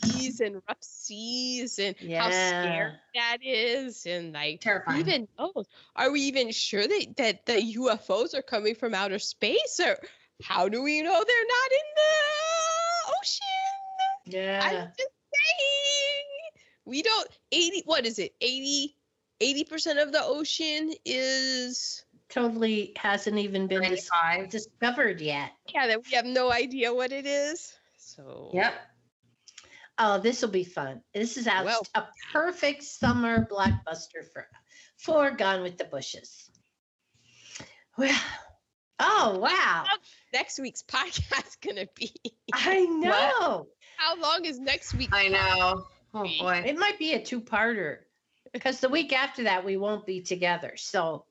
seas 0.04 0.42
and 0.42 0.56
rough 0.68 0.82
seas 0.82 1.80
and 1.80 1.96
how 2.14 2.30
scary 2.30 2.92
that 3.16 3.38
is, 3.42 4.06
and 4.06 4.34
like 4.34 4.60
Terrifying. 4.60 5.00
even 5.00 5.28
oh, 5.40 5.64
are 5.96 6.12
we 6.12 6.22
even 6.22 6.52
sure 6.52 6.86
that 6.86 7.14
that 7.16 7.46
the 7.46 7.76
UFOs 7.78 8.34
are 8.34 8.42
coming 8.42 8.76
from 8.76 8.94
outer 8.94 9.20
space, 9.20 9.80
or 9.82 9.98
how 10.44 10.68
do 10.68 10.84
we 10.84 11.02
know 11.02 11.24
they're 11.26 11.48
not 11.48 11.72
in 11.72 11.88
the 11.96 13.14
ocean? 13.20 14.38
Yeah, 14.44 14.62
I'm 14.64 14.88
just 14.88 14.98
saying. 14.98 16.62
We 16.84 17.04
don't 17.04 17.30
80 17.54 17.84
what 17.86 18.06
is 18.06 18.20
it? 18.20 18.34
80 18.42 18.98
80% 19.42 20.04
of 20.04 20.12
the 20.12 20.24
ocean 20.24 20.94
is 21.04 22.06
Totally 22.32 22.94
hasn't 22.96 23.38
even 23.38 23.68
been 23.68 23.82
dis- 23.82 24.10
95. 24.10 24.50
discovered 24.50 25.22
yet. 25.22 25.52
yeah, 25.74 25.88
that 25.88 26.06
we 26.06 26.12
have 26.16 26.26
no 26.26 26.52
idea 26.52 26.94
what 26.94 27.12
it 27.12 27.26
is. 27.26 27.74
So 27.98 28.50
Yep. 28.54 28.74
Oh, 29.98 30.20
this 30.20 30.42
will 30.42 30.50
be 30.50 30.64
fun. 30.64 31.02
This 31.14 31.38
is 31.38 31.46
out 31.48 31.66
Well- 31.66 31.86
a 31.96 32.04
perfect 32.34 32.84
summer 32.84 33.46
blockbuster 33.46 34.26
for 34.34 34.48
for 34.98 35.32
Gone 35.32 35.62
with 35.64 35.78
the 35.78 35.84
Bushes. 35.86 36.50
Well, 37.98 38.18
oh 39.00 39.38
wow! 39.40 39.84
next 40.34 40.60
week's 40.60 40.82
podcast 40.88 41.60
gonna 41.62 41.88
be. 41.96 42.14
I 42.54 42.82
know 42.86 43.68
How 43.98 44.16
long 44.20 44.46
is 44.46 44.60
next 44.60 44.94
week? 44.94 45.10
I 45.12 45.28
know. 45.28 45.84
Oh 46.14 46.28
boy. 46.40 46.64
it 46.66 46.78
might 46.78 46.98
be 47.00 47.14
a 47.14 47.22
two-parter 47.24 48.00
because 48.54 48.80
the 48.80 48.90
week 48.90 49.14
after 49.14 49.44
that 49.44 49.66
we 49.66 49.78
won't 49.78 50.06
be 50.06 50.22
together. 50.22 50.74
So, 50.78 51.26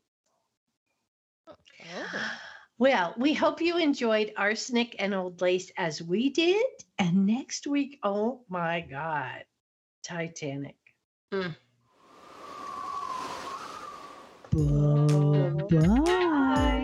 Oh. 1.99 2.31
well, 2.78 3.15
we 3.17 3.34
hope 3.34 3.60
you 3.60 3.78
enjoyed 3.78 4.33
Arsenic 4.36 4.97
and 4.99 5.15
Old 5.15 5.41
Lace 5.41 5.70
as 5.76 6.02
we 6.02 6.31
did. 6.31 6.65
And 6.99 7.26
next 7.26 7.67
week, 7.67 7.99
oh 8.02 8.42
my 8.49 8.81
God, 8.81 9.44
Titanic. 10.02 10.76
Hmm. 11.33 11.50
Bye. 14.52 16.80